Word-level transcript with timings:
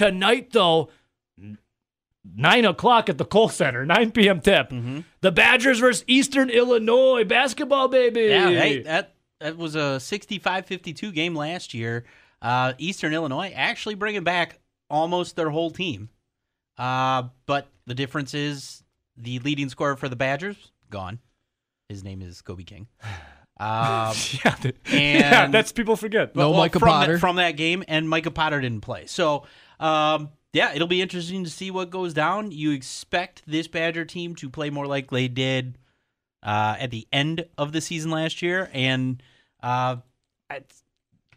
tonight, 0.00 0.50
though, 0.52 0.88
nine 2.24 2.64
o'clock 2.64 3.10
at 3.10 3.18
the 3.18 3.24
Kohl 3.24 3.50
Center, 3.50 3.84
9 3.84 4.12
p.m. 4.12 4.40
tip. 4.40 4.70
Mm-hmm. 4.70 5.00
The 5.20 5.30
Badgers 5.30 5.78
versus 5.78 6.04
Eastern 6.06 6.48
Illinois 6.48 7.24
basketball, 7.24 7.88
baby. 7.88 8.22
Yeah, 8.22 8.48
hey, 8.48 8.82
that 8.82 9.14
that 9.40 9.58
was 9.58 9.74
a 9.74 9.98
65-52 10.00 11.12
game 11.12 11.34
last 11.34 11.74
year. 11.74 12.04
Uh, 12.40 12.72
Eastern 12.78 13.12
Illinois 13.12 13.52
actually 13.54 13.94
bringing 13.94 14.24
back 14.24 14.58
almost 14.88 15.36
their 15.36 15.50
whole 15.50 15.70
team. 15.70 16.08
Uh, 16.78 17.24
but 17.44 17.68
the 17.86 17.94
difference 17.94 18.32
is 18.32 18.82
the 19.18 19.38
leading 19.40 19.68
scorer 19.68 19.96
for 19.96 20.08
the 20.08 20.16
Badgers 20.16 20.72
gone. 20.88 21.18
His 21.90 22.02
name 22.04 22.22
is 22.22 22.40
Kobe 22.40 22.64
King. 22.64 22.86
Um, 23.60 24.14
yeah, 24.44 24.50
th- 24.62 24.76
yeah, 24.90 25.46
that's 25.48 25.70
people 25.70 25.94
forget. 25.94 26.34
No 26.34 26.54
Micah 26.54 26.78
from 26.78 26.88
Potter. 26.88 27.12
That, 27.12 27.18
from 27.20 27.36
that 27.36 27.52
game, 27.52 27.84
and 27.86 28.08
Micah 28.08 28.30
Potter 28.30 28.58
didn't 28.60 28.80
play. 28.80 29.04
So, 29.04 29.44
um, 29.80 30.28
yeah, 30.52 30.72
it'll 30.74 30.86
be 30.88 31.00
interesting 31.02 31.42
to 31.44 31.50
see 31.50 31.70
what 31.70 31.90
goes 31.90 32.12
down. 32.14 32.50
You 32.52 32.70
expect 32.72 33.42
this 33.46 33.66
Badger 33.68 34.04
team 34.04 34.34
to 34.36 34.48
play 34.50 34.70
more 34.70 34.86
like 34.86 35.10
they 35.10 35.26
did 35.28 35.78
uh, 36.42 36.76
at 36.78 36.90
the 36.90 37.06
end 37.12 37.46
of 37.58 37.72
the 37.72 37.80
season 37.80 38.10
last 38.10 38.42
year, 38.42 38.70
and 38.72 39.22
uh, 39.62 39.96
it's- 40.50 40.82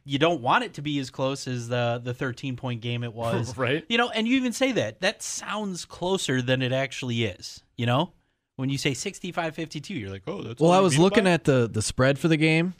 you 0.05 0.19
don't 0.19 0.41
want 0.41 0.65
it 0.65 0.73
to 0.73 0.81
be 0.81 0.99
as 0.99 1.09
close 1.09 1.47
as 1.47 1.69
the 1.69 2.01
the 2.03 2.13
13 2.13 2.57
point 2.57 2.81
game 2.81 3.03
it 3.05 3.13
was, 3.23 3.55
Right. 3.57 3.85
You 3.87 3.97
know, 3.97 4.09
and 4.09 4.27
you 4.27 4.35
even 4.35 4.51
say 4.51 4.73
that 4.73 4.99
that 4.99 5.23
sounds 5.23 5.85
closer 5.85 6.41
than 6.41 6.61
it 6.61 6.73
actually 6.73 7.23
is. 7.23 7.63
You 7.77 7.85
know, 7.85 8.11
when 8.57 8.69
you 8.69 8.77
say 8.77 8.91
65-52, 8.91 9.89
you're 9.91 10.09
like, 10.09 10.23
oh, 10.27 10.41
that's 10.43 10.59
Well, 10.61 10.71
I 10.71 10.79
was 10.81 10.97
looking 10.99 11.23
by- 11.23 11.29
at 11.31 11.45
the 11.45 11.69
the 11.71 11.81
spread 11.81 12.19
for 12.19 12.27
the 12.27 12.35
game. 12.35 12.73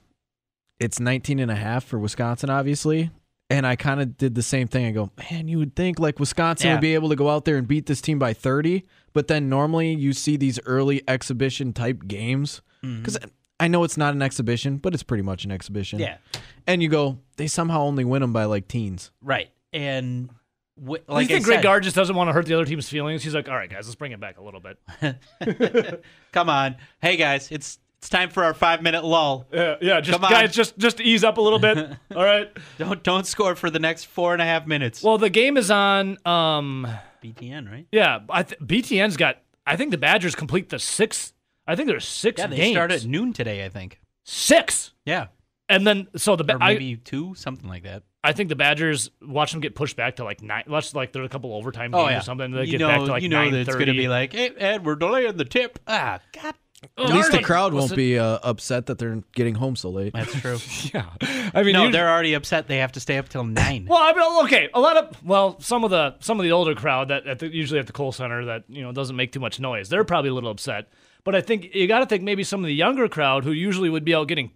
It's 0.82 1.00
19 1.00 1.40
and 1.40 1.50
a 1.50 1.56
half 1.56 1.86
for 1.86 1.98
Wisconsin, 1.98 2.50
obviously. 2.50 3.10
And 3.54 3.68
I 3.68 3.76
kind 3.76 4.02
of 4.02 4.18
did 4.18 4.36
the 4.36 4.42
same 4.44 4.68
thing. 4.68 4.86
I 4.86 4.92
go, 4.92 5.12
man, 5.32 5.48
you 5.48 5.60
would 5.60 5.76
think 5.76 6.00
like 6.00 6.20
Wisconsin 6.20 6.68
Yeah. 6.68 6.74
would 6.74 6.82
be 6.82 6.94
able 6.96 7.10
to 7.10 7.16
go 7.16 7.30
out 7.30 7.46
there 7.46 7.56
and 7.58 7.68
beat 7.68 7.86
this 7.86 8.02
team 8.02 8.18
by 8.20 8.34
30. 8.34 8.84
But 9.14 9.28
then 9.28 9.48
normally 9.48 9.94
you 9.94 10.12
see 10.14 10.38
these 10.38 10.60
early 10.66 11.04
exhibition 11.08 11.72
type 11.72 12.08
games. 12.08 12.62
Mm-hmm. 12.84 12.98
Because 13.02 13.18
I 13.60 13.68
know 13.68 13.84
it's 13.84 13.96
not 13.98 14.14
an 14.16 14.22
exhibition, 14.24 14.78
but 14.78 14.94
it's 14.94 15.04
pretty 15.04 15.22
much 15.24 15.46
an 15.46 15.52
exhibition. 15.52 16.00
yeah. 16.00 16.18
And 16.66 16.82
you 16.82 16.90
go, 16.90 17.20
they 17.38 17.48
somehow 17.48 17.82
only 17.84 18.04
win 18.06 18.22
them 18.22 18.34
by 18.34 18.46
like 18.46 18.68
teens. 18.68 19.12
Right. 19.22 19.52
And 19.72 20.30
wh- 20.76 21.08
Like 21.08 21.30
you 21.30 21.36
think 21.36 21.46
I 21.46 21.46
Greg 21.46 21.62
Gard 21.64 21.84
just 21.84 21.96
doesn't 21.96 22.16
want 22.16 22.30
to 22.30 22.34
hurt 22.34 22.46
the 22.48 22.56
other 22.56 22.66
team's 22.66 22.90
feelings? 22.90 23.24
He's 23.24 23.36
like, 23.36 23.48
all 23.50 23.56
right, 23.56 23.70
guys, 23.70 23.86
let's 23.86 23.96
bring 23.96 24.12
it 24.14 24.20
back 24.20 24.38
a 24.38 24.44
little 24.44 24.62
bit. 24.62 26.02
come 26.32 26.50
on, 26.50 26.76
hey 27.02 27.18
guys, 27.18 27.50
it's 27.52 27.78
it's 28.04 28.10
time 28.10 28.30
for 28.30 28.44
our 28.44 28.54
five 28.54 28.82
minute 28.82 29.06
lull. 29.06 29.48
Yeah, 29.54 29.76
yeah, 29.82 30.02
just 30.02 30.12
Come 30.20 30.26
on. 30.26 30.32
guys, 30.32 30.54
just 30.54 30.78
just 30.78 31.00
ease 31.00 31.24
up 31.24 31.38
a 31.38 31.42
little 31.42 31.58
bit. 31.60 31.78
all 32.16 32.24
right. 32.26 32.52
Don't 32.78 33.02
don't 33.02 33.26
score 33.26 33.56
for 33.56 33.70
the 33.70 33.80
next 33.80 34.06
four 34.06 34.34
and 34.34 34.42
a 34.42 34.46
half 34.46 34.68
minutes. 34.68 35.02
Well, 35.02 35.18
the 35.18 35.30
game 35.30 35.56
is 35.56 35.72
on. 35.72 36.18
Um, 36.28 36.86
BTN, 37.24 37.72
right? 37.72 37.88
yeah, 37.94 38.20
I 38.30 38.44
th- 38.44 38.60
BTN's 38.60 39.16
got. 39.16 39.38
I 39.66 39.78
think 39.78 39.92
the 39.92 39.98
Badgers 39.98 40.36
complete 40.36 40.68
the 40.68 40.80
six. 40.80 41.32
I 41.66 41.76
think 41.78 41.88
there's 41.88 42.06
six 42.06 42.40
Yeah, 42.40 42.48
they 42.48 42.58
games. 42.58 42.74
start 42.76 42.92
at 42.92 43.06
noon 43.06 43.32
today, 43.32 43.64
I 43.64 43.70
think. 43.70 44.02
six, 44.26 44.92
Yeah, 45.06 45.28
and 45.70 45.88
then 45.88 46.10
so 46.18 46.36
the 46.36 46.44
Ba- 46.44 46.56
or 46.56 46.60
maybe 46.60 46.98
two, 46.98 47.34
something 47.36 47.70
like 47.70 47.84
that. 47.84 48.04
I, 48.22 48.30
I 48.30 48.34
think 48.34 48.50
the 48.50 48.56
Badgers 48.58 49.10
watch 49.22 49.54
them 49.54 49.62
get 49.62 49.76
pushed 49.76 49.96
back 49.96 50.18
to 50.18 50.26
like 50.26 50.42
nine. 50.42 50.64
Let's 50.68 50.94
like 50.94 51.14
there's 51.14 51.26
a 51.26 51.30
couple 51.30 51.54
overtime 51.54 51.92
games 51.92 52.04
Oh 52.04 52.10
yeah, 52.10 52.18
or 52.18 52.22
something. 52.22 52.52
They 52.52 52.66
you 52.66 52.72
get 52.72 52.80
know, 52.82 52.88
back 52.90 53.00
to 53.00 53.06
like 53.06 53.24
you 53.24 53.30
know 53.30 53.50
that 53.50 53.58
it's 53.62 53.74
going 53.74 53.86
to 53.86 53.94
9:30. 53.94 53.98
be 53.98 54.08
like, 54.10 54.34
hey 54.34 54.50
Ed, 54.58 54.86
we're 54.86 54.96
delaying 54.96 55.38
the 55.38 55.46
tip. 55.46 55.80
Ah, 55.88 56.20
God, 56.42 56.56
At 56.98 57.10
least 57.10 57.32
the 57.32 57.42
crowd 57.42 57.74
won't 57.74 57.92
it- 57.92 57.96
be 57.96 58.18
uh, 58.20 58.40
upset 58.44 58.86
that 58.88 58.98
they're 58.98 59.22
getting 59.34 59.56
home 59.56 59.76
so 59.76 59.90
late. 59.90 60.14
that's 60.14 60.34
true. 60.40 60.58
Yeah, 60.94 61.06
I 61.54 61.64
mean, 61.64 61.74
no, 61.74 61.86
you- 61.86 61.92
they're 61.92 62.10
already 62.10 62.34
upset. 62.34 62.68
They 62.68 62.78
have 62.78 62.92
to 62.94 63.00
stay 63.00 63.18
up 63.18 63.30
till 63.30 63.44
nine. 63.44 63.86
Well, 63.90 64.02
I 64.02 64.14
mean, 64.14 64.46
okay, 64.46 64.70
a 64.74 64.80
lot 64.80 64.98
of 64.98 65.24
well, 65.24 65.60
some 65.60 65.84
of 65.84 65.90
the 65.92 66.16
some 66.20 66.40
of 66.40 66.44
the 66.44 66.52
older 66.52 66.76
crowd 66.76 67.08
that 67.10 67.26
at 67.28 67.40
the, 67.40 67.48
usually 67.54 67.80
at 67.80 67.88
the 67.88 67.94
Kohl 67.94 68.12
Center 68.12 68.46
that 68.46 68.64
you 68.68 68.82
know 68.82 68.92
doesn't 68.92 69.16
make 69.16 69.32
too 69.32 69.40
much 69.40 69.60
noise. 69.60 69.90
They're 69.90 70.04
probably 70.04 70.30
a 70.30 70.34
little 70.34 70.52
upset, 70.52 70.90
but 71.24 71.36
I 71.36 71.42
think 71.42 71.74
you 71.74 71.88
got 71.88 72.00
to 72.00 72.06
think 72.06 72.24
maybe 72.24 72.44
some 72.44 72.60
of 72.62 72.66
the 72.68 72.74
younger 72.76 73.08
crowd 73.08 73.44
who 73.44 73.52
usually 73.52 73.90
would 73.90 74.06
be 74.06 74.14
out 74.16 74.28
getting 74.28 74.52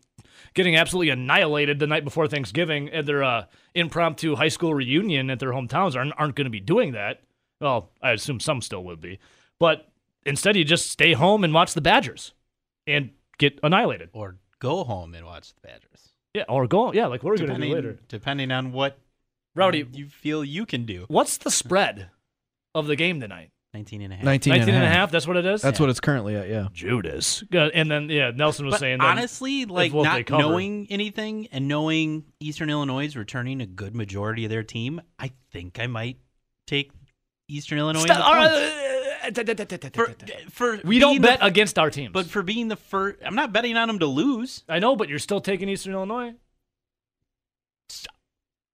getting 0.54 0.76
absolutely 0.76 1.10
annihilated 1.10 1.78
the 1.80 1.86
night 1.88 2.04
before 2.04 2.28
Thanksgiving 2.28 2.90
at 2.90 3.06
their 3.06 3.24
uh, 3.24 3.46
impromptu 3.76 4.36
high 4.36 4.48
school 4.48 4.74
reunion 4.74 5.30
at 5.30 5.40
their 5.40 5.52
hometowns 5.52 5.96
aren't 5.96 6.14
aren't 6.18 6.36
going 6.36 6.46
to 6.46 6.52
be 6.52 6.60
doing 6.60 6.94
that. 6.94 7.22
Well, 7.62 7.90
I 8.02 8.12
assume 8.12 8.40
some 8.40 8.62
still 8.62 8.84
would 8.86 9.02
be, 9.02 9.20
but 9.60 9.88
instead 10.28 10.56
you 10.56 10.64
just 10.64 10.90
stay 10.92 11.14
home 11.14 11.44
and 11.44 11.54
watch 11.54 11.74
the 11.74 11.82
Badgers 11.82 12.34
and 12.86 13.12
get 13.40 13.60
annihilated. 13.64 14.10
or 14.14 14.36
go 14.60 14.84
home 14.84 15.14
and 15.14 15.26
watch 15.26 15.54
the 15.54 15.62
Badgers. 15.62 16.14
Yeah, 16.34 16.44
or 16.50 16.68
go 16.68 16.94
yeah, 16.94 17.08
like 17.08 17.24
we're 17.24 17.38
going 17.38 17.48
to 17.50 17.54
do 17.56 17.60
Depending, 17.62 17.74
later. 17.74 18.00
depending 18.08 18.52
on 18.52 18.72
what 18.72 19.00
Rowdy, 19.56 19.86
you 19.94 20.08
feel 20.08 20.44
you 20.44 20.66
can 20.66 20.86
do. 20.86 21.06
what's 21.08 21.38
the 21.38 21.50
spread 21.50 22.10
of 22.76 22.86
the 22.88 22.96
game 22.96 23.20
tonight? 23.20 23.50
19 23.74 24.02
and 24.02 24.14
a 24.14 24.16
half. 24.16 24.26
19, 24.26 24.52
19 24.52 24.74
and 24.76 24.84
a 24.84 24.88
half. 24.88 25.12
That's 25.12 25.28
what 25.28 25.36
it 25.38 25.46
is? 25.46 25.62
That's 25.62 25.80
what 25.80 25.90
it's 25.90 26.00
currently 26.00 26.36
at, 26.36 26.48
yeah. 26.50 26.68
Judas. 26.74 27.44
And 27.52 27.92
then, 27.92 28.10
yeah, 28.10 28.32
Nelson 28.34 28.66
was 28.66 28.74
But 28.74 28.80
saying 28.80 29.00
that. 29.00 29.06
honestly, 29.06 29.66
like 29.66 29.94
not 29.94 30.30
knowing 30.30 30.88
anything 30.90 31.48
and 31.52 31.68
knowing 31.68 32.24
Eastern 32.40 32.70
Illinois 32.70 33.06
is 33.06 33.16
returning 33.18 33.62
a 33.62 33.66
good 33.68 33.96
majority 33.96 34.46
of 34.46 34.50
their 34.50 34.64
team, 34.64 35.02
I 35.20 35.32
think 35.52 35.80
I 35.80 35.88
might 35.88 36.18
take 36.66 36.92
Eastern 37.50 37.78
Illinois. 37.78 38.02
in 38.02 38.08
Stop- 38.08 38.22
the 39.36 39.42
all 39.52 40.06
points. 40.06 40.24
right, 40.24 40.52
for, 40.52 40.78
for 40.78 40.88
we 40.88 41.00
don't 41.00 41.22
bet 41.22 41.40
the, 41.40 41.46
against 41.46 41.78
our 41.80 41.90
teams. 41.90 42.12
but 42.14 42.26
for 42.28 42.42
being 42.42 42.68
the 42.68 42.76
first, 42.76 43.20
I'm 43.26 43.36
not 43.36 43.54
betting 43.54 43.78
on 43.78 43.88
them 43.88 44.00
to 44.00 44.06
lose. 44.06 44.64
I 44.68 44.80
know, 44.80 44.96
but 44.96 45.10
you're 45.10 45.20
still 45.20 45.42
taking 45.42 45.70
Eastern 45.70 45.94
Illinois. 45.94 46.34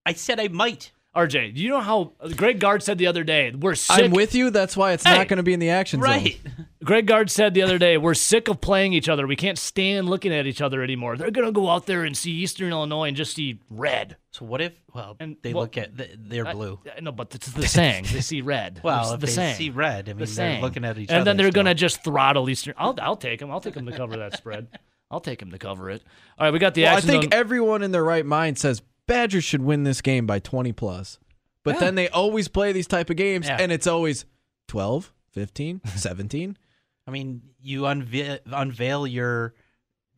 I 0.06 0.14
said 0.14 0.40
I 0.40 0.48
might. 0.50 0.92
RJ, 1.16 1.54
do 1.56 1.62
you 1.62 1.70
know 1.70 1.80
how 1.80 2.12
Greg 2.36 2.60
Gard 2.60 2.82
said 2.82 2.98
the 2.98 3.06
other 3.06 3.24
day, 3.24 3.52
we're 3.52 3.76
sick. 3.76 4.04
I'm 4.06 4.12
with 4.12 4.34
you. 4.34 4.50
That's 4.50 4.76
why 4.76 4.94
it's 4.94 5.04
Hey! 5.04 5.16
not 5.16 5.28
going 5.28 5.38
to 5.38 5.44
be 5.44 5.54
in 5.54 5.60
the 5.60 5.70
action 5.70 6.02
zone. 6.02 6.10
Right. 6.10 6.40
Greg 6.84 7.06
Gard 7.06 7.30
said 7.30 7.54
the 7.54 7.62
other 7.62 7.78
day, 7.78 7.98
we're 7.98 8.16
sick 8.16 8.48
of 8.48 8.60
playing 8.60 8.94
each 8.94 9.08
other. 9.08 9.28
We 9.28 9.36
can't 9.36 9.60
stand 9.60 10.10
looking 10.10 10.34
at 10.34 10.48
each 10.48 10.60
other 10.60 10.82
anymore. 10.82 11.16
They're 11.16 11.30
going 11.30 11.46
to 11.46 11.52
go 11.52 11.70
out 11.70 11.86
there 11.86 12.04
and 12.04 12.18
see 12.18 12.32
Eastern 12.32 12.72
Illinois 12.72 13.10
and 13.10 13.16
just 13.16 13.36
see 13.36 13.60
red. 13.70 14.18
So 14.32 14.44
what 14.46 14.60
if? 14.60 14.74
Well, 14.92 15.16
And- 15.20 15.38
they 15.44 15.54
well, 15.54 15.64
look 15.64 15.78
at 15.78 15.96
the, 15.96 16.10
they're 16.18 16.52
blue. 16.52 16.80
I, 16.98 17.00
no, 17.02 17.12
but 17.12 17.34
it's 17.36 17.52
the 17.52 17.68
saying. 17.68 18.06
They 18.12 18.22
see 18.22 18.42
red. 18.42 18.82
well, 18.84 19.04
It's 19.04 19.12
if 19.14 19.20
the 19.20 19.26
they 19.28 19.32
saying. 19.32 19.56
see 19.56 19.70
red, 19.70 20.10
I 20.10 20.14
mean, 20.14 20.18
the 20.20 20.26
they're 20.26 20.28
saying. 20.28 20.62
looking 20.64 20.84
at 20.84 20.98
each 20.98 21.10
and 21.10 21.12
other. 21.12 21.18
And 21.20 21.28
then 21.28 21.38
they're 21.38 21.52
gonna 21.52 21.76
just 21.76 22.04
throttle 22.04 22.50
Eastern. 22.50 22.74
I'll 22.78 22.96
I'll 23.00 23.16
take 23.18 23.40
them. 23.40 23.52
I'll 23.52 23.62
take 23.62 23.76
them 23.76 23.86
to 23.86 23.92
cover 23.96 24.18
that 24.18 24.36
spread. 24.36 24.68
I'll 25.12 25.20
take 25.22 25.38
them 25.40 25.52
to 25.52 25.60
cover 25.60 25.92
it. 25.92 26.02
All 26.40 26.48
right, 26.48 26.52
we 26.54 26.58
got 26.58 26.74
the 26.74 26.86
action. 26.88 27.08
Well, 27.08 27.18
I 27.18 27.22
think 27.22 27.34
zone. 27.34 27.40
everyone 27.40 27.84
in 27.84 27.92
their 27.92 28.04
right 28.04 28.26
mind 28.26 28.58
says 28.58 28.82
Badgers 29.08 29.44
should 29.44 29.62
win 29.62 29.84
this 29.84 30.02
game 30.02 30.26
by 30.26 30.40
20 30.40 30.72
plus. 30.74 31.20
But 31.64 31.76
Yeah. 31.76 31.80
then 31.82 31.96
they 31.96 32.10
always 32.10 32.48
play 32.48 32.72
these 32.72 32.88
type 32.88 33.10
of 33.10 33.16
games 33.16 33.48
Yeah. 33.48 33.58
and 33.60 33.72
it's 33.72 33.88
always 33.88 34.26
12, 34.68 35.14
15, 35.32 35.82
17. 35.96 36.58
I 37.08 37.12
mean, 37.12 37.42
you 37.62 37.86
unveil, 37.86 38.40
unveil 38.46 39.06
your 39.08 39.54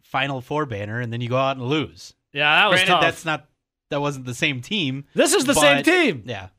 Final 0.04 0.40
Four 0.42 0.66
banner, 0.68 1.00
and 1.02 1.12
then 1.12 1.20
you 1.22 1.30
go 1.30 1.38
out 1.38 1.58
and 1.58 1.66
lose. 1.66 2.14
yeah, 2.32 2.62
that 2.62 2.70
was 2.70 2.78
Granted, 2.80 2.92
tough. 2.92 3.02
that's 3.02 3.26
not 3.26 3.50
that 3.90 4.02
wasn't 4.02 4.26
the 4.26 4.34
same 4.36 4.62
team. 4.62 5.06
this 5.14 5.34
is 5.34 5.46
the 5.46 5.54
same 5.56 5.84
team. 5.84 6.24
Yeah. 6.26 6.50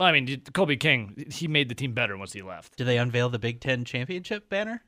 Well, 0.00 0.08
I 0.08 0.12
mean, 0.12 0.40
Kobe 0.52 0.76
King, 0.76 1.26
he 1.30 1.46
made 1.48 1.68
the 1.68 1.74
team 1.74 1.92
better 1.92 2.16
once 2.16 2.32
he 2.32 2.42
left. 2.42 2.76
Do 2.76 2.84
they 2.84 2.98
unveil 2.98 3.28
the 3.28 3.38
Big 3.38 3.60
Ten 3.60 3.84
championship 3.84 4.48
banner? 4.48 4.82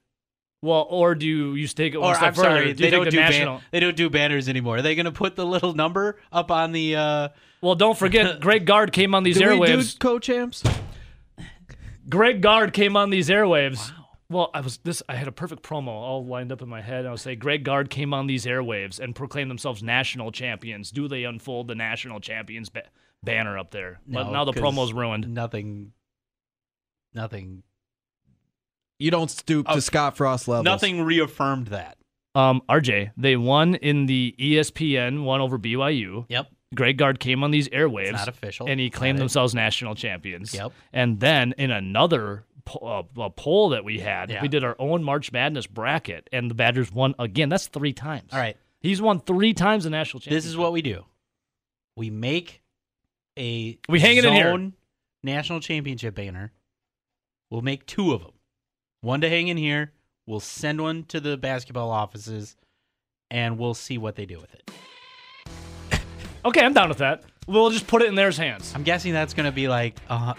Well, 0.62 0.86
or 0.88 1.14
do 1.14 1.26
you, 1.26 1.54
you 1.54 1.68
take 1.68 1.94
it 1.94 1.98
one 1.98 2.12
Or 2.12 2.14
step 2.14 2.28
I'm 2.28 2.34
further? 2.34 2.48
sorry, 2.48 2.72
do 2.74 2.82
they 2.84 2.90
don't 2.90 3.04
the 3.04 3.10
do 3.10 3.16
ban- 3.18 3.30
national? 3.30 3.60
they 3.70 3.80
don't 3.80 3.96
do 3.96 4.08
banners 4.10 4.48
anymore. 4.48 4.76
Are 4.78 4.82
they 4.82 4.94
going 4.94 5.04
to 5.06 5.12
put 5.12 5.36
the 5.36 5.44
little 5.46 5.74
number 5.74 6.18
up 6.32 6.50
on 6.50 6.72
the? 6.72 6.96
Uh, 6.96 7.28
well, 7.60 7.74
don't 7.74 7.96
forget, 7.96 8.40
Greg 8.40 8.64
Gard 8.66 8.92
came 8.92 9.14
on 9.14 9.22
these 9.22 9.38
Do 9.38 9.58
we 9.60 9.66
do 9.66 9.76
airwaves. 9.78 9.98
co-champs? 9.98 10.62
Greg 12.08 12.40
Gard 12.40 12.72
came 12.72 12.96
on 12.96 13.10
these 13.10 13.28
airwaves. 13.28 13.76
Wow. 13.90 14.02
Well, 14.28 14.50
I 14.54 14.60
was 14.60 14.78
this. 14.78 15.02
I 15.08 15.14
had 15.14 15.28
a 15.28 15.32
perfect 15.32 15.62
promo 15.62 15.88
all 15.88 16.24
lined 16.26 16.50
up 16.50 16.60
in 16.62 16.68
my 16.68 16.80
head. 16.80 17.06
I 17.06 17.10
would 17.10 17.20
say 17.20 17.36
Greg 17.36 17.62
Gard 17.62 17.90
came 17.90 18.12
on 18.12 18.26
these 18.26 18.44
airwaves 18.44 18.98
and 18.98 19.14
proclaimed 19.14 19.50
themselves 19.50 19.82
national 19.84 20.32
champions. 20.32 20.90
Do 20.90 21.06
they 21.06 21.22
unfold 21.24 21.68
the 21.68 21.76
national 21.76 22.18
champions 22.20 22.68
ba- 22.68 22.88
banner 23.22 23.56
up 23.56 23.70
there? 23.70 24.00
but 24.08 24.24
no, 24.24 24.32
now 24.32 24.44
the 24.44 24.52
'cause 24.52 24.62
promo's 24.62 24.92
ruined. 24.92 25.28
Nothing. 25.32 25.92
Nothing. 27.14 27.62
You 28.98 29.10
don't 29.10 29.30
stoop 29.30 29.66
Oh, 29.68 29.74
to 29.76 29.80
Scott 29.80 30.16
Frost 30.16 30.48
levels. 30.48 30.64
Nothing 30.64 31.02
reaffirmed 31.02 31.68
that. 31.68 31.96
Um, 32.34 32.62
RJ, 32.68 33.12
they 33.16 33.36
won 33.36 33.74
in 33.76 34.06
the 34.06 34.34
ESPN 34.38 35.24
one 35.24 35.40
over 35.40 35.58
BYU. 35.58 36.26
Yep. 36.28 36.48
Greg 36.74 36.98
Gard 36.98 37.20
came 37.20 37.42
on 37.44 37.50
these 37.50 37.68
airwaves. 37.68 38.08
It's 38.08 38.12
not 38.18 38.28
official. 38.28 38.68
and 38.68 38.78
he 38.80 38.90
claimed 38.90 39.18
themselves 39.18 39.54
national 39.54 39.94
champions. 39.94 40.52
Yep. 40.52 40.72
And 40.92 41.20
then 41.20 41.54
in 41.56 41.70
another 41.70 42.44
po- 42.64 43.06
uh, 43.18 43.28
poll 43.30 43.70
that 43.70 43.84
we 43.84 44.00
had, 44.00 44.30
Yeah. 44.30 44.42
we 44.42 44.48
did 44.48 44.64
our 44.64 44.76
own 44.78 45.02
March 45.02 45.30
Madness 45.32 45.66
bracket, 45.66 46.28
and 46.32 46.50
the 46.50 46.54
Badgers 46.54 46.90
won 46.92 47.14
again. 47.18 47.48
That's 47.48 47.68
three 47.68 47.92
times. 47.92 48.32
All 48.32 48.38
right. 48.38 48.56
He's 48.80 49.00
won 49.00 49.20
three 49.20 49.54
times 49.54 49.84
the 49.84 49.90
national 49.90 50.20
championship. 50.20 50.36
This 50.42 50.46
is 50.50 50.56
what 50.56 50.72
we 50.72 50.82
do. 50.82 51.04
We 51.96 52.10
make 52.10 52.62
a 53.38 53.78
We 53.88 54.00
hang 54.00 54.16
it 54.18 54.24
in 54.24 54.32
here. 54.34 54.44
zone 54.50 54.74
national 55.22 55.60
championship 55.60 56.14
banner. 56.14 56.52
We'll 57.50 57.62
make 57.62 57.86
two 57.86 58.12
of 58.12 58.22
them. 58.22 58.32
One 59.06 59.20
to 59.20 59.28
hang 59.28 59.46
in 59.46 59.56
here. 59.56 59.92
We'll 60.26 60.40
send 60.40 60.80
one 60.80 61.04
to 61.04 61.20
the 61.20 61.36
basketball 61.36 61.92
offices, 61.92 62.56
and 63.30 63.56
we'll 63.56 63.74
see 63.74 63.98
what 63.98 64.16
they 64.16 64.26
do 64.26 64.40
with 64.40 64.52
it. 64.52 64.68
Okay, 66.44 66.64
I'm 66.64 66.72
down 66.72 66.88
with 66.88 66.98
that. 66.98 67.24
We'll 67.48 67.70
just 67.70 67.88
put 67.88 68.02
it 68.02 68.08
in 68.08 68.14
their 68.14 68.30
hands. 68.30 68.72
I'm 68.74 68.84
guessing 68.84 69.12
that's 69.12 69.34
going 69.34 69.46
to 69.46 69.52
be 69.52 69.66
like 69.68 69.96
uh, 70.08 70.34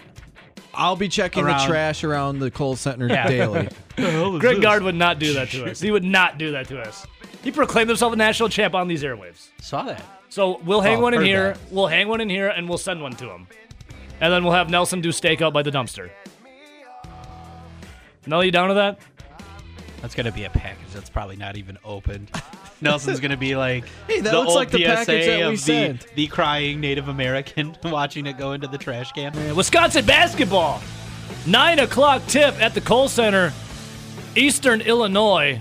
I'll 0.74 0.96
be 0.96 1.08
checking 1.08 1.44
Around- 1.44 1.60
the 1.60 1.66
trash 1.66 2.02
around 2.04 2.38
the 2.40 2.50
Kohl 2.50 2.76
Center 2.76 3.06
Yeah. 3.08 3.28
daily. 3.28 3.68
Greg 4.38 4.60
Gard 4.62 4.82
would 4.84 4.94
not 4.94 5.18
do 5.18 5.34
that 5.34 5.48
to 5.50 5.70
us. 5.70 5.80
He 5.82 5.90
would 5.90 6.04
not 6.04 6.36
do 6.38 6.52
that 6.52 6.66
to 6.68 6.80
us. 6.80 7.06
He 7.42 7.50
proclaimed 7.50 7.88
himself 7.90 8.12
a 8.14 8.16
national 8.16 8.48
champ 8.50 8.74
on 8.74 8.88
these 8.88 9.02
airwaves. 9.02 9.48
saw 9.60 9.82
that. 9.84 10.02
So 10.30 10.60
we'll 10.64 10.80
hang 10.82 10.98
Oh, 10.98 11.02
one 11.02 11.12
in 11.14 11.20
heard 11.20 11.26
here. 11.26 11.52
that. 11.52 11.58
We'll 11.72 11.86
hang 11.88 12.08
one 12.08 12.20
in 12.22 12.28
here, 12.30 12.48
and 12.48 12.66
we'll 12.68 12.78
send 12.78 13.02
one 13.02 13.12
to 13.16 13.30
him. 13.30 13.46
And 14.20 14.30
then 14.32 14.44
we'll 14.44 14.54
have 14.54 14.68
Nelson 14.70 15.00
do 15.02 15.08
stakeout 15.10 15.52
by 15.54 15.62
the 15.62 15.70
dumpster. 15.70 16.10
Nelly, 18.28 18.46
you 18.46 18.52
down 18.52 18.68
with 18.68 18.76
that? 18.76 18.98
That's 20.02 20.14
going 20.14 20.26
to 20.26 20.32
be 20.32 20.44
a 20.44 20.50
package 20.50 20.92
that's 20.92 21.10
probably 21.10 21.36
not 21.36 21.56
even 21.56 21.78
opened. 21.84 22.30
Nelson's 22.80 23.18
going 23.18 23.32
to 23.32 23.36
be 23.36 23.56
like 23.56 23.84
Hey, 24.06 24.20
that 24.20 24.30
the 24.30 24.38
looks 24.38 24.50
old 24.50 24.56
like 24.56 24.70
the 24.70 24.78
PSA 24.78 24.86
package 24.86 25.26
that 25.26 25.38
we 25.38 25.54
of 25.54 25.58
sent. 25.58 26.00
The, 26.02 26.14
the 26.14 26.26
crying 26.28 26.80
Native 26.80 27.08
American 27.08 27.76
watching 27.84 28.26
it 28.26 28.38
go 28.38 28.52
into 28.52 28.68
the 28.68 28.78
trash 28.78 29.10
can. 29.12 29.56
Wisconsin 29.56 30.04
basketball. 30.04 30.80
Nine 31.46 31.80
o'clock 31.80 32.24
tip 32.26 32.54
at 32.60 32.74
the 32.74 32.80
Kohl 32.80 33.08
Center, 33.08 33.52
Eastern 34.36 34.80
Illinois. 34.80 35.60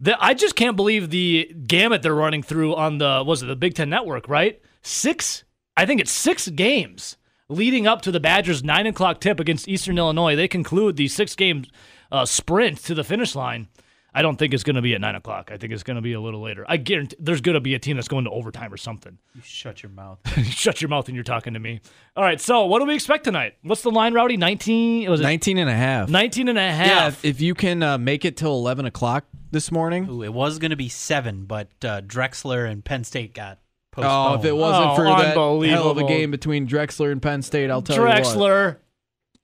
The, 0.00 0.22
I 0.22 0.34
just 0.34 0.56
can't 0.56 0.76
believe 0.76 1.08
the 1.08 1.54
gamut 1.66 2.02
they're 2.02 2.14
running 2.14 2.42
through 2.42 2.74
on 2.74 2.98
the 2.98 3.22
was 3.24 3.42
it 3.42 3.46
the 3.46 3.56
Big 3.56 3.74
Ten 3.74 3.88
Network, 3.88 4.28
right? 4.28 4.60
Six, 4.82 5.44
I 5.76 5.86
think 5.86 6.00
it's 6.00 6.10
six 6.10 6.48
games 6.48 7.16
leading 7.48 7.86
up 7.86 8.02
to 8.02 8.10
the 8.10 8.20
Badgers' 8.20 8.64
nine 8.64 8.86
o'clock 8.86 9.20
tip 9.20 9.40
against 9.40 9.68
Eastern 9.68 9.98
Illinois. 9.98 10.36
They 10.36 10.48
conclude 10.48 10.96
the 10.96 11.08
six 11.08 11.34
game 11.34 11.64
uh, 12.10 12.24
sprint 12.24 12.78
to 12.84 12.94
the 12.94 13.04
finish 13.04 13.34
line. 13.34 13.68
I 14.16 14.22
don't 14.22 14.36
think 14.36 14.54
it's 14.54 14.62
going 14.62 14.76
to 14.76 14.82
be 14.82 14.94
at 14.94 15.00
nine 15.00 15.16
o'clock. 15.16 15.50
I 15.50 15.56
think 15.56 15.72
it's 15.72 15.82
going 15.82 15.96
to 15.96 16.00
be 16.00 16.12
a 16.12 16.20
little 16.20 16.40
later. 16.40 16.64
I 16.68 16.76
guarantee 16.76 17.16
there's 17.18 17.40
going 17.40 17.54
to 17.54 17.60
be 17.60 17.74
a 17.74 17.80
team 17.80 17.96
that's 17.96 18.06
going 18.06 18.24
to 18.24 18.30
overtime 18.30 18.72
or 18.72 18.76
something. 18.76 19.18
You 19.34 19.42
shut 19.42 19.82
your 19.82 19.90
mouth. 19.90 20.20
Shut 20.44 20.80
your 20.80 20.88
mouth 20.88 21.08
when 21.08 21.16
you're 21.16 21.24
talking 21.24 21.54
to 21.54 21.58
me. 21.58 21.80
All 22.16 22.22
right, 22.22 22.40
so 22.40 22.66
what 22.66 22.78
do 22.78 22.84
we 22.84 22.94
expect 22.94 23.24
tonight? 23.24 23.54
What's 23.62 23.82
the 23.82 23.90
line, 23.90 24.14
Rowdy? 24.14 24.36
19? 24.36 25.10
Was 25.10 25.20
it 25.20 25.24
19 25.24 25.58
and 25.58 25.68
a 25.68 25.74
half. 25.74 26.08
19 26.08 26.48
and 26.48 26.58
a 26.58 26.60
yeah, 26.60 26.72
half? 26.72 27.24
if, 27.24 27.36
if 27.36 27.40
you 27.40 27.54
can 27.54 27.82
uh, 27.82 27.98
make 27.98 28.24
it 28.24 28.36
till 28.36 28.52
11 28.52 28.86
o'clock 28.86 29.24
this 29.50 29.72
morning. 29.72 30.08
Ooh, 30.08 30.22
it 30.22 30.32
was 30.32 30.60
going 30.60 30.70
to 30.70 30.76
be 30.76 30.88
seven, 30.88 31.44
but 31.46 31.68
uh, 31.84 32.00
Drexel 32.00 32.52
and 32.52 32.84
Penn 32.84 33.02
State 33.02 33.34
got 33.34 33.58
Oh, 33.96 34.34
if 34.34 34.44
it 34.44 34.52
wasn't 34.56 34.90
Oh, 34.90 34.96
for 34.96 35.04
that 35.04 35.34
hell 35.34 35.90
of 35.90 35.98
a 35.98 36.04
game 36.04 36.30
between 36.30 36.66
Drexel 36.66 37.06
and 37.06 37.20
Penn 37.22 37.42
State, 37.42 37.70
I'll 37.70 37.82
tell 37.82 37.96
you 37.96 38.02
what. 38.02 38.10
Drexel. 38.12 38.76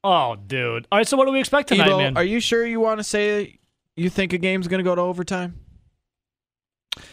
Oh, 0.02 0.36
dude. 0.46 0.86
All 0.90 0.98
right, 0.98 1.06
so 1.06 1.16
what 1.16 1.26
do 1.26 1.32
we 1.32 1.40
expect 1.40 1.68
tonight, 1.68 1.88
Evo, 1.88 1.98
man? 1.98 2.16
are 2.16 2.24
you 2.24 2.40
sure 2.40 2.66
you 2.66 2.80
want 2.80 2.98
to 3.00 3.04
say 3.04 3.58
you 3.96 4.08
think 4.08 4.32
a 4.32 4.38
game's 4.38 4.66
going 4.66 4.78
to 4.78 4.84
go 4.84 4.94
to 4.94 5.00
overtime? 5.02 5.60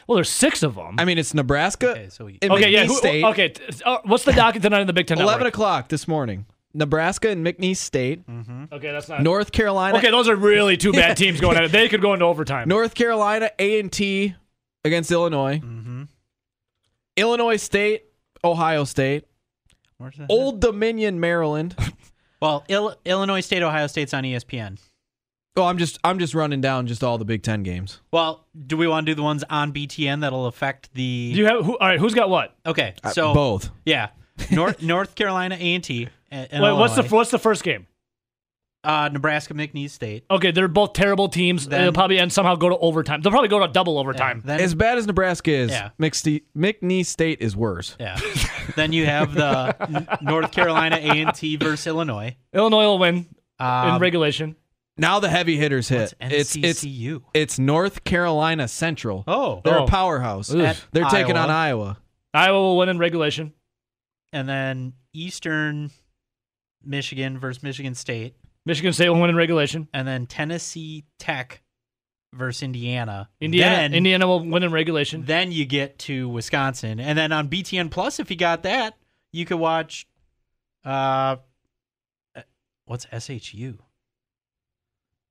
well, 0.08 0.16
there's 0.16 0.30
six 0.30 0.64
of 0.64 0.76
them. 0.76 0.96
I 0.98 1.06
mean, 1.06 1.18
it's 1.18 1.34
Nebraska. 1.34 1.92
Okay, 1.92 2.10
so 2.10 2.26
we- 2.26 2.40
and 2.42 2.52
okay, 2.54 2.70
yeah. 2.70 2.84
McNeese 2.84 2.88
Who, 2.88 2.94
State. 2.96 3.24
okay, 3.26 3.54
uh, 3.86 3.98
what's 4.06 4.24
the 4.24 4.34
docket 4.34 4.62
tonight 4.62 4.82
in 4.82 4.88
the 4.88 4.94
Big 4.94 5.08
Ten 5.08 5.18
11 5.20 5.40
Network? 5.40 5.54
o'clock 5.54 5.90
this 5.90 6.08
morning. 6.08 6.46
Nebraska 6.74 7.30
and 7.30 7.46
McNeese 7.46 7.78
State. 7.78 8.24
Okay, 8.72 8.92
that's 8.92 9.10
not. 9.10 9.22
North 9.24 9.52
Carolina. 9.52 9.98
Okay, 9.98 10.12
those 10.12 10.30
are 10.30 10.36
really 10.36 10.78
two 10.78 10.92
bad 10.94 11.18
teams 11.18 11.40
going 11.42 11.58
at 11.58 11.64
it. 11.66 11.72
They 11.72 11.90
could 11.90 12.02
go 12.02 12.14
into 12.14 12.26
overtime. 12.26 12.68
North 12.70 12.94
Carolina 12.94 13.50
A 13.60 13.80
and 13.80 13.92
T 13.92 14.36
against 14.86 15.12
Illinois. 15.12 15.60
Mm-hmm. 15.60 16.04
Illinois 17.18 17.58
State, 17.58 18.06
Ohio 18.44 18.84
State. 18.86 19.26
Where's 19.98 20.16
that? 20.16 20.28
Old 20.30 20.60
Dominion, 20.62 21.20
Maryland. 21.20 21.76
Well, 22.40 22.64
Il- 22.70 22.96
Illinois 23.04 23.40
State, 23.42 23.64
Ohio 23.64 23.88
State's 23.88 24.14
on 24.14 24.22
ESPN. 24.24 24.78
Oh, 25.56 25.64
I'm 25.64 25.80
just 25.80 25.98
I'm 26.04 26.20
just 26.20 26.36
running 26.36 26.62
down 26.62 26.86
just 26.86 27.04
all 27.04 27.18
the 27.18 27.26
Big 27.26 27.42
Ten 27.42 27.64
games. 27.64 28.00
Well, 28.12 28.46
do 28.68 28.78
we 28.78 28.88
want 28.88 29.08
to 29.08 29.12
do 29.12 29.16
the 29.16 29.24
ones 29.24 29.44
on 29.50 29.74
BTN 29.74 30.22
that'll 30.22 30.46
affect 30.46 30.94
the? 30.94 31.32
Do 31.34 31.40
you 31.40 31.48
have 31.48 31.66
who? 31.66 31.76
All 31.80 31.88
right, 31.88 32.00
who's 32.00 32.14
got 32.14 32.30
what? 32.30 32.54
okay, 32.64 32.94
Uh, 33.04 33.10
so 33.10 33.34
both. 33.34 33.72
yeah, 33.88 34.10
North 34.52 34.80
North 34.84 35.16
Carolina 35.16 35.56
A 35.56 35.74
and 35.74 35.84
T. 35.84 36.10
Wait, 36.32 36.50
what's 36.62 36.96
the 36.96 37.02
what's 37.10 37.32
the 37.32 37.40
first 37.40 37.64
game? 37.64 37.88
Uh, 38.88 39.10
Nebraska 39.12 39.54
McNeese 39.54 39.92
State? 39.92 40.24
Okay, 40.32 40.52
they're 40.52 40.68
both 40.68 40.94
terrible 40.94 41.28
teams. 41.30 41.68
Then- 41.68 41.82
They'll 41.82 41.94
probably 41.94 42.18
and 42.20 42.32
somehow 42.32 42.56
go 42.56 42.70
to 42.70 42.78
overtime. 42.78 43.22
They'll 43.22 43.32
probably 43.32 43.50
go 43.50 43.60
to 43.60 43.68
double 43.68 44.00
overtime. 44.00 44.42
Then 44.46 44.60
As 44.62 44.74
bad 44.74 44.98
as 44.98 45.06
Nebraska 45.06 45.52
is, 45.52 45.72
Yeah. 45.72 45.90
McSte- 46.00 46.44
McNeese 46.58 47.06
State 47.08 47.42
is 47.42 47.56
worse. 47.56 47.96
yeah, 48.00 48.18
then 48.76 48.94
you 48.94 49.06
have 49.06 49.34
the 49.36 50.18
North 50.22 50.52
Carolina 50.52 50.96
A 50.96 51.22
and 51.22 51.34
T 51.36 51.56
versus 51.58 51.86
Illinois. 51.86 52.36
Illinois 52.54 52.86
will 52.86 53.00
win 53.00 53.16
in 53.60 53.66
Um, 53.66 54.02
regulation. 54.02 54.56
Now 55.00 55.20
the 55.20 55.30
heavy 55.30 55.58
hitters 55.58 55.90
hit. 55.90 56.14
It's 56.20 56.56
it's 56.56 56.84
NCCU. 56.84 57.22
it's 57.36 57.60
North 57.60 58.04
Carolina 58.04 58.68
Central. 58.68 59.24
oh, 59.28 59.62
They're 59.64 59.80
Oh. 59.80 59.84
a 59.84 59.88
powerhouse. 59.88 60.52
At 60.54 60.84
They're 60.92 61.04
taking 61.06 61.36
Iowa. 61.38 61.44
on 61.44 61.50
Iowa. 61.52 61.98
Iowa 62.34 62.60
will 62.60 62.78
win 62.78 62.90
in 62.90 62.98
regulation. 62.98 63.54
and 64.34 64.48
then 64.50 64.94
Eastern 65.14 65.92
Michigan 66.84 67.38
versus 67.40 67.64
Michigan 67.64 67.96
State, 67.96 68.36
Michigan 68.68 68.94
State 68.94 69.10
will 69.10 69.20
win 69.20 69.30
in 69.30 69.36
regulation. 69.36 69.88
and 69.94 70.08
then 70.08 70.26
Tennessee 70.28 71.06
Tech 71.18 71.64
versus 72.34 72.62
Indiana. 72.64 73.30
Indiana 73.40 73.76
Then, 73.78 73.94
Indiana 73.94 74.28
will 74.28 74.44
win 74.46 74.62
in 74.64 74.72
regulation. 74.72 75.24
then 75.26 75.52
you 75.52 75.66
get 75.66 75.98
to 76.00 76.28
Wisconsin, 76.30 77.00
and 77.00 77.18
then 77.18 77.32
on 77.32 77.48
BTN 77.50 77.90
Plus, 77.90 78.20
if 78.20 78.30
you 78.30 78.38
got 78.38 78.64
that, 78.64 78.96
you 79.32 79.46
could 79.46 79.58
watch. 79.58 80.08
Uh, 80.86 81.38
what's 82.86 83.06
SHU? 83.18 83.78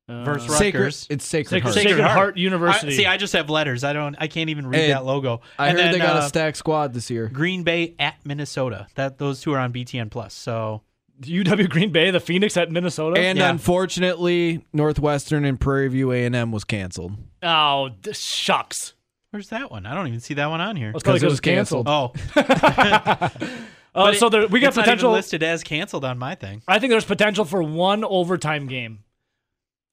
Uh, 0.08 0.22
versus 0.24 0.56
Sacred, 0.56 0.80
Rutgers. 0.80 0.96
Sacred, 0.96 1.14
it's 1.14 1.24
Sacred, 1.26 1.48
Sacred, 1.48 1.62
Heart. 1.64 1.74
Sacred 1.74 2.00
Heart, 2.02 2.12
Heart. 2.12 2.36
University. 2.36 2.92
I, 2.92 2.96
see, 2.96 3.06
I 3.06 3.16
just 3.16 3.32
have 3.32 3.50
letters. 3.50 3.82
I 3.84 3.92
don't. 3.92 4.14
I 4.20 4.28
can't 4.28 4.50
even 4.50 4.66
read 4.68 4.78
Hey, 4.82 4.88
that 4.88 5.04
logo. 5.04 5.40
I 5.58 5.68
and 5.68 5.76
heard 5.76 5.84
then, 5.86 5.92
they 5.92 5.98
got 5.98 6.16
uh, 6.16 6.20
a 6.20 6.28
stacked 6.28 6.56
squad 6.56 6.94
this 6.94 7.10
year. 7.10 7.28
Green 7.28 7.64
Bay 7.64 7.94
at 7.98 8.14
Minnesota. 8.24 8.86
That 8.94 9.18
those 9.18 9.40
two 9.40 9.52
are 9.52 9.58
on 9.58 9.72
BTN 9.72 10.10
Plus. 10.10 10.32
So 10.32 10.82
UW 11.22 11.68
Green 11.68 11.92
Bay, 11.92 12.10
the 12.10 12.20
Phoenix 12.20 12.56
at 12.56 12.70
Minnesota. 12.70 13.20
And 13.20 13.38
Yeah. 13.38 13.50
unfortunately, 13.50 14.64
Northwestern 14.72 15.44
and 15.44 15.58
Prairie 15.58 15.88
View 15.88 16.12
A&M 16.12 16.52
was 16.52 16.64
canceled. 16.64 17.16
oh, 17.42 17.90
this 18.02 18.20
shucks. 18.20 18.94
where's 19.30 19.48
that 19.50 19.70
one? 19.70 19.84
I 19.86 19.94
don't 19.94 20.06
even 20.08 20.20
see 20.20 20.34
that 20.34 20.46
one 20.46 20.60
on 20.60 20.76
here. 20.76 20.92
That's 20.92 21.02
probably 21.02 21.20
'Cause 21.20 21.40
because 21.40 21.72
it 21.72 21.76
was 21.76 21.84
canceled. 21.84 21.88
Oh, 21.88 22.12
Uh, 23.94 24.10
But 24.10 24.16
so 24.16 24.28
there, 24.28 24.46
we 24.48 24.60
got 24.60 24.68
it's 24.68 24.76
not 24.76 24.82
even 24.82 24.92
potential. 24.96 25.12
listed 25.12 25.42
as 25.42 25.62
canceled 25.64 26.04
on 26.04 26.18
my 26.18 26.34
thing. 26.34 26.60
I 26.68 26.78
think 26.78 26.90
there's 26.90 27.06
potential 27.06 27.46
for 27.46 27.62
one 27.62 28.04
overtime 28.04 28.66
game, 28.66 28.98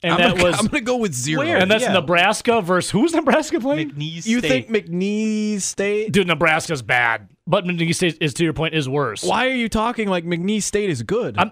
and 0.01 0.11
I'm 0.15 0.19
that 0.19 0.31
gonna, 0.31 0.43
was 0.43 0.59
I'm 0.59 0.65
gonna 0.67 0.81
go 0.81 0.97
with 0.97 1.13
zero. 1.13 1.39
Where? 1.45 1.55
and 1.57 1.71
that's 1.71 1.83
yeah. 1.83 1.93
Nebraska 1.93 2.61
versus 2.61 2.91
who's 2.91 3.13
Nebraska 3.13 3.61
playing? 3.61 3.91
McNeese 3.91 4.23
State. 4.23 4.31
you 4.31 4.39
State. 4.39 4.67
think 4.67 4.87
McNeese 4.89 5.61
State? 5.61 6.11
Dude, 6.11 6.27
Nebraska's 6.27 6.81
bad, 6.81 7.29
but 7.47 7.65
McNeese 7.65 7.95
State 7.95 8.17
is 8.21 8.33
to 8.35 8.43
your 8.43 8.53
point 8.53 8.73
is 8.73 8.87
worse. 8.87 9.23
Why 9.23 9.47
are 9.47 9.55
you 9.55 9.69
talking 9.69 10.07
like 10.07 10.25
McNeese 10.25 10.63
State 10.63 10.89
is 10.89 11.03
good? 11.03 11.35
I'm 11.37 11.51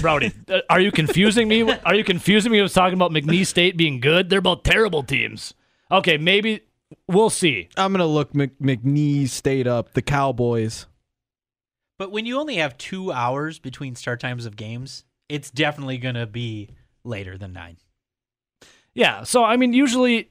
Rowdy. 0.00 0.32
uh, 0.48 0.60
are 0.70 0.80
you 0.80 0.90
confusing 0.90 1.48
me? 1.48 1.62
Are 1.84 1.94
you 1.94 2.04
confusing 2.04 2.50
me 2.52 2.60
with 2.62 2.72
talking 2.72 2.94
about 2.94 3.10
McNeese 3.10 3.46
State 3.46 3.76
being 3.76 4.00
good? 4.00 4.30
They're 4.30 4.40
both 4.40 4.62
terrible 4.62 5.02
teams. 5.02 5.54
Okay, 5.90 6.16
maybe 6.16 6.62
we'll 7.08 7.30
see. 7.30 7.68
I'm 7.76 7.92
gonna 7.92 8.06
look 8.06 8.34
Mc, 8.34 8.58
McNeese 8.58 9.28
State 9.30 9.66
up. 9.66 9.92
The 9.92 10.02
Cowboys. 10.02 10.86
But 11.98 12.10
when 12.10 12.26
you 12.26 12.40
only 12.40 12.56
have 12.56 12.76
two 12.78 13.12
hours 13.12 13.58
between 13.60 13.94
start 13.94 14.18
times 14.18 14.44
of 14.46 14.56
games, 14.56 15.04
it's 15.28 15.50
definitely 15.52 15.98
going 15.98 16.16
to 16.16 16.26
be 16.26 16.70
later 17.04 17.38
than 17.38 17.52
nine. 17.52 17.76
Yeah. 18.92 19.22
So 19.22 19.44
I 19.44 19.56
mean, 19.56 19.72
usually 19.72 20.30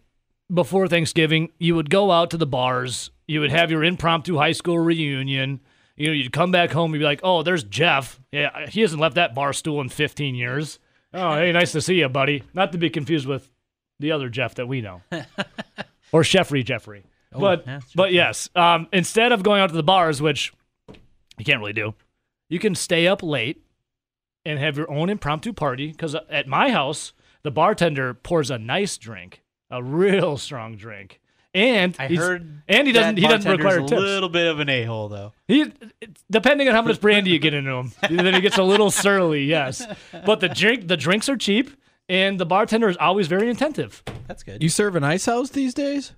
before 0.54 0.88
Thanksgiving, 0.88 1.50
you 1.60 1.76
would 1.76 1.90
go 1.90 2.12
out 2.12 2.30
to 2.32 2.38
the 2.38 2.46
bars. 2.46 3.10
You 3.32 3.40
would 3.40 3.52
have 3.52 3.72
your 3.72 3.82
impromptu 3.82 4.36
high 4.36 4.52
school 4.52 4.78
reunion. 4.78 5.62
You 5.96 6.08
know, 6.08 6.14
you'd 6.14 6.34
come 6.34 6.52
back 6.52 6.72
home. 6.72 6.92
You'd 6.92 7.00
be 7.00 7.06
like, 7.06 7.22
"Oh, 7.24 7.44
there's 7.44 7.64
Jeff. 7.64 8.20
Yeah, 8.34 8.68
he 8.68 8.82
hasn't 8.82 9.02
left 9.02 9.16
that 9.16 9.34
bar 9.34 9.54
stool 9.54 9.80
in 9.80 9.88
15 9.88 10.36
years. 10.36 10.80
Oh, 11.14 11.36
hey, 11.36 11.54
nice 11.54 11.72
to 11.72 11.80
see 11.82 12.00
you, 12.00 12.10
buddy. 12.10 12.44
Not 12.54 12.74
to 12.74 12.78
be 12.78 12.90
confused 12.90 13.26
with 13.26 13.50
the 14.00 14.12
other 14.12 14.28
Jeff 14.28 14.56
that 14.56 14.68
we 14.68 14.82
know, 14.82 15.02
or 16.12 16.24
Jeffrey 16.24 16.62
Jeffrey. 16.62 17.06
but 17.32 17.66
yeah, 17.66 17.80
but 17.96 18.12
yes, 18.12 18.50
um, 18.54 18.88
instead 18.92 19.32
of 19.32 19.44
going 19.44 19.62
out 19.62 19.68
to 19.68 19.76
the 19.76 19.82
bars, 19.84 20.22
which 20.22 20.52
you 21.38 21.46
can't 21.46 21.62
really 21.62 21.72
do, 21.72 21.94
you 22.50 22.60
can 22.60 22.76
stay 22.76 23.08
up 23.08 23.24
late 23.24 23.64
and 24.44 24.60
have 24.60 24.76
your 24.78 24.92
own 24.92 25.10
impromptu 25.10 25.54
party. 25.54 25.88
Because 25.88 26.16
at 26.30 26.48
my 26.48 26.72
house, 26.72 27.14
the 27.44 27.52
bartender 27.52 28.14
pours 28.14 28.52
a 28.52 28.58
nice 28.58 28.98
drink, 28.98 29.42
a 29.70 29.82
real 29.82 30.38
strong 30.38 30.76
drink, 30.76 31.22
and 31.54 31.96
I 32.00 32.08
heard 32.08 32.62
and 32.68 32.88
he 32.88 32.94
doesn't 32.94 33.18
he 33.18 33.24
doesn't 33.24 33.44
bartender's 33.44 33.58
require 33.66 33.80
a 33.80 33.88
tips. 33.88 34.02
little 34.02 34.30
bit 34.30 34.48
of 34.48 34.60
an 34.60 34.70
a 34.70 34.84
hole 34.84 35.10
though. 35.10 35.34
He, 35.48 35.72
depending 36.30 36.68
on 36.68 36.74
how 36.74 36.82
much 36.82 37.02
brandy 37.02 37.32
you 37.32 37.40
get 37.40 37.54
into 37.54 37.72
him, 37.72 37.92
then 38.10 38.34
he 38.34 38.42
gets 38.42 38.58
a 38.58 38.64
little 38.64 38.92
surly. 38.92 39.46
Yes, 39.46 39.86
but 40.26 40.40
the 40.40 40.50
drink 40.50 40.88
the 40.88 40.98
drinks 40.98 41.28
are 41.30 41.38
cheap, 41.38 41.70
and 42.08 42.40
the 42.40 42.46
bartender 42.46 42.88
is 42.90 42.98
always 42.98 43.28
very 43.28 43.50
attentive. 43.50 44.04
That's 44.28 44.44
good. 44.44 44.64
You 44.64 44.70
serve 44.70 44.96
an 44.96 45.04
ice 45.04 45.26
house 45.26 45.50
these 45.50 45.74
days? 45.74 46.14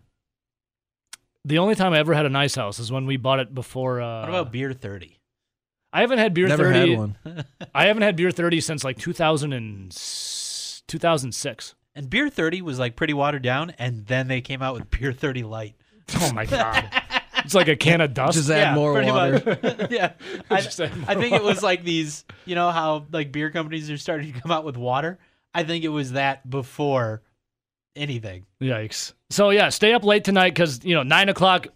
The 1.45 1.57
only 1.57 1.75
time 1.75 1.93
I 1.93 1.99
ever 1.99 2.13
had 2.13 2.25
an 2.25 2.35
ice 2.35 2.55
house 2.55 2.79
is 2.79 2.91
when 2.91 3.05
we 3.05 3.17
bought 3.17 3.39
it 3.39 3.53
before. 3.53 4.01
Uh, 4.01 4.21
what 4.21 4.29
about 4.29 4.51
beer 4.51 4.71
thirty? 4.73 5.19
I 5.91 6.01
haven't 6.01 6.17
had 6.19 6.33
beer 6.33 6.47
Never 6.47 6.71
thirty. 6.73 6.89
had 6.91 6.97
one. 6.99 7.17
I 7.75 7.85
haven't 7.85 8.01
had 8.03 8.15
beer 8.15 8.31
thirty 8.31 8.61
since 8.61 8.83
like 8.83 8.97
2000 8.97 9.53
and, 9.53 9.91
2006. 10.87 11.75
And 11.95 12.09
beer 12.09 12.29
thirty 12.29 12.61
was 12.61 12.79
like 12.79 12.95
pretty 12.95 13.13
watered 13.13 13.43
down, 13.43 13.71
and 13.77 14.05
then 14.07 14.27
they 14.27 14.41
came 14.41 14.61
out 14.61 14.73
with 14.73 14.89
beer 14.89 15.13
thirty 15.13 15.43
light. 15.43 15.75
Oh 16.15 16.33
my 16.33 16.45
god! 16.45 16.89
It's 17.43 17.53
like 17.53 17.67
a 17.67 17.75
can 17.75 18.01
of 18.01 18.13
dust. 18.13 18.37
Just 18.37 18.49
add 18.49 18.75
more 18.75 18.93
water. 18.93 19.41
much. 19.45 19.91
yeah, 19.91 20.13
I, 20.49 20.61
Just 20.61 20.79
add 20.79 20.91
I 21.07 21.15
think 21.15 21.33
it 21.33 21.43
was 21.43 21.61
like 21.61 21.83
these. 21.83 22.25
You 22.45 22.55
know 22.55 22.71
how 22.71 23.05
like 23.11 23.31
beer 23.31 23.51
companies 23.51 23.89
are 23.91 23.97
starting 23.97 24.33
to 24.33 24.39
come 24.39 24.51
out 24.51 24.63
with 24.63 24.77
water. 24.77 25.19
I 25.53 25.63
think 25.63 25.83
it 25.83 25.89
was 25.89 26.13
that 26.13 26.49
before 26.49 27.21
anything. 27.95 28.45
Yikes. 28.61 29.13
So 29.29 29.49
yeah, 29.49 29.69
stay 29.69 29.93
up 29.93 30.03
late 30.03 30.23
tonight 30.23 30.51
because 30.51 30.83
you 30.83 30.95
know 30.95 31.03
nine 31.03 31.29
o'clock 31.29 31.67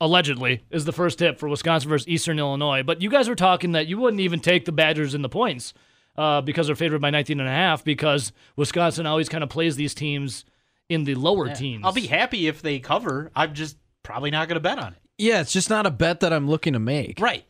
allegedly 0.00 0.64
is 0.70 0.84
the 0.84 0.92
first 0.92 1.18
tip 1.18 1.38
for 1.38 1.48
Wisconsin 1.48 1.88
versus 1.88 2.06
Eastern 2.08 2.38
Illinois. 2.38 2.82
But 2.82 3.02
you 3.02 3.10
guys 3.10 3.28
were 3.28 3.34
talking 3.34 3.72
that 3.72 3.86
you 3.86 3.98
wouldn't 3.98 4.20
even 4.20 4.40
take 4.40 4.64
the 4.64 4.72
Badgers 4.72 5.14
in 5.14 5.22
the 5.22 5.28
points 5.28 5.74
uh, 6.18 6.40
because 6.40 6.66
they're 6.66 6.76
favored 6.76 7.00
by 7.00 7.10
19 7.10 7.40
and 7.40 7.48
a 7.48 7.52
half 7.52 7.84
because 7.84 8.32
Wisconsin 8.56 9.06
always 9.06 9.28
kind 9.28 9.42
of 9.44 9.50
plays 9.50 9.76
these 9.76 9.94
teams 9.94 10.44
in 10.88 11.04
the 11.04 11.14
lower 11.14 11.48
Yeah. 11.48 11.54
teams. 11.54 11.84
I'll 11.84 11.92
be 11.92 12.06
happy 12.06 12.46
if 12.46 12.62
they 12.62 12.78
cover. 12.78 13.30
I'm 13.34 13.54
just 13.54 13.76
probably 14.02 14.30
not 14.30 14.48
going 14.48 14.54
to 14.56 14.60
bet 14.60 14.78
on 14.78 14.92
it. 14.92 14.98
Yeah, 15.18 15.40
it's 15.40 15.52
just 15.52 15.70
not 15.70 15.86
a 15.86 15.90
bet 15.90 16.20
that 16.20 16.32
I'm 16.32 16.48
looking 16.48 16.74
to 16.74 16.78
make. 16.78 17.20
Right. 17.20 17.44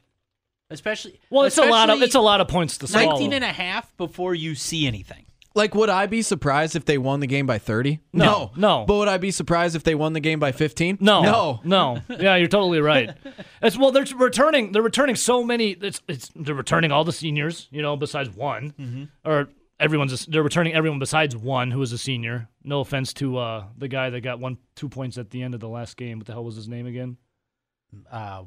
Especially 0.70 1.20
well. 1.30 1.44
It's 1.44 1.58
a 1.58 1.64
lot 1.66 1.90
of 1.90 2.02
it's 2.02 2.14
a 2.14 2.20
lot 2.20 2.40
of 2.40 2.48
points 2.48 2.78
to 2.78 2.88
swallow. 2.88 3.10
19 3.10 3.32
and 3.34 3.44
a 3.44 3.52
half 3.52 3.94
before 3.96 4.34
you 4.34 4.54
see 4.54 4.86
anything. 4.86 5.25
Like, 5.56 5.74
would 5.74 5.88
I 5.88 6.06
be 6.06 6.20
surprised 6.22 6.76
if 6.76 6.84
they 6.84 6.98
won 6.98 7.20
the 7.20 7.26
game 7.26 7.46
by 7.46 7.58
30? 7.58 7.98
No, 8.12 8.52
no. 8.56 8.84
But 8.86 8.96
would 8.98 9.08
I 9.08 9.16
be 9.16 9.30
surprised 9.30 9.74
if 9.74 9.82
they 9.84 9.94
won 9.94 10.12
the 10.12 10.20
game 10.20 10.38
by 10.38 10.52
15? 10.52 10.98
No, 11.00 11.22
No. 11.22 11.60
no. 11.64 11.98
Yeah, 12.08 12.36
you're 12.36 12.46
totally 12.46 12.80
right. 12.80 13.10
It's 13.62 13.76
well, 13.78 13.90
they're 13.90 14.04
returning. 14.16 14.72
They're 14.72 14.82
returning 14.82 15.16
so 15.16 15.42
many. 15.42 15.70
It's, 15.70 16.02
it's 16.08 16.30
they're 16.36 16.54
returning 16.54 16.92
all 16.92 17.04
the 17.04 17.12
seniors. 17.12 17.68
You 17.70 17.80
know, 17.82 17.96
besides 17.96 18.28
one, 18.30 18.74
Mm-hmm. 18.78 19.04
or 19.28 19.48
everyone's. 19.80 20.12
A, 20.26 20.30
they're 20.30 20.42
returning 20.42 20.74
everyone 20.74 20.98
besides 20.98 21.34
one 21.34 21.70
who 21.70 21.78
was 21.78 21.92
a 21.92 21.98
senior. 21.98 22.48
No 22.62 22.80
offense 22.80 23.12
to 23.14 23.38
uh, 23.38 23.64
the 23.78 23.88
guy 23.88 24.10
that 24.10 24.20
got 24.20 24.38
one 24.38 24.58
two 24.74 24.88
points 24.90 25.16
at 25.18 25.30
the 25.30 25.42
end 25.42 25.54
of 25.54 25.60
the 25.60 25.68
last 25.68 25.96
game. 25.96 26.18
What 26.18 26.26
the 26.26 26.32
hell 26.34 26.44
was 26.44 26.56
his 26.56 26.68
name 26.68 26.86
again? 26.86 27.16
Uh, 28.10 28.42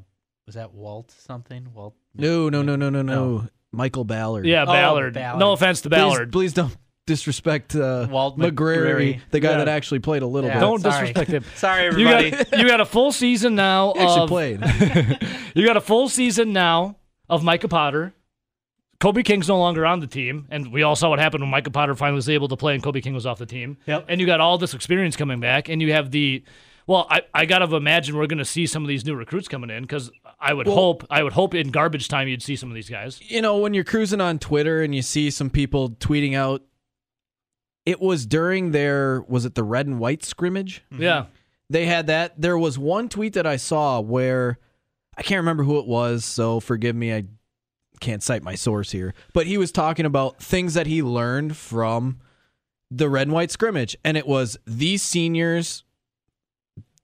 was 0.46 0.54
that 0.54 0.72
Walt 0.72 1.10
something? 1.10 1.68
Walt. 1.74 1.94
No, 2.14 2.48
no, 2.48 2.62
no, 2.62 2.76
no, 2.76 2.88
no, 2.90 3.02
no. 3.02 3.38
No. 3.38 3.48
Michael 3.72 4.04
Ballard. 4.04 4.46
Yeah, 4.46 4.62
Oh, 4.62 4.66
Ballard. 4.66 5.14
Ballard. 5.14 5.38
No 5.38 5.52
offense 5.52 5.80
to 5.82 5.88
Please, 5.90 5.96
Ballard. 5.96 6.32
please 6.32 6.52
don't 6.52 6.76
disrespect 7.06 7.74
uh, 7.74 8.06
Walt 8.10 8.38
McGrory, 8.38 8.52
McGrory. 8.52 9.20
the 9.30 9.40
guy 9.40 9.50
Yeah. 9.52 9.58
that 9.58 9.68
actually 9.68 9.98
played 10.00 10.22
a 10.22 10.26
little 10.26 10.48
Yeah. 10.48 10.54
bit. 10.56 10.60
Don't 10.60 10.80
sorry. 10.80 11.06
disrespect 11.12 11.30
him. 11.30 11.44
Sorry, 11.56 11.82
You 11.84 11.88
everybody. 12.08 12.30
got 12.30 12.58
you 12.58 12.66
got 12.66 12.80
a 12.80 12.84
full 12.86 13.12
season 13.12 13.54
now. 13.54 13.92
He 13.94 14.00
actually 14.00 14.20
of, 14.22 14.28
played. 14.28 14.60
you 15.54 15.66
got 15.66 15.76
a 15.76 15.80
full 15.80 16.08
season 16.08 16.52
now 16.52 16.96
of 17.28 17.42
Micah 17.42 17.68
Potter. 17.68 18.14
Kobe 19.00 19.22
King's 19.22 19.48
no 19.48 19.58
longer 19.58 19.86
on 19.86 20.00
the 20.00 20.06
team, 20.06 20.46
and 20.50 20.70
we 20.72 20.82
all 20.82 20.94
saw 20.94 21.08
what 21.08 21.18
happened 21.18 21.42
when 21.42 21.50
Micah 21.50 21.70
Potter 21.70 21.94
finally 21.94 22.16
was 22.16 22.28
able 22.28 22.48
to 22.48 22.56
play 22.56 22.74
and 22.74 22.82
Kobe 22.82 23.00
King 23.00 23.14
was 23.14 23.24
off 23.24 23.38
the 23.38 23.46
team. 23.46 23.78
Yep. 23.86 24.04
And 24.08 24.20
you 24.20 24.26
got 24.26 24.40
all 24.40 24.58
this 24.58 24.74
experience 24.74 25.16
coming 25.16 25.40
back, 25.40 25.68
and 25.70 25.80
you 25.80 25.92
have 25.92 26.10
the. 26.10 26.44
Well, 26.86 27.06
I, 27.08 27.22
I 27.32 27.44
gotta 27.46 27.72
imagine 27.74 28.16
we're 28.16 28.26
gonna 28.26 28.44
see 28.44 28.66
some 28.66 28.82
of 28.82 28.88
these 28.88 29.04
new 29.06 29.14
recruits 29.14 29.48
coming 29.48 29.70
in 29.70 29.82
because 29.82 30.10
I 30.40 30.52
would 30.52 30.66
Well- 30.66 30.74
hope 30.76 31.06
I 31.08 31.22
would 31.22 31.32
hope 31.32 31.54
in 31.54 31.70
garbage 31.70 32.08
time 32.08 32.28
you'd 32.28 32.42
see 32.42 32.56
some 32.56 32.68
of 32.68 32.74
these 32.74 32.90
guys. 32.90 33.20
you 33.22 33.40
know, 33.40 33.58
when 33.58 33.72
you're 33.74 33.84
cruising 33.84 34.20
on 34.20 34.38
Twitter 34.38 34.82
and 34.82 34.94
you 34.94 35.00
see 35.02 35.30
some 35.30 35.48
people 35.50 35.90
tweeting 35.90 36.34
out, 36.36 36.62
it 37.90 38.00
was 38.00 38.24
during 38.24 38.70
their, 38.70 39.22
was 39.26 39.44
it 39.44 39.56
the 39.56 39.64
red 39.64 39.88
and 39.88 39.98
white 39.98 40.24
scrimmage? 40.24 40.84
Yeah, 40.96 41.26
They 41.68 41.86
had 41.86 42.06
that. 42.06 42.40
There 42.40 42.56
was 42.56 42.78
one 42.78 43.08
tweet 43.08 43.32
that 43.32 43.48
I 43.48 43.56
saw 43.56 44.00
where 44.00 44.58
I 45.16 45.22
can't 45.22 45.38
remember 45.40 45.64
who 45.64 45.80
it 45.80 45.86
was, 45.88 46.24
so 46.24 46.60
forgive 46.60 46.94
me. 46.94 47.12
I 47.12 47.24
can't 47.98 48.22
cite 48.22 48.44
my 48.44 48.54
source 48.54 48.92
here. 48.92 49.12
But 49.32 49.46
he 49.46 49.58
was 49.58 49.72
talking 49.72 50.06
about 50.06 50.38
things 50.38 50.74
that 50.74 50.86
he 50.86 51.02
learned 51.02 51.56
from 51.56 52.20
the 52.92 53.08
red 53.08 53.22
and 53.26 53.32
white 53.32 53.50
scrimmage. 53.50 53.96
And 54.04 54.16
it 54.16 54.26
was 54.26 54.56
these 54.66 55.02
seniors, 55.02 55.82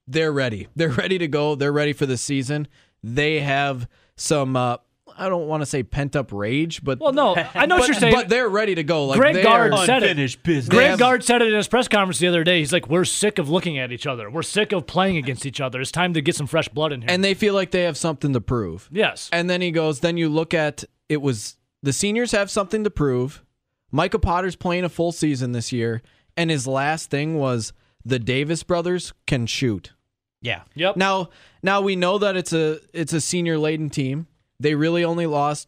they're 0.07 0.31
ready. 0.31 0.69
They're 0.75 0.89
ready 0.89 1.17
to 1.17 1.27
go. 1.27 1.55
They're 1.55 1.73
ready 1.73 1.91
for 1.93 2.05
the 2.05 2.17
season. 2.17 2.67
They 3.03 3.41
have 3.41 3.89
some, 4.15 4.55
uh, 4.55 4.77
I 5.17 5.29
don't 5.29 5.47
want 5.47 5.61
to 5.61 5.65
say 5.65 5.83
pent 5.83 6.15
up 6.15 6.31
rage, 6.31 6.83
but. 6.83 6.99
Well, 6.99 7.13
no, 7.13 7.35
I 7.55 7.65
know 7.65 7.77
what 7.77 7.87
you're 7.87 7.95
saying. 7.95 8.13
but 8.13 8.29
they're 8.29 8.49
ready 8.49 8.75
to 8.75 8.83
go. 8.83 9.05
Like 9.05 9.19
Greg 9.19 9.43
Gard 9.43 9.73
said 9.85 10.03
it. 10.03 10.17
Business. 10.43 10.69
Greg 10.69 10.89
have- 10.91 10.99
Gard 10.99 11.23
said 11.23 11.41
it 11.41 11.49
in 11.49 11.53
his 11.55 11.67
press 11.67 11.87
conference 11.87 12.19
the 12.19 12.27
other 12.27 12.43
day. 12.43 12.59
He's 12.59 12.71
like, 12.73 12.89
"We're 12.89 13.05
sick 13.05 13.39
of 13.39 13.49
looking 13.49 13.77
at 13.77 13.91
each 13.91 14.05
other. 14.07 14.29
We're 14.29 14.43
sick 14.43 14.71
of 14.71 14.85
playing 14.87 15.17
against 15.17 15.45
each 15.45 15.59
other. 15.61 15.81
It's 15.81 15.91
time 15.91 16.13
to 16.13 16.21
get 16.21 16.35
some 16.35 16.47
fresh 16.47 16.67
blood 16.69 16.91
in 16.93 17.01
here." 17.01 17.09
and 17.11 17.23
they 17.23 17.33
feel 17.33 17.53
like 17.53 17.71
they 17.71 17.83
have 17.83 17.97
something 17.97 18.33
to 18.33 18.41
prove. 18.41 18.89
yes, 18.91 19.29
And 19.31 19.49
then 19.49 19.61
he 19.61 19.71
goes, 19.71 19.99
then 20.01 20.17
you 20.17 20.29
look 20.29 20.53
at 20.53 20.83
it 21.09 21.21
was 21.21 21.57
the 21.81 21.93
seniors 21.93 22.31
have 22.31 22.49
something 22.51 22.83
to 22.83 22.89
prove. 22.89 23.43
Micah 23.91 24.19
Potter's 24.19 24.55
playing 24.55 24.83
a 24.83 24.89
full 24.89 25.11
season 25.11 25.53
this 25.53 25.71
year, 25.71 26.01
and 26.35 26.49
his 26.49 26.67
last 26.67 27.09
thing 27.09 27.35
was 27.35 27.71
the 28.03 28.19
Davis 28.19 28.63
brothers 28.63 29.13
can 29.25 29.45
shoot. 29.45 29.93
Yeah. 30.41 30.61
yep. 30.75 30.97
Now, 30.97 31.29
now 31.63 31.81
we 31.81 31.95
know 31.95 32.17
that 32.19 32.35
it's 32.37 32.53
a 32.53 32.79
it's 32.93 33.13
a 33.13 33.21
senior 33.21 33.57
laden 33.57 33.89
team. 33.89 34.27
They 34.59 34.75
really 34.75 35.03
only 35.03 35.25
lost 35.27 35.67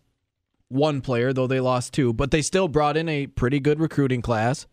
one 0.67 1.01
player, 1.01 1.33
though 1.33 1.47
they 1.47 1.59
lost 1.59 1.93
two, 1.93 2.13
but 2.13 2.31
they 2.31 2.41
still 2.41 2.67
brought 2.67 2.97
in 2.97 3.09
a 3.09 3.27
pretty 3.27 3.59
good 3.59 3.79
recruiting 3.79 4.21
class. 4.21 4.67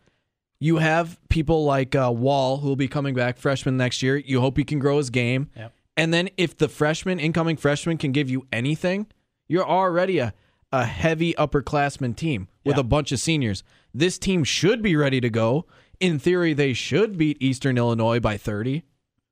You 0.59 0.79
have 0.79 1.19
people 1.29 1.65
like 1.65 1.95
uh, 1.95 2.11
Wall 2.15 2.59
who 2.59 2.69
will 2.69 2.77
be 2.77 2.89
coming 2.89 3.15
back 3.15 3.37
freshman 3.39 3.77
next 3.77 4.03
year. 4.03 4.17
You 4.17 4.41
hope 4.41 4.57
he 4.57 4.65
can 4.65 4.79
grow 4.79 4.99
his 4.99 5.11
game. 5.11 5.51
Yep. 5.57 5.73
And 5.99 6.13
then 6.15 6.29
if 6.37 6.57
the 6.57 6.69
freshman, 6.69 7.19
incoming 7.19 7.57
freshman, 7.57 7.99
can 7.99 8.13
give 8.13 8.29
you 8.31 8.47
anything, 8.53 9.07
you're 9.49 9.67
already 9.67 10.19
a, 10.19 10.33
a 10.73 10.85
heavy 10.85 11.35
upperclassman 11.35 12.17
team 12.17 12.49
with 12.65 12.77
Yeah. 12.77 12.81
a 12.81 12.85
bunch 12.85 13.13
of 13.13 13.19
seniors. 13.21 13.63
This 13.95 14.19
team 14.19 14.45
should 14.45 14.83
be 14.83 14.97
ready 14.97 15.21
to 15.21 15.31
go. 15.31 15.67
In 16.01 16.19
theory, 16.19 16.53
they 16.53 16.75
should 16.75 17.17
beat 17.17 17.39
Eastern 17.41 17.79
Illinois 17.79 18.21
by 18.21 18.37
30, 18.37 18.83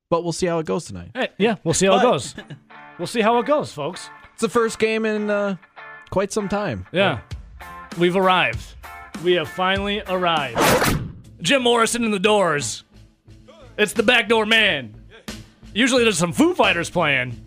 but 0.08 0.22
we'll 0.24 0.32
see 0.32 0.46
how 0.46 0.58
it 0.58 0.66
goes 0.66 0.86
tonight. 0.86 1.10
Hey, 1.14 1.28
yeah, 1.36 1.56
we'll 1.64 1.74
see 1.74 1.86
how 1.86 1.98
it 1.98 2.02
goes. 2.02 2.34
We'll 2.96 3.08
see 3.08 3.22
how 3.22 3.40
it 3.40 3.46
goes, 3.46 3.72
folks. 3.72 4.08
It's 4.34 4.40
the 4.40 4.48
first 4.48 4.80
game 4.80 5.06
in 5.06 5.30
uh, 5.30 5.56
quite 6.10 6.32
some 6.32 6.48
time. 6.48 6.86
Yeah, 6.90 7.20
we've 7.98 8.16
arrived. 8.16 8.74
We 9.22 9.34
have 9.34 9.48
finally 9.48 10.02
arrived. 10.08 10.58
Jim 11.40 11.62
Morrison 11.62 12.02
in 12.02 12.10
the 12.10 12.18
doors. 12.18 12.82
It's 13.78 13.92
the 13.92 14.02
backdoor 14.02 14.44
man. 14.44 14.96
Usually 15.72 16.02
there's 16.02 16.18
some 16.18 16.32
Foo 16.32 16.52
Fighters 16.52 16.90
playing. 16.90 17.46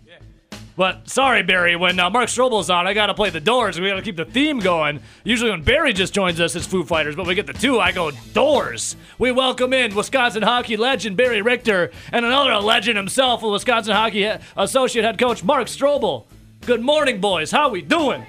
But 0.78 1.10
sorry, 1.10 1.42
Barry, 1.42 1.74
when 1.74 1.98
uh, 1.98 2.08
Mark 2.08 2.28
Strobel's 2.28 2.70
on, 2.70 2.86
I 2.86 2.94
gotta 2.94 3.12
play 3.12 3.30
the 3.30 3.40
Doors. 3.40 3.78
We 3.80 3.88
gotta 3.88 4.00
keep 4.00 4.16
the 4.16 4.24
theme 4.24 4.60
going. 4.60 5.00
Usually 5.24 5.50
when 5.50 5.62
Barry 5.62 5.92
just 5.92 6.14
joins 6.14 6.40
us, 6.40 6.54
it's 6.54 6.66
Foo 6.66 6.84
Fighters, 6.84 7.16
but 7.16 7.26
we 7.26 7.34
get 7.34 7.48
the 7.48 7.52
two, 7.52 7.80
I 7.80 7.90
go 7.90 8.12
Doors. 8.32 8.94
We 9.18 9.32
welcome 9.32 9.72
in 9.72 9.94
Wisconsin 9.94 10.42
hockey 10.42 10.76
legend 10.76 11.16
Barry 11.16 11.42
Richter 11.42 11.90
and 12.12 12.24
another 12.24 12.54
legend 12.58 12.96
himself, 12.96 13.42
Wisconsin 13.42 13.92
hockey 13.92 14.30
associate 14.56 15.04
head 15.04 15.18
coach 15.18 15.42
Mark 15.44 15.66
Strobel. 15.66 16.24
Good 16.68 16.82
morning, 16.82 17.18
boys. 17.18 17.50
How 17.50 17.70
we 17.70 17.80
doing? 17.80 18.26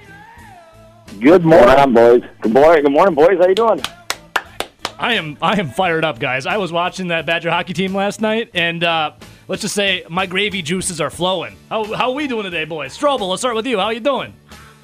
Good 1.20 1.44
morning, 1.44 1.92
boys. 1.92 2.22
Good 2.40 2.54
morning, 2.54 2.84
good 2.84 2.92
morning, 2.92 3.14
boys. 3.14 3.36
How 3.38 3.46
you 3.46 3.54
doing? 3.54 3.82
I 4.98 5.12
am 5.12 5.36
I 5.42 5.60
am 5.60 5.68
fired 5.68 6.06
up, 6.06 6.18
guys. 6.18 6.46
I 6.46 6.56
was 6.56 6.72
watching 6.72 7.08
that 7.08 7.26
Badger 7.26 7.50
hockey 7.50 7.74
team 7.74 7.94
last 7.94 8.22
night, 8.22 8.48
and 8.54 8.82
uh, 8.82 9.12
let's 9.46 9.60
just 9.60 9.74
say 9.74 10.06
my 10.08 10.24
gravy 10.24 10.62
juices 10.62 11.02
are 11.02 11.10
flowing. 11.10 11.54
How 11.68 11.84
how 11.92 12.08
are 12.08 12.14
we 12.14 12.26
doing 12.28 12.44
today, 12.44 12.64
boys? 12.64 12.96
Strobel, 12.96 13.28
let's 13.28 13.42
start 13.42 13.56
with 13.56 13.66
you. 13.66 13.78
How 13.78 13.90
you 13.90 14.00
doing? 14.00 14.32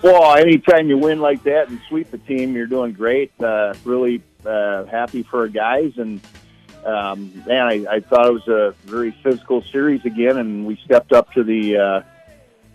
Well, 0.02 0.36
anytime 0.36 0.90
you 0.90 0.98
win 0.98 1.22
like 1.22 1.42
that 1.44 1.70
and 1.70 1.80
sweep 1.88 2.10
the 2.10 2.18
team, 2.18 2.54
you're 2.54 2.66
doing 2.66 2.92
great. 2.92 3.32
Uh, 3.40 3.72
really 3.84 4.22
uh, 4.44 4.84
happy 4.84 5.22
for 5.22 5.40
our 5.40 5.48
guys, 5.48 5.94
and 5.96 6.20
um, 6.84 7.32
man, 7.46 7.66
I, 7.68 7.86
I 7.88 8.00
thought 8.00 8.26
it 8.26 8.32
was 8.34 8.48
a 8.48 8.75
very 8.84 9.12
physical 9.22 9.62
series 9.62 10.04
again, 10.04 10.36
and 10.36 10.66
we 10.66 10.76
stepped 10.84 11.14
up 11.14 11.32
to 11.32 11.42
the 11.42 11.78
uh, 11.78 12.02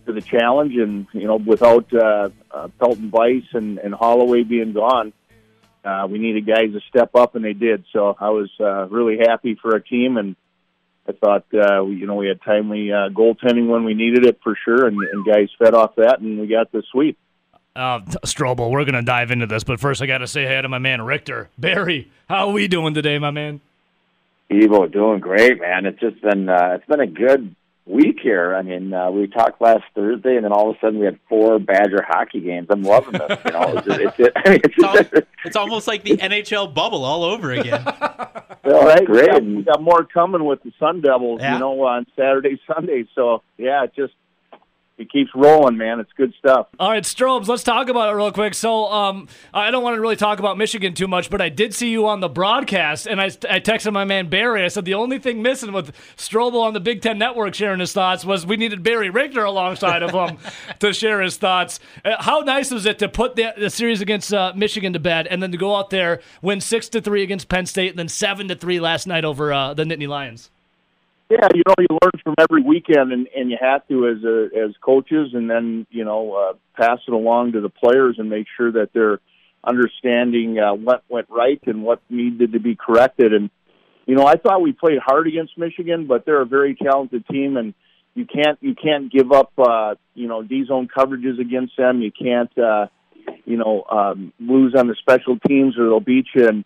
to 0.05 0.13
the 0.13 0.22
challenge. 0.22 0.75
And 0.75 1.08
you 1.13 1.27
know, 1.27 1.36
without 1.36 1.93
uh, 1.93 2.29
uh, 2.51 2.67
Pelton-Byce 2.79 3.53
and, 3.53 3.77
and 3.77 3.93
Holloway 3.93 4.43
being 4.43 4.74
gone, 4.74 5.13
uh, 5.84 6.08
we 6.10 6.20
needed 6.20 6.46
guys 6.46 6.72
to 6.74 6.79
step 6.89 7.15
up, 7.15 7.36
and 7.36 7.43
they 7.43 7.53
did. 7.53 7.86
So 7.91 8.15
I 8.20 8.29
was 8.29 8.50
uh, 8.60 8.88
really 8.88 9.17
happy 9.17 9.58
for 9.62 9.74
our 9.74 9.79
team, 9.79 10.17
and 10.17 10.36
I 11.08 11.13
thought 11.13 11.46
uh, 11.53 11.84
we, 11.84 11.96
you 11.96 12.05
know 12.05 12.15
we 12.15 12.27
had 12.27 12.41
timely 12.41 12.91
uh, 12.91 13.10
goaltending 13.10 13.67
when 13.67 13.84
we 13.84 13.93
needed 13.93 14.25
it 14.25 14.39
for 14.43 14.55
sure, 14.63 14.88
and, 14.88 14.98
and 14.98 15.25
guys 15.25 15.50
fed 15.58 15.74
off 15.74 15.96
that, 15.96 16.20
and 16.20 16.39
we 16.39 16.48
got 16.48 16.72
the 16.72 16.84
sweep. 16.91 17.17
Uh, 17.75 18.01
Strobel, 18.25 18.70
we're 18.70 18.86
gonna 18.86 19.01
dive 19.01 19.31
into 19.31 19.48
this, 19.48 19.63
but 19.63 19.79
first 19.79 20.01
I 20.01 20.05
gotta 20.05 20.27
say 20.27 20.46
hi 20.46 20.62
to 20.62 20.70
my 20.70 20.77
man 20.77 21.01
Richter. 21.01 21.50
Barry, 21.58 22.12
how 22.29 22.48
are 22.48 22.53
we 22.53 22.67
doing 22.67 22.93
today, 22.93 23.17
my 23.17 23.31
man? 23.31 23.62
Evo 24.51 24.91
doing 24.91 25.22
great, 25.22 25.62
man. 25.62 25.86
It's 25.86 26.00
just 26.00 26.22
been 26.22 26.50
uh, 26.50 26.74
it's 26.75 26.86
been 26.86 27.00
a 27.00 27.08
good 27.08 27.55
week 27.85 28.19
here. 28.21 28.55
I 28.55 28.61
mean, 28.61 28.93
uh, 28.93 29.09
we 29.11 29.27
talked 29.27 29.61
last 29.61 29.83
Thursday, 29.95 30.35
and 30.35 30.45
then 30.45 30.51
all 30.51 30.69
of 30.69 30.75
a 30.77 30.79
sudden 30.79 31.00
we 31.00 31.05
had 31.05 31.19
four 31.27 31.59
Badger 31.59 32.03
hockey 32.07 32.39
games. 32.39 32.67
I'm 32.69 32.83
loving 32.83 33.13
this. 33.13 33.39
You 33.45 33.51
know, 33.51 33.73
it's, 33.77 33.88
it's, 33.88 34.19
it, 34.19 34.33
I 34.35 34.50
mean, 34.50 34.61
it's, 34.63 34.75
It's, 34.77 34.83
al- 35.13 35.21
it's 35.45 35.55
almost 35.55 35.88
like 35.88 36.03
the 36.03 36.17
NHL 36.17 36.73
bubble 36.73 37.03
all 37.03 37.23
over 37.23 37.51
again. 37.51 37.83
Well, 38.63 38.85
That's 38.85 39.05
great. 39.07 39.27
We 39.27 39.27
got, 39.27 39.43
we 39.43 39.63
got 39.63 39.81
more 39.81 40.03
coming 40.05 40.45
with 40.45 40.61
the 40.61 40.71
Sun 40.79 41.01
Devils, 41.01 41.41
Yeah. 41.41 41.53
you 41.55 41.59
know, 41.59 41.81
on 41.83 42.05
Saturday, 42.15 42.61
Sunday. 42.71 43.05
So 43.15 43.41
yeah, 43.57 43.85
it 43.85 43.93
just 43.95 44.13
it 45.01 45.12
keeps 45.12 45.31
rolling, 45.34 45.77
man. 45.77 46.00
It's 46.00 46.12
good 46.15 46.31
stuff. 46.38 46.67
All 46.79 46.91
right, 46.91 47.03
Strobes, 47.03 47.48
let's 47.48 47.63
talk 47.63 47.89
about 47.89 48.13
it 48.13 48.15
real 48.15 48.31
quick. 48.31 48.53
So, 48.53 48.86
um, 48.86 49.27
I 49.51 49.72
don't 49.72 49.81
want 49.81 49.96
to 49.96 50.01
really 50.01 50.15
talk 50.15 50.38
about 50.38 50.60
Michigan 50.60 50.93
too 50.93 51.08
much, 51.08 51.31
but 51.31 51.41
I 51.41 51.50
did 51.50 51.74
see 51.74 51.89
you 51.89 52.08
on 52.08 52.20
the 52.20 52.29
broadcast, 52.29 53.08
and 53.08 53.20
I, 53.20 53.25
I 53.25 53.60
texted 53.60 53.93
my 53.93 54.05
man 54.05 54.29
Barry. 54.29 54.63
I 54.63 54.67
said 54.67 54.86
the 54.86 54.93
only 54.93 55.17
thing 55.17 55.41
missing 55.41 55.74
with 55.74 55.91
Strobel 56.17 56.62
on 56.62 56.74
the 56.74 56.79
Big 56.79 57.01
Ten 57.01 57.17
Network 57.17 57.55
sharing 57.55 57.79
his 57.79 57.93
thoughts 57.93 58.24
was 58.24 58.46
we 58.46 58.58
needed 58.58 58.84
Barry 58.84 59.10
Richter 59.10 59.43
alongside 59.43 60.03
of 60.03 60.12
him 60.12 60.38
to 60.79 60.93
share 60.93 61.20
his 61.22 61.38
thoughts. 61.38 61.79
Uh, 62.05 62.22
how 62.22 62.41
nice 62.41 62.70
was 62.70 62.86
it 62.86 63.00
to 63.00 63.10
put 63.10 63.36
the, 63.36 63.53
the 63.58 63.72
series 63.72 64.01
against 64.01 64.31
uh, 64.31 64.53
Michigan 64.55 64.93
to 64.93 65.00
bed, 65.00 65.25
and 65.25 65.41
then 65.41 65.51
to 65.51 65.58
go 65.58 65.75
out 65.75 65.89
there, 65.89 66.22
win 66.43 66.62
six 66.62 66.88
to 66.89 67.01
three 67.01 67.24
against 67.24 67.50
Penn 67.50 67.65
State, 67.65 67.89
and 67.89 67.98
then 68.00 68.08
seven 68.08 68.48
to 68.50 68.55
three 68.55 68.79
last 68.79 69.08
night 69.08 69.25
over 69.25 69.51
uh, 69.51 69.74
the 69.74 69.84
Nittany 69.84 70.08
Lions? 70.08 70.51
Yeah, 71.31 71.47
you 71.55 71.63
know, 71.65 71.75
you 71.79 71.88
learn 72.03 72.11
from 72.25 72.35
every 72.38 72.61
weekend, 72.61 73.13
and, 73.13 73.25
and 73.33 73.50
you 73.50 73.57
have 73.57 73.88
to 73.88 74.09
as 74.09 74.21
a, 74.21 74.50
as 74.67 74.75
coaches, 74.81 75.29
and 75.33 75.50
then 75.50 75.88
you 75.89 76.03
know 76.03 76.33
uh, 76.33 76.53
pass 76.75 77.00
it 77.07 77.13
along 77.13 77.53
to 77.53 77.61
the 77.61 77.69
players 77.69 78.17
and 78.19 78.29
make 78.29 78.47
sure 78.57 78.69
that 78.73 78.89
they're 78.93 79.19
understanding 79.63 80.59
uh, 80.59 80.73
what 80.73 81.05
went 81.07 81.27
right 81.29 81.61
and 81.67 81.83
what 81.83 82.01
needed 82.09 82.51
to 82.51 82.59
be 82.59 82.75
corrected. 82.75 83.33
And 83.33 83.50
you 84.05 84.15
know, 84.15 84.25
I 84.27 84.35
thought 84.35 84.61
we 84.61 84.73
played 84.73 84.97
hard 85.01 85.25
against 85.25 85.57
Michigan, 85.57 86.05
but 86.05 86.25
they're 86.25 86.41
a 86.41 86.45
very 86.45 86.75
talented 86.75 87.25
team, 87.27 87.55
and 87.55 87.73
you 88.13 88.25
can't 88.25 88.57
you 88.59 88.75
can't 88.75 89.09
give 89.09 89.31
up 89.31 89.53
uh, 89.57 89.95
you 90.13 90.27
know 90.27 90.43
D 90.43 90.65
zone 90.67 90.89
coverages 90.93 91.39
against 91.39 91.77
them. 91.77 92.01
You 92.01 92.11
can't 92.11 92.51
uh, 92.57 92.88
you 93.45 93.55
know 93.55 93.85
um, 93.89 94.33
lose 94.38 94.75
on 94.77 94.88
the 94.88 94.97
special 95.00 95.39
teams, 95.47 95.77
or 95.79 95.85
they'll 95.85 96.01
beat 96.01 96.25
you. 96.35 96.50
And 96.50 96.65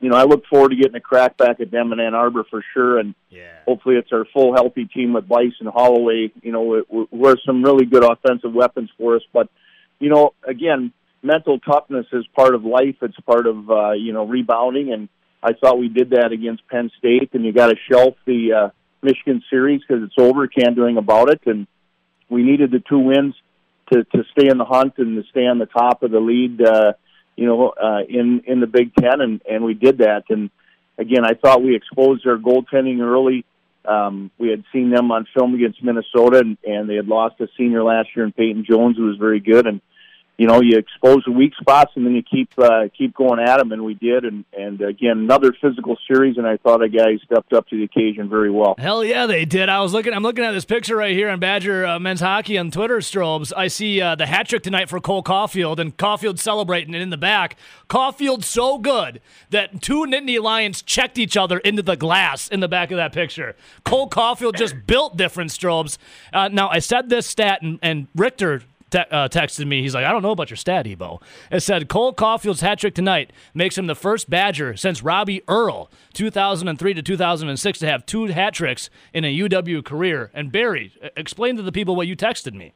you 0.00 0.08
know, 0.10 0.16
I 0.16 0.24
look 0.24 0.46
forward 0.46 0.70
to 0.70 0.76
getting 0.76 0.94
a 0.94 1.00
crack 1.00 1.36
back 1.36 1.60
at 1.60 1.70
them 1.70 1.92
in 1.92 2.00
Ann 2.00 2.14
Arbor 2.14 2.44
for 2.44 2.62
sure, 2.72 2.98
and 2.98 3.14
Yeah. 3.30 3.50
hopefully 3.66 3.96
it's 3.96 4.12
our 4.12 4.24
full 4.26 4.54
healthy 4.54 4.84
team 4.86 5.12
with 5.12 5.28
Byce 5.28 5.54
and 5.60 5.68
Holloway. 5.68 6.30
You 6.42 6.52
know, 6.52 7.06
we're 7.10 7.36
some 7.44 7.62
really 7.62 7.84
good 7.84 8.04
offensive 8.04 8.52
weapons 8.54 8.90
for 8.96 9.16
us. 9.16 9.22
But 9.32 9.48
you 9.98 10.08
know, 10.10 10.34
again, 10.44 10.92
mental 11.22 11.58
toughness 11.58 12.06
is 12.12 12.24
part 12.28 12.54
of 12.54 12.64
life. 12.64 12.96
It's 13.02 13.18
part 13.20 13.46
of 13.46 13.70
uh, 13.70 13.92
you 13.92 14.12
know 14.12 14.24
rebounding, 14.26 14.92
and 14.92 15.08
I 15.42 15.52
thought 15.52 15.78
we 15.78 15.88
did 15.88 16.10
that 16.10 16.30
against 16.32 16.66
Penn 16.68 16.90
State. 16.98 17.30
And 17.32 17.44
you 17.44 17.52
got 17.52 17.68
to 17.68 17.76
shelf 17.90 18.14
the 18.24 18.52
uh, 18.52 18.68
Michigan 19.02 19.42
series 19.50 19.80
because 19.86 20.04
it's 20.04 20.14
over. 20.18 20.46
Can't 20.46 20.76
do 20.76 20.84
anything 20.84 20.98
about 20.98 21.30
it. 21.30 21.40
And 21.46 21.66
we 22.28 22.42
needed 22.42 22.70
the 22.70 22.80
two 22.88 22.98
wins 23.00 23.34
to 23.92 24.04
to 24.04 24.24
stay 24.32 24.48
in 24.48 24.58
the 24.58 24.64
hunt 24.64 24.94
and 24.98 25.20
to 25.22 25.28
stay 25.30 25.46
on 25.46 25.58
the 25.58 25.66
top 25.66 26.02
of 26.04 26.10
the 26.12 26.20
lead. 26.20 26.62
Uh, 26.62 26.92
you 27.38 27.46
know, 27.46 27.68
uh, 27.68 28.00
in 28.08 28.42
in 28.46 28.58
the 28.58 28.66
Big 28.66 28.92
Ten, 28.96 29.20
and 29.20 29.40
and 29.48 29.62
we 29.62 29.72
did 29.72 29.98
that. 29.98 30.24
And 30.28 30.50
again, 30.98 31.24
I 31.24 31.34
thought 31.34 31.62
we 31.62 31.76
exposed 31.76 32.24
their 32.24 32.36
goaltending 32.36 33.00
early. 33.00 33.44
Um, 33.84 34.32
we 34.38 34.48
had 34.48 34.64
seen 34.72 34.90
them 34.90 35.12
on 35.12 35.24
film 35.32 35.54
against 35.54 35.80
Minnesota, 35.82 36.40
and, 36.40 36.58
and 36.66 36.90
they 36.90 36.96
had 36.96 37.06
lost 37.06 37.40
a 37.40 37.46
senior 37.56 37.84
last 37.84 38.08
year 38.16 38.26
in 38.26 38.32
Peyton 38.32 38.66
Jones, 38.68 38.96
who 38.96 39.04
was 39.04 39.18
very 39.18 39.38
good. 39.38 39.68
And 39.68 39.80
you 40.38 40.46
know, 40.46 40.60
you 40.60 40.78
expose 40.78 41.24
the 41.26 41.32
weak 41.32 41.52
spots, 41.60 41.90
and 41.96 42.06
then 42.06 42.14
you 42.14 42.22
keep 42.22 42.48
uh, 42.56 42.84
keep 42.96 43.12
going 43.12 43.40
at 43.40 43.58
them, 43.58 43.72
and 43.72 43.84
we 43.84 43.94
did. 43.94 44.24
And 44.24 44.44
and 44.56 44.80
again, 44.80 45.18
another 45.18 45.52
physical 45.60 45.98
series, 46.06 46.38
and 46.38 46.46
I 46.46 46.58
thought 46.58 46.80
our 46.80 46.86
guys 46.86 47.18
stepped 47.24 47.52
up 47.52 47.66
to 47.68 47.76
the 47.76 47.82
occasion 47.82 48.28
very 48.28 48.50
well. 48.50 48.76
Hell 48.78 49.02
yeah, 49.02 49.26
they 49.26 49.44
did. 49.44 49.68
I 49.68 49.80
was 49.80 49.92
looking. 49.92 50.14
I'm 50.14 50.22
looking 50.22 50.44
at 50.44 50.52
this 50.52 50.64
picture 50.64 50.94
right 50.94 51.12
here 51.12 51.28
on 51.28 51.40
Badger 51.40 51.84
uh, 51.84 51.98
men's 51.98 52.20
hockey 52.20 52.56
on 52.56 52.70
Twitter. 52.70 52.98
Strobes. 52.98 53.52
I 53.56 53.66
see 53.66 54.00
uh, 54.00 54.14
the 54.14 54.26
hat 54.26 54.48
trick 54.48 54.62
tonight 54.62 54.88
for 54.88 55.00
Cole 55.00 55.24
Caufield, 55.24 55.80
and 55.80 55.96
Caufield 55.96 56.38
celebrating 56.38 56.94
it 56.94 57.02
in 57.02 57.10
the 57.10 57.16
back. 57.16 57.56
Caufield 57.90 58.44
so 58.44 58.78
good 58.78 59.20
that 59.50 59.82
two 59.82 60.06
Nittany 60.06 60.40
Lions 60.40 60.82
checked 60.82 61.18
each 61.18 61.36
other 61.36 61.58
into 61.58 61.82
the 61.82 61.96
glass 61.96 62.46
in 62.46 62.60
the 62.60 62.68
back 62.68 62.92
of 62.92 62.96
that 62.96 63.12
picture. 63.12 63.56
Cole 63.84 64.08
Caufield 64.08 64.54
just 64.54 64.86
built 64.86 65.16
different. 65.16 65.50
Strobes. 65.50 65.98
Uh, 66.32 66.46
now 66.46 66.68
I 66.68 66.78
said 66.78 67.08
this 67.08 67.26
stat, 67.26 67.60
and, 67.62 67.80
and 67.82 68.06
Richter 68.14 68.62
te- 68.90 68.98
uh, 69.10 69.28
texted 69.28 69.66
me. 69.66 69.82
He's 69.82 69.94
like, 69.94 70.04
I 70.04 70.12
don't 70.12 70.22
know 70.22 70.30
about 70.30 70.50
your 70.50 70.56
stat, 70.56 70.86
Ebo. 70.86 71.20
It 71.50 71.60
said 71.60 71.88
Cole 71.88 72.12
Caufield's 72.12 72.60
hat 72.60 72.78
trick 72.78 72.94
tonight 72.94 73.32
makes 73.54 73.76
him 73.76 73.86
the 73.86 73.94
first 73.94 74.28
Badger 74.30 74.76
since 74.76 75.02
Robbie 75.02 75.42
Earl, 75.48 75.90
2003 76.14 76.94
to 76.94 77.02
2006, 77.02 77.78
to 77.78 77.86
have 77.86 78.06
two 78.06 78.26
hat 78.26 78.54
tricks 78.54 78.90
in 79.12 79.24
a 79.24 79.36
UW 79.36 79.84
career. 79.84 80.30
And 80.34 80.52
Barry, 80.52 80.92
uh, 81.02 81.08
explain 81.16 81.56
to 81.56 81.62
the 81.62 81.72
people 81.72 81.96
what 81.96 82.06
you 82.06 82.16
texted 82.16 82.54
me. 82.54 82.74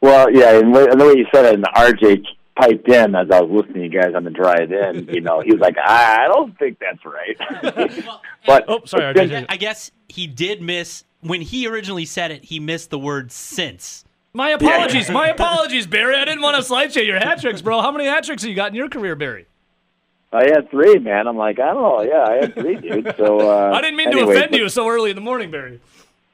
Well, 0.00 0.30
yeah, 0.32 0.58
and 0.58 0.74
the 0.74 1.04
way 1.04 1.14
you 1.16 1.26
said 1.32 1.44
it, 1.44 1.54
and 1.54 1.64
RJ 1.64 2.24
piped 2.58 2.88
in 2.88 3.14
as 3.14 3.30
I 3.30 3.40
was 3.40 3.50
listening 3.50 3.90
to 3.90 3.96
you 3.96 4.02
guys 4.02 4.14
on 4.14 4.24
the 4.24 4.30
drive 4.30 4.72
in. 4.72 5.08
You 5.12 5.20
know, 5.20 5.40
he 5.40 5.52
was 5.52 5.60
like, 5.60 5.76
"I 5.78 6.26
don't 6.28 6.56
think 6.58 6.78
that's 6.78 7.04
right." 7.04 7.36
but 8.46 8.64
Oh, 8.68 8.80
sorry, 8.84 9.14
RJ. 9.14 9.46
I 9.48 9.56
guess 9.56 9.90
he 10.08 10.26
did 10.26 10.62
miss 10.62 11.04
when 11.20 11.40
he 11.40 11.66
originally 11.66 12.04
said 12.04 12.30
it. 12.30 12.44
He 12.44 12.60
missed 12.60 12.90
the 12.90 12.98
word 12.98 13.32
since. 13.32 14.04
My 14.38 14.50
apologies. 14.50 15.10
My 15.10 15.28
apologies, 15.36 15.88
Barry. 15.88 16.14
I 16.14 16.24
didn't 16.24 16.42
want 16.42 16.56
to 16.56 16.62
slight 16.62 16.94
you 16.94 17.02
your 17.02 17.18
hat 17.18 17.40
tricks, 17.40 17.60
bro. 17.60 17.80
How 17.82 17.90
many 17.90 18.04
hat 18.04 18.22
tricks 18.22 18.42
have 18.42 18.48
you 18.48 18.54
got 18.54 18.68
in 18.70 18.76
your 18.76 18.88
career, 18.88 19.16
Barry? 19.16 19.46
I 20.32 20.44
had 20.44 20.70
three, 20.70 20.96
man. 21.00 21.26
I'm 21.26 21.36
like, 21.36 21.58
I 21.58 21.72
don't 21.74 21.82
know. 21.82 22.02
Yeah, 22.02 22.22
I 22.24 22.34
had 22.36 22.54
three, 22.54 22.76
dude. 22.76 23.14
So 23.16 23.40
uh, 23.50 23.72
I 23.72 23.80
didn't 23.80 23.96
mean 23.96 24.06
anyway, 24.08 24.26
to 24.26 24.30
offend 24.38 24.52
but- 24.52 24.60
you 24.60 24.68
so 24.68 24.86
early 24.88 25.10
in 25.10 25.16
the 25.16 25.22
morning, 25.22 25.50
Barry. 25.50 25.80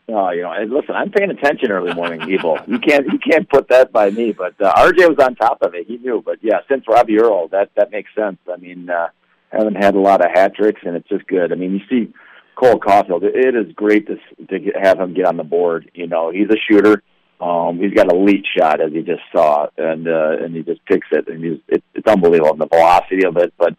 Oh, 0.06 0.28
you 0.32 0.42
know, 0.42 0.52
and 0.52 0.70
listen, 0.70 0.94
I'm 0.94 1.10
paying 1.10 1.30
attention 1.30 1.70
early 1.70 1.94
morning, 1.94 2.20
people. 2.20 2.58
You 2.66 2.78
can't 2.78 3.06
you 3.10 3.18
can't 3.18 3.48
put 3.48 3.68
that 3.70 3.90
by 3.90 4.10
me. 4.10 4.32
But 4.32 4.60
uh, 4.60 4.74
RJ 4.74 5.08
was 5.08 5.16
on 5.18 5.34
top 5.34 5.62
of 5.62 5.74
it. 5.74 5.86
He 5.86 5.96
knew. 5.96 6.22
But 6.22 6.40
yeah, 6.42 6.58
since 6.68 6.84
Robbie 6.86 7.18
Earl, 7.18 7.48
that 7.48 7.70
that 7.76 7.90
makes 7.90 8.14
sense. 8.14 8.36
I 8.52 8.56
mean, 8.58 8.90
uh, 8.90 9.08
haven't 9.50 9.76
had 9.76 9.94
a 9.94 9.98
lot 10.00 10.22
of 10.22 10.30
hat 10.30 10.54
tricks, 10.56 10.82
and 10.84 10.94
it's 10.94 11.08
just 11.08 11.26
good. 11.26 11.52
I 11.52 11.54
mean, 11.54 11.72
you 11.72 11.80
see 11.88 12.12
Cole 12.54 12.78
Caufield. 12.78 13.22
It, 13.22 13.34
it 13.34 13.56
is 13.56 13.72
great 13.74 14.06
to 14.08 14.12
s- 14.16 14.46
to 14.50 14.58
get, 14.58 14.76
have 14.76 15.00
him 15.00 15.14
get 15.14 15.24
on 15.24 15.38
the 15.38 15.42
board. 15.42 15.90
You 15.94 16.06
know, 16.06 16.30
he's 16.30 16.50
a 16.50 16.58
shooter. 16.70 17.02
Um, 17.40 17.78
he's 17.78 17.92
got 17.92 18.12
a 18.12 18.16
elite 18.16 18.46
shot, 18.56 18.80
as 18.80 18.92
you 18.92 19.02
just 19.02 19.22
saw, 19.34 19.66
and 19.76 20.06
uh, 20.06 20.36
and 20.40 20.54
he 20.54 20.62
just 20.62 20.84
picks 20.86 21.08
it, 21.10 21.28
and 21.28 21.44
he's 21.44 21.58
it, 21.68 21.82
it's 21.94 22.06
unbelievable 22.06 22.56
the 22.56 22.66
velocity 22.66 23.26
of 23.26 23.36
it. 23.36 23.52
But 23.58 23.74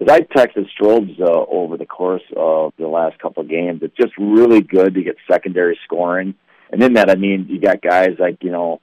as 0.00 0.08
I 0.08 0.20
texted 0.20 0.66
Strobes 0.78 1.20
uh, 1.20 1.44
over 1.48 1.76
the 1.76 1.86
course 1.86 2.22
of 2.36 2.72
the 2.78 2.88
last 2.88 3.18
couple 3.18 3.42
of 3.42 3.50
games, 3.50 3.80
it's 3.82 3.96
just 3.96 4.12
really 4.16 4.60
good 4.62 4.94
to 4.94 5.02
get 5.02 5.16
secondary 5.30 5.78
scoring. 5.84 6.34
And 6.70 6.82
in 6.82 6.94
that, 6.94 7.10
I 7.10 7.16
mean, 7.16 7.46
you 7.48 7.60
got 7.60 7.82
guys 7.82 8.16
like 8.18 8.38
you 8.42 8.52
know 8.52 8.80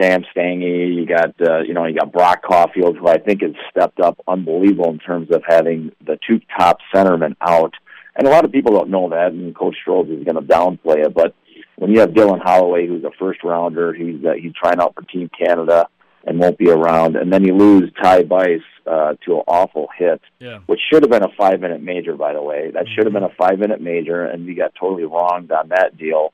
Sam 0.00 0.24
Stangy, 0.34 0.94
you 0.94 1.06
got 1.06 1.34
uh, 1.40 1.60
you 1.60 1.74
know 1.74 1.84
you 1.84 1.98
got 1.98 2.12
Brock 2.12 2.42
Caufield, 2.44 2.96
who 2.98 3.06
I 3.06 3.18
think 3.18 3.42
has 3.42 3.52
stepped 3.70 4.00
up 4.00 4.18
unbelievable 4.26 4.90
in 4.90 4.98
terms 4.98 5.30
of 5.30 5.42
having 5.46 5.92
the 6.04 6.18
two 6.26 6.40
top 6.58 6.78
centermen 6.94 7.36
out. 7.40 7.74
And 8.16 8.26
a 8.26 8.30
lot 8.30 8.44
of 8.44 8.50
people 8.50 8.72
don't 8.72 8.90
know 8.90 9.10
that, 9.10 9.32
and 9.32 9.54
Coach 9.54 9.76
Strobes 9.86 10.10
is 10.10 10.24
going 10.24 10.34
to 10.34 10.42
downplay 10.42 11.06
it. 11.06 11.14
But 11.14 11.34
when 11.78 11.92
you 11.92 12.00
have 12.00 12.10
Dylan 12.10 12.40
Holloway, 12.42 12.86
who's 12.88 13.04
a 13.04 13.10
first 13.18 13.42
rounder, 13.44 13.92
he's 13.94 14.24
uh, 14.24 14.32
he's 14.32 14.52
trying 14.52 14.80
out 14.80 14.94
for 14.94 15.02
Team 15.02 15.30
Canada 15.38 15.86
and 16.24 16.38
won't 16.38 16.58
be 16.58 16.68
around, 16.68 17.16
and 17.16 17.32
then 17.32 17.44
you 17.44 17.54
lose 17.56 17.90
Ty 18.02 18.24
Byce 18.24 18.60
uh, 18.86 19.14
to 19.24 19.36
an 19.36 19.42
awful 19.46 19.88
hit 19.96 20.20
Yeah. 20.40 20.58
which 20.66 20.80
should 20.90 21.02
have 21.04 21.10
been 21.10 21.22
a 21.22 21.32
five 21.38 21.60
minute 21.60 21.80
major, 21.82 22.16
by 22.16 22.32
the 22.34 22.42
way. 22.42 22.70
That 22.72 22.86
should 22.88 23.04
have 23.06 23.12
been 23.12 23.22
a 23.22 23.34
five 23.38 23.58
minute 23.58 23.80
major, 23.80 24.24
and 24.24 24.44
we 24.44 24.54
got 24.54 24.72
totally 24.78 25.04
wronged 25.04 25.52
on 25.52 25.68
that 25.68 25.96
deal 25.96 26.32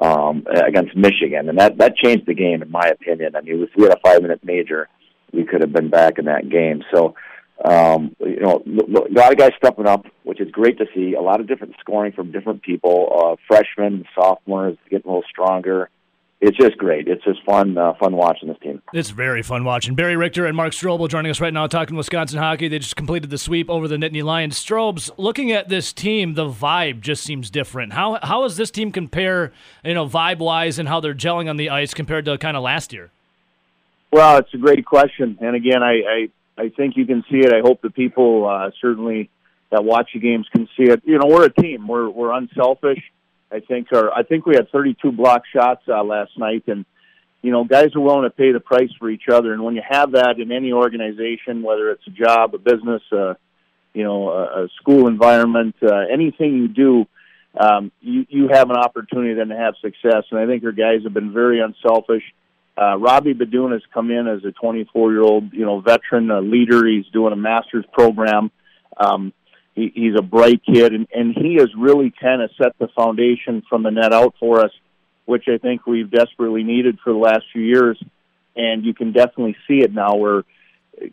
um, 0.00 0.46
against 0.66 0.96
Michigan, 0.96 1.48
and 1.48 1.58
that 1.58 1.76
that 1.78 1.96
changed 1.96 2.26
the 2.26 2.34
game, 2.34 2.62
in 2.62 2.70
my 2.70 2.86
opinion. 2.88 3.34
I 3.36 3.40
mean, 3.40 3.62
if 3.62 3.70
we 3.76 3.82
had 3.84 3.92
a 3.92 4.00
five 4.04 4.22
minute 4.22 4.40
major, 4.44 4.88
we 5.32 5.44
could 5.44 5.60
have 5.60 5.72
been 5.72 5.90
back 5.90 6.18
in 6.18 6.26
that 6.26 6.48
game. 6.48 6.82
So, 6.94 7.14
um, 7.62 8.16
you 8.20 8.40
know, 8.40 8.62
l- 8.66 8.96
l- 8.96 9.06
a 9.08 9.12
lot 9.12 9.32
of 9.32 9.38
guys 9.38 9.52
stepping 9.56 9.86
up, 9.86 10.06
which 10.22 10.40
is 10.40 10.50
great 10.50 10.78
to 10.78 10.86
see. 10.94 11.14
A 11.14 11.20
lot 11.20 11.40
of 11.40 11.46
different 11.46 11.74
scoring 11.80 12.12
from 12.12 12.32
different 12.32 12.62
people, 12.62 13.08
uh, 13.14 13.36
freshmen, 13.46 14.04
sophomores 14.14 14.76
getting 14.90 15.10
a 15.10 15.14
little 15.14 15.28
stronger. 15.28 15.90
It's 16.40 16.58
just 16.58 16.76
great. 16.76 17.08
It's 17.08 17.24
just 17.24 17.42
fun, 17.44 17.78
uh, 17.78 17.94
fun 17.94 18.16
watching 18.16 18.48
this 18.48 18.58
team. 18.58 18.82
It's 18.92 19.08
very 19.08 19.40
fun 19.40 19.64
watching. 19.64 19.94
Barry 19.94 20.14
Richter 20.14 20.44
and 20.44 20.54
Mark 20.54 20.72
Strobel 20.72 21.08
joining 21.08 21.30
us 21.30 21.40
right 21.40 21.54
now 21.54 21.66
talking 21.66 21.96
Wisconsin 21.96 22.38
hockey. 22.38 22.68
They 22.68 22.78
just 22.80 22.96
completed 22.96 23.30
the 23.30 23.38
sweep 23.38 23.70
over 23.70 23.88
the 23.88 23.96
Nittany 23.96 24.22
Lions. 24.22 24.62
Strobes, 24.62 25.10
looking 25.16 25.52
at 25.52 25.70
this 25.70 25.92
team, 25.94 26.34
the 26.34 26.44
vibe 26.44 27.00
just 27.00 27.22
seems 27.22 27.48
different. 27.48 27.94
How 27.94 28.18
how 28.22 28.42
does 28.42 28.58
this 28.58 28.70
team 28.70 28.92
compare, 28.92 29.52
you 29.84 29.94
know, 29.94 30.06
vibe 30.06 30.38
wise 30.38 30.78
and 30.78 30.86
how 30.86 31.00
they're 31.00 31.14
gelling 31.14 31.48
on 31.48 31.56
the 31.56 31.70
ice 31.70 31.94
compared 31.94 32.26
to 32.26 32.36
kind 32.36 32.58
of 32.58 32.62
last 32.62 32.92
year? 32.92 33.10
Well, 34.12 34.36
it's 34.36 34.52
a 34.52 34.58
great 34.58 34.84
question, 34.84 35.38
and 35.40 35.56
again, 35.56 35.82
I 35.82 35.92
I, 35.92 36.28
I 36.56 36.68
think 36.68 36.96
you 36.96 37.06
can 37.06 37.24
see 37.30 37.38
it. 37.38 37.52
I 37.52 37.60
hope 37.60 37.82
the 37.82 37.90
people 37.90 38.46
uh, 38.46 38.70
certainly 38.80 39.30
that 39.70 39.84
watch 39.84 40.10
the 40.14 40.20
games 40.20 40.46
can 40.54 40.68
see 40.76 40.84
it. 40.84 41.02
You 41.04 41.18
know, 41.18 41.26
we're 41.26 41.46
a 41.46 41.52
team. 41.52 41.88
We're 41.88 42.08
we're 42.08 42.32
unselfish. 42.32 43.02
I 43.50 43.60
think 43.60 43.88
our 43.92 44.12
I 44.12 44.22
think 44.22 44.46
we 44.46 44.54
had 44.54 44.70
32 44.70 45.12
block 45.12 45.42
shots 45.52 45.82
uh, 45.88 46.02
last 46.02 46.32
night, 46.38 46.64
and 46.66 46.84
you 47.42 47.50
know, 47.50 47.64
guys 47.64 47.94
are 47.94 48.00
willing 48.00 48.22
to 48.22 48.30
pay 48.30 48.52
the 48.52 48.60
price 48.60 48.90
for 48.98 49.10
each 49.10 49.28
other. 49.30 49.52
And 49.52 49.62
when 49.62 49.74
you 49.74 49.82
have 49.86 50.12
that 50.12 50.38
in 50.38 50.50
any 50.50 50.72
organization, 50.72 51.62
whether 51.62 51.90
it's 51.90 52.06
a 52.06 52.10
job, 52.10 52.54
a 52.54 52.58
business, 52.58 53.02
uh, 53.12 53.34
you 53.92 54.02
know, 54.02 54.30
a, 54.30 54.64
a 54.64 54.68
school 54.80 55.08
environment, 55.08 55.74
uh, 55.82 56.04
anything 56.10 56.54
you 56.54 56.68
do, 56.68 57.06
um, 57.58 57.92
you 58.00 58.26
you 58.28 58.48
have 58.48 58.70
an 58.70 58.76
opportunity 58.76 59.34
then 59.34 59.48
to 59.48 59.56
have 59.56 59.74
success. 59.82 60.24
And 60.30 60.40
I 60.40 60.46
think 60.46 60.64
our 60.64 60.72
guys 60.72 61.02
have 61.04 61.14
been 61.14 61.32
very 61.32 61.60
unselfish. 61.60 62.22
Uh, 62.76 62.96
Robbie 62.98 63.34
Beydoun 63.34 63.72
has 63.72 63.82
come 63.92 64.10
in 64.10 64.26
as 64.26 64.44
a 64.44 64.52
24 64.52 65.12
year 65.12 65.22
old, 65.22 65.52
you 65.52 65.64
know, 65.64 65.80
veteran 65.80 66.30
uh, 66.30 66.40
leader. 66.40 66.86
He's 66.86 67.06
doing 67.12 67.32
a 67.32 67.36
master's 67.36 67.84
program. 67.92 68.50
Um, 68.96 69.32
he, 69.74 69.92
he's 69.94 70.14
a 70.18 70.22
bright 70.22 70.62
kid, 70.64 70.92
and, 70.92 71.06
and 71.14 71.34
he 71.36 71.56
has 71.56 71.68
really 71.76 72.12
kind 72.20 72.42
of 72.42 72.50
set 72.60 72.76
the 72.78 72.88
foundation 72.88 73.62
from 73.68 73.82
the 73.82 73.90
net 73.90 74.12
out 74.12 74.34
for 74.40 74.64
us. 74.64 74.72
which 75.24 75.44
I 75.48 75.58
think 75.58 75.86
we've 75.86 76.10
desperately 76.10 76.64
needed 76.64 76.98
for 77.02 77.12
the 77.12 77.18
last 77.18 77.44
few 77.52 77.62
years. 77.62 78.02
And 78.56 78.84
you 78.84 78.94
can 78.94 79.12
definitely 79.12 79.56
see 79.66 79.80
it 79.80 79.92
now 79.92 80.14
where 80.14 80.44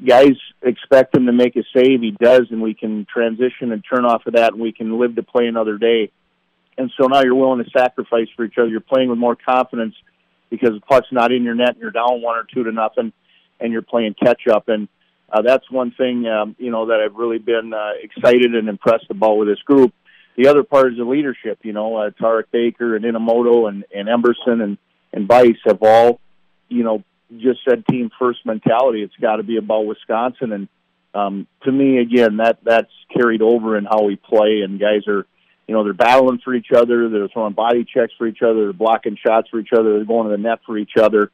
guys 0.07 0.33
expect 0.61 1.15
him 1.15 1.25
to 1.25 1.31
make 1.31 1.55
a 1.55 1.63
save. 1.75 2.01
He 2.01 2.11
does, 2.11 2.47
and 2.51 2.61
we 2.61 2.73
can 2.73 3.05
transition 3.11 3.71
and 3.71 3.83
turn 3.87 4.05
off 4.05 4.25
of 4.27 4.33
that, 4.33 4.53
and 4.53 4.61
we 4.61 4.71
can 4.71 4.99
live 4.99 5.15
to 5.15 5.23
play 5.23 5.47
another 5.47 5.77
day. 5.77 6.11
And 6.77 6.91
so 6.99 7.07
now 7.07 7.21
you're 7.21 7.35
willing 7.35 7.63
to 7.63 7.69
sacrifice 7.71 8.27
for 8.35 8.45
each 8.45 8.57
other. 8.57 8.67
You're 8.67 8.79
playing 8.79 9.09
with 9.09 9.17
more 9.17 9.35
confidence 9.35 9.95
because 10.51 10.73
the 10.73 10.81
puck's 10.81 11.07
not 11.11 11.31
in 11.31 11.43
your 11.43 11.55
net 11.55 11.69
and 11.69 11.79
you're 11.79 11.89
down 11.89 12.21
one 12.21 12.37
or 12.37 12.45
two 12.53 12.63
to 12.63 12.71
nothing, 12.71 13.11
and 13.59 13.73
you're 13.73 13.81
playing 13.81 14.13
catch 14.13 14.47
up. 14.47 14.67
And 14.67 14.87
uh, 15.31 15.41
that's 15.41 15.69
one 15.71 15.91
thing 15.91 16.27
um, 16.27 16.55
you 16.59 16.69
know 16.69 16.87
that 16.87 16.99
I've 16.99 17.15
really 17.15 17.39
been 17.39 17.73
uh, 17.73 17.93
excited 17.99 18.53
and 18.53 18.69
impressed 18.69 19.09
about 19.09 19.37
with 19.37 19.47
this 19.47 19.61
group. 19.65 19.93
The 20.37 20.47
other 20.47 20.63
part 20.63 20.91
is 20.91 20.97
the 20.99 21.05
leadership. 21.05 21.59
You 21.63 21.73
know, 21.73 21.95
uh, 21.95 22.09
Tarek 22.11 22.45
Baker 22.51 22.95
and 22.95 23.03
Inamoto 23.03 23.67
and 23.67 23.83
and 23.95 24.07
Emberson 24.07 24.61
and 24.61 24.77
and 25.11 25.27
Byce 25.27 25.57
have 25.65 25.81
all 25.81 26.19
you 26.69 26.83
know 26.83 27.03
just 27.37 27.61
said 27.67 27.85
team 27.87 28.11
first 28.19 28.45
mentality. 28.45 29.01
It's 29.01 29.15
got 29.15 29.37
to 29.37 29.43
be 29.43 29.57
about 29.57 29.85
Wisconsin, 29.85 30.51
and 30.51 30.67
um, 31.13 31.47
to 31.63 31.71
me, 31.71 31.99
again, 31.99 32.37
that 32.37 32.59
that's 32.63 32.91
carried 33.15 33.41
over 33.41 33.77
in 33.77 33.85
how 33.85 34.03
we 34.03 34.15
play. 34.15 34.61
And 34.63 34.79
guys 34.79 35.07
are, 35.07 35.25
you 35.71 35.77
know, 35.77 35.85
they're 35.85 35.93
battling 35.93 36.41
for 36.43 36.53
each 36.53 36.73
other. 36.75 37.07
They're 37.07 37.29
throwing 37.29 37.53
body 37.53 37.85
checks 37.85 38.11
for 38.17 38.27
each 38.27 38.41
other. 38.41 38.63
They're 38.65 38.73
blocking 38.73 39.15
shots 39.25 39.47
for 39.47 39.57
each 39.57 39.71
other. 39.71 39.95
They're 39.95 40.03
going 40.03 40.29
to 40.29 40.35
the 40.35 40.37
net 40.37 40.59
for 40.65 40.77
each 40.77 40.97
other. 40.99 41.31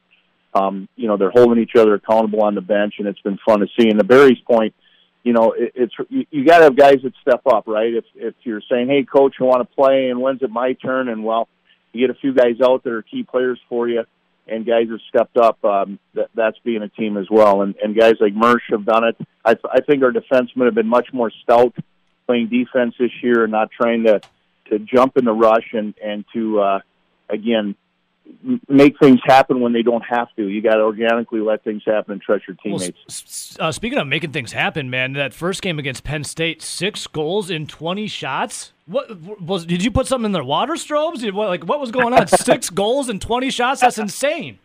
Um, 0.54 0.88
you 0.96 1.08
know, 1.08 1.18
they're 1.18 1.32
holding 1.32 1.58
each 1.58 1.76
other 1.76 1.96
accountable 1.96 2.44
on 2.44 2.54
the 2.54 2.62
bench, 2.62 2.94
and 3.00 3.08
it's 3.08 3.20
been 3.22 3.40
fun 3.44 3.62
to 3.62 3.68
see. 3.80 3.90
And 3.90 4.00
the 4.00 4.04
Barry's 4.04 4.38
point, 4.42 4.76
you 5.24 5.34
know, 5.34 5.54
it, 5.54 5.72
it's 5.74 5.94
you, 6.10 6.28
you 6.30 6.46
got 6.46 6.60
to 6.60 6.66
have 6.66 6.76
guys 6.76 6.98
that 7.02 7.14
step 7.20 7.42
up, 7.48 7.64
right? 7.66 7.92
If 7.92 8.06
if 8.14 8.36
you're 8.44 8.62
saying, 8.72 8.90
"Hey, 8.90 9.06
coach, 9.06 9.38
I 9.40 9.44
want 9.44 9.68
to 9.68 9.76
play," 9.76 10.12
and 10.12 10.22
when's 10.22 10.44
it 10.44 10.52
my 10.52 10.74
turn? 10.74 11.10
And 11.10 11.24
well, 11.24 11.50
you 11.92 12.06
get 12.06 12.16
a 12.16 12.20
few 12.20 12.36
guys 12.36 12.62
out 12.64 12.84
that 12.84 12.94
are 12.94 13.02
key 13.02 13.24
players 13.24 13.60
for 13.68 13.90
you 13.90 14.04
and 14.48 14.66
guys 14.66 14.88
have 14.90 15.00
stepped 15.10 15.36
up. 15.36 15.66
Um, 15.66 15.98
that, 16.14 16.30
that's 16.36 16.58
being 16.64 16.84
a 16.84 16.90
team 16.90 17.18
as 17.18 17.26
well, 17.30 17.64
and, 17.64 17.76
and 17.84 17.98
guys 17.98 18.14
like 18.20 18.34
Mersch 18.34 18.64
have 18.70 18.86
done 18.86 19.04
it. 19.04 19.18
I, 19.44 19.56
I 19.72 19.82
think 19.82 20.04
our 20.04 20.12
defensemen 20.12 20.66
have 20.66 20.76
been 20.76 20.88
much 20.88 21.08
more 21.12 21.32
stout 21.44 21.74
playing 22.28 22.50
defense 22.50 22.94
this 23.00 23.12
year 23.24 23.44
and 23.44 23.52
not 23.52 23.72
trying 23.72 24.04
to 24.04 24.22
to 24.70 24.80
jump 24.80 25.18
in 25.18 25.26
the 25.26 25.34
rush 25.34 25.74
and 25.74 25.96
and 26.04 26.26
to 26.34 26.60
uh, 26.60 26.80
again 27.30 27.76
make 28.68 29.00
things 29.00 29.20
happen 29.24 29.62
when 29.62 29.74
they 29.74 29.82
don't 29.82 30.04
have 30.04 30.28
to. 30.36 30.48
You 30.48 30.62
got 30.62 30.76
to 30.76 30.82
organically 30.82 31.40
let 31.40 31.64
things 31.64 31.84
happen 31.86 32.14
and 32.14 32.22
trust 32.22 32.46
your 32.48 32.58
teammates. 32.62 33.56
Well, 33.58 33.70
uh, 33.70 33.72
speaking 33.72 33.98
of 33.98 34.08
making 34.08 34.32
things 34.32 34.52
happen, 34.52 34.90
man, 34.90 35.14
that 35.14 35.34
first 35.34 35.62
game 35.62 35.80
against 35.80 36.04
Penn 36.04 36.24
State, 36.24 36.62
six 36.62 37.08
goals 37.08 37.50
in 37.50 37.68
twenty 37.68 38.08
shots. 38.08 38.74
What 38.86 39.42
was? 39.42 39.66
Did 39.66 39.84
you 39.84 39.92
put 39.92 40.08
something 40.08 40.28
in 40.28 40.32
their 40.32 40.44
water 40.44 40.74
strobes? 40.74 41.32
What, 41.34 41.48
like 41.48 41.66
what 41.66 41.80
was 41.80 41.92
going 41.92 42.14
on? 42.14 42.28
six 42.28 42.70
goals 42.70 43.10
in 43.10 43.20
twenty 43.20 43.50
shots. 43.50 43.82
That's 43.82 43.98
insane. 43.98 44.60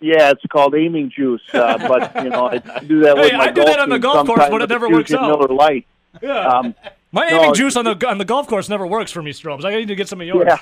Yeah, 0.00 0.30
it's 0.30 0.44
called 0.52 0.74
aiming 0.74 1.12
juice. 1.16 1.40
Uh, 1.52 1.78
but 1.88 2.24
you 2.24 2.30
know, 2.30 2.46
I, 2.46 2.54
I 2.74 2.80
do 2.80 3.00
that 3.00 3.16
with 3.16 3.30
hey, 3.30 3.36
my 3.36 3.44
I 3.44 3.50
do 3.50 3.64
that 3.64 3.78
on 3.78 3.88
the 3.88 3.98
golf 3.98 4.26
course, 4.26 4.44
but 4.50 4.62
it 4.62 4.68
never 4.68 4.88
works 4.88 5.12
out. 5.12 5.22
Miller 5.22 5.54
Lite. 5.54 5.86
Yeah. 6.22 6.46
Um, 6.46 6.74
my 7.14 7.26
aiming 7.28 7.54
juice 7.54 7.76
on 7.76 7.84
the 7.84 8.08
on 8.08 8.18
the 8.18 8.24
golf 8.24 8.48
course 8.48 8.68
never 8.68 8.86
works 8.86 9.12
for 9.12 9.22
me, 9.22 9.32
Strobes. 9.32 9.64
I 9.64 9.74
need 9.74 9.88
to 9.88 9.94
get 9.94 10.08
some 10.08 10.20
of 10.20 10.26
yours. 10.26 10.46
Yeah. 10.48 10.58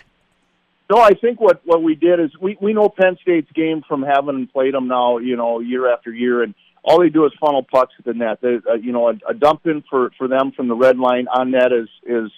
No, 0.91 0.99
I 1.01 1.15
think 1.15 1.41
what 1.41 1.63
what 1.65 1.83
we 1.83 1.95
did 1.95 2.21
is 2.21 2.31
we 2.39 2.59
we 2.61 2.75
know 2.75 2.91
Penn 2.91 3.17
State's 3.23 3.51
game 3.53 3.83
from 3.89 4.03
having 4.03 4.47
played 4.47 4.75
them 4.75 4.89
now, 4.89 5.19
you 5.19 5.37
know, 5.37 5.61
year 5.61 5.91
after 5.91 6.13
year, 6.13 6.43
and 6.43 6.55
all 6.85 7.01
they 7.01 7.09
do 7.09 7.25
is 7.25 7.33
funnel 7.41 7.63
pucks 7.63 7.95
at 7.99 8.05
the 8.05 8.13
net. 8.13 8.41
They, 8.43 8.59
uh, 8.71 8.75
you 8.75 8.93
know, 8.93 9.09
a, 9.09 9.15
a 9.31 9.35
dump 9.35 9.67
in 9.67 9.83
for 9.89 10.11
for 10.19 10.29
them 10.29 10.53
from 10.53 10.69
the 10.69 10.75
red 10.75 10.99
line 10.99 11.29
on 11.29 11.53
net 11.53 11.73
is 11.73 11.89
is 12.05 12.31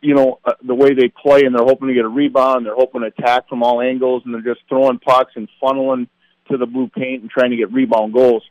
you 0.00 0.14
know 0.14 0.38
uh, 0.46 0.52
the 0.62 0.74
way 0.74 0.94
they 0.94 1.08
play, 1.08 1.42
and 1.44 1.54
they're 1.54 1.66
hoping 1.66 1.88
to 1.88 1.94
get 1.94 2.06
a 2.06 2.08
rebound. 2.08 2.64
They're 2.64 2.74
hoping 2.74 3.02
to 3.02 3.08
attack 3.08 3.48
from 3.50 3.62
all 3.62 3.82
angles, 3.82 4.22
and 4.24 4.32
they're 4.32 4.54
just 4.54 4.66
throwing 4.68 4.98
pucks 4.98 5.32
and 5.36 5.48
funneling 5.62 6.08
to 6.50 6.56
the 6.56 6.66
blue 6.66 6.88
paint 6.88 7.22
and 7.22 7.30
trying 7.30 7.50
to 7.50 7.56
get 7.56 7.72
rebound 7.72 8.14
goals. 8.14 8.42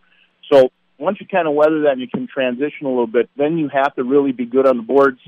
So 0.51 0.71
once 0.97 1.17
you 1.19 1.27
kind 1.27 1.47
of 1.47 1.53
weather 1.53 1.81
that 1.81 1.93
and 1.93 2.01
you 2.01 2.07
can 2.07 2.27
transition 2.27 2.85
a 2.85 2.89
little 2.89 3.07
bit, 3.07 3.29
then 3.35 3.57
you 3.57 3.69
have 3.69 3.95
to 3.95 4.03
really 4.03 4.31
be 4.31 4.45
good 4.45 4.67
on 4.67 4.77
the 4.77 4.83
boards. 4.83 5.19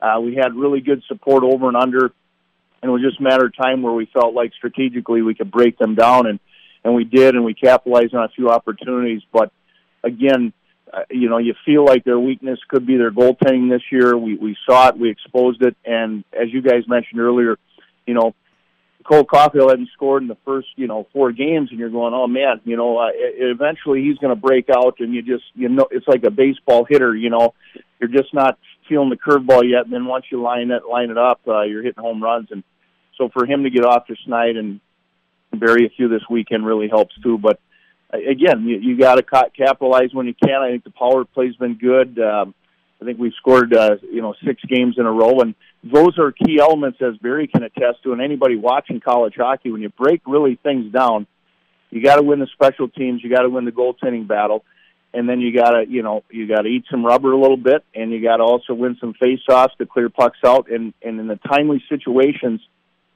Uh, 0.00 0.20
we 0.20 0.34
had 0.34 0.54
really 0.54 0.80
good 0.80 1.02
support 1.08 1.44
over 1.44 1.68
and 1.68 1.76
under 1.76 2.12
and 2.84 2.90
it 2.90 2.92
was 2.92 3.00
just 3.00 3.18
a 3.18 3.22
matter 3.22 3.46
of 3.46 3.56
time 3.56 3.80
where 3.80 3.94
we 3.94 4.04
felt 4.12 4.34
like 4.34 4.52
strategically 4.54 5.22
we 5.22 5.34
could 5.34 5.50
break 5.50 5.78
them 5.78 5.94
down, 5.94 6.26
and 6.26 6.38
and 6.84 6.94
we 6.94 7.04
did, 7.04 7.34
and 7.34 7.42
we 7.42 7.54
capitalized 7.54 8.14
on 8.14 8.24
a 8.24 8.28
few 8.28 8.50
opportunities. 8.50 9.22
But 9.32 9.50
again, 10.02 10.52
uh, 10.92 11.00
you 11.10 11.30
know, 11.30 11.38
you 11.38 11.54
feel 11.64 11.86
like 11.86 12.04
their 12.04 12.18
weakness 12.18 12.58
could 12.68 12.86
be 12.86 12.98
their 12.98 13.10
goaltending 13.10 13.70
this 13.70 13.80
year. 13.90 14.18
We 14.18 14.36
we 14.36 14.54
saw 14.68 14.88
it, 14.88 14.98
we 14.98 15.08
exposed 15.08 15.62
it, 15.62 15.74
and 15.86 16.24
as 16.34 16.52
you 16.52 16.60
guys 16.60 16.86
mentioned 16.86 17.20
earlier, 17.20 17.56
you 18.06 18.12
know, 18.12 18.34
Cole 19.04 19.24
Caufield 19.24 19.70
hadn't 19.70 19.90
scored 19.94 20.22
in 20.22 20.28
the 20.28 20.36
first, 20.44 20.68
you 20.76 20.86
know, 20.86 21.06
four 21.12 21.32
games, 21.32 21.68
and 21.70 21.78
you're 21.78 21.90
going, 21.90 22.14
oh 22.14 22.26
man, 22.26 22.60
you 22.64 22.76
know, 22.76 22.98
uh, 22.98 23.10
eventually 23.12 24.02
he's 24.02 24.18
going 24.18 24.34
to 24.34 24.40
break 24.40 24.68
out, 24.70 24.96
and 25.00 25.14
you 25.14 25.22
just, 25.22 25.44
you 25.54 25.68
know, 25.68 25.86
it's 25.90 26.08
like 26.08 26.24
a 26.24 26.30
baseball 26.30 26.86
hitter, 26.88 27.14
you 27.14 27.30
know, 27.30 27.54
you're 28.00 28.10
just 28.10 28.32
not 28.32 28.58
feeling 28.88 29.10
the 29.10 29.16
curveball 29.16 29.62
yet, 29.68 29.84
and 29.84 29.92
then 29.92 30.06
once 30.06 30.24
you 30.30 30.40
line 30.40 30.70
it, 30.70 30.82
line 30.90 31.10
it 31.10 31.18
up, 31.18 31.40
uh, 31.46 31.62
you're 31.62 31.82
hitting 31.82 32.02
home 32.02 32.22
runs, 32.22 32.48
and 32.50 32.64
so 33.18 33.28
for 33.32 33.46
him 33.46 33.64
to 33.64 33.70
get 33.70 33.84
off 33.84 34.06
to 34.06 34.16
Schneid 34.26 34.56
and 34.56 34.80
bury 35.52 35.86
a 35.86 35.90
few 35.90 36.08
this 36.08 36.22
weekend 36.28 36.66
really 36.66 36.88
helps 36.88 37.14
too. 37.22 37.38
But 37.38 37.60
again, 38.12 38.64
you, 38.64 38.78
you 38.78 38.98
got 38.98 39.16
to 39.16 39.22
ca- 39.22 39.50
capitalize 39.56 40.10
when 40.12 40.26
you 40.26 40.34
can. 40.34 40.62
I 40.62 40.70
think 40.70 40.84
the 40.84 40.90
power 40.90 41.24
play's 41.24 41.56
been 41.56 41.74
good. 41.74 42.18
Um, 42.18 42.54
I 43.00 43.04
think 43.04 43.18
we've 43.18 43.32
scored 43.38 43.74
uh, 43.74 43.96
you 44.02 44.22
know 44.22 44.34
six 44.44 44.62
games 44.64 44.96
in 44.98 45.06
a 45.06 45.12
row, 45.12 45.40
and 45.40 45.54
those 45.84 46.18
are 46.18 46.32
key 46.32 46.58
elements 46.60 46.98
as 47.02 47.16
Barry 47.18 47.46
can 47.46 47.62
attest 47.62 48.02
to. 48.04 48.12
And 48.12 48.22
anybody 48.22 48.56
watching 48.56 49.00
college 49.00 49.34
hockey, 49.36 49.70
when 49.70 49.82
you 49.82 49.90
break 49.90 50.22
really 50.26 50.58
things 50.62 50.90
down, 50.90 51.26
you 51.90 52.02
got 52.02 52.16
to 52.16 52.22
win 52.22 52.40
the 52.40 52.48
special 52.52 52.88
teams, 52.88 53.22
you 53.22 53.30
got 53.30 53.42
to 53.42 53.50
win 53.50 53.66
the 53.66 53.70
goaltending 53.70 54.26
battle, 54.26 54.64
and 55.12 55.28
then 55.28 55.40
you 55.40 55.54
got 55.54 55.70
to 55.70 55.84
you 55.88 56.02
know 56.02 56.24
you 56.30 56.48
got 56.48 56.62
to 56.62 56.68
eat 56.68 56.84
some 56.90 57.04
rubber 57.04 57.32
a 57.32 57.38
little 57.38 57.58
bit, 57.58 57.84
and 57.94 58.10
you 58.10 58.22
got 58.22 58.38
to 58.38 58.42
also 58.42 58.74
win 58.74 58.96
some 59.00 59.14
faceoffs 59.14 59.76
to 59.78 59.86
clear 59.86 60.08
pucks 60.08 60.38
out. 60.44 60.70
And 60.70 60.94
and 61.02 61.20
in 61.20 61.28
the 61.28 61.36
timely 61.36 61.84
situations, 61.88 62.60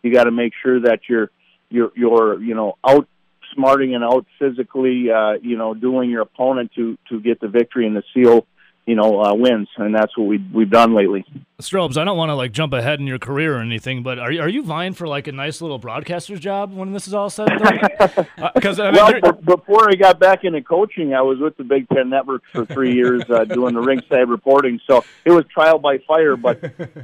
you 0.02 0.12
got 0.12 0.24
to 0.24 0.30
make 0.30 0.52
sure 0.62 0.80
that 0.80 1.00
you're 1.08 1.30
you're 1.70 1.90
you're 1.96 2.42
you 2.42 2.54
know 2.54 2.76
outsmarting 2.84 3.94
and 3.94 4.04
out 4.04 4.26
physically 4.38 5.10
uh, 5.10 5.32
you 5.40 5.56
know 5.56 5.74
doing 5.74 6.10
your 6.10 6.20
opponent 6.20 6.70
to 6.76 6.98
to 7.08 7.20
get 7.20 7.40
the 7.40 7.48
victory 7.48 7.86
and 7.86 7.96
the 7.96 8.04
seal 8.14 8.46
you 8.88 8.94
know 8.94 9.22
uh, 9.22 9.34
wins, 9.34 9.68
and 9.76 9.94
that's 9.94 10.16
what 10.16 10.26
we 10.26 10.38
we've 10.52 10.70
done 10.70 10.94
lately. 10.94 11.24
Strobes, 11.60 11.98
I 11.98 12.04
don't 12.04 12.16
want 12.16 12.30
to 12.30 12.34
like 12.34 12.52
jump 12.52 12.72
ahead 12.72 13.00
in 13.00 13.06
your 13.06 13.18
career 13.18 13.56
or 13.56 13.60
anything, 13.60 14.02
but 14.02 14.18
are 14.18 14.32
you, 14.32 14.40
are 14.40 14.48
you 14.48 14.62
vying 14.62 14.94
for 14.94 15.06
like 15.06 15.26
a 15.26 15.32
nice 15.32 15.60
little 15.60 15.78
broadcaster's 15.78 16.40
job 16.40 16.72
when 16.72 16.92
this 16.92 17.06
is 17.06 17.12
all 17.12 17.28
said? 17.28 17.48
Because 18.54 18.78
uh, 18.80 18.84
I 18.84 18.90
mean, 18.92 19.20
well, 19.20 19.32
before 19.32 19.90
I 19.90 19.94
got 19.94 20.20
back 20.20 20.44
into 20.44 20.62
coaching, 20.62 21.14
I 21.14 21.20
was 21.20 21.38
with 21.38 21.56
the 21.56 21.64
Big 21.64 21.88
Ten 21.88 22.08
Network 22.08 22.44
for 22.52 22.64
three 22.64 22.94
years 22.94 23.24
uh, 23.28 23.44
doing 23.44 23.74
the 23.74 23.80
ringside 23.80 24.28
reporting, 24.30 24.80
so 24.86 25.04
it 25.24 25.32
was 25.32 25.44
trial 25.52 25.78
by 25.78 25.98
fire. 26.06 26.36
But 26.36 26.62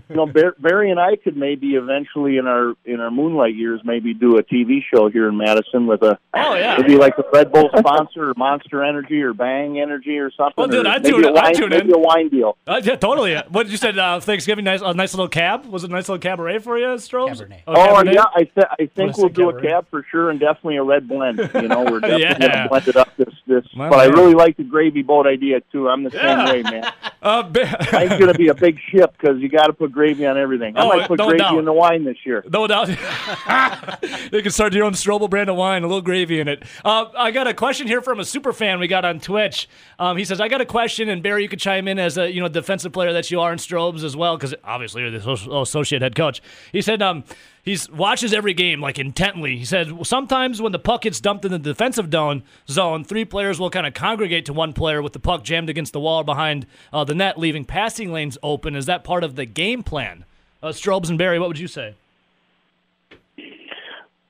you 0.09 0.17
know, 0.17 0.27
Barry 0.27 0.91
and 0.91 1.01
I 1.01 1.17
could 1.17 1.37
maybe 1.37 1.75
eventually 1.75 2.39
in 2.39 2.47
our 2.47 2.75
in 2.87 3.01
our 3.01 3.11
moonlight 3.11 3.57
years 3.57 3.83
maybe 3.85 4.15
do 4.15 4.39
a 4.39 4.43
TV 4.43 4.79
show 4.91 5.11
here 5.11 5.29
in 5.29 5.37
Madison 5.37 5.87
with 5.87 6.03
a 6.03 6.19
oh 6.33 6.55
yeah, 6.55 6.79
maybe 6.79 6.97
like 6.97 7.17
the 7.17 7.27
Red 7.31 7.53
Bull 7.53 7.69
sponsor 7.77 8.31
or 8.31 8.35
Monster 8.37 8.85
Energy 8.85 9.21
or 9.21 9.35
Bang 9.35 9.81
Energy 9.81 10.17
or 10.17 10.31
something. 10.31 10.55
Well, 10.57 10.69
dude, 10.69 10.87
I 10.87 11.01
tune, 11.01 11.37
I 11.37 11.53
tune 11.53 11.73
maybe 11.79 11.93
a 11.93 11.99
wine 11.99 12.29
deal. 12.29 12.57
Uh, 12.67 12.81
yeah, 12.83 12.97
totally. 12.97 13.35
What 13.49 13.65
did 13.65 13.73
you 13.73 13.79
said? 13.79 13.99
Uh, 13.99 14.21
Thanksgiving, 14.21 14.65
nice, 14.65 14.81
a 14.83 14.95
nice 14.95 15.15
little 15.15 15.29
cab. 15.29 15.67
Was 15.67 15.85
it 15.85 15.91
a 15.91 15.93
nice 15.93 16.09
little 16.09 16.21
cabaret 16.21 16.59
for 16.59 16.79
you, 16.79 16.87
Strobes? 16.97 17.41
Cabernet. 17.41 17.63
Oh, 17.67 17.75
oh 17.77 18.03
yeah, 18.05 18.25
I, 18.35 18.45
th- 18.45 18.67
I 18.79 18.87
think 18.87 19.17
we'll 19.17 19.29
do 19.29 19.47
cabaret. 19.47 19.67
a 19.67 19.71
cab 19.71 19.87
for 19.91 20.05
sure, 20.11 20.31
and 20.31 20.41
definitely 20.41 20.77
a 20.77 20.83
red 20.83 21.09
blend. 21.09 21.39
You 21.39 21.69
know, 21.69 21.85
we're 21.85 22.01
definitely 22.01 22.23
yeah. 22.23 22.39
gonna 22.39 22.69
blend 22.69 22.89
it 22.89 22.97
up 22.97 23.17
this 23.17 23.35
this. 23.47 23.65
My 23.75 23.89
but 23.89 23.99
man. 23.99 24.11
I 24.11 24.21
really 24.21 24.35
like 24.35 24.57
the 24.57 24.65
gravy 24.65 25.03
boat 25.03 25.27
idea 25.27 25.61
too. 25.73 25.89
I'm 25.89 26.05
the 26.05 26.11
yeah. 26.11 26.47
same 26.47 26.55
way, 26.55 26.63
man. 26.63 26.93
Uh, 27.25 27.43
Mine's 27.91 28.21
gonna 28.21 28.35
be 28.35 28.49
a 28.49 28.55
big 28.55 28.79
ship 28.91 29.15
because 29.19 29.41
you 29.41 29.49
got 29.49 29.69
to 29.69 29.73
put 29.73 29.91
gravy 29.91 30.27
on 30.27 30.37
everything. 30.37 30.77
I 30.77 30.83
oh, 30.83 30.89
might 30.89 31.09
put 31.09 31.19
no 31.19 31.29
gravy 31.29 31.39
doubt. 31.39 31.59
in 31.59 31.65
the 31.65 31.73
wine 31.73 32.05
this 32.05 32.19
year. 32.23 32.45
No 32.47 32.67
doubt. 32.67 32.89
you 34.31 34.43
can 34.43 34.51
start 34.51 34.75
your 34.75 34.85
own 34.85 34.93
Strobel 34.93 35.31
brand 35.31 35.49
of 35.49 35.57
wine, 35.57 35.85
a 35.85 35.87
little 35.87 36.03
gravy 36.03 36.39
in 36.39 36.49
it. 36.49 36.63
Uh, 36.85 37.07
I 37.17 37.31
got 37.31 37.47
a 37.47 37.55
question 37.55 37.87
here 37.87 38.03
from 38.03 38.21
a 38.21 38.27
super 38.27 38.53
fan 38.53 38.79
we 38.79 38.89
got 38.89 39.07
on 39.07 39.21
Twitch. 39.21 39.71
Um, 39.99 40.19
he 40.19 40.27
says, 40.27 40.39
"I 40.39 40.49
got 40.49 40.61
a 40.61 40.67
question, 40.67 41.09
and 41.09 41.23
Barry, 41.23 41.45
you 41.45 41.49
could 41.49 41.61
chime 41.65 41.89
in 41.89 41.99
as 41.99 42.19
a 42.19 42.31
you 42.31 42.41
know 42.41 42.49
defensive 42.49 42.93
player 42.93 43.13
that 43.13 43.31
you 43.31 43.41
are 43.41 43.53
in 43.53 43.59
Strobes 43.59 44.05
as 44.05 44.17
well, 44.17 44.37
because 44.37 44.55
obviously 44.63 45.03
you're 45.03 45.11
the 45.11 45.61
associate 45.61 46.03
head 46.03 46.15
coach." 46.15 46.43
He 46.73 46.83
said, 46.83 47.03
um, 47.03 47.25
he 47.65 47.79
watches 47.93 48.35
every 48.35 48.53
game 48.53 48.81
like 48.81 48.99
intently. 48.99 49.57
He 49.57 49.65
said 49.65 50.07
sometimes 50.07 50.61
when 50.61 50.73
the 50.73 50.79
puck 50.79 51.03
gets 51.03 51.19
dumped 51.19 51.45
in 51.47 51.51
the 51.51 51.59
defensive 51.59 52.11
zone, 52.13 52.43
zone, 52.69 53.05
three 53.05 53.25
players 53.25 53.59
will 53.59 53.71
kind 53.71 53.87
of 53.87 53.95
congregate 53.95 54.45
to 54.47 54.53
one 54.53 54.75
player 54.75 55.01
with 55.01 55.15
the 55.15 55.19
puck 55.19 55.43
jammed 55.43 55.71
against 55.71 55.95
the 55.95 56.01
wall 56.01 56.23
behind 56.25 56.67
uh, 56.93 57.05
the 57.05 57.15
net, 57.15 57.39
leaving 57.39 57.65
passing 57.65 58.13
lanes 58.13 58.37
open. 58.43 58.77
Is 58.77 58.87
that 58.87 59.03
part 59.03 59.25
of 59.25 59.37
the 59.37 59.47
game 59.47 59.83
plan? 59.83 60.27
Uh, 60.63 60.69
Strobes 60.69 61.09
and 61.09 61.19
Barry, 61.19 61.39
what 61.39 61.49
would 61.49 61.59
you 61.59 61.69
say? 61.69 61.95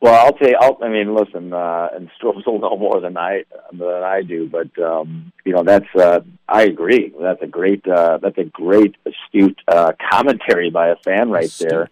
Well, 0.04 0.26
I'll 0.26 0.34
tell 0.34 0.50
you. 0.50 0.58
I'll, 0.60 0.76
I 0.82 0.90
mean, 0.90 1.14
listen, 1.14 1.54
uh, 1.54 1.88
and 1.94 2.10
Strobes 2.20 2.46
will 2.46 2.58
know 2.64 2.76
more 2.76 3.00
than 3.00 3.16
I 3.16 3.44
than 3.72 4.02
I 4.04 4.20
do, 4.20 4.46
but 4.46 4.78
um, 4.78 5.32
you 5.46 5.54
know, 5.54 5.62
that's 5.62 5.88
uh, 5.98 6.20
I 6.46 6.64
agree. 6.64 7.10
That's 7.18 7.40
a 7.40 7.46
great 7.46 7.88
uh, 7.88 8.18
that's 8.20 8.36
a 8.36 8.44
great 8.44 8.96
astute 9.06 9.58
uh, 9.66 9.92
commentary 10.12 10.68
by 10.68 10.88
a 10.88 10.96
fan 10.96 11.30
right 11.30 11.46
astute. 11.46 11.70
there 11.70 11.88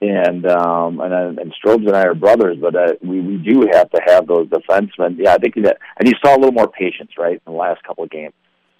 and 0.00 0.46
um, 0.46 1.00
and 1.00 1.12
uh, 1.12 1.42
and 1.42 1.52
Strobes 1.54 1.88
and 1.88 1.96
I 1.96 2.04
are 2.04 2.14
brothers, 2.14 2.58
but 2.60 2.76
uh, 2.76 2.92
we 3.02 3.20
we 3.20 3.36
do 3.38 3.66
have 3.72 3.90
to 3.90 4.00
have 4.06 4.28
those 4.28 4.46
defensemen. 4.46 5.16
Yeah, 5.18 5.34
I 5.34 5.38
think 5.38 5.56
that, 5.64 5.78
and 5.98 6.06
you 6.06 6.14
saw 6.24 6.36
a 6.36 6.38
little 6.38 6.52
more 6.52 6.68
patience, 6.68 7.10
right, 7.18 7.42
in 7.44 7.52
the 7.52 7.58
last 7.58 7.82
couple 7.82 8.04
of 8.04 8.10
games. 8.10 8.34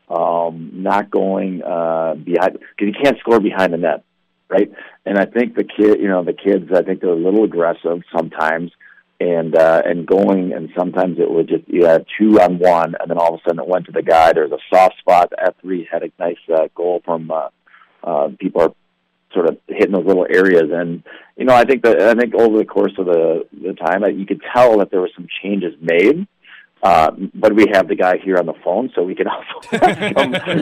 Um, 0.09 0.71
not 0.73 1.11
going 1.11 1.61
uh, 1.65 2.15
behind 2.15 2.53
because 2.61 2.95
you 2.95 2.95
can't 3.03 3.19
score 3.19 3.41
behind 3.41 3.73
the 3.73 3.79
net, 3.79 4.05
right? 4.49 4.71
And 5.05 5.19
I 5.19 5.27
think 5.27 5.55
the 5.55 5.65
kid, 5.65 6.01
you 6.01 6.09
know, 6.09 6.25
the 6.25 6.33
kids, 6.33 6.71
I 6.75 6.83
think 6.83 7.01
they're 7.01 7.11
a 7.11 7.15
little 7.15 7.45
aggressive 7.45 8.03
sometimes, 8.17 8.73
and 9.19 9.57
uh, 9.57 9.83
and 9.85 10.07
going, 10.07 10.53
and 10.53 10.71
sometimes 10.79 11.19
it 11.19 11.31
would 11.31 11.49
just 11.49 11.67
you 11.69 11.87
had 11.87 12.07
two 12.19 12.41
on 12.41 12.59
one, 12.59 12.95
and 13.01 13.11
then 13.11 13.19
all 13.19 13.35
of 13.35 13.41
a 13.41 13.49
sudden 13.49 13.61
it 13.61 13.69
went 13.69 13.87
to 13.87 13.93
the 13.93 14.03
guy. 14.03 14.33
There's 14.33 14.53
a 14.53 14.59
soft 14.73 14.99
spot. 14.99 15.33
F 15.39 15.55
three 15.61 15.89
had 15.91 16.03
a 16.03 16.11
nice 16.19 16.37
uh, 16.53 16.69
goal 16.75 17.03
from. 17.05 17.31
Uh, 17.31 17.49
uh, 18.05 18.29
people 18.39 18.63
are 18.63 18.73
sort 19.33 19.49
of 19.49 19.59
hitting 19.69 19.93
those 19.93 20.07
little 20.07 20.27
areas. 20.29 20.71
And 20.73 21.03
you 21.37 21.45
know, 21.45 21.55
I 21.55 21.65
think 21.65 21.83
that 21.83 22.01
I 22.01 22.15
think 22.15 22.35
over 22.35 22.59
the 22.59 22.65
course 22.65 22.93
of 22.99 23.07
the 23.07 23.47
the 23.53 23.75
time, 23.75 24.03
uh, 24.03 24.09
you 24.09 24.27
could 24.27 24.43
tell 24.55 24.79
that 24.79 24.91
there 24.91 25.01
were 25.01 25.11
some 25.15 25.27
changes 25.43 25.75
made. 25.81 26.27
Uh, 26.83 27.11
but 27.35 27.55
we 27.55 27.67
have 27.73 27.89
the 27.89 27.95
guy 27.95 28.19
here 28.19 28.37
on 28.37 28.47
the 28.47 28.55
phone, 28.65 28.91
so 28.95 29.03
we 29.03 29.15
can 29.15 29.27
also. 29.29 29.69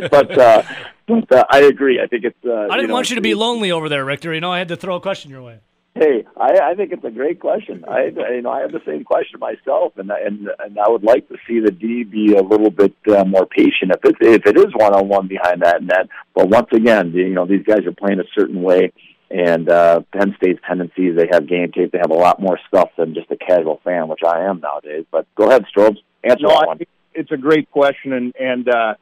but 0.08 0.38
uh, 0.38 0.62
but 1.06 1.32
uh, 1.32 1.44
I 1.50 1.60
agree. 1.60 2.00
I 2.00 2.06
think 2.06 2.24
it's. 2.24 2.36
Uh, 2.44 2.52
I 2.52 2.62
didn't 2.62 2.82
you 2.82 2.86
know, 2.88 2.94
want 2.94 3.10
you 3.10 3.16
to 3.16 3.22
be 3.22 3.34
lonely 3.34 3.72
over 3.72 3.88
there, 3.88 4.04
Richter. 4.04 4.32
You 4.32 4.40
know, 4.40 4.52
I 4.52 4.58
had 4.58 4.68
to 4.68 4.76
throw 4.76 4.96
a 4.96 5.00
question 5.00 5.30
your 5.30 5.42
way. 5.42 5.58
Hey, 5.96 6.24
I, 6.36 6.58
I 6.70 6.74
think 6.74 6.90
it's 6.90 7.04
a 7.04 7.10
great 7.10 7.38
question. 7.38 7.84
I, 7.86 8.06
you 8.06 8.42
know, 8.42 8.50
I 8.50 8.62
have 8.62 8.72
the 8.72 8.82
same 8.84 9.04
question 9.04 9.38
myself, 9.38 9.92
and 9.96 10.10
and 10.10 10.48
and 10.58 10.78
I 10.78 10.88
would 10.88 11.04
like 11.04 11.28
to 11.28 11.36
see 11.46 11.60
the 11.60 11.70
D 11.70 12.02
be 12.02 12.34
a 12.34 12.42
little 12.42 12.70
bit 12.70 12.94
uh, 13.08 13.24
more 13.24 13.46
patient 13.46 13.92
if 13.92 14.04
it 14.04 14.16
if 14.20 14.46
it 14.46 14.58
is 14.58 14.74
one 14.74 14.92
on 14.92 15.08
one 15.08 15.28
behind 15.28 15.62
that 15.62 15.84
net. 15.84 16.08
But 16.34 16.48
once 16.48 16.68
again, 16.72 17.12
you 17.12 17.28
know, 17.28 17.46
these 17.46 17.64
guys 17.64 17.86
are 17.86 17.92
playing 17.92 18.18
a 18.18 18.24
certain 18.36 18.62
way, 18.62 18.92
and 19.30 19.68
uh, 19.68 20.00
Penn 20.12 20.34
State's 20.36 20.60
tendencies 20.66 21.16
they 21.16 21.28
have 21.32 21.48
game 21.48 21.72
tape. 21.72 21.92
They 21.92 21.98
have 21.98 22.10
a 22.10 22.14
lot 22.14 22.40
more 22.40 22.58
stuff 22.68 22.90
than 22.96 23.14
just 23.14 23.30
a 23.30 23.36
casual 23.36 23.80
fan, 23.84 24.08
which 24.08 24.20
I 24.26 24.44
am 24.44 24.60
nowadays. 24.60 25.06
But 25.10 25.26
go 25.34 25.48
ahead, 25.48 25.64
Strobes, 25.74 25.98
answer 26.22 26.42
No, 26.42 26.50
that 26.50 26.66
one. 26.66 26.78
it's 27.14 27.32
a 27.32 27.36
great 27.36 27.70
question, 27.70 28.12
and 28.12 28.34
and 28.38 28.68
uh, 28.68 28.94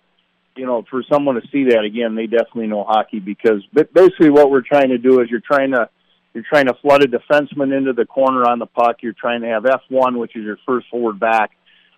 you 0.57 0.67
know, 0.67 0.85
for 0.91 1.03
someone 1.11 1.37
to 1.37 1.43
see 1.51 1.65
that 1.71 1.85
again, 1.85 2.15
they 2.15 2.27
definitely 2.27 2.67
know 2.67 2.85
hockey 2.85 3.21
because 3.21 3.65
ba- 3.73 3.89
basically 3.93 4.31
what 4.31 4.51
we're 4.51 4.63
trying 4.63 4.91
to 4.91 4.99
do 4.99 5.21
is 5.21 5.29
you're 5.31 5.41
trying 5.41 5.73
to 5.73 5.89
you're 6.35 6.45
trying 6.49 6.67
to 6.67 6.75
flood 6.81 7.03
a 7.03 7.09
defenseman 7.09 7.77
into 7.77 7.93
the 7.93 8.07
corner 8.07 8.45
on 8.49 8.59
the 8.59 8.67
puck. 8.67 8.97
You're 9.03 9.13
trying 9.13 9.43
to 9.43 9.49
have 9.49 9.67
F 9.67 9.83
one, 9.89 10.19
which 10.19 10.37
is 10.37 10.45
your 10.45 10.59
first 10.67 10.89
forward 10.91 11.21
back, 11.21 11.51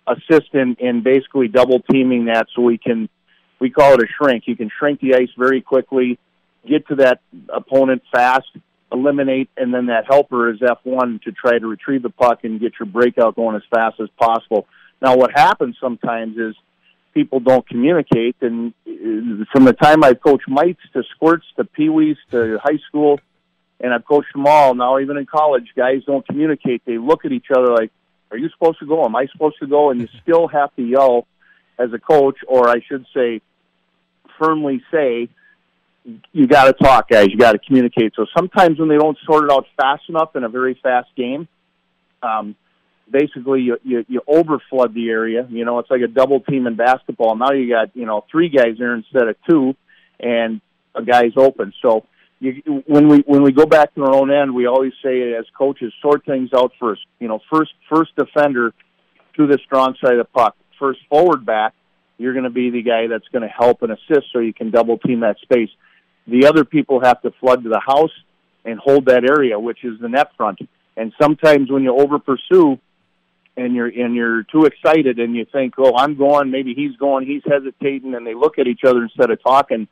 assist 0.07 0.53
in, 0.53 0.75
in 0.79 1.03
basically 1.03 1.47
double 1.47 1.79
teaming 1.79 2.25
that, 2.25 2.47
so 2.55 2.61
we 2.61 2.77
can 2.77 3.07
we 3.59 3.69
call 3.69 3.93
it 3.93 4.01
a 4.01 4.07
shrink. 4.17 4.43
You 4.47 4.55
can 4.55 4.69
shrink 4.77 4.99
the 4.99 5.15
ice 5.15 5.29
very 5.37 5.61
quickly, 5.61 6.19
get 6.67 6.87
to 6.87 6.95
that 6.95 7.21
opponent 7.49 8.03
fast, 8.11 8.47
eliminate, 8.91 9.49
and 9.57 9.73
then 9.73 9.87
that 9.87 10.05
helper 10.07 10.49
is 10.51 10.61
F 10.61 10.79
one 10.83 11.19
to 11.25 11.31
try 11.31 11.57
to 11.57 11.67
retrieve 11.67 12.03
the 12.03 12.09
puck 12.09 12.43
and 12.43 12.59
get 12.59 12.73
your 12.79 12.87
breakout 12.87 13.35
going 13.35 13.55
as 13.55 13.63
fast 13.69 13.99
as 13.99 14.09
possible. 14.19 14.67
Now, 15.01 15.15
what 15.15 15.31
happens 15.31 15.75
sometimes 15.79 16.37
is 16.37 16.55
people 17.13 17.39
don't 17.39 17.67
communicate, 17.67 18.35
and 18.41 18.73
uh, 18.87 19.45
from 19.51 19.65
the 19.65 19.73
time 19.73 20.03
I've 20.03 20.21
coached 20.21 20.47
mites 20.47 20.81
to 20.93 21.03
squirts 21.15 21.45
to 21.57 21.63
peewees 21.63 22.17
to 22.31 22.59
high 22.63 22.79
school, 22.87 23.19
and 23.79 23.93
I've 23.93 24.05
coached 24.05 24.33
them 24.33 24.45
all. 24.47 24.73
Now, 24.75 24.99
even 24.99 25.17
in 25.17 25.25
college, 25.25 25.67
guys 25.75 26.03
don't 26.05 26.25
communicate. 26.25 26.81
They 26.85 26.97
look 26.97 27.25
at 27.25 27.31
each 27.31 27.47
other 27.55 27.73
like, 27.73 27.91
"Are 28.31 28.37
you 28.37 28.49
supposed 28.49 28.79
to 28.79 28.85
go? 28.85 29.03
Am 29.05 29.15
I 29.15 29.27
supposed 29.27 29.57
to 29.59 29.67
go?" 29.67 29.89
And 29.89 30.01
you 30.01 30.07
still 30.21 30.47
have 30.47 30.73
to 30.75 30.81
yell 30.81 31.27
as 31.77 31.91
a 31.93 31.99
coach, 31.99 32.37
or 32.47 32.69
I 32.69 32.79
should 32.87 33.05
say, 33.13 33.41
firmly 34.39 34.81
say, 34.91 35.29
"You 36.31 36.47
got 36.47 36.65
to 36.65 36.73
talk, 36.73 37.09
guys. 37.09 37.27
You 37.29 37.37
got 37.37 37.53
to 37.53 37.59
communicate." 37.59 38.13
So 38.15 38.25
sometimes 38.35 38.79
when 38.79 38.89
they 38.89 38.97
don't 38.97 39.17
sort 39.25 39.45
it 39.45 39.51
out 39.51 39.65
fast 39.77 40.03
enough 40.09 40.35
in 40.35 40.43
a 40.43 40.49
very 40.49 40.79
fast 40.81 41.09
game, 41.15 41.47
um, 42.21 42.55
basically 43.09 43.61
you, 43.61 43.77
you 43.83 44.05
you 44.07 44.21
overflood 44.27 44.93
the 44.93 45.09
area. 45.09 45.47
You 45.49 45.65
know, 45.65 45.79
it's 45.79 45.89
like 45.89 46.01
a 46.01 46.07
double 46.07 46.39
team 46.41 46.67
in 46.67 46.75
basketball. 46.75 47.35
Now 47.35 47.51
you 47.51 47.69
got 47.69 47.95
you 47.95 48.05
know 48.05 48.25
three 48.31 48.49
guys 48.49 48.77
there 48.77 48.95
instead 48.95 49.27
of 49.27 49.35
two, 49.49 49.75
and 50.19 50.61
a 50.93 51.03
guy's 51.03 51.33
open. 51.37 51.73
So 51.81 52.05
you, 52.39 52.83
when 52.85 53.07
we 53.07 53.19
when 53.19 53.43
we 53.43 53.51
go 53.51 53.65
back 53.65 53.93
to 53.95 54.03
our 54.03 54.13
own 54.13 54.31
end, 54.31 54.53
we 54.53 54.67
always 54.67 54.93
say 55.03 55.33
as 55.33 55.45
coaches, 55.57 55.93
sort 56.01 56.25
things 56.25 56.49
out 56.55 56.71
first. 56.79 57.01
You 57.19 57.27
know, 57.27 57.39
first 57.51 57.71
first 57.89 58.15
defender 58.15 58.73
to 59.37 59.47
the 59.47 59.59
strong 59.65 59.95
side 60.01 60.13
of 60.13 60.19
the 60.19 60.25
puck. 60.25 60.55
First 60.79 60.99
forward 61.09 61.45
back, 61.45 61.73
you're 62.17 62.33
going 62.33 62.43
to 62.43 62.49
be 62.49 62.69
the 62.69 62.81
guy 62.81 63.07
that's 63.07 63.27
going 63.31 63.43
to 63.43 63.47
help 63.47 63.81
and 63.81 63.91
assist, 63.91 64.27
so 64.33 64.39
you 64.39 64.53
can 64.53 64.71
double 64.71 64.97
team 64.97 65.21
that 65.21 65.37
space. 65.41 65.69
The 66.27 66.47
other 66.47 66.65
people 66.65 67.01
have 67.03 67.21
to 67.21 67.31
flood 67.39 67.63
to 67.63 67.69
the 67.69 67.81
house 67.85 68.11
and 68.63 68.79
hold 68.79 69.05
that 69.05 69.23
area, 69.29 69.59
which 69.59 69.83
is 69.83 69.99
the 69.99 70.09
net 70.09 70.31
front. 70.35 70.59
And 70.97 71.13
sometimes 71.21 71.71
when 71.71 71.83
you 71.83 71.95
over 71.95 72.19
pursue, 72.19 72.79
and 73.57 73.73
you're 73.73 73.87
and 73.87 74.15
you're 74.15 74.43
too 74.43 74.65
excited 74.65 75.19
and 75.19 75.35
you 75.35 75.45
think, 75.51 75.75
oh, 75.77 75.95
I'm 75.95 76.17
going, 76.17 76.51
maybe 76.51 76.73
he's 76.73 76.95
going, 76.97 77.25
he's 77.25 77.41
hesitating, 77.45 78.13
and 78.15 78.25
they 78.25 78.33
look 78.33 78.59
at 78.59 78.67
each 78.67 78.81
other 78.85 79.03
instead 79.03 79.31
of 79.31 79.41
talking. 79.41 79.87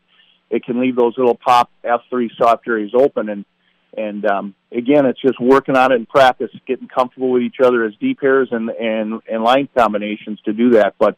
It 0.50 0.64
can 0.64 0.80
leave 0.80 0.96
those 0.96 1.18
little 1.18 1.36
pop 1.36 1.72
F 1.84 2.02
three 2.10 2.30
soft 2.38 2.68
areas 2.68 2.92
open, 2.94 3.30
and 3.30 3.46
and 3.96 4.26
um, 4.26 4.56
again, 4.72 5.06
it's 5.06 5.22
just 5.22 5.40
working 5.40 5.78
on 5.78 5.92
it 5.92 5.96
in 5.96 6.06
practice, 6.06 6.50
getting 6.68 6.88
comfortable 6.88 7.32
with 7.32 7.44
each 7.44 7.58
other 7.64 7.86
as 7.86 7.94
deep 8.00 8.20
pairs 8.20 8.50
and 8.52 8.70
and 8.70 9.22
and 9.32 9.44
line 9.44 9.70
combinations 9.78 10.40
to 10.42 10.54
do 10.54 10.72
that. 10.72 10.96
But 11.00 11.18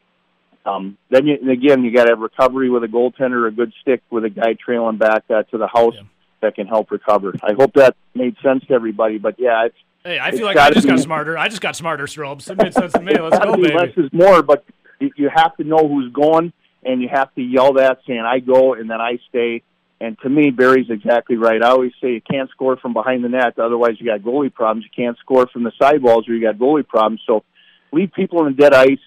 um, 0.66 0.98
then 1.10 1.28
you, 1.28 1.52
again, 1.52 1.84
you 1.84 1.94
got 1.94 2.06
to 2.06 2.12
have 2.12 2.20
recovery 2.20 2.70
with 2.70 2.84
a 2.84 2.88
goaltender, 2.88 3.48
a 3.48 3.52
good 3.52 3.72
stick 3.82 4.02
with 4.10 4.26
a 4.26 4.30
guy 4.30 4.54
trailing 4.54 4.98
back 4.98 5.24
uh, 5.30 5.44
to 5.44 5.58
the 5.58 5.68
house 5.68 5.94
Yeah. 5.96 6.04
that 6.42 6.56
can 6.56 6.68
help 6.68 6.92
recover. 6.92 7.34
I 7.44 7.54
hope 7.54 7.74
that 7.76 7.96
made 8.14 8.36
sense 8.44 8.64
to 8.68 8.74
everybody. 8.74 9.18
But 9.18 9.36
yeah, 9.40 9.66
it's 9.66 9.76
Hey, 10.04 10.20
I 10.20 10.30
feel 10.32 10.46
like 10.46 10.58
I 10.58 10.70
just 10.70 10.86
got 10.86 11.00
smarter. 11.00 11.36
I 11.36 11.48
just 11.48 11.62
got 11.62 11.76
smarter, 11.76 12.06
Strobes. 12.06 12.48
It 12.50 12.58
made 12.62 12.74
sense 12.76 12.94
to 12.94 13.02
me. 13.02 13.18
Let's 13.18 13.40
go, 13.44 13.56
baby. 13.56 13.74
less 13.74 13.90
is 13.98 14.14
more, 14.14 14.44
but 14.44 14.64
you 15.00 15.10
you 15.18 15.30
have 15.34 15.58
to 15.58 15.64
know 15.64 15.88
who's 15.88 16.12
going, 16.14 16.54
and 16.84 17.02
you 17.02 17.10
have 17.12 17.34
to 17.34 17.42
yell 17.42 17.74
that 17.74 18.00
saying 18.08 18.20
"I 18.20 18.38
go" 18.40 18.76
and 18.76 18.88
then 18.90 19.02
I 19.02 19.18
stay. 19.30 19.64
And 20.00 20.16
to 20.20 20.30
me, 20.30 20.52
Barry's 20.52 20.92
exactly 20.92 21.38
right. 21.38 21.64
I 21.64 21.70
always 21.70 21.94
say 22.02 22.12
you 22.14 22.22
can't 22.22 22.50
score 22.52 22.78
from 22.78 22.94
behind 22.94 23.24
the 23.24 23.30
net, 23.30 23.58
otherwise 23.58 23.96
you 24.00 24.06
got 24.06 24.20
goalie 24.22 24.54
problems. 24.54 24.86
You 24.86 24.92
can't 25.04 25.18
score 25.20 25.48
from 25.48 25.64
the 25.64 25.72
sidewalls, 25.82 26.30
or 26.30 26.34
you 26.36 26.42
got 26.42 26.58
goalie 26.60 26.88
problems. 26.88 27.22
So 27.26 27.44
leave 27.92 28.12
people 28.14 28.46
in 28.46 28.54
dead 28.56 28.76
ice. 28.76 29.00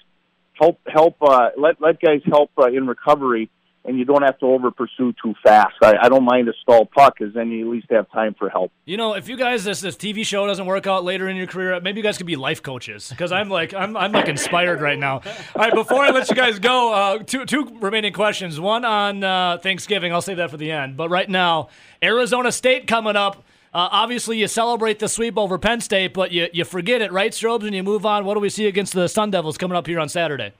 Help, 0.58 0.80
help, 0.86 1.16
uh, 1.22 1.50
let 1.56 1.80
let 1.80 2.00
guys 2.00 2.20
help 2.26 2.50
uh, 2.58 2.66
in 2.66 2.86
recovery, 2.86 3.48
and 3.84 3.96
you 3.98 4.04
don't 4.04 4.22
have 4.22 4.38
to 4.40 4.46
over 4.46 4.70
pursue 4.70 5.14
too 5.22 5.34
fast. 5.42 5.74
I, 5.82 5.94
I 6.02 6.08
don't 6.08 6.24
mind 6.24 6.48
a 6.48 6.52
stall 6.62 6.84
puck, 6.84 7.14
because 7.18 7.32
then 7.32 7.50
you 7.50 7.66
at 7.66 7.72
least 7.72 7.86
have 7.90 8.10
time 8.10 8.34
for 8.36 8.48
help. 8.48 8.72
You 8.84 8.96
know, 8.96 9.14
if 9.14 9.28
you 9.28 9.36
guys 9.36 9.62
this 9.62 9.80
this 9.80 9.96
TV 9.96 10.26
show 10.26 10.46
doesn't 10.46 10.66
work 10.66 10.86
out 10.86 11.04
later 11.04 11.28
in 11.28 11.36
your 11.36 11.46
career, 11.46 11.80
maybe 11.80 11.98
you 11.98 12.02
guys 12.02 12.16
could 12.16 12.26
be 12.26 12.36
life 12.36 12.62
coaches 12.62 13.08
because 13.08 13.30
I'm 13.30 13.48
like 13.48 13.72
I'm 13.72 13.96
I'm 13.96 14.10
like 14.10 14.28
inspired 14.28 14.80
right 14.80 14.98
now. 14.98 15.20
All 15.54 15.62
right, 15.62 15.74
before 15.74 16.04
I 16.04 16.10
let 16.10 16.28
you 16.28 16.34
guys 16.34 16.58
go, 16.58 16.92
uh, 16.92 17.18
two 17.18 17.44
two 17.44 17.78
remaining 17.80 18.12
questions. 18.12 18.58
One 18.58 18.84
on 18.84 19.22
uh, 19.22 19.58
Thanksgiving. 19.58 20.12
I'll 20.12 20.22
save 20.22 20.38
that 20.38 20.50
for 20.50 20.56
the 20.56 20.72
end. 20.72 20.96
But 20.96 21.08
right 21.08 21.28
now, 21.28 21.68
Arizona 22.02 22.50
State 22.50 22.86
coming 22.86 23.16
up. 23.16 23.44
Uh, 23.74 23.88
obviously, 23.90 24.38
you 24.38 24.48
celebrate 24.48 24.98
the 24.98 25.08
sweep 25.08 25.36
over 25.36 25.58
Penn 25.58 25.80
State, 25.80 26.14
but 26.14 26.32
you 26.32 26.48
you 26.52 26.64
forget 26.64 27.02
it, 27.02 27.12
right, 27.12 27.32
Strobes, 27.32 27.64
and 27.64 27.74
you 27.74 27.82
move 27.82 28.06
on. 28.06 28.24
What 28.24 28.34
do 28.34 28.40
we 28.40 28.48
see 28.48 28.66
against 28.66 28.94
the 28.94 29.08
Sun 29.08 29.30
Devils 29.30 29.58
coming 29.58 29.76
up 29.76 29.86
here 29.86 30.00
on 30.00 30.08
Saturday? 30.08 30.52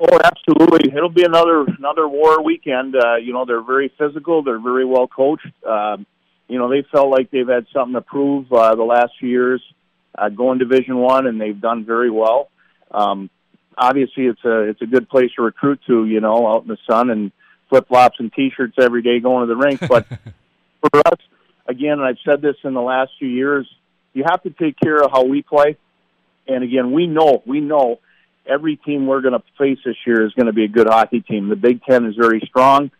Oh, 0.00 0.18
absolutely! 0.24 0.92
It'll 0.92 1.08
be 1.08 1.22
another 1.22 1.64
another 1.78 2.08
war 2.08 2.42
weekend. 2.42 2.96
Uh, 2.96 3.16
you 3.16 3.32
know, 3.32 3.44
they're 3.44 3.62
very 3.62 3.92
physical. 3.96 4.42
They're 4.42 4.58
very 4.58 4.84
well 4.84 5.06
coached. 5.06 5.46
Um, 5.64 6.04
you 6.48 6.58
know, 6.58 6.68
they 6.68 6.84
felt 6.90 7.10
like 7.10 7.30
they've 7.30 7.46
had 7.46 7.66
something 7.72 7.94
to 7.94 8.00
prove 8.00 8.52
uh, 8.52 8.74
the 8.74 8.82
last 8.82 9.12
few 9.20 9.28
years, 9.28 9.62
uh, 10.18 10.28
going 10.28 10.58
Division 10.58 10.96
One, 10.96 11.28
and 11.28 11.40
they've 11.40 11.60
done 11.60 11.84
very 11.84 12.10
well. 12.10 12.50
Um, 12.90 13.30
obviously, 13.78 14.26
it's 14.26 14.44
a 14.44 14.62
it's 14.62 14.82
a 14.82 14.86
good 14.86 15.08
place 15.08 15.30
to 15.36 15.42
recruit 15.42 15.80
to. 15.86 16.04
You 16.04 16.20
know, 16.20 16.48
out 16.48 16.62
in 16.62 16.68
the 16.68 16.78
sun 16.90 17.10
and 17.10 17.30
flip 17.68 17.86
flops 17.86 18.18
and 18.18 18.32
t-shirts 18.32 18.74
every 18.78 19.02
day 19.02 19.20
going 19.20 19.46
to 19.46 19.54
the 19.54 19.56
rink. 19.56 19.80
But 19.88 20.06
for 20.80 20.98
us, 21.06 21.18
again, 21.72 21.92
and 21.92 22.02
I've 22.02 22.18
said 22.24 22.40
this 22.40 22.56
in 22.62 22.74
the 22.74 22.80
last 22.80 23.10
few 23.18 23.28
years, 23.28 23.66
you 24.12 24.24
have 24.28 24.42
to 24.44 24.50
take 24.50 24.78
care 24.78 25.02
of 25.02 25.10
how 25.10 25.24
we 25.24 25.42
play. 25.42 25.76
And 26.46 26.62
again, 26.62 26.92
we 26.92 27.06
know 27.06 27.42
we 27.46 27.60
know 27.60 27.98
every 28.46 28.76
team 28.76 29.06
we're 29.06 29.20
going 29.20 29.34
to 29.34 29.42
face 29.58 29.78
this 29.84 29.96
year 30.06 30.24
is 30.24 30.32
going 30.34 30.46
to 30.46 30.52
be 30.52 30.64
a 30.64 30.68
good 30.68 30.86
hockey 30.86 31.20
team. 31.20 31.48
The 31.48 31.56
Big 31.56 31.82
Ten 31.82 32.06
is 32.06 32.14
very 32.16 32.40
strong. 32.46 32.90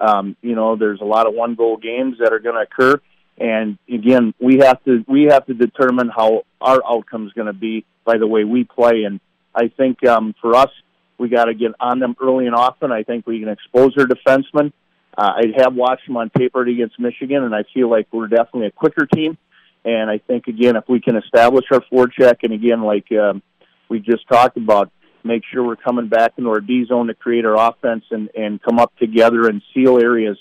Um, 0.00 0.36
you 0.40 0.54
know, 0.54 0.76
there's 0.76 1.00
a 1.00 1.04
lot 1.04 1.26
of 1.26 1.34
one 1.34 1.54
goal 1.54 1.76
games 1.76 2.18
that 2.20 2.32
are 2.32 2.38
going 2.38 2.54
to 2.54 2.62
occur, 2.62 3.00
and 3.36 3.78
again, 3.92 4.32
we 4.40 4.58
have 4.58 4.82
to 4.84 5.04
we 5.06 5.24
have 5.24 5.44
to 5.46 5.54
determine 5.54 6.08
how 6.08 6.42
our 6.60 6.80
outcome 6.86 7.26
is 7.26 7.32
going 7.32 7.48
to 7.48 7.52
be 7.52 7.84
by 8.04 8.16
the 8.16 8.26
way 8.26 8.44
we 8.44 8.64
play. 8.64 9.04
And 9.04 9.20
I 9.54 9.68
think 9.68 10.06
um, 10.06 10.34
for 10.40 10.54
us, 10.54 10.70
we 11.18 11.28
got 11.28 11.46
to 11.46 11.54
get 11.54 11.72
on 11.80 11.98
them 11.98 12.16
early 12.20 12.46
and 12.46 12.54
often. 12.54 12.92
I 12.92 13.02
think 13.02 13.26
we 13.26 13.40
can 13.40 13.48
expose 13.48 13.94
their 13.94 14.06
defensemen. 14.06 14.72
Uh, 15.16 15.32
I 15.36 15.42
have 15.56 15.74
watched 15.74 16.06
them 16.06 16.16
on 16.16 16.30
paper 16.30 16.62
against 16.62 16.98
Michigan, 16.98 17.42
and 17.42 17.54
I 17.54 17.64
feel 17.74 17.90
like 17.90 18.08
we're 18.12 18.28
definitely 18.28 18.66
a 18.66 18.70
quicker 18.70 19.06
team. 19.06 19.36
And 19.84 20.10
I 20.10 20.18
think 20.18 20.46
again, 20.46 20.76
if 20.76 20.84
we 20.88 21.00
can 21.00 21.16
establish 21.16 21.64
our 21.72 21.80
forecheck, 21.92 22.38
and 22.42 22.52
again, 22.52 22.82
like 22.82 23.10
um, 23.12 23.42
we 23.88 23.98
just 23.98 24.28
talked 24.28 24.56
about, 24.56 24.90
make 25.24 25.42
sure 25.50 25.66
we're 25.66 25.76
coming 25.76 26.08
back 26.08 26.32
into 26.36 26.50
our 26.50 26.60
D 26.60 26.84
zone 26.86 27.08
to 27.08 27.14
create 27.14 27.44
our 27.44 27.56
offense 27.56 28.04
and 28.10 28.30
and 28.36 28.62
come 28.62 28.78
up 28.78 28.96
together 28.98 29.48
and 29.48 29.62
seal 29.74 29.98
areas. 29.98 30.38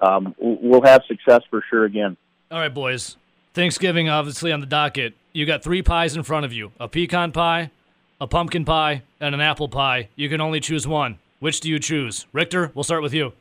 Um, 0.00 0.34
we'll 0.38 0.82
have 0.82 1.02
success 1.08 1.42
for 1.50 1.62
sure 1.70 1.84
again. 1.84 2.16
All 2.50 2.58
right, 2.58 2.72
boys. 2.72 3.16
Thanksgiving, 3.54 4.08
obviously, 4.08 4.52
on 4.52 4.60
the 4.60 4.66
docket. 4.66 5.14
You 5.32 5.46
got 5.46 5.62
three 5.62 5.82
pies 5.82 6.14
in 6.16 6.22
front 6.22 6.44
of 6.44 6.52
you 6.52 6.72
a 6.78 6.88
pecan 6.88 7.32
pie, 7.32 7.70
a 8.20 8.26
pumpkin 8.26 8.64
pie, 8.64 9.02
and 9.20 9.34
an 9.34 9.40
apple 9.40 9.68
pie. 9.68 10.08
You 10.14 10.28
can 10.28 10.40
only 10.40 10.60
choose 10.60 10.86
one. 10.86 11.18
Which 11.40 11.60
do 11.60 11.68
you 11.68 11.78
choose? 11.78 12.26
Richter, 12.32 12.70
we'll 12.74 12.84
start 12.84 13.02
with 13.02 13.14
you. 13.14 13.32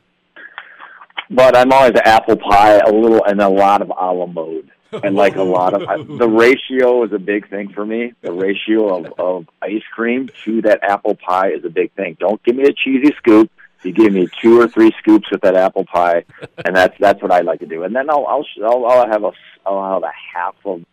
But 1.34 1.58
I'm 1.58 1.72
always 1.72 1.94
apple 2.06 2.38
pie, 2.38 2.78
a 2.78 2.92
little, 2.92 3.24
and 3.24 3.42
a 3.42 3.50
lot 3.50 3.82
of 3.82 3.90
a 3.90 4.14
la 4.14 4.26
mode. 4.26 4.70
And 5.04 5.16
like 5.16 5.36
a 5.36 5.44
lot 5.44 5.74
of 5.74 6.08
the 6.20 6.30
ratio 6.30 7.04
is 7.04 7.12
a 7.14 7.20
big 7.20 7.50
thing 7.50 7.70
for 7.74 7.84
me. 7.84 8.14
The 8.22 8.32
ratio 8.32 8.96
of, 8.96 9.14
of 9.18 9.50
ice 9.62 9.82
cream 9.92 10.30
to 10.46 10.62
that 10.62 10.84
apple 10.84 11.16
pie 11.16 11.52
is 11.52 11.66
a 11.66 11.70
big 11.70 11.92
thing. 11.94 12.16
Don't 12.20 12.42
give 12.44 12.56
me 12.56 12.64
a 12.64 12.74
cheesy 12.74 13.14
scoop. 13.18 13.50
You 13.82 13.92
give 13.92 14.14
me 14.14 14.30
two 14.42 14.62
or 14.62 14.68
three 14.68 14.94
scoops 15.00 15.30
with 15.32 15.42
that 15.42 15.56
apple 15.56 15.86
pie, 15.86 16.24
and 16.64 16.76
that's 16.76 16.96
that's 17.00 17.22
what 17.22 17.32
I 17.32 17.42
like 17.42 17.60
to 17.60 17.66
do. 17.66 17.84
And 17.84 17.96
then 17.96 18.10
I'll 18.10 18.26
I'll 18.28 18.46
I'll, 18.64 18.86
I'll 18.86 19.08
have 19.08 19.24
a 19.24 19.32
I'll 19.66 19.94
have 19.96 20.04
a 20.04 20.12
half 20.34 20.56
of 20.64 20.86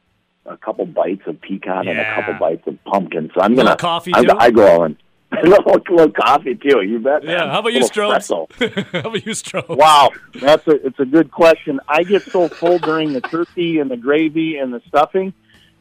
a 0.46 0.56
couple 0.56 0.86
bites 0.86 1.22
of 1.26 1.40
pecan 1.40 1.86
and 1.86 2.00
a 2.00 2.14
couple 2.14 2.34
bites 2.34 2.66
of 2.66 2.82
pumpkin. 2.84 3.30
So 3.34 3.42
I'm 3.42 3.54
gonna 3.54 3.76
coffee, 3.76 4.12
I? 4.14 4.24
I 4.38 4.50
go 4.50 4.66
all 4.66 4.84
in. 4.84 4.96
A 5.32 5.46
little, 5.46 5.72
little 5.88 6.10
coffee 6.10 6.54
too. 6.54 6.82
You 6.82 6.98
bet. 6.98 7.22
Yeah, 7.22 7.38
man. 7.38 7.48
how 7.48 7.60
about 7.60 7.72
you, 7.72 7.80
Strobes? 7.80 8.28
How 8.92 8.98
about 9.00 9.26
you, 9.26 9.32
Stroh? 9.32 9.76
Wow, 9.76 10.10
that's 10.34 10.66
a 10.66 10.86
it's 10.86 10.98
a 10.98 11.04
good 11.04 11.30
question. 11.30 11.80
I 11.88 12.02
get 12.02 12.22
so 12.30 12.48
full 12.48 12.78
during 12.78 13.12
the 13.12 13.20
turkey 13.20 13.78
and 13.78 13.90
the 13.90 13.96
gravy 13.96 14.56
and 14.56 14.72
the 14.72 14.82
stuffing 14.88 15.32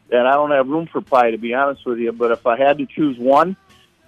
that 0.10 0.26
I 0.26 0.34
don't 0.34 0.52
have 0.52 0.68
room 0.68 0.88
for 0.92 1.02
pie, 1.02 1.32
to 1.32 1.38
be 1.38 1.54
honest 1.54 1.86
with 1.86 2.00
you. 2.00 2.12
But 2.12 2.32
if 2.32 2.46
I 2.46 2.58
had 2.58 2.78
to 2.80 2.86
choose 2.86 3.18
one, 3.18 3.56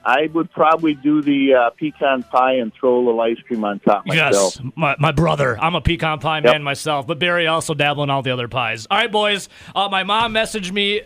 I 0.03 0.27
would 0.33 0.51
probably 0.51 0.93
do 0.95 1.21
the 1.21 1.53
uh, 1.53 1.69
pecan 1.71 2.23
pie 2.23 2.53
and 2.53 2.73
throw 2.73 2.97
a 2.97 3.01
little 3.03 3.21
ice 3.21 3.37
cream 3.47 3.63
on 3.63 3.79
top 3.79 4.05
myself. 4.05 4.55
Yes, 4.55 4.71
my, 4.75 4.95
my 4.99 5.11
brother. 5.11 5.59
I'm 5.59 5.75
a 5.75 5.81
pecan 5.81 6.19
pie 6.19 6.37
Yep. 6.37 6.45
man 6.45 6.63
myself, 6.63 7.05
but 7.05 7.19
Barry 7.19 7.47
also 7.47 7.73
dabble 7.73 8.03
in 8.03 8.09
all 8.09 8.21
the 8.23 8.31
other 8.31 8.47
pies. 8.47 8.87
All 8.89 8.97
right, 8.97 9.11
boys. 9.11 9.47
Uh, 9.75 9.89
my 9.89 10.03
mom 10.03 10.33
messaged 10.33 10.71
me 10.71 11.01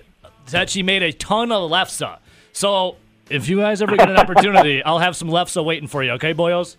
that 0.52 0.70
she 0.70 0.82
made 0.84 1.04
a 1.04 1.12
ton 1.12 1.52
of 1.52 1.70
lefse. 1.70 2.20
So 2.54 2.96
if 3.30 3.50
you 3.50 3.58
guys 3.58 3.82
ever 3.82 3.98
get 3.98 4.10
an 4.10 4.18
opportunity, 4.18 4.84
I'll 4.86 5.00
have 5.00 5.16
some 5.16 5.30
lefse 5.30 5.64
waiting 5.64 5.88
for 5.88 6.04
you. 6.04 6.12
Okay, 6.12 6.34
boyos? 6.34 6.78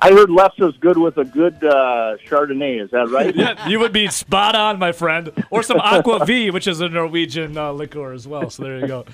I 0.00 0.10
heard 0.10 0.30
Lefsa's 0.30 0.76
good 0.78 0.98
with 0.98 1.16
a 1.16 1.24
good 1.24 1.62
uh, 1.62 2.16
Chardonnay. 2.26 2.82
Is 2.82 2.90
that 2.90 3.08
right? 3.10 3.32
Yeah, 3.36 3.68
you 3.68 3.78
would 3.78 3.92
be 3.92 4.08
spot 4.08 4.56
on, 4.56 4.80
my 4.80 4.90
friend. 4.90 5.30
Or 5.48 5.62
some 5.62 5.78
Aqua 5.78 6.24
V, 6.26 6.50
which 6.50 6.66
is 6.66 6.80
a 6.80 6.88
Norwegian 6.88 7.56
uh, 7.56 7.70
liquor 7.72 8.12
as 8.12 8.26
well. 8.26 8.50
So 8.50 8.64
there 8.64 8.80
you 8.80 8.88
go. 8.88 9.04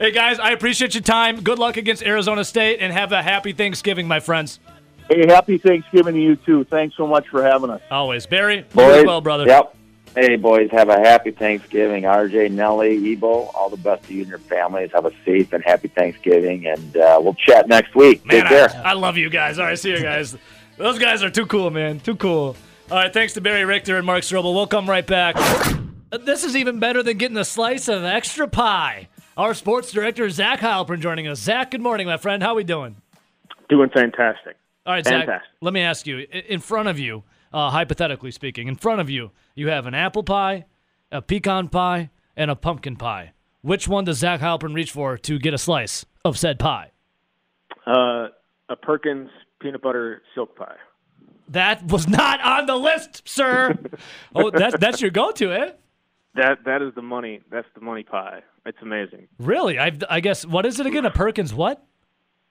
Hey, 0.00 0.10
guys, 0.10 0.38
I 0.38 0.52
appreciate 0.52 0.94
your 0.94 1.02
time. 1.02 1.42
Good 1.42 1.58
luck 1.58 1.76
against 1.76 2.02
Arizona 2.02 2.44
State, 2.46 2.78
and 2.80 2.94
have 2.94 3.12
a 3.12 3.22
happy 3.22 3.52
Thanksgiving, 3.52 4.08
my 4.08 4.20
friends. 4.20 4.58
Hey, 5.10 5.26
happy 5.26 5.58
Thanksgiving 5.58 6.14
to 6.14 6.20
you 6.20 6.36
too. 6.36 6.64
Thanks 6.64 6.96
so 6.96 7.06
much 7.06 7.28
for 7.28 7.42
having 7.42 7.68
us. 7.68 7.82
Always. 7.90 8.24
Barry, 8.26 8.62
Boys, 8.72 9.04
well, 9.04 9.20
brother. 9.20 9.46
Yep. 9.46 9.74
Hey, 10.14 10.36
boys, 10.36 10.68
have 10.72 10.88
a 10.88 10.98
happy 10.98 11.30
Thanksgiving. 11.30 12.02
RJ, 12.04 12.50
Nelly, 12.50 13.12
Ebo, 13.12 13.26
all 13.54 13.68
the 13.70 13.76
best 13.76 14.04
to 14.04 14.14
you 14.14 14.20
and 14.22 14.28
your 14.28 14.38
families. 14.38 14.90
Have 14.92 15.04
a 15.04 15.12
safe 15.24 15.52
and 15.52 15.62
happy 15.62 15.88
Thanksgiving, 15.88 16.66
and 16.66 16.96
uh, 16.96 17.20
we'll 17.22 17.34
chat 17.34 17.68
next 17.68 17.94
week. 17.94 18.24
Man, 18.26 18.40
Take 18.40 18.48
care. 18.48 18.70
I, 18.84 18.90
I 18.90 18.92
love 18.94 19.16
you 19.16 19.30
guys. 19.30 19.58
All 19.58 19.66
right, 19.66 19.78
see 19.78 19.90
you 19.90 20.00
guys. 20.02 20.36
Those 20.76 20.98
guys 20.98 21.22
are 21.22 21.30
too 21.30 21.46
cool, 21.46 21.70
man. 21.70 22.00
Too 22.00 22.16
cool. 22.16 22.56
All 22.90 22.96
right, 22.96 23.12
thanks 23.12 23.34
to 23.34 23.40
Barry 23.40 23.64
Richter 23.64 23.96
and 23.96 24.06
Mark 24.06 24.22
Strobel. 24.22 24.54
We'll 24.54 24.66
come 24.66 24.88
right 24.88 25.06
back. 25.06 25.36
Uh, 25.36 26.18
This 26.18 26.42
is 26.42 26.56
even 26.56 26.78
better 26.80 27.02
than 27.02 27.18
getting 27.18 27.36
a 27.36 27.44
slice 27.44 27.86
of 27.88 28.02
extra 28.04 28.48
pie. 28.48 29.08
Our 29.36 29.54
sports 29.54 29.92
director, 29.92 30.28
Zach 30.30 30.60
Heilprin, 30.60 31.00
joining 31.00 31.28
us. 31.28 31.38
Zach, 31.38 31.70
good 31.70 31.80
morning, 31.82 32.06
my 32.06 32.16
friend. 32.16 32.42
How 32.42 32.50
are 32.50 32.54
we 32.56 32.64
doing? 32.64 32.96
Doing 33.68 33.90
fantastic. 33.90 34.56
All 34.86 34.94
right, 34.94 35.04
Zach, 35.04 35.28
let 35.60 35.74
me 35.74 35.80
ask 35.82 36.06
you. 36.06 36.18
In 36.48 36.60
front 36.60 36.88
of 36.88 36.98
you, 36.98 37.22
uh, 37.52 37.70
hypothetically 37.70 38.30
speaking, 38.30 38.68
in 38.68 38.76
front 38.76 39.00
of 39.00 39.10
you, 39.10 39.30
you 39.54 39.68
have 39.68 39.86
an 39.86 39.94
apple 39.94 40.22
pie, 40.22 40.66
a 41.10 41.22
pecan 41.22 41.68
pie, 41.68 42.10
and 42.36 42.50
a 42.50 42.56
pumpkin 42.56 42.96
pie. 42.96 43.32
Which 43.62 43.88
one 43.88 44.04
does 44.04 44.18
Zach 44.18 44.40
Heilprin 44.40 44.74
reach 44.74 44.92
for 44.92 45.18
to 45.18 45.38
get 45.38 45.52
a 45.52 45.58
slice 45.58 46.06
of 46.24 46.38
said 46.38 46.58
pie? 46.58 46.92
Uh, 47.86 48.28
a 48.68 48.76
Perkins 48.80 49.30
peanut 49.60 49.82
butter 49.82 50.22
silk 50.34 50.56
pie. 50.56 50.76
That 51.48 51.86
was 51.90 52.06
not 52.06 52.40
on 52.42 52.66
the 52.66 52.76
list, 52.76 53.26
sir. 53.26 53.74
oh, 54.34 54.50
that's 54.50 54.76
that's 54.78 55.00
your 55.00 55.10
go-to, 55.10 55.52
eh? 55.52 55.72
That 56.34 56.64
that 56.66 56.82
is 56.82 56.94
the 56.94 57.02
money. 57.02 57.40
That's 57.50 57.66
the 57.74 57.80
money 57.80 58.02
pie. 58.02 58.42
It's 58.66 58.78
amazing. 58.82 59.28
Really? 59.38 59.78
I 59.78 59.92
I 60.08 60.20
guess 60.20 60.44
what 60.46 60.66
is 60.66 60.78
it 60.78 60.86
again? 60.86 61.06
A 61.06 61.10
Perkins 61.10 61.54
what? 61.54 61.84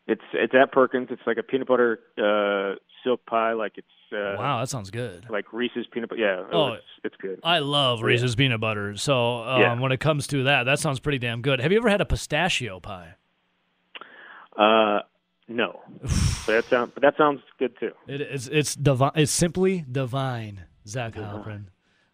It's 0.07 0.23
it's 0.33 0.53
at 0.55 0.71
Perkins. 0.71 1.10
It's 1.12 1.21
like 1.27 1.38
a 1.38 1.43
peanut 1.43 1.67
butter 1.67 1.99
uh, 2.17 2.79
silk 3.03 3.25
pie. 3.25 3.53
Like 3.53 3.73
it's 3.75 3.88
uh, 4.13 4.36
Wow, 4.38 4.60
that 4.60 4.70
sounds 4.70 4.89
good. 4.91 5.26
like 5.30 5.52
Reese's 5.54 5.86
peanut 5.91 6.10
butter. 6.10 6.22
Yeah. 6.22 6.43
Oh. 6.52 6.74
it's, 6.74 6.84
it's 7.04 7.15
good. 7.22 7.39
I 7.43 7.60
love 7.60 8.02
Reese's 8.02 8.36
peanut 8.36 8.60
butter. 8.60 8.96
So 8.98 9.38
um, 9.43 9.62
Yeah. 9.62 9.80
when 9.80 9.91
it 9.91 10.00
comes 10.00 10.28
to 10.28 10.43
that, 10.43 10.63
that 10.63 10.80
sounds 10.80 11.00
pretty 11.00 11.17
damn 11.20 11.41
good. 11.41 11.60
Have 11.62 11.72
you 11.72 11.78
ever 11.78 11.89
had 11.89 12.02
a 12.02 12.06
pistachio 12.06 12.80
pie? 12.80 13.15
Uh, 14.58 15.00
no, 15.48 15.82
but 16.02 16.48
that 16.48 16.65
sounds 16.70 16.91
but 16.93 17.04
that 17.04 17.15
sounds 17.17 17.41
good 17.60 17.78
too. 17.80 17.91
It 18.08 18.22
is. 18.22 18.48
It's 18.48 18.76
divine. 18.76 19.12
It's 19.15 19.32
simply 19.32 19.86
divine. 19.89 20.63
Zach 20.88 21.13
Heilprin. 21.13 21.65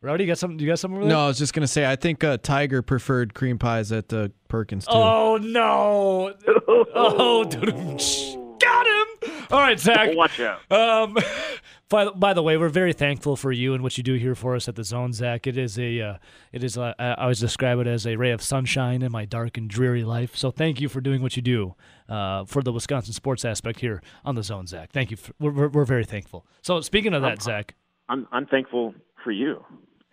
Rowdy, 0.02 0.26
you 0.26 0.28
got 0.28 0.38
something? 0.38 0.60
You 0.60 0.68
got 0.68 0.80
something? 0.80 0.98
Over 0.98 1.08
there? 1.08 1.16
No, 1.18 1.24
I 1.24 1.28
was 1.28 1.38
just 1.38 1.54
gonna 1.54 1.68
say 1.68 1.90
I 1.90 1.96
think 1.96 2.24
uh, 2.24 2.38
Tiger 2.38 2.82
preferred 2.82 3.34
cream 3.34 3.58
pies 3.58 3.92
at 3.94 4.10
the 4.10 4.32
Perkins 4.50 4.86
too. 4.86 4.92
Oh 4.94 5.38
no! 5.38 6.34
Oh, 6.96 7.44
dude, 7.46 7.66
got 8.60 8.86
him! 8.88 9.34
All 9.52 9.60
right, 9.60 9.80
Zach. 9.80 10.16
Watch 10.16 10.40
out. 10.40 10.60
Um, 10.72 11.18
by, 11.94 12.10
by 12.10 12.34
the 12.34 12.42
way, 12.42 12.58
we're 12.58 12.70
very 12.70 12.92
thankful 12.92 13.36
for 13.36 13.52
you 13.52 13.76
and 13.76 13.84
what 13.84 14.00
you 14.00 14.04
do 14.04 14.16
here 14.16 14.34
for 14.34 14.56
us 14.56 14.68
at 14.68 14.76
the 14.76 14.84
Zone, 14.84 15.14
Zach. 15.14 15.46
It 15.46 15.60
is 15.60 15.78
a, 15.78 16.02
uh, 16.02 16.18
it 16.52 16.64
is. 16.64 16.76
A, 16.76 16.96
I 16.98 17.14
always 17.14 17.40
describe 17.40 17.78
it 17.78 17.86
as 17.86 18.08
a 18.08 18.16
ray 18.16 18.32
of 18.32 18.42
sunshine 18.42 19.04
in 19.04 19.12
my 19.12 19.26
dark 19.26 19.60
and 19.60 19.70
dreary 19.70 20.04
life. 20.04 20.36
So 20.36 20.50
thank 20.50 20.82
you 20.82 20.90
for 20.90 21.02
doing 21.02 21.22
what 21.22 21.36
you 21.36 21.44
do 21.44 21.76
uh, 22.10 22.46
for 22.46 22.64
the 22.64 22.72
Wisconsin 22.72 23.14
sports 23.14 23.46
aspect 23.46 23.80
here 23.80 24.02
on 24.26 24.34
the 24.34 24.42
Zone, 24.42 24.66
Zach. 24.66 24.92
Thank 24.92 25.12
you. 25.12 25.18
For, 25.18 25.34
we're, 25.40 25.68
we're 25.68 25.86
very 25.86 26.04
thankful. 26.04 26.48
So 26.64 26.82
speaking 26.82 27.14
of 27.14 27.22
that, 27.22 27.44
Zach. 27.44 27.76
I'm 28.10 28.28
I'm 28.32 28.48
thankful 28.48 28.96
for 29.24 29.32
you, 29.32 29.64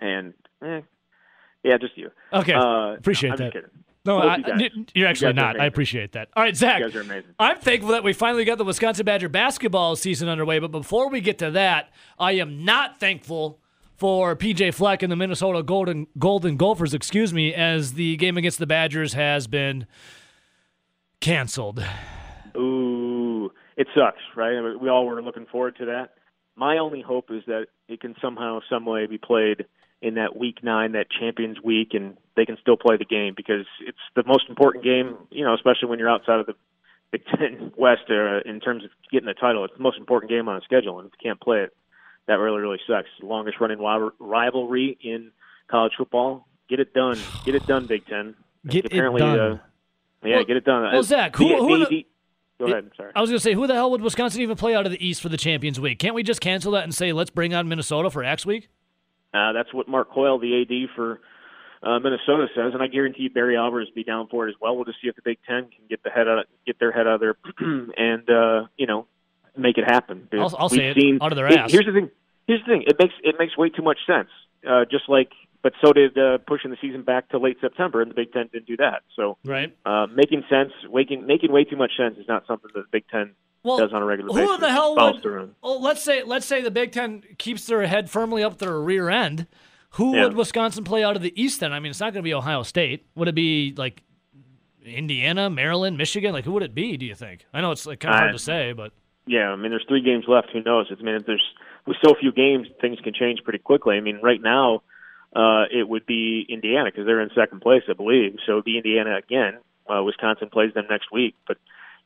and 0.00 0.34
eh, 0.62 0.82
yeah, 1.64 1.78
just 1.78 1.96
you. 1.96 2.10
Okay, 2.30 2.52
Uh, 2.52 2.92
appreciate 2.92 3.32
I'm 3.32 3.38
that. 3.38 3.54
No, 4.04 4.18
I, 4.18 4.36
you 4.36 4.86
you're 4.94 5.08
actually 5.08 5.28
are 5.28 5.34
not. 5.34 5.60
I 5.60 5.66
appreciate 5.66 6.12
that. 6.12 6.28
All 6.34 6.42
right, 6.42 6.56
Zach. 6.56 6.78
You 6.78 6.86
guys 6.86 6.96
are 6.96 7.00
amazing. 7.02 7.30
I'm 7.38 7.58
thankful 7.58 7.90
that 7.90 8.02
we 8.02 8.14
finally 8.14 8.44
got 8.44 8.56
the 8.56 8.64
Wisconsin 8.64 9.04
Badger 9.04 9.28
basketball 9.28 9.94
season 9.94 10.28
underway. 10.28 10.58
But 10.58 10.70
before 10.70 11.10
we 11.10 11.20
get 11.20 11.38
to 11.38 11.50
that, 11.50 11.90
I 12.18 12.32
am 12.32 12.64
not 12.64 12.98
thankful 12.98 13.60
for 13.96 14.34
PJ 14.34 14.72
Fleck 14.72 15.02
and 15.02 15.12
the 15.12 15.16
Minnesota 15.16 15.62
Golden 15.62 16.06
Golden 16.18 16.56
Gophers, 16.56 16.94
excuse 16.94 17.34
me, 17.34 17.52
as 17.52 17.92
the 17.92 18.16
game 18.16 18.38
against 18.38 18.58
the 18.58 18.66
Badgers 18.66 19.12
has 19.12 19.46
been 19.46 19.86
canceled. 21.20 21.84
Ooh, 22.56 23.52
it 23.76 23.86
sucks, 23.94 24.22
right? 24.34 24.58
We 24.80 24.88
all 24.88 25.04
were 25.04 25.20
looking 25.22 25.44
forward 25.44 25.76
to 25.76 25.84
that. 25.86 26.14
My 26.56 26.78
only 26.78 27.02
hope 27.02 27.30
is 27.30 27.42
that 27.46 27.66
it 27.88 28.00
can 28.00 28.14
somehow, 28.22 28.60
some 28.70 28.86
way, 28.86 29.06
be 29.06 29.18
played 29.18 29.66
in 30.02 30.14
that 30.14 30.36
week 30.36 30.62
nine, 30.62 30.92
that 30.92 31.06
Champions 31.10 31.58
Week, 31.62 31.90
and 31.92 32.16
they 32.36 32.46
can 32.46 32.56
still 32.60 32.76
play 32.76 32.96
the 32.96 33.04
game 33.04 33.34
because 33.36 33.66
it's 33.86 33.98
the 34.16 34.22
most 34.26 34.48
important 34.48 34.84
game. 34.84 35.16
You 35.30 35.44
know, 35.44 35.54
especially 35.54 35.88
when 35.88 35.98
you're 35.98 36.08
outside 36.10 36.40
of 36.40 36.46
the 36.46 36.54
Big 37.10 37.22
Ten 37.26 37.72
West 37.76 38.02
uh, 38.10 38.40
in 38.48 38.60
terms 38.60 38.84
of 38.84 38.90
getting 39.12 39.26
the 39.26 39.34
title. 39.34 39.64
It's 39.64 39.74
the 39.76 39.82
most 39.82 39.98
important 39.98 40.30
game 40.30 40.48
on 40.48 40.54
the 40.56 40.62
schedule, 40.64 40.98
and 41.00 41.06
if 41.08 41.12
you 41.20 41.28
can't 41.30 41.40
play 41.40 41.58
it, 41.62 41.74
that 42.26 42.34
really, 42.34 42.60
really 42.60 42.78
sucks. 42.86 43.08
Longest 43.22 43.60
running 43.60 43.78
ri- 43.78 44.10
rivalry 44.18 44.96
in 45.02 45.32
college 45.70 45.92
football. 45.98 46.46
Get 46.68 46.78
it 46.80 46.94
done. 46.94 47.18
Get 47.44 47.54
it 47.56 47.66
done, 47.66 47.86
Big 47.86 48.06
Ten. 48.06 48.34
Get 48.66 48.84
it 48.84 48.92
Apparently, 48.92 49.20
done. 49.20 49.38
Uh, 49.38 49.58
yeah, 50.24 50.36
Well- 50.36 50.44
get 50.44 50.56
it 50.56 50.64
done. 50.64 50.82
well, 50.92 51.02
Zach, 51.02 51.34
who- 51.36 51.48
the- 51.48 51.56
who 51.56 51.78
the- 51.78 51.84
the- 51.84 51.90
the- 51.90 52.06
Go 52.58 52.66
ahead. 52.66 52.90
Sorry. 52.94 53.10
I 53.16 53.22
was 53.22 53.30
going 53.30 53.38
to 53.38 53.42
say, 53.42 53.54
who 53.54 53.66
the 53.66 53.72
hell 53.72 53.90
would 53.90 54.02
Wisconsin 54.02 54.42
even 54.42 54.54
play 54.54 54.74
out 54.74 54.84
of 54.84 54.92
the 54.92 55.02
East 55.02 55.22
for 55.22 55.30
the 55.30 55.38
Champions 55.38 55.80
Week? 55.80 55.98
Can't 55.98 56.14
we 56.14 56.22
just 56.22 56.42
cancel 56.42 56.72
that 56.72 56.84
and 56.84 56.94
say, 56.94 57.10
let's 57.10 57.30
bring 57.30 57.54
on 57.54 57.68
Minnesota 57.70 58.10
for 58.10 58.22
X 58.22 58.44
Week? 58.44 58.68
Uh, 59.32 59.52
that's 59.52 59.72
what 59.72 59.88
Mark 59.88 60.10
Coyle, 60.10 60.38
the 60.38 60.62
AD 60.62 60.90
for 60.96 61.20
uh, 61.82 61.98
Minnesota, 61.98 62.46
says, 62.54 62.72
and 62.74 62.82
I 62.82 62.88
guarantee 62.88 63.28
Barry 63.28 63.56
Alvarez 63.56 63.88
be 63.94 64.04
down 64.04 64.26
for 64.28 64.46
it 64.46 64.50
as 64.50 64.56
well. 64.60 64.74
We'll 64.76 64.84
just 64.84 65.00
see 65.00 65.08
if 65.08 65.16
the 65.16 65.22
Big 65.24 65.38
Ten 65.46 65.62
can 65.64 65.84
get 65.88 66.02
the 66.02 66.10
head 66.10 66.28
out, 66.28 66.44
get 66.66 66.78
their 66.78 66.92
head 66.92 67.06
out 67.06 67.14
of 67.14 67.20
there, 67.20 67.36
and 67.96 68.28
uh, 68.28 68.66
you 68.76 68.86
know, 68.86 69.06
make 69.56 69.78
it 69.78 69.84
happen. 69.84 70.28
I'll- 70.32 70.54
I'll 70.58 70.68
say 70.68 70.88
it, 70.90 70.96
seen, 70.96 71.18
out 71.22 71.32
of 71.32 71.36
their 71.36 71.46
it- 71.46 71.58
ass. 71.58 71.72
Here's 71.72 71.86
the 71.86 71.92
thing. 71.92 72.10
Here's 72.46 72.60
the 72.60 72.66
thing. 72.66 72.82
It 72.86 72.96
makes 72.98 73.14
it 73.22 73.36
makes 73.38 73.56
way 73.56 73.68
too 73.70 73.82
much 73.82 73.98
sense. 74.06 74.28
Uh, 74.68 74.84
just 74.90 75.08
like, 75.08 75.30
but 75.62 75.72
so 75.84 75.92
did 75.92 76.16
uh, 76.18 76.38
pushing 76.46 76.70
the 76.70 76.76
season 76.80 77.02
back 77.02 77.28
to 77.30 77.38
late 77.38 77.58
September, 77.60 78.00
and 78.02 78.10
the 78.10 78.14
Big 78.14 78.32
Ten 78.32 78.48
didn't 78.52 78.66
do 78.66 78.76
that. 78.78 79.02
So 79.16 79.36
Right. 79.44 79.74
uh, 79.84 80.06
making 80.14 80.44
sense, 80.48 80.72
making 80.92 81.26
making 81.26 81.52
way 81.52 81.64
too 81.64 81.76
much 81.76 81.92
sense 81.96 82.16
is 82.18 82.26
not 82.28 82.46
something 82.46 82.70
that 82.74 82.80
the 82.80 82.88
Big 82.90 83.04
Ten 83.08 83.32
Well, 83.62 83.78
does 83.78 83.92
on 83.92 84.02
a 84.02 84.04
regular 84.06 84.32
basis. 84.32 84.50
who 84.50 84.56
the 84.58 84.70
hell 84.70 84.94
Follows 84.94 85.14
would? 85.14 85.22
through. 85.22 85.54
Oh, 85.62 85.78
let's 85.78 86.02
say 86.02 86.22
let's 86.22 86.46
say 86.46 86.62
the 86.62 86.70
Big 86.70 86.92
Ten 86.92 87.22
keeps 87.38 87.66
their 87.66 87.86
head 87.86 88.08
firmly 88.10 88.42
up 88.42 88.58
their 88.58 88.80
rear 88.80 89.10
end. 89.10 89.46
Who 89.94 90.14
Yeah. 90.14 90.24
would 90.24 90.36
Wisconsin 90.36 90.84
play 90.84 91.02
out 91.02 91.16
of 91.16 91.22
the 91.22 91.32
East 91.40 91.60
then? 91.60 91.72
I 91.72 91.80
mean, 91.80 91.90
it's 91.90 91.98
not 92.00 92.12
going 92.12 92.22
to 92.22 92.28
be 92.28 92.32
Ohio 92.34 92.62
State. 92.62 93.06
Would 93.16 93.26
it 93.28 93.34
be 93.34 93.74
like 93.76 94.02
Indiana, 94.84 95.50
Maryland, 95.50 95.98
Michigan? 95.98 96.32
Like, 96.32 96.44
who 96.44 96.52
would 96.52 96.62
it 96.62 96.74
be? 96.74 96.96
Do 96.96 97.04
you 97.06 97.14
think? 97.14 97.44
I 97.52 97.60
know 97.60 97.70
it's 97.72 97.86
like 97.86 98.00
kind 98.00 98.14
of 98.14 98.18
hard 98.18 98.28
I- 98.30 98.32
to 98.32 98.38
say, 98.38 98.72
but 98.72 98.92
Yeah, 99.26 99.50
I 99.50 99.56
mean, 99.56 99.70
there's 99.70 99.84
three 99.88 100.00
games 100.00 100.24
left. 100.26 100.50
Who 100.52 100.62
knows? 100.62 100.86
I 100.90 101.02
mean, 101.02 101.16
if 101.16 101.26
there's 101.26 101.42
with 101.86 101.96
so 102.04 102.14
few 102.14 102.32
games, 102.32 102.68
things 102.80 102.98
can 103.00 103.12
change 103.14 103.42
pretty 103.44 103.58
quickly. 103.58 103.96
I 103.96 104.00
mean, 104.00 104.18
right 104.22 104.40
now, 104.40 104.82
uh, 105.34 105.64
it 105.70 105.88
would 105.88 106.06
be 106.06 106.44
Indiana 106.48 106.90
because 106.90 107.06
they're 107.06 107.20
in 107.20 107.30
second 107.34 107.60
place, 107.60 107.82
I 107.88 107.92
believe. 107.92 108.36
So 108.46 108.52
it'd 108.52 108.64
be 108.64 108.76
Indiana 108.76 109.16
again. 109.16 109.58
Uh, 109.88 110.02
Wisconsin 110.02 110.48
plays 110.50 110.72
them 110.74 110.86
next 110.88 111.10
week, 111.12 111.34
but 111.46 111.56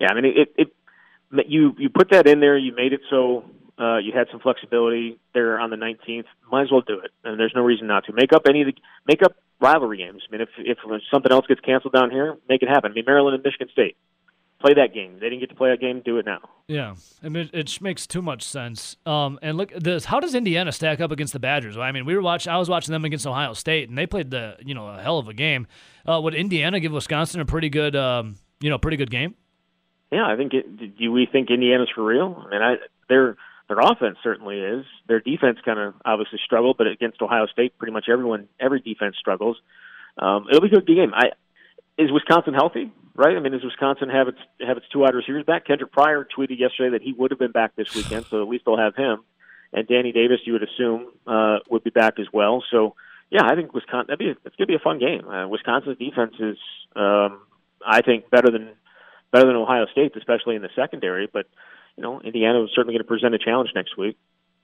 yeah, 0.00 0.08
I 0.10 0.14
mean 0.14 0.24
it. 0.24 0.36
it 0.36 0.54
it 0.56 1.48
you 1.48 1.74
you 1.78 1.88
put 1.88 2.10
that 2.10 2.26
in 2.26 2.40
there. 2.40 2.56
You 2.56 2.74
made 2.74 2.92
it 2.92 3.00
so 3.10 3.44
uh, 3.78 3.98
you 3.98 4.12
had 4.12 4.28
some 4.30 4.40
flexibility 4.40 5.18
there 5.32 5.58
on 5.58 5.70
the 5.70 5.76
19th. 5.76 6.26
Might 6.50 6.62
as 6.62 6.70
well 6.70 6.82
do 6.82 7.00
it, 7.00 7.10
and 7.24 7.38
there's 7.38 7.52
no 7.54 7.62
reason 7.62 7.86
not 7.86 8.04
to. 8.06 8.12
Make 8.12 8.32
up 8.32 8.42
any 8.48 8.62
of 8.62 8.66
the 8.66 8.74
make 9.06 9.22
up 9.22 9.36
rivalry 9.60 9.98
games. 9.98 10.22
I 10.28 10.32
mean, 10.32 10.40
if 10.42 10.48
if 10.58 10.78
something 11.10 11.32
else 11.32 11.46
gets 11.46 11.60
canceled 11.60 11.92
down 11.94 12.10
here, 12.10 12.36
make 12.48 12.62
it 12.62 12.68
happen. 12.68 12.92
I 12.92 12.94
mean, 12.94 13.04
Maryland 13.06 13.34
and 13.34 13.44
Michigan 13.44 13.68
State 13.72 13.96
play 14.64 14.74
that 14.74 14.94
game. 14.94 15.14
They 15.20 15.28
didn't 15.28 15.40
get 15.40 15.50
to 15.50 15.54
play 15.54 15.70
that 15.70 15.80
game. 15.80 16.00
Do 16.04 16.18
it 16.18 16.24
now. 16.24 16.38
Yeah, 16.68 16.94
I 17.22 17.28
mean, 17.28 17.50
it, 17.52 17.80
makes 17.82 18.06
too 18.06 18.22
much 18.22 18.42
sense. 18.42 18.96
Um, 19.04 19.38
and 19.42 19.58
look, 19.58 19.70
this 19.74 20.06
how 20.06 20.20
does 20.20 20.34
Indiana 20.34 20.72
stack 20.72 21.00
up 21.00 21.10
against 21.10 21.34
the 21.34 21.38
Badgers? 21.38 21.76
I 21.76 21.92
mean, 21.92 22.06
we 22.06 22.14
were 22.14 22.22
watching. 22.22 22.52
I 22.52 22.56
was 22.56 22.68
watching 22.68 22.92
them 22.92 23.04
against 23.04 23.26
Ohio 23.26 23.52
State, 23.52 23.88
and 23.88 23.98
they 23.98 24.06
played 24.06 24.30
the 24.30 24.56
you 24.64 24.74
know 24.74 24.88
a 24.88 25.02
hell 25.02 25.18
of 25.18 25.28
a 25.28 25.34
game. 25.34 25.66
Uh, 26.06 26.20
would 26.22 26.34
Indiana 26.34 26.80
give 26.80 26.92
Wisconsin 26.92 27.40
a 27.40 27.44
pretty 27.44 27.68
good 27.68 27.94
um, 27.94 28.36
you 28.60 28.70
know 28.70 28.78
pretty 28.78 28.96
good 28.96 29.10
game? 29.10 29.34
Yeah, 30.10 30.26
I 30.26 30.36
think. 30.36 30.54
It, 30.54 30.96
do 30.96 31.12
we 31.12 31.26
think 31.30 31.50
Indiana's 31.50 31.90
for 31.94 32.04
real? 32.04 32.42
I 32.46 32.50
mean, 32.50 32.62
I 32.62 32.76
their 33.10 33.36
their 33.68 33.78
offense 33.80 34.16
certainly 34.22 34.58
is. 34.58 34.86
Their 35.06 35.20
defense 35.20 35.58
kind 35.64 35.78
of 35.78 35.94
obviously 36.06 36.38
struggled, 36.42 36.78
but 36.78 36.86
against 36.86 37.20
Ohio 37.20 37.46
State, 37.46 37.76
pretty 37.76 37.92
much 37.92 38.06
everyone 38.10 38.48
every 38.58 38.80
defense 38.80 39.16
struggles. 39.18 39.58
Um, 40.16 40.46
it'll 40.48 40.62
be 40.62 40.68
a 40.68 40.80
good 40.80 40.86
game. 40.86 41.12
I 41.12 41.32
is 41.98 42.10
Wisconsin 42.12 42.54
healthy? 42.54 42.92
right? 43.14 43.36
I 43.36 43.40
mean, 43.40 43.52
does 43.52 43.64
Wisconsin 43.64 44.08
have 44.08 44.28
its 44.28 44.38
have 44.60 44.76
its 44.76 44.86
two 44.92 45.00
wide 45.00 45.14
receivers 45.14 45.44
back? 45.44 45.66
Kendrick 45.66 45.92
Pryor 45.92 46.26
tweeted 46.36 46.58
yesterday 46.58 46.98
that 46.98 47.02
he 47.02 47.12
would 47.12 47.30
have 47.30 47.38
been 47.38 47.52
back 47.52 47.76
this 47.76 47.94
weekend, 47.94 48.26
so 48.26 48.42
at 48.42 48.48
least 48.48 48.64
they'll 48.64 48.76
have 48.76 48.96
him. 48.96 49.22
And 49.72 49.88
Danny 49.88 50.12
Davis, 50.12 50.40
you 50.44 50.52
would 50.52 50.62
assume, 50.62 51.08
uh, 51.26 51.58
would 51.68 51.82
be 51.82 51.90
back 51.90 52.20
as 52.20 52.26
well. 52.32 52.62
So, 52.70 52.94
yeah, 53.30 53.42
I 53.44 53.56
think 53.56 53.72
Wisconsin. 53.74 54.06
That'd 54.08 54.18
be 54.18 54.30
it's 54.44 54.56
going 54.56 54.66
to 54.66 54.72
be 54.72 54.74
a 54.74 54.78
fun 54.78 54.98
game. 54.98 55.26
Uh, 55.26 55.48
Wisconsin's 55.48 55.98
defense 55.98 56.34
is, 56.38 56.58
um, 56.94 57.40
I 57.84 58.02
think, 58.02 58.30
better 58.30 58.50
than 58.50 58.70
better 59.32 59.46
than 59.46 59.56
Ohio 59.56 59.86
State, 59.90 60.12
especially 60.16 60.56
in 60.56 60.62
the 60.62 60.70
secondary. 60.76 61.28
But 61.32 61.46
you 61.96 62.02
know, 62.02 62.20
Indiana 62.20 62.62
is 62.64 62.70
certainly 62.74 62.94
going 62.94 63.04
to 63.04 63.08
present 63.08 63.34
a 63.34 63.38
challenge 63.38 63.70
next 63.74 63.96
week. 63.96 64.16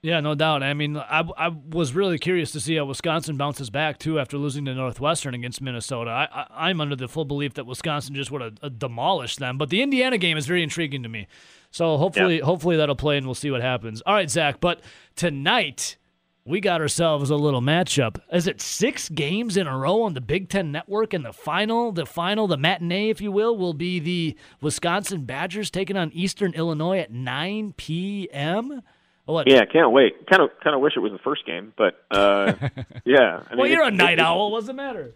Yeah, 0.03 0.21
no 0.21 0.35
doubt. 0.35 0.63
I 0.63 0.73
mean, 0.73 0.97
I, 0.97 1.29
I 1.37 1.49
was 1.49 1.95
really 1.95 2.19
curious 2.19 2.53
to 2.53 2.61
see 2.61 2.77
how 2.77 2.87
Wisconsin 2.87 3.37
bounces 3.37 3.69
back 3.69 3.99
too 3.99 4.19
after 4.19 4.39
losing 4.39 4.65
to 4.65 4.75
Northwestern 4.75 5.35
against 5.35 5.61
Minnesota. 5.61 6.11
I, 6.11 6.47
I 6.49 6.71
am 6.71 6.81
under 6.81 6.97
the 6.97 7.07
full 7.07 7.27
belief 7.27 7.55
that 7.55 7.67
Wisconsin 7.67 8.15
just 8.15 8.31
would 8.31 8.41
have 8.41 8.55
uh, 8.63 8.71
demolished 8.71 9.39
them, 9.41 9.59
but 9.59 9.69
the 9.69 9.83
Indiana 9.83 10.17
game 10.17 10.39
is 10.39 10.47
very 10.47 10.63
intriguing 10.63 11.03
to 11.03 11.11
me. 11.11 11.27
So 11.71 11.99
hopefully, 11.99 12.39
yeah. 12.39 12.45
hopefully 12.45 12.79
that'll 12.79 12.97
play 12.97 13.19
and 13.19 13.27
we'll 13.27 13.35
see 13.35 13.51
what 13.51 13.61
happens. 13.61 14.01
All 14.07 14.15
right, 14.15 14.31
Zach. 14.31 14.59
But 14.59 14.81
tonight 15.17 15.99
we 16.47 16.61
got 16.61 16.81
ourselves 16.81 17.29
a 17.29 17.37
little 17.37 17.61
matchup. 17.61 18.21
Is 18.33 18.47
it 18.47 18.63
six 18.63 19.11
games 19.11 19.59
in 19.59 19.67
a 19.67 19.77
row 19.77 20.03
on 20.03 20.15
the 20.15 20.23
Big 20.23 20.49
Ten 20.49 20.73
Network? 20.73 21.13
And 21.13 21.27
the 21.27 21.35
final, 21.35 21.93
the 21.93 22.07
final, 22.07 22.47
the 22.47 22.57
matinee, 22.57 23.11
if 23.11 23.21
you 23.21 23.31
will, 23.31 23.55
will 23.55 23.75
be 23.75 24.01
the 24.01 24.37
Wisconsin 24.63 25.27
Badgers 25.27 25.71
taking 25.71 25.99
on 25.99 26.11
Eastern 26.13 26.55
Illinois 26.55 27.01
at 27.01 27.13
9 27.13 27.75
p.m. 27.77 28.81
What? 29.27 29.49
Yeah, 29.49 29.65
can't 29.65 29.93
wait. 29.93 30.27
Kind 30.27 30.43
of, 30.43 30.51
kind 30.63 30.75
of 30.75 30.81
wish 30.81 30.95
it 30.97 31.01
was 31.01 31.13
the 31.13 31.19
first 31.19 31.47
game, 31.47 31.73
but 31.77 31.95
uh, 32.11 32.53
yeah. 33.05 33.43
I 33.47 33.51
mean, 33.51 33.59
well, 33.59 33.67
you're 33.67 33.85
a 33.85 33.91
night 33.91 34.19
it, 34.19 34.21
owl. 34.21 34.51
What's 34.51 34.67
the 34.67 34.73
matter? 34.73 35.15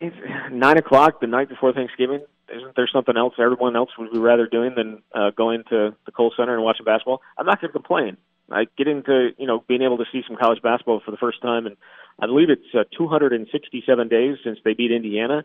It's 0.00 0.16
nine 0.50 0.78
o'clock 0.78 1.20
the 1.20 1.26
night 1.26 1.48
before 1.48 1.72
Thanksgiving. 1.72 2.22
Isn't 2.54 2.74
there 2.76 2.88
something 2.92 3.16
else 3.16 3.34
everyone 3.38 3.76
else 3.76 3.90
would 3.98 4.10
be 4.10 4.18
rather 4.18 4.46
doing 4.46 4.74
than 4.74 5.02
uh, 5.14 5.30
going 5.30 5.64
to 5.70 5.94
the 6.06 6.12
Kohl 6.12 6.32
Center 6.36 6.54
and 6.54 6.64
watching 6.64 6.84
basketball? 6.84 7.20
I'm 7.36 7.46
not 7.46 7.60
going 7.60 7.68
to 7.68 7.78
complain. 7.78 8.16
I 8.50 8.66
get 8.76 8.88
into 8.88 9.30
you 9.38 9.46
know 9.46 9.64
being 9.68 9.82
able 9.82 9.98
to 9.98 10.04
see 10.10 10.22
some 10.26 10.36
college 10.36 10.62
basketball 10.62 11.00
for 11.04 11.10
the 11.10 11.16
first 11.16 11.42
time, 11.42 11.66
and 11.66 11.76
I 12.18 12.26
believe 12.26 12.48
it's 12.50 12.74
uh, 12.74 12.84
267 12.96 14.08
days 14.08 14.38
since 14.42 14.58
they 14.64 14.74
beat 14.74 14.90
Indiana. 14.90 15.44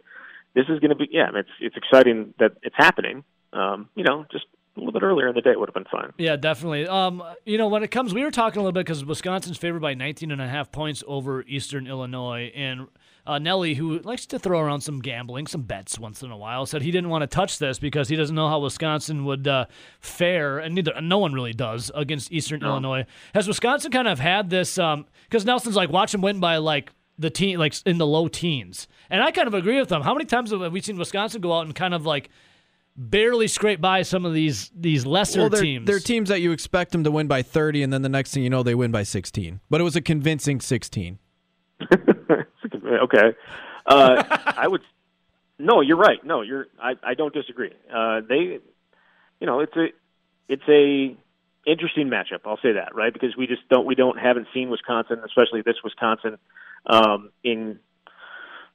This 0.54 0.66
is 0.70 0.80
going 0.80 0.90
to 0.90 0.96
be 0.96 1.10
yeah, 1.12 1.30
it's 1.36 1.50
it's 1.60 1.76
exciting 1.76 2.34
that 2.40 2.54
it's 2.62 2.76
happening. 2.78 3.24
Um, 3.52 3.90
you 3.96 4.04
know, 4.04 4.26
just 4.32 4.46
a 4.76 4.80
little 4.80 4.94
bit 4.94 5.04
earlier 5.04 5.28
in 5.28 5.36
the 5.36 5.42
day 5.42 5.56
would 5.56 5.70
have 5.70 5.74
been 5.74 5.86
fine. 5.92 6.12
Yeah, 6.18 6.36
definitely. 6.36 6.88
Um, 6.88 7.24
you 7.46 7.58
know, 7.58 7.68
when 7.68 7.84
it 7.84 7.92
comes, 7.92 8.14
we 8.14 8.24
were 8.24 8.32
talking 8.32 8.60
a 8.60 8.64
little 8.64 8.72
bit 8.72 8.86
because 8.86 9.06
Wisconsin's 9.06 9.58
favored 9.58 9.82
by 9.82 9.94
19 9.94 10.32
and 10.32 10.42
a 10.42 10.48
half 10.48 10.72
points 10.72 11.04
over 11.06 11.44
Eastern 11.44 11.86
Illinois, 11.86 12.52
and 12.56 12.88
uh, 13.26 13.38
Nelly, 13.38 13.76
who 13.76 14.00
likes 14.00 14.26
to 14.28 14.40
throw 14.40 14.60
around 14.60 14.82
some 14.82 15.00
gambling, 15.00 15.46
some 15.46 15.62
bets 15.62 16.00
once 16.00 16.24
in 16.24 16.32
a 16.32 16.38
while, 16.38 16.66
said 16.66 16.82
he 16.82 16.92
didn't 16.92 17.10
want 17.10 17.22
to 17.22 17.28
touch 17.28 17.60
this 17.60 17.78
because 17.78 18.10
he 18.10 18.16
doesn't 18.16 18.36
know 18.36 18.50
how 18.50 18.60
Wisconsin 18.60 19.26
would 19.26 19.48
uh, 19.48 19.66
fare, 20.00 20.58
and 20.58 20.74
neither 20.74 21.00
no 21.02 21.20
one 21.20 21.34
really 21.34 21.54
does 21.54 21.92
against 21.94 22.32
Eastern 22.32 22.62
no. 22.62 22.70
Illinois. 22.70 23.06
Has 23.36 23.48
Wisconsin 23.48 23.92
kind 23.92 24.08
of 24.08 24.20
had 24.20 24.50
this? 24.50 24.76
Because 24.76 25.44
um, 25.44 25.46
Nelson's 25.46 25.76
like, 25.76 25.92
watch 25.92 26.14
him 26.14 26.22
win 26.22 26.40
by 26.40 26.58
like 26.58 26.92
the 27.20 27.30
teen, 27.30 27.60
like 27.60 27.76
in 27.86 28.00
the 28.00 28.08
low 28.08 28.28
teens, 28.28 28.88
and 29.12 29.22
I 29.22 29.30
kind 29.30 29.48
of 29.48 29.54
agree 29.54 29.80
with 29.80 29.92
him. 29.92 30.02
How 30.02 30.14
many 30.14 30.26
times 30.26 30.52
have 30.52 30.72
we 30.74 30.82
seen 30.82 30.98
Wisconsin 30.98 31.42
go 31.42 31.54
out 31.54 31.66
and 31.66 31.76
kind 31.76 31.94
of 31.94 32.08
like 32.08 32.30
barely 32.96 33.48
scrape 33.48 33.82
by 33.82 34.02
some 34.02 34.26
of 34.26 34.34
these 34.34 34.72
these 34.76 35.06
lesser 35.06 35.42
well, 35.42 35.50
they're, 35.50 35.62
teams. 35.62 35.88
They're 35.88 36.00
teams 36.00 36.30
that 36.30 36.42
you 36.42 36.52
expect 36.52 36.92
them 36.92 37.04
to 37.04 37.12
win 37.12 37.28
by 37.28 37.42
30, 37.42 37.84
and 37.84 37.92
then 37.92 38.02
the 38.02 38.10
next 38.10 38.34
thing 38.34 38.44
you 38.44 38.50
know, 38.50 38.64
they 38.64 38.76
win 38.76 38.92
by 38.92 39.04
16. 39.04 39.60
But 39.70 39.82
it 39.82 39.84
was 39.84 39.96
a 39.96 40.02
convincing 40.02 40.62
16. 40.62 41.20
okay, 41.92 43.34
uh, 43.86 44.24
I 44.58 44.68
would. 44.68 44.82
No, 45.60 45.82
you're 45.82 45.98
right. 45.98 46.24
No, 46.24 46.42
you're. 46.42 46.68
I, 46.82 46.94
I 47.04 47.14
don't 47.14 47.34
disagree. 47.34 47.72
Uh, 47.94 48.22
they, 48.28 48.60
you 49.40 49.48
know, 49.48 49.60
it's 49.60 49.76
a 49.76 49.88
it's 50.48 50.64
a 50.68 51.16
interesting 51.70 52.10
matchup. 52.10 52.42
I'll 52.46 52.60
say 52.62 52.74
that 52.74 52.94
right 52.96 53.14
because 53.14 53.36
we 53.38 53.48
just 53.48 53.68
don't 53.70 53.86
we 53.86 53.96
don't 53.96 54.18
haven't 54.18 54.48
seen 54.54 54.70
Wisconsin, 54.70 55.22
especially 55.26 55.62
this 55.62 55.76
Wisconsin, 55.84 56.38
um, 56.86 57.32
in 57.44 57.80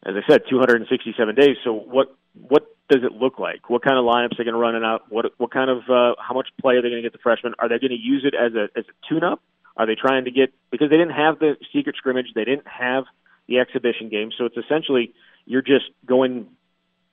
as 0.04 0.14
I 0.14 0.20
said, 0.30 0.42
267 0.48 1.34
days. 1.34 1.56
So 1.64 1.72
what 1.72 2.16
what 2.32 2.74
does 2.88 3.02
it 3.04 3.12
look 3.12 3.38
like? 3.38 3.68
What 3.68 3.82
kind 3.82 3.98
of 3.98 4.04
lineups 4.04 4.32
are 4.32 4.38
they 4.38 4.44
going 4.44 4.54
to 4.54 4.60
run 4.60 4.74
it 4.74 4.84
out? 4.84 5.02
What 5.10 5.26
what 5.36 5.50
kind 5.50 5.70
of 5.70 5.78
uh, 5.88 6.14
how 6.18 6.34
much 6.34 6.48
play 6.60 6.74
are 6.76 6.82
they 6.82 6.88
going 6.88 7.02
to 7.02 7.06
get 7.06 7.12
the 7.12 7.22
freshmen? 7.22 7.54
Are 7.58 7.68
they 7.68 7.78
going 7.78 7.90
to 7.90 8.00
use 8.00 8.24
it 8.24 8.34
as 8.34 8.54
a 8.54 8.68
as 8.78 8.84
a 8.88 9.08
tune 9.08 9.24
up? 9.24 9.42
Are 9.76 9.86
they 9.86 9.94
trying 9.94 10.24
to 10.24 10.30
get 10.30 10.52
because 10.70 10.90
they 10.90 10.96
didn't 10.96 11.14
have 11.14 11.38
the 11.38 11.56
secret 11.72 11.96
scrimmage, 11.96 12.26
they 12.34 12.44
didn't 12.44 12.66
have 12.66 13.04
the 13.46 13.58
exhibition 13.58 14.08
game, 14.08 14.30
so 14.36 14.44
it's 14.44 14.56
essentially 14.56 15.12
you're 15.44 15.62
just 15.62 15.86
going 16.04 16.48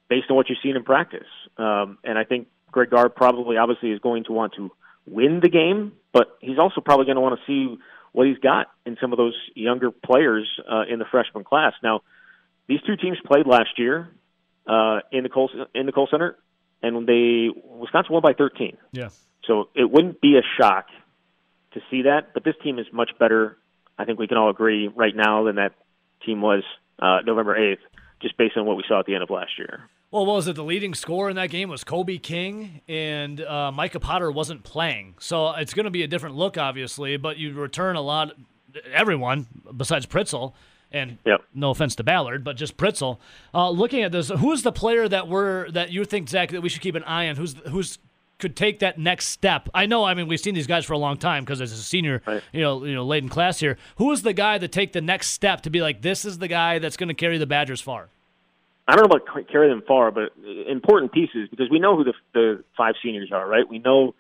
based 0.10 0.30
on 0.30 0.36
what 0.36 0.50
you've 0.50 0.60
seen 0.62 0.76
in 0.76 0.84
practice. 0.84 1.28
Um, 1.58 1.98
and 2.04 2.18
I 2.18 2.24
think 2.24 2.48
Greg 2.72 2.90
Gard 2.90 3.16
probably 3.16 3.58
obviously 3.58 3.92
is 3.92 4.00
going 4.00 4.26
to 4.26 4.34
want 4.34 4.54
to 4.56 4.72
win 5.08 5.40
the 5.42 5.50
game, 5.50 5.94
but 6.14 6.38
he's 6.42 6.60
also 6.60 6.82
probably 6.82 7.06
going 7.06 7.16
to 7.16 7.22
want 7.22 7.40
to 7.40 7.46
see 7.46 7.78
what 8.12 8.28
he's 8.28 8.38
got 8.38 8.68
in 8.86 8.98
some 9.02 9.12
of 9.12 9.18
those 9.18 9.36
younger 9.56 9.92
players 9.92 10.48
uh, 10.72 10.84
in 10.90 11.00
the 11.00 11.06
freshman 11.06 11.44
class. 11.44 11.74
Now, 11.84 12.02
these 12.68 12.82
two 12.82 12.96
teams 12.96 13.18
played 13.26 13.46
last 13.46 13.78
year 13.78 14.10
uh, 14.68 15.00
in 15.12 15.24
the 15.24 15.30
Kohl 15.30 15.50
in 15.74 15.86
the 15.86 15.92
Kohl 15.92 16.08
Center, 16.10 16.38
and 16.82 17.08
they 17.08 17.50
Wisconsin 17.64 18.14
won 18.14 18.22
by 18.22 18.34
13. 18.34 18.78
Yeah. 18.92 19.10
So 19.46 19.70
it 19.76 19.90
wouldn't 19.92 20.22
be 20.22 20.38
a 20.38 20.42
shock 20.60 20.88
to 21.74 21.82
see 21.92 22.04
that, 22.04 22.34
but 22.34 22.44
this 22.44 22.56
team 22.64 22.80
is 22.80 22.88
much 22.92 23.12
better. 23.20 23.58
I 23.98 24.06
think 24.06 24.20
we 24.20 24.28
can 24.28 24.38
all 24.38 24.50
agree 24.50 24.88
right 24.88 25.16
now 25.16 25.44
than 25.44 25.56
that 25.56 25.74
team 26.26 26.42
was 26.42 26.64
uh, 27.00 27.20
November 27.26 27.58
8th, 27.58 27.78
just 28.22 28.38
based 28.38 28.58
on 28.58 28.66
what 28.66 28.78
we 28.78 28.84
saw 28.88 29.00
at 29.00 29.06
the 29.06 29.14
end 29.14 29.24
of 29.24 29.30
last 29.30 29.52
year. 29.58 29.90
Well, 30.12 30.26
what 30.26 30.36
was 30.36 30.48
it? 30.48 30.56
The 30.56 30.64
leading 30.64 30.94
scorer 30.94 31.30
in 31.30 31.36
that 31.36 31.50
game 31.50 31.70
was 31.70 31.84
Kobe 31.84 32.18
King, 32.18 32.82
and 32.88 33.42
uh, 33.42 33.72
Micah 33.72 34.00
Potter 34.00 34.32
wasn't 34.32 34.64
playing. 34.64 35.16
So 35.20 35.52
it's 35.52 35.74
going 35.74 35.86
to 35.86 35.92
be 35.92 36.04
a 36.04 36.08
different 36.08 36.36
look, 36.36 36.58
obviously, 36.58 37.18
but 37.18 37.38
you 37.38 37.54
return 37.54 37.96
a 37.96 38.02
lot, 38.02 38.32
everyone 38.94 39.48
besides 39.76 40.06
Pritzl 40.06 40.54
and 40.96 41.18
yep. 41.26 41.44
no 41.54 41.70
offense 41.70 41.96
to 41.96 42.04
Ballard, 42.04 42.44
but 42.44 42.56
just 42.56 42.78
Pritzl. 42.78 43.20
Uh, 43.54 43.70
looking 43.70 44.02
at 44.02 44.12
this, 44.12 44.30
who's 44.30 44.64
the 44.64 44.72
player 44.72 45.08
that 45.08 45.28
we're 45.28 45.70
that 45.72 45.92
you 45.92 46.06
think 46.06 46.30
Zach 46.30 46.50
that 46.52 46.62
we 46.62 46.70
should 46.70 46.82
keep 46.82 46.96
an 46.96 47.04
eye 47.04 47.28
on? 47.28 47.36
Who's 47.36 47.56
who's 47.70 48.00
could 48.38 48.56
take 48.56 48.80
that 48.80 48.98
next 48.98 49.28
step? 49.28 49.70
I 49.74 49.86
know. 49.86 50.04
I 50.04 50.14
mean, 50.14 50.28
we've 50.28 50.40
seen 50.40 50.56
these 50.56 50.68
guys 50.68 50.86
for 50.86 50.94
a 50.94 50.98
long 50.98 51.18
time 51.18 51.44
because 51.44 51.62
as 51.62 51.72
a 51.72 51.78
senior, 51.78 52.22
right. 52.26 52.44
you 52.52 52.62
know, 52.62 52.84
you 52.84 52.94
know, 52.94 53.06
late 53.06 53.24
in 53.24 53.30
class 53.30 53.60
here. 53.60 53.78
Who 53.98 54.12
is 54.12 54.24
the 54.24 54.34
guy 54.34 54.58
that 54.58 54.72
take 54.72 54.94
the 54.94 55.02
next 55.02 55.30
step 55.30 55.62
to 55.62 55.70
be 55.70 55.82
like, 55.82 56.02
this 56.02 56.26
is 56.26 56.40
the 56.40 56.48
guy 56.48 56.80
that's 56.80 56.98
going 56.98 57.10
to 57.10 57.14
carry 57.14 57.38
the 57.38 57.46
Badgers 57.46 57.82
far? 57.82 58.10
I 58.88 58.96
don't 58.96 59.10
know 59.10 59.16
about 59.16 59.48
carry 59.50 59.70
them 59.70 59.84
far, 59.88 60.12
but 60.12 60.34
important 60.68 61.12
pieces 61.12 61.50
because 61.50 61.70
we 61.72 61.80
know 61.80 61.98
who 61.98 62.04
the 62.04 62.14
the 62.34 62.64
five 62.78 62.96
seniors 63.02 63.32
are, 63.32 63.48
right? 63.48 63.68
We 63.68 63.80
know 63.80 64.14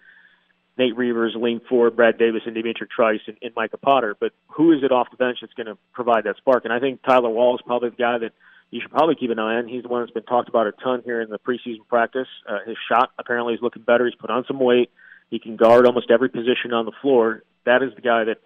Nate 0.78 0.96
Reuvers, 0.96 1.36
Aleem 1.36 1.62
Ford, 1.68 1.96
Brad 1.96 2.18
Davis, 2.18 2.42
and 2.46 2.56
D'Mitrik 2.56 2.90
Trice, 2.90 3.22
and, 3.28 3.38
and 3.42 3.54
Micah 3.56 3.78
Potter. 3.78 4.16
But 4.20 4.34
who 4.50 4.74
is 4.74 4.84
it 4.84 4.92
off 4.92 5.08
the 5.10 5.18
bench 5.18 5.38
that's 5.42 5.54
going 5.54 5.68
to 5.68 5.78
provide 5.94 6.26
that 6.26 6.38
spark? 6.38 6.66
And 6.66 6.74
I 6.74 6.80
think 6.80 7.02
Tyler 7.04 7.30
Wahl 7.30 7.56
is 7.56 7.62
probably 7.66 7.90
the 7.90 7.96
guy 7.96 8.18
that 8.18 8.34
you 8.72 8.82
should 8.82 8.92
probably 8.92 9.16
keep 9.16 9.32
an 9.32 9.40
eye 9.40 9.56
on. 9.56 9.68
He's 9.68 9.84
the 9.84 9.90
one 9.90 10.02
that's 10.02 10.12
been 10.12 10.24
talked 10.24 10.50
about 10.50 10.68
a 10.68 10.74
ton 10.74 11.02
here 11.06 11.22
in 11.22 11.30
the 11.30 11.40
preseason 11.40 11.88
practice. 11.88 12.28
Uh, 12.48 12.60
his 12.66 12.76
shot 12.90 13.12
apparently 13.18 13.54
is 13.54 13.62
looking 13.62 13.84
better. 13.84 14.06
He's 14.06 14.16
put 14.16 14.30
on 14.30 14.44
some 14.48 14.60
weight. 14.60 14.92
He 15.30 15.40
can 15.40 15.56
guard 15.56 15.86
almost 15.86 16.12
every 16.12 16.30
position 16.30 16.74
on 16.74 16.86
the 16.86 16.92
floor. 17.02 17.44
That 17.66 17.82
is 17.82 17.96
the 17.96 18.02
guy 18.02 18.26
that 18.26 18.38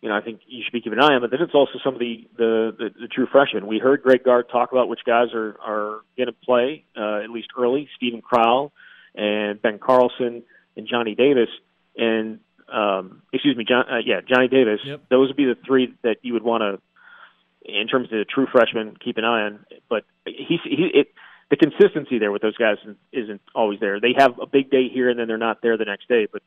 you 0.00 0.08
know 0.08 0.16
I 0.16 0.20
think 0.20 0.40
you 0.46 0.62
should 0.64 0.72
be 0.72 0.80
keeping 0.80 0.98
an 0.98 1.04
eye 1.04 1.14
on. 1.14 1.20
But 1.20 1.30
then 1.30 1.40
it's 1.42 1.54
also 1.54 1.78
some 1.84 1.94
of 1.94 2.00
the 2.00 2.26
the, 2.36 2.74
the, 2.78 2.90
the 3.02 3.08
true 3.08 3.26
freshmen. 3.30 3.66
We 3.66 3.78
heard 3.78 4.02
Greg 4.02 4.24
Gard 4.24 4.48
talk 4.48 4.72
about 4.72 4.88
which 4.88 5.00
guys 5.04 5.28
are 5.34 5.56
are 5.60 6.00
going 6.16 6.28
to 6.28 6.32
play 6.32 6.84
uh, 6.96 7.20
at 7.22 7.30
least 7.30 7.48
early. 7.58 7.88
Steven 7.96 8.22
Crowl 8.22 8.72
and 9.14 9.60
Ben 9.60 9.78
Carlson 9.78 10.42
and 10.78 10.88
Johnny 10.88 11.14
Davis 11.14 11.50
and 11.96 12.40
um, 12.72 13.22
excuse 13.32 13.56
me, 13.56 13.64
John, 13.64 13.84
uh, 13.90 13.98
yeah, 14.04 14.20
Johnny 14.20 14.48
Davis. 14.48 14.80
Yep. 14.84 15.02
Those 15.10 15.28
would 15.28 15.36
be 15.36 15.46
the 15.46 15.56
three 15.66 15.94
that 16.02 16.16
you 16.22 16.34
would 16.34 16.42
want 16.42 16.62
to 16.62 16.80
in 17.64 17.86
terms 17.86 18.06
of 18.06 18.18
the 18.18 18.24
true 18.24 18.46
freshman, 18.50 18.96
keep 19.02 19.16
an 19.18 19.24
eye 19.24 19.42
on. 19.42 19.64
But 19.88 20.04
he's 20.24 20.60
he 20.64 20.90
it 20.94 21.08
the 21.50 21.56
consistency 21.56 22.18
there 22.18 22.30
with 22.30 22.42
those 22.42 22.56
guys 22.56 22.76
isn't 23.12 23.40
always 23.54 23.80
there. 23.80 24.00
They 24.00 24.14
have 24.18 24.38
a 24.40 24.46
big 24.46 24.70
day 24.70 24.88
here 24.92 25.08
and 25.08 25.18
then 25.18 25.28
they're 25.28 25.38
not 25.38 25.62
there 25.62 25.76
the 25.76 25.84
next 25.84 26.08
day. 26.08 26.26
But 26.30 26.42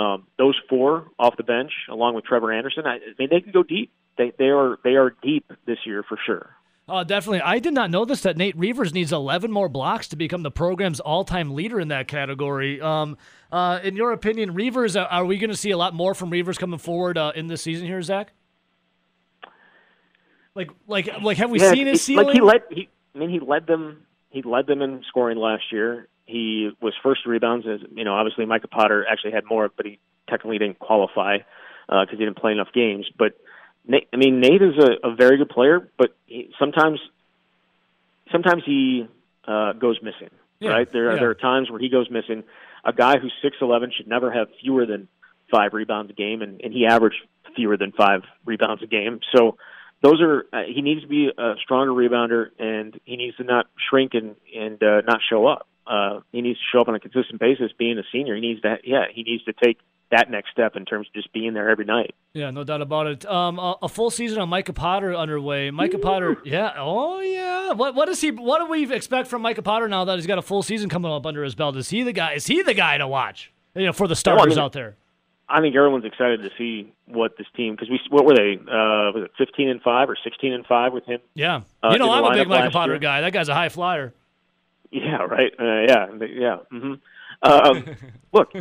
um, 0.00 0.26
those 0.38 0.58
four 0.68 1.06
off 1.18 1.36
the 1.36 1.44
bench, 1.44 1.72
along 1.88 2.14
with 2.14 2.24
Trevor 2.24 2.52
Anderson, 2.52 2.86
I, 2.86 2.96
I 2.96 2.98
mean 3.18 3.28
they 3.30 3.40
can 3.40 3.52
go 3.52 3.62
deep. 3.62 3.92
They 4.18 4.32
they 4.38 4.46
are 4.46 4.78
they 4.82 4.96
are 4.96 5.14
deep 5.22 5.50
this 5.66 5.78
year 5.84 6.02
for 6.02 6.18
sure. 6.26 6.50
Oh, 6.90 7.04
definitely. 7.04 7.40
I 7.42 7.60
did 7.60 7.72
not 7.72 7.88
know 7.88 8.04
this 8.04 8.22
that 8.22 8.36
Nate 8.36 8.56
Reuvers 8.56 8.92
needs 8.92 9.12
11 9.12 9.52
more 9.52 9.68
blocks 9.68 10.08
to 10.08 10.16
become 10.16 10.42
the 10.42 10.50
program's 10.50 10.98
all-time 10.98 11.54
leader 11.54 11.78
in 11.78 11.86
that 11.88 12.08
category. 12.08 12.80
Um, 12.80 13.16
uh, 13.52 13.78
in 13.84 13.94
your 13.94 14.10
opinion, 14.10 14.54
Reuvers, 14.54 14.96
uh, 14.96 15.04
are 15.04 15.24
we 15.24 15.38
going 15.38 15.50
to 15.50 15.56
see 15.56 15.70
a 15.70 15.76
lot 15.76 15.94
more 15.94 16.14
from 16.14 16.30
Reuvers 16.30 16.58
coming 16.58 16.80
forward 16.80 17.16
uh, 17.16 17.30
in 17.36 17.46
this 17.46 17.62
season 17.62 17.86
here, 17.86 18.02
Zach? 18.02 18.32
Like, 20.56 20.72
like, 20.88 21.08
like, 21.22 21.36
have 21.36 21.50
we 21.50 21.60
yeah, 21.60 21.70
seen 21.70 21.86
his 21.86 22.02
ceiling? 22.02 22.26
Like 22.26 22.34
he 22.34 22.40
led. 22.40 22.62
He, 22.70 22.88
I 23.14 23.18
mean, 23.18 23.30
he 23.30 23.38
led 23.38 23.68
them. 23.68 24.04
He 24.30 24.42
led 24.42 24.66
them 24.66 24.82
in 24.82 25.04
scoring 25.08 25.38
last 25.38 25.70
year. 25.70 26.08
He 26.26 26.70
was 26.82 26.92
first 27.04 27.24
rebounds. 27.24 27.68
As 27.68 27.80
you 27.94 28.04
know, 28.04 28.14
obviously 28.14 28.46
Micah 28.46 28.66
Potter 28.66 29.06
actually 29.08 29.30
had 29.30 29.44
more, 29.44 29.70
but 29.74 29.86
he 29.86 30.00
technically 30.28 30.58
didn't 30.58 30.80
qualify 30.80 31.38
because 31.86 32.08
uh, 32.08 32.10
he 32.10 32.16
didn't 32.16 32.36
play 32.36 32.50
enough 32.50 32.72
games. 32.74 33.08
But 33.16 33.34
Nate, 33.90 34.08
I 34.12 34.16
mean, 34.16 34.40
Nate 34.40 34.62
is 34.62 34.78
a, 34.78 35.08
a 35.08 35.14
very 35.16 35.36
good 35.36 35.48
player, 35.50 35.88
but 35.98 36.14
he, 36.26 36.52
sometimes, 36.58 37.00
sometimes 38.30 38.62
he 38.64 39.08
uh, 39.48 39.72
goes 39.72 39.98
missing. 40.00 40.30
Yeah, 40.60 40.70
right? 40.70 40.92
There, 40.92 41.08
are, 41.08 41.14
yeah. 41.14 41.20
there 41.20 41.30
are 41.30 41.34
times 41.34 41.70
where 41.70 41.80
he 41.80 41.88
goes 41.88 42.08
missing. 42.08 42.44
A 42.84 42.92
guy 42.92 43.18
who's 43.18 43.32
six 43.42 43.56
eleven 43.60 43.90
should 43.94 44.06
never 44.06 44.30
have 44.30 44.48
fewer 44.62 44.86
than 44.86 45.08
five 45.50 45.72
rebounds 45.72 46.10
a 46.10 46.14
game, 46.14 46.40
and, 46.40 46.60
and 46.62 46.72
he 46.72 46.86
averaged 46.86 47.16
fewer 47.56 47.76
than 47.76 47.90
five 47.90 48.22
rebounds 48.44 48.82
a 48.82 48.86
game. 48.86 49.20
So 49.34 49.56
those 50.02 50.20
are 50.20 50.46
uh, 50.52 50.62
he 50.72 50.82
needs 50.82 51.02
to 51.02 51.08
be 51.08 51.30
a 51.36 51.54
stronger 51.62 51.92
rebounder, 51.92 52.50
and 52.58 52.98
he 53.04 53.16
needs 53.16 53.36
to 53.38 53.44
not 53.44 53.66
shrink 53.88 54.14
and 54.14 54.36
and 54.56 54.80
uh, 54.82 55.00
not 55.00 55.20
show 55.28 55.46
up. 55.46 55.66
Uh, 55.86 56.20
he 56.30 56.42
needs 56.42 56.58
to 56.58 56.64
show 56.72 56.80
up 56.80 56.88
on 56.88 56.94
a 56.94 57.00
consistent 57.00 57.40
basis. 57.40 57.72
Being 57.76 57.98
a 57.98 58.04
senior, 58.12 58.36
he 58.36 58.40
needs 58.40 58.62
that. 58.62 58.86
Yeah, 58.86 59.06
he 59.12 59.24
needs 59.24 59.44
to 59.44 59.52
take 59.52 59.78
that 60.10 60.30
next 60.30 60.50
step 60.50 60.76
in 60.76 60.84
terms 60.84 61.06
of 61.08 61.12
just 61.14 61.32
being 61.32 61.54
there 61.54 61.68
every 61.70 61.84
night. 61.84 62.14
Yeah, 62.34 62.50
no 62.50 62.64
doubt 62.64 62.82
about 62.82 63.06
it. 63.06 63.26
Um, 63.26 63.58
a, 63.58 63.76
a 63.82 63.88
full 63.88 64.10
season 64.10 64.40
on 64.40 64.48
Micah 64.48 64.72
Potter 64.72 65.14
underway. 65.14 65.70
Micah 65.70 65.98
Potter, 65.98 66.36
yeah, 66.44 66.72
oh 66.76 67.20
yeah. 67.20 67.72
What 67.72 67.94
what 67.94 68.08
is 68.08 68.20
he? 68.20 68.30
What 68.30 68.58
do 68.60 68.66
we 68.66 68.92
expect 68.92 69.28
from 69.28 69.42
Micah 69.42 69.62
Potter 69.62 69.88
now 69.88 70.04
that 70.04 70.16
he's 70.16 70.26
got 70.26 70.38
a 70.38 70.42
full 70.42 70.62
season 70.62 70.88
coming 70.88 71.10
up 71.12 71.26
under 71.26 71.42
his 71.44 71.54
belt? 71.54 71.76
Is 71.76 71.90
he 71.90 72.02
the 72.02 72.12
guy? 72.12 72.32
Is 72.34 72.46
he 72.46 72.62
the 72.62 72.74
guy 72.74 72.98
to 72.98 73.06
watch? 73.08 73.52
You 73.74 73.86
know, 73.86 73.92
for 73.92 74.08
the 74.08 74.16
starters 74.16 74.56
mean- 74.56 74.58
out 74.58 74.72
there. 74.72 74.96
I 75.52 75.60
think 75.60 75.74
everyone's 75.74 76.04
excited 76.04 76.42
to 76.42 76.50
see 76.56 76.92
what 77.06 77.36
this 77.36 77.46
team 77.56 77.74
because 77.74 77.90
we 77.90 77.98
what 78.08 78.24
were 78.24 78.36
they? 78.36 78.54
Uh, 78.56 79.10
was 79.12 79.24
it 79.24 79.32
fifteen 79.36 79.68
and 79.68 79.82
five 79.82 80.08
or 80.08 80.16
sixteen 80.22 80.52
and 80.52 80.64
five 80.64 80.92
with 80.92 81.04
him? 81.06 81.18
Yeah, 81.34 81.62
Uh, 81.82 81.88
you 81.92 81.98
know, 81.98 82.08
I'm 82.12 82.24
a 82.24 82.32
big 82.32 82.46
Micah 82.46 82.70
Potter 82.70 82.92
year. 82.92 83.00
guy. 83.00 83.20
That 83.22 83.32
guy's 83.32 83.48
a 83.48 83.54
high 83.54 83.68
flyer. 83.68 84.14
Yeah, 84.92 85.16
right. 85.22 85.52
Uh, 85.58 85.64
yeah, 85.64 86.06
yeah. 86.28 86.56
hmm 86.70 86.94
Um, 87.42 87.84
look, 88.32 88.52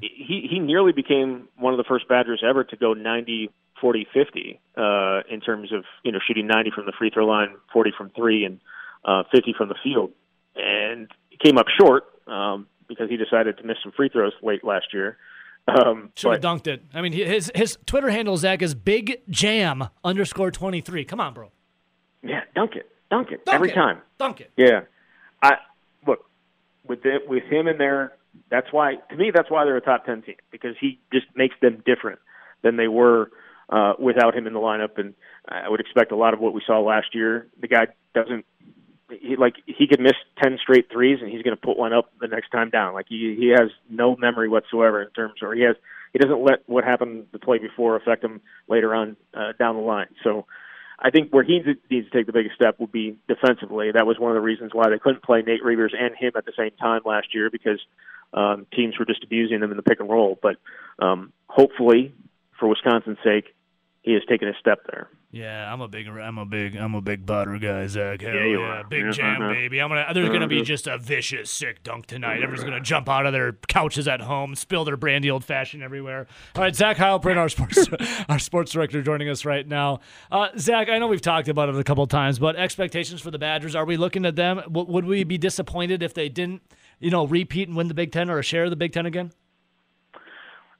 he 0.00 0.46
he 0.50 0.58
nearly 0.58 0.92
became 0.92 1.48
one 1.56 1.72
of 1.72 1.78
the 1.78 1.84
first 1.84 2.08
Badgers 2.08 2.42
ever 2.48 2.64
to 2.64 2.76
go 2.76 2.92
90, 2.94 3.50
40, 3.80 4.06
50 4.12 4.60
uh, 4.76 5.20
in 5.30 5.40
terms 5.40 5.72
of 5.72 5.84
you 6.04 6.12
know 6.12 6.18
shooting 6.26 6.46
90 6.46 6.70
from 6.74 6.86
the 6.86 6.92
free 6.98 7.10
throw 7.10 7.26
line, 7.26 7.56
40 7.72 7.92
from 7.96 8.10
three, 8.10 8.44
and 8.44 8.60
uh, 9.04 9.24
50 9.32 9.54
from 9.56 9.68
the 9.68 9.74
field. 9.82 10.12
And 10.56 11.08
he 11.30 11.36
came 11.42 11.58
up 11.58 11.66
short 11.80 12.04
um, 12.26 12.66
because 12.88 13.08
he 13.10 13.16
decided 13.16 13.58
to 13.58 13.64
miss 13.64 13.76
some 13.82 13.92
free 13.92 14.08
throws 14.08 14.32
late 14.42 14.64
last 14.64 14.86
year. 14.92 15.16
Um, 15.68 16.10
Should 16.14 16.32
have 16.32 16.40
dunked 16.40 16.66
it. 16.66 16.82
I 16.94 17.02
mean, 17.02 17.12
his 17.12 17.52
his 17.54 17.76
Twitter 17.84 18.08
handle 18.10 18.36
Zach 18.38 18.62
is 18.62 18.74
Big 18.74 19.20
Jam 19.28 19.88
underscore 20.02 20.50
twenty 20.50 20.80
three. 20.80 21.04
Come 21.04 21.20
on, 21.20 21.34
bro. 21.34 21.50
yeah, 22.22 22.40
dunk 22.54 22.74
it, 22.74 22.88
dunk 23.10 23.30
it 23.32 23.44
Dunk 23.44 23.54
every 23.54 23.70
it. 23.70 23.74
time. 23.74 24.00
Dunk 24.16 24.40
it. 24.40 24.50
Yeah, 24.56 24.80
I 25.42 25.56
look 26.06 26.24
with 26.86 27.02
the, 27.02 27.18
with 27.28 27.44
him 27.44 27.68
in 27.68 27.76
there. 27.76 28.12
That's 28.50 28.68
why 28.72 28.96
to 29.10 29.16
me 29.16 29.30
that's 29.34 29.50
why 29.50 29.64
they're 29.64 29.76
a 29.76 29.80
top 29.80 30.04
ten 30.06 30.22
team 30.22 30.36
because 30.50 30.74
he 30.80 30.98
just 31.12 31.26
makes 31.34 31.54
them 31.60 31.82
different 31.84 32.18
than 32.62 32.76
they 32.76 32.88
were 32.88 33.30
uh, 33.68 33.94
without 33.98 34.34
him 34.34 34.46
in 34.46 34.52
the 34.52 34.60
lineup. 34.60 34.98
And 34.98 35.14
I 35.46 35.68
would 35.68 35.80
expect 35.80 36.12
a 36.12 36.16
lot 36.16 36.34
of 36.34 36.40
what 36.40 36.54
we 36.54 36.62
saw 36.66 36.80
last 36.80 37.14
year. 37.14 37.46
The 37.60 37.68
guy 37.68 37.88
doesn't 38.14 38.44
he 39.10 39.36
like 39.36 39.54
he 39.66 39.86
could 39.86 40.00
miss 40.00 40.14
ten 40.42 40.58
straight 40.60 40.90
threes 40.90 41.18
and 41.20 41.30
he's 41.30 41.42
going 41.42 41.56
to 41.56 41.60
put 41.60 41.78
one 41.78 41.92
up 41.92 42.10
the 42.20 42.28
next 42.28 42.50
time 42.50 42.70
down. 42.70 42.94
Like 42.94 43.06
he 43.08 43.36
he 43.38 43.48
has 43.48 43.70
no 43.88 44.16
memory 44.16 44.48
whatsoever 44.48 45.02
in 45.02 45.10
terms, 45.10 45.42
or 45.42 45.54
he 45.54 45.62
has 45.62 45.76
he 46.12 46.18
doesn't 46.18 46.42
let 46.42 46.60
what 46.66 46.84
happened 46.84 47.26
the 47.32 47.38
play 47.38 47.58
before 47.58 47.96
affect 47.96 48.24
him 48.24 48.40
later 48.68 48.94
on 48.94 49.16
uh, 49.34 49.52
down 49.58 49.76
the 49.76 49.82
line. 49.82 50.08
So. 50.22 50.46
I 51.00 51.10
think 51.10 51.32
where 51.32 51.44
he 51.44 51.60
needs 51.60 52.08
to 52.08 52.10
take 52.10 52.26
the 52.26 52.32
biggest 52.32 52.56
step 52.56 52.80
would 52.80 52.90
be 52.90 53.16
defensively. 53.28 53.92
That 53.92 54.04
was 54.04 54.18
one 54.18 54.32
of 54.32 54.34
the 54.34 54.40
reasons 54.40 54.72
why 54.74 54.90
they 54.90 54.98
couldn't 54.98 55.22
play 55.22 55.42
Nate 55.42 55.62
Reuvers 55.62 55.94
and 55.96 56.12
him 56.16 56.32
at 56.36 56.44
the 56.44 56.52
same 56.58 56.72
time 56.72 57.02
last 57.04 57.32
year 57.32 57.50
because 57.50 57.78
um, 58.32 58.66
teams 58.74 58.98
were 58.98 59.04
just 59.04 59.24
abusing 59.24 59.60
them 59.60 59.70
in 59.70 59.76
the 59.76 59.82
pick 59.82 60.00
and 60.00 60.08
roll. 60.08 60.38
But 60.40 60.56
um, 60.98 61.32
hopefully, 61.48 62.14
for 62.58 62.68
Wisconsin's 62.68 63.18
sake, 63.24 63.54
he 64.02 64.12
has 64.14 64.22
taken 64.28 64.48
a 64.48 64.54
step 64.58 64.80
there. 64.90 65.08
Yeah, 65.30 65.70
I'm 65.70 65.82
a 65.82 65.88
big, 65.88 66.08
I'm 66.08 66.38
a 66.38 66.46
big, 66.46 66.74
I'm 66.74 66.94
a 66.94 67.02
big 67.02 67.26
butter 67.26 67.58
guy, 67.58 67.86
Zach. 67.86 68.22
Hell 68.22 68.32
Yeah, 68.32 68.44
you 68.46 68.60
are. 68.62 68.82
Big 68.84 69.04
Yeah, 69.04 69.10
jam, 69.10 69.42
uh-huh. 69.42 69.52
baby. 69.52 69.78
I'm 69.78 69.90
gonna. 69.90 70.06
There's 70.14 70.30
gonna 70.30 70.48
be 70.48 70.62
just 70.62 70.86
a 70.86 70.96
vicious, 70.96 71.50
sick 71.50 71.82
dunk 71.82 72.06
tonight. 72.06 72.36
Everyone's 72.42 72.64
gonna 72.64 72.80
jump 72.80 73.10
out 73.10 73.26
of 73.26 73.34
their 73.34 73.52
couches 73.68 74.08
at 74.08 74.22
home, 74.22 74.54
spill 74.54 74.86
their 74.86 74.96
brandy 74.96 75.30
old 75.30 75.44
fashioned 75.44 75.82
everywhere. 75.82 76.26
All 76.56 76.62
right, 76.62 76.74
Zach 76.74 76.96
Heilprin, 76.96 77.36
our 77.36 77.50
sports, 77.50 77.86
our 78.30 78.38
sports 78.38 78.72
director, 78.72 79.02
joining 79.02 79.28
us 79.28 79.44
right 79.44 79.68
now. 79.68 80.00
Uh, 80.32 80.48
Zach, 80.56 80.88
I 80.88 80.98
know 80.98 81.08
we've 81.08 81.20
talked 81.20 81.48
about 81.48 81.68
it 81.68 81.76
a 81.76 81.84
couple 81.84 82.02
of 82.04 82.08
times, 82.08 82.38
but 82.38 82.56
expectations 82.56 83.20
for 83.20 83.30
the 83.30 83.38
Badgers. 83.38 83.74
Are 83.74 83.84
we 83.84 83.98
looking 83.98 84.24
at 84.24 84.34
them? 84.34 84.62
W- 84.64 84.90
would 84.90 85.04
we 85.04 85.24
be 85.24 85.36
disappointed 85.36 86.02
if 86.02 86.14
they 86.14 86.30
didn't, 86.30 86.62
you 87.00 87.10
know, 87.10 87.26
repeat 87.26 87.68
and 87.68 87.76
win 87.76 87.88
the 87.88 87.94
Big 87.94 88.12
Ten 88.12 88.30
or 88.30 88.38
a 88.38 88.42
share 88.42 88.64
of 88.64 88.70
the 88.70 88.76
Big 88.76 88.92
Ten 88.92 89.06
again? 89.06 89.32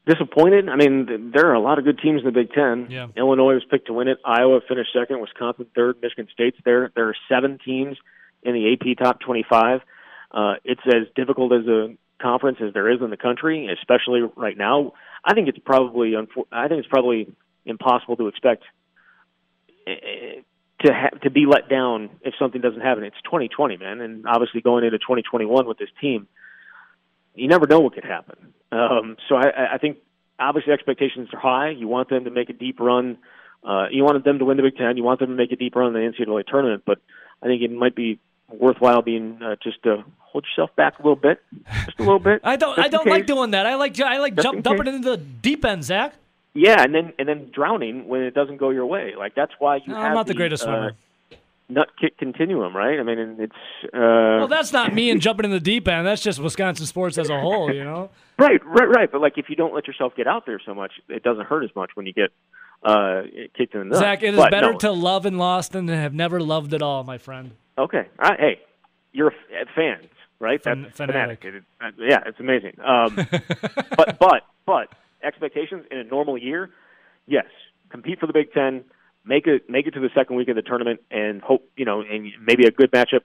Disappointed? 0.07 0.69
I 0.69 0.77
mean, 0.77 1.33
there 1.35 1.51
are 1.51 1.55
a 1.55 1.61
lot 1.61 1.79
of 1.79 1.85
good 1.85 1.99
teams 1.99 2.21
in 2.21 2.27
the 2.27 2.33
Big 2.33 2.53
Ten. 2.53 2.87
Yeah. 2.91 3.09
Illinois 3.17 3.55
was 3.55 3.65
picked 3.71 3.89
to 3.89 3.93
win 3.93 4.09
it. 4.09 4.19
Iowa 4.25 4.61
finished 4.67 4.91
second. 4.93 5.21
Wisconsin 5.21 5.67
third. 5.75 5.97
Michigan 6.01 6.29
State's 6.33 6.57
there. 6.65 6.91
There 6.95 7.09
are 7.09 7.17
seven 7.29 7.59
teams 7.63 7.97
in 8.43 8.55
the 8.55 8.73
AP 8.73 8.97
top 8.99 9.21
25. 9.21 9.81
Uh, 10.31 10.55
it's 10.65 10.81
as 10.87 11.09
difficult 11.15 11.53
as 11.53 11.67
a 11.67 11.97
conference 12.21 12.59
as 12.67 12.73
there 12.75 12.91
is 12.91 13.01
in 13.01 13.11
the 13.11 13.17
country, 13.17 13.69
especially 13.73 14.23
right 14.37 14.57
now. 14.57 14.93
I 15.25 15.35
think 15.35 15.49
it's 15.49 15.59
probably 15.59 16.15
I 16.17 16.69
think 16.69 16.81
it's 16.81 16.89
probably 16.89 17.33
impossible 17.65 18.17
to 18.17 18.29
expect 18.29 18.65
eh, 19.87 20.41
to 20.85 20.93
ha- 20.93 21.19
to 21.23 21.31
be 21.31 21.47
let 21.47 21.69
down 21.69 22.11
if 22.23 22.35
something 22.39 22.61
doesn't 22.61 22.81
happen. 22.81 23.05
It's 23.05 23.21
2020, 23.25 23.77
man, 23.77 24.01
and 24.01 24.27
obviously 24.27 24.61
going 24.61 24.85
into 24.85 24.99
2021 24.99 25.67
with 25.67 25.79
this 25.79 25.89
team, 26.01 26.29
you 27.35 27.49
never 27.49 27.67
know 27.67 27.81
what 27.81 27.95
could 27.95 28.05
happen. 28.05 28.55
Um, 28.71 29.17
so 29.29 29.37
I- 29.37 29.75
I, 29.75 29.79
think 29.79 29.99
obviously 30.39 30.73
expectations 30.73 31.29
are 31.33 31.41
high. 31.41 31.71
You 31.71 31.89
want 31.89 32.09
them 32.11 32.25
to 32.25 32.31
make 32.31 32.51
a 32.51 32.53
deep 32.53 32.81
run. 32.81 33.19
Uh, 33.65 33.87
you 33.91 34.05
wanted 34.05 34.25
them 34.25 34.39
to 34.39 34.45
win 34.45 34.57
the 34.57 34.63
Big 34.63 34.77
Ten. 34.77 34.97
You 34.97 35.03
want 35.03 35.21
them 35.21 35.31
to 35.31 35.35
make 35.35 35.53
a 35.53 35.57
deep 35.57 35.75
run 35.75 35.89
in 35.89 35.93
the 35.95 36.25
NCAA 36.25 36.47
tournament. 36.47 36.85
But 36.87 36.99
I 37.43 37.47
think 37.47 37.63
it 37.63 37.73
might 37.73 37.97
be 37.97 38.21
worthwhile 38.49 39.03
being 39.03 39.41
uh, 39.43 39.57
just 39.63 39.83
to 39.83 40.05
hold 40.19 40.45
yourself 40.45 40.75
back 40.77 40.99
a 40.99 41.03
little 41.03 41.17
bit, 41.17 41.41
just 41.87 41.99
a 41.99 42.03
little 42.03 42.19
bit. 42.19 42.41
I 42.45 42.57
don't. 42.57 42.79
I 42.79 42.89
don't 42.89 43.05
case. 43.05 43.11
like 43.11 43.27
doing 43.27 43.51
that. 43.51 43.67
I 43.67 43.75
like. 43.75 44.01
I 44.01 44.19
like 44.19 44.35
Just 44.35 44.45
jump 44.45 44.57
in 44.57 44.63
dumping 44.63 44.95
into 44.95 45.11
the 45.11 45.17
deep 45.17 45.65
end, 45.65 45.85
Zach. 45.85 46.15
Yeah, 46.59 46.83
and 46.83 46.95
then 46.95 47.13
and 47.19 47.29
then 47.29 47.51
drowning 47.55 48.09
when 48.09 48.23
it 48.23 48.35
doesn't 48.35 48.57
go 48.57 48.71
your 48.71 48.87
way. 48.87 49.15
Like 49.17 49.35
that's 49.35 49.53
why 49.59 49.77
you 49.77 49.93
No, 49.93 49.95
have 49.97 50.05
I'm 50.07 50.15
not 50.15 50.27
the 50.27 50.35
greatest 50.35 50.65
uh, 50.65 50.67
swimmer. 50.67 50.93
nut 51.69 51.89
kick 52.01 52.17
continuum, 52.19 52.75
right? 52.77 52.99
I 52.99 53.03
mean, 53.03 53.37
it's 53.39 53.53
uh, 53.95 53.99
Well, 54.41 54.49
that's 54.49 54.73
not 54.73 54.93
me 54.93 55.11
and 55.11 55.21
jumping 55.21 55.45
in 55.45 55.51
the 55.53 55.61
deep 55.61 55.87
end. 55.87 56.07
That's 56.07 56.23
just 56.23 56.41
Wisconsin 56.41 56.87
sports 56.87 57.17
as 57.19 57.29
a 57.31 57.39
whole, 57.41 57.73
you 57.73 57.85
know. 57.85 58.11
Right, 58.39 58.65
right, 58.65 58.89
right. 58.89 59.11
But 59.11 59.21
like, 59.21 59.37
if 59.37 59.51
you 59.51 59.57
don't 59.57 59.75
let 59.75 59.89
yourself 59.89 60.15
get 60.17 60.29
out 60.29 60.47
there 60.47 60.61
so 60.65 60.73
much, 60.73 60.93
it 61.09 61.25
doesn't 61.25 61.47
hurt 61.47 61.65
as 61.65 61.71
much 61.75 61.91
when 61.95 62.07
you 62.07 62.13
get 62.13 62.31
uh, 62.85 63.23
kicked 63.57 63.75
in 63.75 63.81
the 63.81 63.85
nuts. 63.87 63.99
Zach, 63.99 64.23
it 64.23 64.33
is 64.35 64.37
But 64.39 64.53
better 64.53 64.73
no. 64.75 64.79
to 64.79 64.93
love 64.93 65.27
and 65.27 65.39
lost 65.39 65.73
than 65.73 65.89
to 65.89 65.97
have 65.97 66.15
never 66.15 66.41
loved 66.41 66.73
at 66.73 66.81
all, 66.81 67.03
my 67.03 67.19
friend. 67.19 67.51
Okay, 67.77 68.07
all 68.23 68.29
right. 68.31 68.39
Hey, 68.39 68.61
you're 69.13 69.31
a 69.31 69.33
f- 69.63 69.69
fans, 69.75 70.07
right? 70.39 70.63
Fan- 70.63 70.83
That's 70.83 70.97
fanatic. 70.97 71.41
fanatic. 71.43 71.65
It- 71.81 71.85
uh, 71.85 71.91
yeah, 71.99 72.23
it's 72.27 72.39
amazing. 72.39 72.75
Um, 72.81 73.17
but 73.97 74.19
but 74.21 74.43
but 74.67 74.89
expectations 75.23 75.85
in 75.91 75.99
a 75.99 76.05
normal 76.05 76.37
year, 76.39 76.71
yes, 77.27 77.47
compete 77.91 78.21
for 78.21 78.27
the 78.27 78.33
Big 78.33 78.53
Ten, 78.53 78.85
make 79.25 79.47
it 79.47 79.69
make 79.69 79.87
it 79.87 79.93
to 79.93 80.01
the 80.01 80.11
second 80.15 80.37
week 80.37 80.49
of 80.49 80.57
the 80.57 80.63
tournament, 80.63 81.01
and 81.11 81.41
hope 81.43 81.69
you 81.77 81.85
know, 81.85 82.01
and 82.03 82.31
maybe 82.45 82.67
a 82.67 82.71
good 82.71 82.91
matchup 82.93 83.21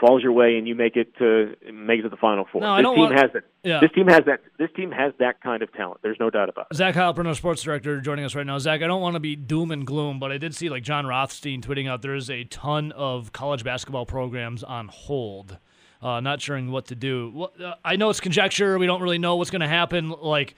falls 0.00 0.22
your 0.22 0.32
way 0.32 0.58
and 0.58 0.68
you 0.68 0.74
make 0.74 0.94
it 0.94 1.16
to 1.16 1.54
make 1.72 2.00
it 2.00 2.02
to 2.02 2.08
the 2.10 2.18
final 2.18 2.44
four. 2.52 2.60
No, 2.60 2.68
I 2.70 2.76
this 2.78 2.82
don't 2.84 2.94
team 2.96 3.04
want- 3.04 3.18
has 3.18 3.30
that. 3.32 3.44
Yeah. 3.62 3.80
This 3.80 3.90
team 3.92 4.06
has 4.08 4.20
that. 4.26 4.40
This 4.58 4.68
team 4.76 4.90
has 4.92 5.14
that 5.20 5.40
kind 5.40 5.62
of 5.62 5.72
talent. 5.72 6.00
There's 6.02 6.18
no 6.20 6.28
doubt 6.28 6.50
about 6.50 6.66
it. 6.70 6.76
Zach 6.76 6.94
Heilprin, 6.94 7.26
our 7.26 7.34
sports 7.34 7.62
director, 7.62 7.98
joining 8.02 8.24
us 8.26 8.34
right 8.34 8.44
now. 8.46 8.58
Zach, 8.58 8.82
I 8.82 8.86
don't 8.88 9.00
want 9.00 9.14
to 9.14 9.20
be 9.20 9.36
doom 9.36 9.70
and 9.70 9.86
gloom, 9.86 10.18
but 10.20 10.30
I 10.30 10.36
did 10.38 10.54
see 10.54 10.68
like 10.68 10.82
Jon 10.82 11.06
Rothstein 11.06 11.62
tweeting 11.62 11.88
out 11.88 12.02
there 12.02 12.14
is 12.14 12.28
a 12.28 12.44
ton 12.44 12.92
of 12.92 13.32
college 13.32 13.64
basketball 13.64 14.04
programs 14.04 14.62
on 14.62 14.88
hold, 14.88 15.56
uh, 16.02 16.20
not 16.20 16.42
sure 16.42 16.60
what 16.60 16.84
to 16.88 16.94
do. 16.94 17.32
Well, 17.34 17.52
uh, 17.64 17.74
I 17.82 17.96
know 17.96 18.10
it's 18.10 18.20
conjecture. 18.20 18.78
We 18.78 18.84
don't 18.86 19.00
really 19.00 19.18
know 19.18 19.36
what's 19.36 19.50
going 19.50 19.62
to 19.62 19.68
happen. 19.68 20.10
Like, 20.10 20.56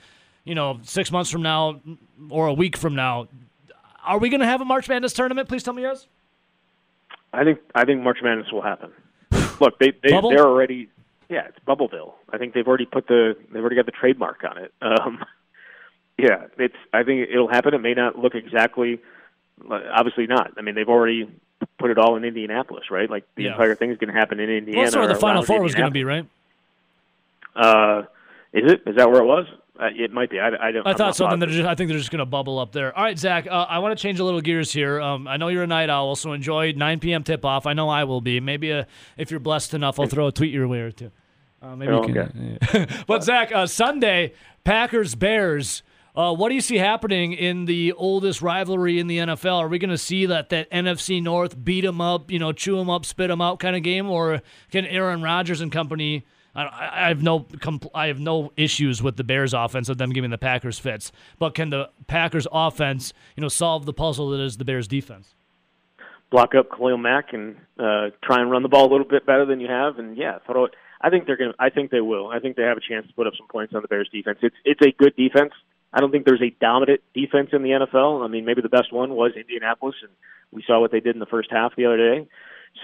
you 0.48 0.54
know, 0.54 0.80
six 0.82 1.12
months 1.12 1.30
from 1.30 1.42
now 1.42 1.80
or 2.30 2.46
a 2.46 2.54
week 2.54 2.76
from 2.76 2.94
now, 2.94 3.28
are 4.04 4.18
we 4.18 4.30
going 4.30 4.40
to 4.40 4.46
have 4.46 4.62
a 4.62 4.64
March 4.64 4.88
Madness 4.88 5.12
tournament? 5.12 5.48
Please 5.48 5.62
tell 5.62 5.74
me 5.74 5.82
yes. 5.82 6.06
I 7.32 7.44
think 7.44 7.58
I 7.74 7.84
think 7.84 8.02
March 8.02 8.18
Madness 8.22 8.50
will 8.50 8.62
happen. 8.62 8.90
Look, 9.60 9.78
they 9.78 9.92
they 10.02 10.10
Bubble? 10.10 10.30
they're 10.30 10.46
already 10.46 10.88
yeah, 11.28 11.48
it's 11.48 11.58
Bubbleville. 11.66 12.14
I 12.32 12.38
think 12.38 12.54
they've 12.54 12.66
already 12.66 12.86
put 12.86 13.06
the 13.06 13.36
they've 13.52 13.60
already 13.60 13.76
got 13.76 13.84
the 13.84 13.92
trademark 13.92 14.42
on 14.44 14.56
it. 14.56 14.72
Um, 14.80 15.22
yeah, 16.18 16.46
it's 16.58 16.74
I 16.94 17.02
think 17.02 17.28
it'll 17.30 17.48
happen. 17.48 17.74
It 17.74 17.82
may 17.82 17.92
not 17.92 18.18
look 18.18 18.34
exactly, 18.34 19.00
obviously 19.70 20.26
not. 20.26 20.52
I 20.56 20.62
mean, 20.62 20.74
they've 20.74 20.88
already 20.88 21.28
put 21.78 21.90
it 21.90 21.98
all 21.98 22.16
in 22.16 22.24
Indianapolis, 22.24 22.90
right? 22.90 23.10
Like 23.10 23.24
the 23.34 23.44
Yeah. 23.44 23.50
entire 23.52 23.74
thing 23.74 23.90
is 23.90 23.98
going 23.98 24.12
to 24.12 24.18
happen 24.18 24.40
in 24.40 24.48
Indiana. 24.48 24.78
Well, 24.78 24.84
that's 24.86 24.96
where 24.96 25.06
the 25.08 25.14
Final 25.16 25.42
Four 25.42 25.60
was 25.60 25.74
going 25.74 25.88
to 25.88 25.92
be, 25.92 26.04
right? 26.04 26.26
Uh, 27.54 28.04
is 28.54 28.72
it? 28.72 28.82
Is 28.86 28.96
that 28.96 29.10
where 29.10 29.20
it 29.20 29.26
was? 29.26 29.46
Uh, 29.80 29.90
it 29.94 30.12
might 30.12 30.28
be. 30.28 30.40
I, 30.40 30.48
I 30.68 30.72
don't. 30.72 30.84
I 30.86 30.92
thought 30.94 31.14
something. 31.14 31.40
just, 31.48 31.64
I 31.66 31.74
think 31.76 31.88
they're 31.88 31.98
just 31.98 32.10
going 32.10 32.18
to 32.18 32.26
bubble 32.26 32.58
up 32.58 32.72
there. 32.72 32.96
All 32.96 33.04
right, 33.04 33.16
Zach. 33.18 33.46
Uh, 33.46 33.66
I 33.68 33.78
want 33.78 33.96
to 33.96 34.02
change 34.02 34.18
a 34.18 34.24
little 34.24 34.40
gears 34.40 34.72
here. 34.72 35.00
Um, 35.00 35.28
I 35.28 35.36
know 35.36 35.48
you're 35.48 35.62
a 35.62 35.68
night 35.68 35.88
owl, 35.88 36.16
so 36.16 36.32
enjoy 36.32 36.72
9 36.72 36.98
p.m. 36.98 37.22
tip 37.22 37.44
off. 37.44 37.64
I 37.64 37.74
know 37.74 37.88
I 37.88 38.02
will 38.04 38.20
be. 38.20 38.40
Maybe 38.40 38.72
uh 38.72 38.84
if 39.16 39.30
you're 39.30 39.38
blessed 39.40 39.74
enough, 39.74 40.00
I'll 40.00 40.06
throw 40.08 40.26
a 40.26 40.32
tweet 40.32 40.52
your 40.52 40.66
way 40.66 40.80
or 40.80 40.90
two. 40.90 41.12
Uh, 41.62 41.76
maybe 41.76 41.92
you 41.92 41.98
Oh, 41.98 42.02
can. 42.04 42.58
yeah. 42.74 42.86
but 43.06 43.22
Zach, 43.22 43.52
uh, 43.52 43.66
Sunday, 43.66 44.32
Packers 44.64 45.14
Bears. 45.14 45.82
Uh, 46.16 46.34
what 46.34 46.48
do 46.48 46.56
you 46.56 46.60
see 46.60 46.78
happening 46.78 47.32
in 47.32 47.66
the 47.66 47.92
oldest 47.92 48.42
rivalry 48.42 48.98
in 48.98 49.06
the 49.06 49.18
NFL? 49.18 49.58
Are 49.58 49.68
we 49.68 49.78
going 49.78 49.90
to 49.90 49.98
see 49.98 50.26
that 50.26 50.48
that 50.48 50.68
NFC 50.72 51.22
North 51.22 51.62
beat 51.64 51.82
them 51.82 52.00
up, 52.00 52.32
you 52.32 52.40
know, 52.40 52.50
chew 52.50 52.76
them 52.76 52.90
up, 52.90 53.04
spit 53.04 53.28
them 53.28 53.40
out 53.40 53.60
kind 53.60 53.76
of 53.76 53.84
game, 53.84 54.10
or 54.10 54.42
can 54.72 54.84
Aaron 54.86 55.22
Rodgers 55.22 55.60
and 55.60 55.70
company? 55.70 56.24
I, 56.58 57.04
I 57.04 57.08
have 57.08 57.22
no 57.22 57.40
compl- 57.40 57.90
I 57.94 58.08
have 58.08 58.20
no 58.20 58.52
issues 58.56 59.02
with 59.02 59.16
the 59.16 59.24
Bears 59.24 59.54
offense 59.54 59.88
of 59.88 59.98
them 59.98 60.10
giving 60.10 60.30
the 60.30 60.38
Packers 60.38 60.78
fits, 60.78 61.12
but 61.38 61.54
can 61.54 61.70
the 61.70 61.90
Packers 62.06 62.46
offense, 62.52 63.12
you 63.36 63.40
know, 63.40 63.48
solve 63.48 63.86
the 63.86 63.92
puzzle 63.92 64.30
that 64.30 64.40
is 64.40 64.56
the 64.56 64.64
Bears 64.64 64.88
defense? 64.88 65.34
block 66.30 66.54
up 66.54 66.70
Khalil 66.70 66.98
Mack 66.98 67.32
and 67.32 67.56
uh, 67.78 68.10
try 68.22 68.40
and 68.40 68.50
run 68.50 68.62
the 68.62 68.68
ball 68.68 68.88
a 68.88 68.90
little 68.90 69.06
bit 69.06 69.26
better 69.26 69.46
than 69.46 69.60
you 69.60 69.68
have, 69.68 69.98
and 69.98 70.16
yeah, 70.16 70.38
throw. 70.46 70.68
I 71.00 71.10
think 71.10 71.26
they're 71.26 71.36
to 71.36 71.54
I 71.58 71.70
think 71.70 71.90
they 71.90 72.00
will. 72.00 72.28
I 72.28 72.40
think 72.40 72.56
they 72.56 72.62
have 72.62 72.76
a 72.76 72.80
chance 72.86 73.06
to 73.06 73.14
put 73.14 73.26
up 73.26 73.34
some 73.38 73.46
points 73.48 73.74
on 73.74 73.82
the 73.82 73.88
Bears 73.88 74.08
defense. 74.12 74.38
It's 74.42 74.56
it's 74.64 74.80
a 74.82 74.90
good 74.90 75.14
defense. 75.16 75.52
I 75.92 76.00
don't 76.00 76.10
think 76.10 76.26
there's 76.26 76.42
a 76.42 76.54
dominant 76.60 77.00
defense 77.14 77.50
in 77.52 77.62
the 77.62 77.70
NFL. 77.70 78.24
I 78.24 78.28
mean, 78.28 78.44
maybe 78.44 78.60
the 78.60 78.68
best 78.68 78.92
one 78.92 79.14
was 79.14 79.32
Indianapolis, 79.36 79.94
and 80.02 80.10
we 80.52 80.62
saw 80.66 80.80
what 80.80 80.92
they 80.92 81.00
did 81.00 81.16
in 81.16 81.20
the 81.20 81.26
first 81.26 81.50
half 81.50 81.76
the 81.76 81.86
other 81.86 81.96
day. 81.96 82.28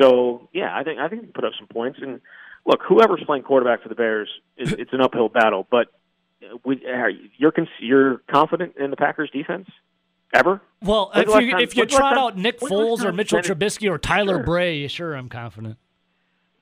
So 0.00 0.48
yeah, 0.52 0.74
I 0.74 0.84
think 0.84 0.98
I 0.98 1.08
think 1.08 1.22
they 1.22 1.28
put 1.28 1.44
up 1.44 1.52
some 1.58 1.68
points. 1.68 1.98
And 2.00 2.20
look, 2.66 2.80
whoever's 2.86 3.22
playing 3.26 3.42
quarterback 3.44 3.82
for 3.82 3.88
the 3.88 3.94
Bears, 3.94 4.28
is, 4.56 4.72
it's 4.72 4.92
an 4.92 5.00
uphill 5.00 5.28
battle. 5.28 5.66
But 5.70 5.88
we, 6.64 6.80
you- 6.84 7.28
you're 7.36 7.52
you're 7.80 8.18
confident 8.30 8.76
in 8.78 8.90
the 8.90 8.96
Packers 8.96 9.30
defense 9.30 9.68
ever? 10.34 10.60
Well, 10.82 11.10
if 11.14 11.26
you 11.26 11.32
time- 11.50 11.60
if 11.60 11.76
you 11.76 11.82
when's 11.82 11.92
the 11.92 11.96
last 11.96 11.96
trot 11.96 12.14
time- 12.14 12.18
out 12.24 12.38
Nick 12.38 12.60
when's 12.60 12.72
Foles 12.72 13.04
or 13.04 13.12
Mitchell 13.12 13.40
Benny- 13.40 13.54
Trubisky 13.54 13.90
or 13.90 13.98
Tyler 13.98 14.36
Sure. 14.36 14.44
Bray, 14.44 14.86
sure, 14.88 15.14
I'm 15.14 15.28
confident. 15.28 15.76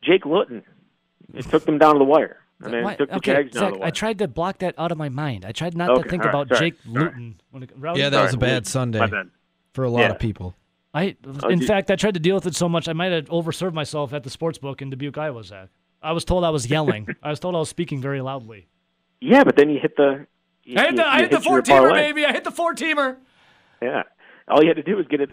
Jake 0.02 0.26
Luton. 0.26 0.62
It 1.34 1.44
took 1.48 1.64
them 1.64 1.78
down 1.78 1.94
to 1.94 1.98
the 1.98 2.04
wire. 2.04 2.38
I 2.64 2.68
mean, 2.68 2.84
it 2.86 2.98
took 2.98 3.08
the 3.10 3.16
okay, 3.16 3.32
Jags 3.34 3.52
down 3.52 3.60
Zach, 3.62 3.72
the 3.72 3.78
wire. 3.78 3.86
I 3.88 3.90
tried 3.90 4.18
to 4.18 4.28
block 4.28 4.58
that 4.58 4.74
out 4.78 4.92
of 4.92 4.98
my 4.98 5.08
mind. 5.08 5.44
I 5.44 5.52
tried 5.52 5.76
not 5.76 5.90
Okay, 5.90 6.02
to 6.02 6.08
think 6.08 6.22
all 6.22 6.26
right, 6.32 6.42
about 6.42 6.56
sorry, 6.56 6.70
Jake 6.72 6.80
sorry. 6.84 7.04
Luton. 7.06 7.40
When 7.50 7.62
it, 7.64 7.70
Rowdy? 7.76 8.00
Yeah, 8.00 8.08
that 8.10 8.20
was 8.20 8.28
a 8.30 8.32
Sorry, 8.32 8.40
bad 8.40 8.66
Sunday 8.66 9.08
for 9.72 9.84
a 9.84 9.90
lot 9.90 10.00
Yeah. 10.00 10.10
of 10.10 10.18
people. 10.18 10.54
I, 10.94 11.16
Oh, 11.42 11.48
in 11.48 11.60
you- 11.60 11.66
fact, 11.66 11.90
I 11.90 11.96
tried 11.96 12.14
to 12.14 12.20
deal 12.20 12.34
with 12.34 12.46
it 12.46 12.54
so 12.54 12.68
much 12.68 12.86
I 12.88 12.92
might 12.92 13.12
have 13.12 13.24
overserved 13.30 13.72
myself 13.72 14.12
at 14.12 14.24
the 14.24 14.30
sports 14.30 14.58
book 14.58 14.82
in 14.82 14.90
Dubuque, 14.90 15.16
Iowa. 15.16 15.42
Zach, 15.42 15.68
I 16.02 16.12
was 16.12 16.24
told 16.24 16.44
I 16.44 16.50
was 16.50 16.68
yelling. 16.68 17.08
I 17.22 17.30
was 17.30 17.40
told 17.40 17.54
I 17.54 17.58
was 17.58 17.68
speaking 17.68 18.00
very 18.00 18.20
loudly. 18.20 18.66
Yeah, 19.20 19.44
but 19.44 19.56
then 19.56 19.70
you 19.70 19.78
hit 19.80 19.96
the. 19.96 20.26
You, 20.64 20.78
I 20.78 20.82
hit 20.86 20.96
the, 20.96 21.02
you- 21.02 21.08
I 21.08 21.16
you 21.16 21.22
hit 21.22 21.30
the 21.32 21.40
four 21.40 21.60
teamer, 21.62 21.66
parlay. 21.88 22.00
baby. 22.12 22.24
I 22.26 22.32
hit 22.32 22.44
the 22.44 22.50
four 22.50 22.74
teamer. 22.74 23.16
Yeah. 23.80 24.02
All 24.48 24.60
you 24.62 24.68
had 24.68 24.76
to 24.76 24.82
do 24.82 24.96
was 24.96 25.06
get 25.06 25.20
it 25.20 25.30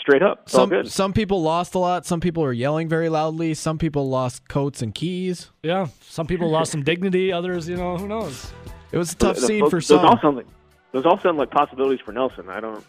straight 0.00 0.22
up. 0.22 0.40
It's 0.44 0.54
all 0.54 0.62
Some 0.62 0.68
good. 0.70 0.90
some 0.90 1.12
people 1.12 1.40
lost 1.40 1.74
a 1.74 1.78
lot. 1.78 2.04
Some 2.04 2.20
people 2.20 2.42
are 2.44 2.52
yelling 2.52 2.88
very 2.88 3.08
loudly. 3.08 3.54
Some 3.54 3.78
people 3.78 4.08
lost 4.08 4.48
coats 4.48 4.82
and 4.82 4.92
keys. 4.94 5.50
Yeah, 5.62 5.86
some 6.02 6.26
people 6.26 6.50
lost 6.50 6.72
some 6.72 6.82
dignity. 6.82 7.32
Others, 7.32 7.68
you 7.68 7.76
know, 7.76 7.96
who 7.96 8.08
knows? 8.08 8.52
It 8.90 8.98
was 8.98 9.12
a 9.12 9.16
tough 9.16 9.36
The- 9.36 9.40
the- 9.42 9.46
scene 9.46 9.60
those, 9.60 9.70
for 9.70 9.76
those 9.76 9.86
some. 9.86 10.04
all 10.04 10.18
sound 10.20 10.36
like 10.36 10.46
those 10.92 11.06
all 11.06 11.18
sound 11.20 11.38
like 11.38 11.50
possibilities 11.52 12.00
for 12.04 12.10
Nelson. 12.12 12.48
I 12.48 12.58
don't. 12.60 12.84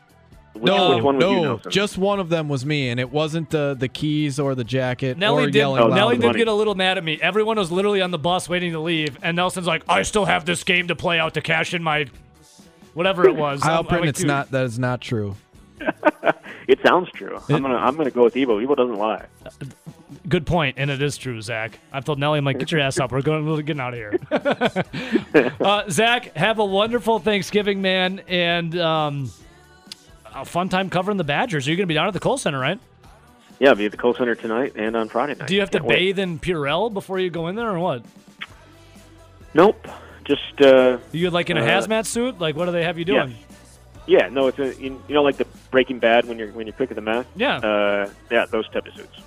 Which, 0.54 0.64
no, 0.64 0.96
which 0.96 1.04
one 1.04 1.16
was 1.16 1.22
no, 1.22 1.32
you, 1.36 1.42
Nelson? 1.42 1.72
just 1.72 1.98
one 1.98 2.20
of 2.20 2.28
them 2.30 2.50
was 2.50 2.66
me, 2.66 2.90
and 2.90 3.00
it 3.00 3.10
wasn't 3.10 3.50
the 3.52 3.76
the 3.80 3.88
keys 3.88 4.38
or 4.40 4.54
the 4.54 4.66
jacket 4.66 5.18
Nelly 5.18 5.44
or 5.44 5.48
did. 5.48 5.56
yelling 5.56 5.82
Oh. 5.84 5.88
Nelly 5.88 6.18
did 6.18 6.24
Funny. 6.28 6.38
get 6.40 6.48
a 6.50 6.54
little 6.54 6.76
mad 6.76 6.98
at 6.98 7.04
me. 7.06 7.18
Everyone 7.22 7.58
was 7.58 7.72
literally 7.72 8.02
on 8.02 8.12
the 8.12 8.20
bus 8.20 8.50
waiting 8.50 8.74
to 8.74 8.80
leave, 8.80 9.18
and 9.22 9.36
Nelson's 9.38 9.66
like, 9.68 9.84
"I 9.88 10.02
still 10.02 10.26
have 10.26 10.44
this 10.46 10.64
game 10.66 10.90
to 10.90 10.96
play 10.96 11.20
out 11.20 11.36
to 11.36 11.42
cash 11.42 11.74
in 11.74 11.82
my 11.84 12.08
whatever 12.94 13.26
it 13.28 13.36
was." 13.36 13.62
I'll 13.64 13.80
I'm 13.80 13.86
like, 14.02 14.10
it's 14.10 14.20
"Dude, 14.20 14.28
not. 14.28 14.52
That 14.52 14.66
is 14.66 14.78
not 14.78 15.00
true. 15.00 15.36
it 16.68 16.80
sounds 16.86 17.10
true. 17.12 17.40
I'm 17.50 17.62
gonna 17.62 17.76
I'm 17.78 17.96
gonna 17.96 18.12
go 18.12 18.26
with 18.26 18.36
Evo. 18.36 18.64
Evo 18.64 18.76
doesn't 18.76 18.98
lie. 18.98 19.26
Good 20.28 20.46
point, 20.46 20.76
and 20.78 20.92
it 20.92 21.02
is 21.02 21.18
true, 21.18 21.42
Zach. 21.42 21.80
I've 21.92 22.06
told 22.06 22.20
Nelly, 22.20 22.38
I'm 22.38 22.46
like, 22.46 22.60
get 22.60 22.72
your 22.72 22.82
ass 22.82 23.00
up. 23.00 23.12
We're 23.12 23.22
going, 23.22 23.46
we're 23.46 23.62
getting 23.64 23.82
out 23.82 23.94
of 23.94 24.00
here. 24.00 24.20
uh, 25.62 25.90
Zach, 25.90 26.36
have 26.36 26.60
a 26.60 26.66
wonderful 26.66 27.20
Thanksgiving, 27.20 27.82
man, 27.82 28.22
and 28.28 28.78
um, 28.80 29.32
a 30.34 30.46
fun 30.46 30.70
time 30.70 30.90
covering 30.90 31.18
the 31.18 31.24
Badgers. 31.24 31.68
You're 31.68 31.76
going 31.76 31.86
to 31.88 31.92
be 31.92 31.94
down 31.96 32.08
at 32.08 32.14
the 32.14 32.20
Kohl 32.20 32.38
Center, 32.38 32.60
right? 32.60 32.80
Yeah, 33.60 33.70
I'll 33.70 33.76
be 33.76 33.86
at 33.86 33.92
the 33.92 33.98
Kohl 33.98 34.14
Center 34.16 34.34
tonight 34.36 34.74
and 34.76 34.96
on 34.96 35.08
Friday 35.10 35.36
night. 35.36 35.48
Do 35.48 35.54
you 35.54 35.60
have 35.62 35.70
to 35.72 35.80
Can't 35.80 35.88
wait. 35.90 35.96
bathe 36.16 36.20
in 36.20 36.40
Purell 36.40 36.92
before 36.94 37.20
you 37.20 37.30
go 37.30 37.48
in 37.48 37.56
there, 37.56 37.70
or 37.70 37.80
what? 37.80 38.04
Nope. 39.54 39.88
Just 40.26 40.62
uh, 40.62 40.98
You 41.12 41.30
like 41.30 41.50
in 41.50 41.58
a 41.58 41.62
Uh, 41.62 41.68
hazmat 41.68 42.06
suit? 42.06 42.40
Like, 42.40 42.56
what 42.56 42.66
do 42.66 42.72
they 42.72 42.84
have 42.84 42.98
you 42.98 43.06
doing? 43.06 43.36
yeah. 44.08 44.30
No, 44.30 44.48
it's 44.48 44.60
a 44.60 44.74
you 44.82 45.02
you 45.08 45.14
know 45.14 45.24
like 45.24 45.38
the 45.38 45.46
Breaking 45.72 46.00
Bad 46.00 46.26
when 46.28 46.40
you're 46.40 46.52
when 46.52 46.66
you're 46.68 46.76
cooking 46.76 46.96
the 46.96 47.02
meth. 47.02 47.28
Yeah. 47.36 47.58
Uh, 47.58 48.10
yeah, 48.32 48.46
those 48.46 48.68
type 48.70 48.86
of 48.88 48.94
suits. 48.96 49.18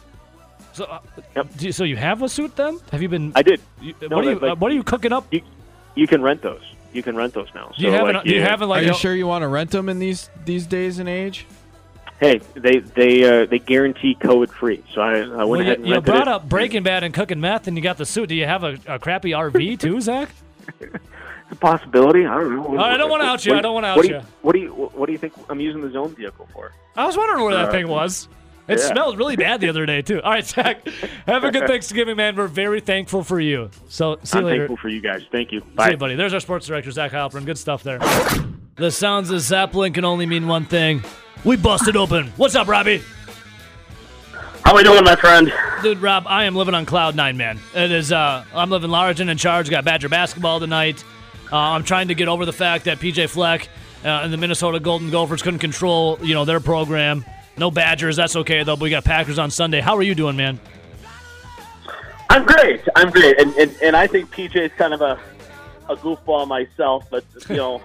So, 0.72 0.84
uh, 0.86 0.98
Yep. 1.36 1.48
do 1.56 1.66
you, 1.66 1.72
so 1.72 1.84
you 1.84 1.96
have 1.96 2.22
a 2.22 2.28
suit 2.28 2.56
then? 2.56 2.78
Have 2.90 3.00
you 3.02 3.08
been? 3.08 3.32
I 3.36 3.42
did. 3.42 3.60
you, 3.80 3.94
no, 4.02 4.16
what 4.16 4.24
are 4.26 4.30
you? 4.30 4.38
like- 4.38 4.52
uh, 4.52 4.56
what 4.56 4.72
are 4.72 4.74
you 4.74 4.82
cooking 4.82 5.12
up? 5.12 5.26
You 5.32 5.42
you 5.94 6.06
can 6.06 6.22
rent 6.22 6.42
those. 6.42 6.62
You 6.94 7.02
can 7.02 7.16
rent 7.16 7.34
those 7.34 7.48
now. 7.54 7.72
Do 7.76 7.82
you 7.82 7.90
So, 7.90 7.96
have? 7.96 8.06
like, 8.06 8.14
an, 8.16 8.24
do 8.26 8.32
you 8.34 8.40
have 8.40 8.62
Are 8.62 8.66
like? 8.66 8.84
you 8.84 8.92
a- 8.92 8.94
sure 8.94 9.14
you 9.14 9.26
want 9.26 9.42
to 9.42 9.48
rent 9.48 9.70
them 9.72 9.88
in 9.88 9.98
these 9.98 10.30
these 10.44 10.66
days 10.66 10.98
and 11.00 11.08
age? 11.08 11.44
Hey, 12.20 12.40
they 12.54 12.78
they 12.78 13.42
uh, 13.42 13.46
they 13.46 13.58
guarantee 13.58 14.14
COVID 14.20 14.48
free. 14.50 14.82
So 14.94 15.00
I, 15.00 15.18
I 15.18 15.20
went 15.22 15.48
Well, 15.48 15.60
ahead 15.60 15.66
you, 15.66 15.74
and 15.74 15.86
you 15.86 15.92
rented 15.94 16.04
brought 16.06 16.22
it. 16.22 16.28
up 16.28 16.48
Breaking 16.48 16.84
Bad 16.84 17.02
and 17.02 17.12
cooking 17.12 17.40
meth, 17.40 17.66
and 17.66 17.76
you 17.76 17.82
got 17.82 17.98
the 17.98 18.06
suit. 18.06 18.28
Do 18.28 18.36
you 18.36 18.46
have 18.46 18.62
a, 18.62 18.78
a 18.86 18.98
crappy 19.00 19.30
RV 19.32 19.78
too, 19.80 20.00
Zach? 20.00 20.28
It's 20.80 20.92
a 21.50 21.56
possibility. 21.56 22.24
I 22.24 22.38
don't 22.38 22.54
know. 22.74 22.78
I 22.78 22.96
don't 22.96 23.10
wanna 23.10 23.24
out 23.24 23.44
you. 23.44 23.52
What- 23.52 23.58
I 23.58 23.62
don't 23.62 23.74
wanna 23.74 23.88
out 23.88 23.96
what 23.96 24.06
do 24.06 24.12
you. 24.12 24.20
What 24.42 24.52
do 24.54 24.58
you 24.60 24.70
What 24.70 25.06
do 25.06 25.12
you 25.12 25.18
think 25.18 25.32
I'm 25.50 25.58
using 25.60 25.80
the 25.82 25.90
zone 25.90 26.14
vehicle 26.14 26.48
for? 26.52 26.70
I 26.96 27.04
was 27.06 27.16
wondering 27.16 27.42
where 27.44 27.54
that 27.56 27.68
Uh, 27.70 27.72
thing 27.72 27.88
was. 27.88 28.28
It 28.66 28.78
yeah. 28.78 28.86
smelled 28.92 29.18
really 29.18 29.36
bad 29.36 29.60
the 29.60 29.68
other 29.68 29.84
day 29.84 30.00
too. 30.00 30.22
All 30.22 30.30
right, 30.30 30.44
Zach. 30.44 30.86
Have 31.26 31.44
a 31.44 31.50
good 31.50 31.66
Thanksgiving, 31.68 32.16
man. 32.16 32.34
We're 32.34 32.46
very 32.46 32.80
thankful 32.80 33.22
for 33.22 33.38
you. 33.38 33.70
So 33.88 34.18
see 34.22 34.38
you 34.38 34.40
I'm 34.40 34.46
later. 34.46 34.58
thankful 34.68 34.76
for 34.78 34.88
you 34.88 35.00
guys. 35.02 35.22
Thank 35.30 35.52
you. 35.52 35.60
See 35.60 35.66
Bye. 35.74 35.90
you, 35.90 35.96
buddy. 35.98 36.14
There's 36.14 36.32
our 36.32 36.40
sports 36.40 36.66
director, 36.66 36.90
Zach 36.90 37.12
Heilprin. 37.12 37.44
Good 37.44 37.58
stuff 37.58 37.82
there. 37.82 37.98
The 38.76 38.90
sounds 38.90 39.30
of 39.30 39.40
Zeppelin 39.40 39.92
can 39.92 40.04
only 40.04 40.26
mean 40.26 40.46
one 40.48 40.64
thing. 40.64 41.02
We 41.44 41.56
busted 41.56 41.94
open. 41.96 42.28
What's 42.36 42.54
up, 42.54 42.66
Robbie? 42.66 43.02
How 44.64 44.74
we 44.74 44.82
doing, 44.82 45.04
my 45.04 45.14
friend? 45.14 45.52
Dude, 45.82 45.98
Rob, 45.98 46.24
I 46.26 46.44
am 46.44 46.56
living 46.56 46.74
on 46.74 46.86
cloud 46.86 47.14
nine, 47.14 47.36
man. 47.36 47.58
It 47.74 47.92
is. 47.92 48.10
Uh, 48.12 48.44
I'm 48.54 48.70
living 48.70 48.90
large 48.90 49.20
and 49.20 49.28
in 49.28 49.36
charge. 49.36 49.68
Got 49.68 49.84
Badger 49.84 50.08
basketball 50.08 50.58
tonight. 50.58 51.04
Uh, 51.52 51.56
I'm 51.56 51.84
trying 51.84 52.08
to 52.08 52.14
get 52.14 52.28
over 52.28 52.46
the 52.46 52.52
fact 52.52 52.86
that 52.86 52.98
PJ 52.98 53.28
Fleck 53.28 53.68
uh, 54.04 54.08
and 54.08 54.32
the 54.32 54.38
Minnesota 54.38 54.80
Golden 54.80 55.10
Gophers 55.10 55.42
couldn't 55.42 55.58
control, 55.60 56.18
you 56.22 56.32
know, 56.32 56.46
their 56.46 56.60
program. 56.60 57.26
No 57.56 57.70
Badgers. 57.70 58.16
That's 58.16 58.36
okay 58.36 58.62
though. 58.64 58.76
But 58.76 58.82
we 58.82 58.90
got 58.90 59.04
Packers 59.04 59.38
on 59.38 59.50
Sunday. 59.50 59.80
How 59.80 59.96
are 59.96 60.02
you 60.02 60.14
doing, 60.14 60.36
man? 60.36 60.58
I'm 62.30 62.44
great. 62.44 62.80
I'm 62.96 63.10
great, 63.10 63.38
and 63.40 63.54
and, 63.54 63.76
and 63.82 63.96
I 63.96 64.06
think 64.06 64.30
PJ 64.32 64.56
is 64.56 64.72
kind 64.72 64.92
of 64.94 65.00
a 65.00 65.18
a 65.88 65.96
goofball 65.96 66.46
myself, 66.48 67.04
but 67.10 67.24
you 67.48 67.56
know. 67.56 67.82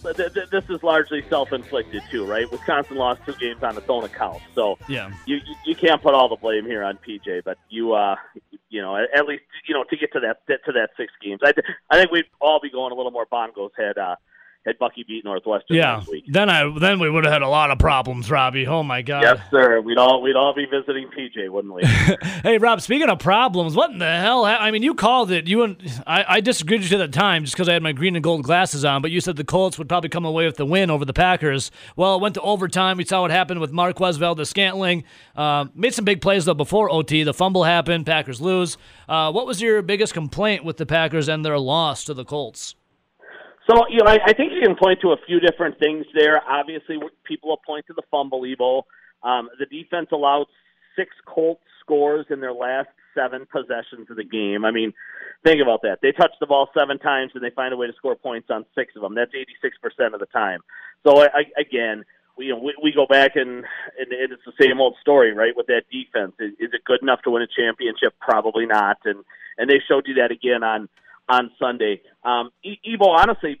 th- 0.16 0.32
th- 0.32 0.48
This 0.50 0.64
is 0.70 0.80
largely 0.84 1.22
self-inflicted 1.28 2.02
too, 2.10 2.24
right? 2.24 2.50
Wisconsin 2.52 2.96
lost 2.96 3.20
two 3.26 3.34
games 3.34 3.62
on 3.64 3.76
its 3.76 3.86
own 3.90 4.04
account, 4.04 4.40
so 4.54 4.78
Yeah. 4.88 5.10
you 5.26 5.38
you- 5.66 5.74
can't 5.74 6.00
put 6.00 6.14
all 6.14 6.28
the 6.28 6.36
blame 6.36 6.64
here 6.64 6.82
on 6.84 6.98
PJ. 6.98 7.42
But 7.44 7.58
you, 7.68 7.92
uh, 7.94 8.14
you 8.70 8.80
know, 8.80 8.96
at 8.96 9.08
at 9.14 9.26
least 9.26 9.42
you 9.66 9.74
know 9.74 9.84
to 9.90 9.96
get 9.96 10.12
to 10.12 10.20
that 10.20 10.40
to 10.64 10.72
that 10.72 10.90
six 10.96 11.12
games, 11.22 11.40
I 11.44 11.52
th- 11.52 11.66
I 11.90 11.96
think 11.98 12.10
we'd 12.12 12.24
all 12.40 12.60
be 12.60 12.70
going 12.70 12.92
a 12.92 12.94
little 12.94 13.10
more 13.12 13.26
Bongos 13.26 13.70
had 13.76 13.98
uh, 13.98 14.14
had 14.66 14.78
Bucky 14.78 15.02
beat 15.06 15.24
Northwestern 15.24 15.76
Yeah. 15.76 15.96
last 15.96 16.08
week. 16.10 16.24
Then 16.28 16.50
I 16.50 16.70
then 16.78 16.98
we 17.00 17.08
would 17.08 17.24
have 17.24 17.32
had 17.32 17.42
a 17.42 17.48
lot 17.48 17.70
of 17.70 17.78
problems, 17.78 18.30
Robbie. 18.30 18.66
Oh 18.66 18.82
my 18.82 19.00
God. 19.02 19.22
Yes, 19.22 19.38
sir. 19.50 19.80
We'd 19.80 19.96
all 19.98 20.20
we'd 20.20 20.36
all 20.36 20.54
be 20.54 20.66
visiting 20.66 21.08
PJ, 21.08 21.48
wouldn't 21.48 21.72
we? 21.72 21.82
Hey, 22.42 22.58
Rob. 22.58 22.80
Speaking 22.80 23.08
of 23.08 23.18
problems, 23.18 23.74
what 23.74 23.90
in 23.90 23.98
the 23.98 24.06
hell? 24.20 24.44
I 24.44 24.70
mean, 24.70 24.82
you 24.82 24.94
called 24.94 25.30
it. 25.30 25.46
You 25.48 25.62
and 25.62 26.02
I, 26.06 26.24
I 26.36 26.40
disagreed 26.40 26.80
with 26.82 26.90
you 26.90 27.00
at 27.00 27.10
the 27.10 27.18
time 27.18 27.44
just 27.44 27.54
because 27.54 27.68
I 27.68 27.72
had 27.72 27.82
my 27.82 27.92
green 27.92 28.14
and 28.14 28.22
gold 28.22 28.42
glasses 28.44 28.84
on. 28.84 29.00
But 29.02 29.10
you 29.10 29.20
said 29.20 29.36
the 29.36 29.44
Colts 29.44 29.78
would 29.78 29.88
probably 29.88 30.08
come 30.10 30.24
away 30.24 30.44
with 30.46 30.56
the 30.56 30.66
win 30.66 30.90
over 30.90 31.04
the 31.04 31.12
Packers. 31.12 31.70
Well, 31.96 32.16
it 32.16 32.20
went 32.22 32.34
to 32.34 32.40
overtime. 32.42 32.96
We 32.98 33.04
saw 33.04 33.22
what 33.22 33.30
happened 33.30 33.60
with 33.60 33.72
Marquez 33.72 34.16
Valdes-Scantling. 34.18 35.04
Uh, 35.36 35.66
made 35.74 35.94
some 35.94 36.04
big 36.04 36.20
plays 36.20 36.44
though 36.44 36.54
before 36.54 36.90
OT. 36.92 37.22
The 37.24 37.34
fumble 37.34 37.64
happened. 37.64 38.06
Packers 38.06 38.40
lose. 38.40 38.76
Uh, 39.08 39.32
what 39.32 39.46
was 39.46 39.60
your 39.60 39.82
biggest 39.82 40.14
complaint 40.14 40.64
with 40.64 40.76
the 40.76 40.86
Packers 40.86 41.28
and 41.28 41.44
their 41.44 41.58
loss 41.58 42.04
to 42.04 42.14
the 42.14 42.24
Colts? 42.24 42.74
So, 43.68 43.84
you 43.90 43.98
know, 43.98 44.10
I, 44.10 44.18
I 44.24 44.32
think 44.32 44.52
you 44.52 44.60
can 44.62 44.76
point 44.76 45.00
to 45.02 45.12
a 45.12 45.16
few 45.26 45.40
different 45.40 45.78
things 45.78 46.06
there. 46.14 46.40
Obviously, 46.48 46.96
people 47.24 47.50
will 47.50 47.60
point 47.66 47.86
to 47.88 47.92
the 47.92 48.02
fumble, 48.10 48.42
Evo. 48.42 48.82
Um, 49.22 49.48
the 49.58 49.66
defense 49.66 50.08
allowed 50.12 50.46
six 50.96 51.10
Colts 51.26 51.62
scores 51.80 52.26
in 52.30 52.40
their 52.40 52.52
last 52.52 52.88
seven 53.14 53.46
possessions 53.50 54.08
of 54.10 54.16
the 54.16 54.24
game. 54.24 54.64
I 54.64 54.70
mean, 54.70 54.92
think 55.44 55.60
about 55.60 55.82
that. 55.82 55.98
They 56.00 56.12
touch 56.12 56.32
the 56.40 56.46
ball 56.46 56.68
seven 56.76 56.98
times 56.98 57.32
and 57.34 57.44
they 57.44 57.50
find 57.50 57.74
a 57.74 57.76
way 57.76 57.86
to 57.86 57.92
score 57.92 58.16
points 58.16 58.48
on 58.50 58.64
six 58.74 58.94
of 58.96 59.02
them. 59.02 59.14
That's 59.14 59.32
86% 59.32 60.14
of 60.14 60.20
the 60.20 60.26
time. 60.26 60.60
So, 61.06 61.20
I, 61.22 61.44
again, 61.60 62.04
we, 62.38 62.46
you 62.46 62.54
know, 62.54 62.60
we, 62.60 62.74
we 62.82 62.92
go 62.92 63.06
back 63.06 63.32
and, 63.34 63.64
and 63.98 64.08
it's 64.10 64.42
the 64.46 64.64
same 64.64 64.80
old 64.80 64.96
story, 65.00 65.34
right? 65.34 65.54
With 65.54 65.66
that 65.66 65.82
defense, 65.90 66.32
is, 66.38 66.52
is 66.58 66.70
it 66.72 66.84
good 66.84 67.02
enough 67.02 67.20
to 67.22 67.30
win 67.30 67.42
a 67.42 67.46
championship? 67.46 68.14
Probably 68.20 68.64
not. 68.64 68.98
And 69.04 69.24
and 69.58 69.68
they 69.68 69.82
showed 69.88 70.06
you 70.06 70.14
that 70.14 70.30
again 70.30 70.62
on 70.62 70.88
on 71.28 71.50
Sunday. 71.58 72.00
Um, 72.24 72.50
Evo, 72.64 73.08
honestly, 73.08 73.60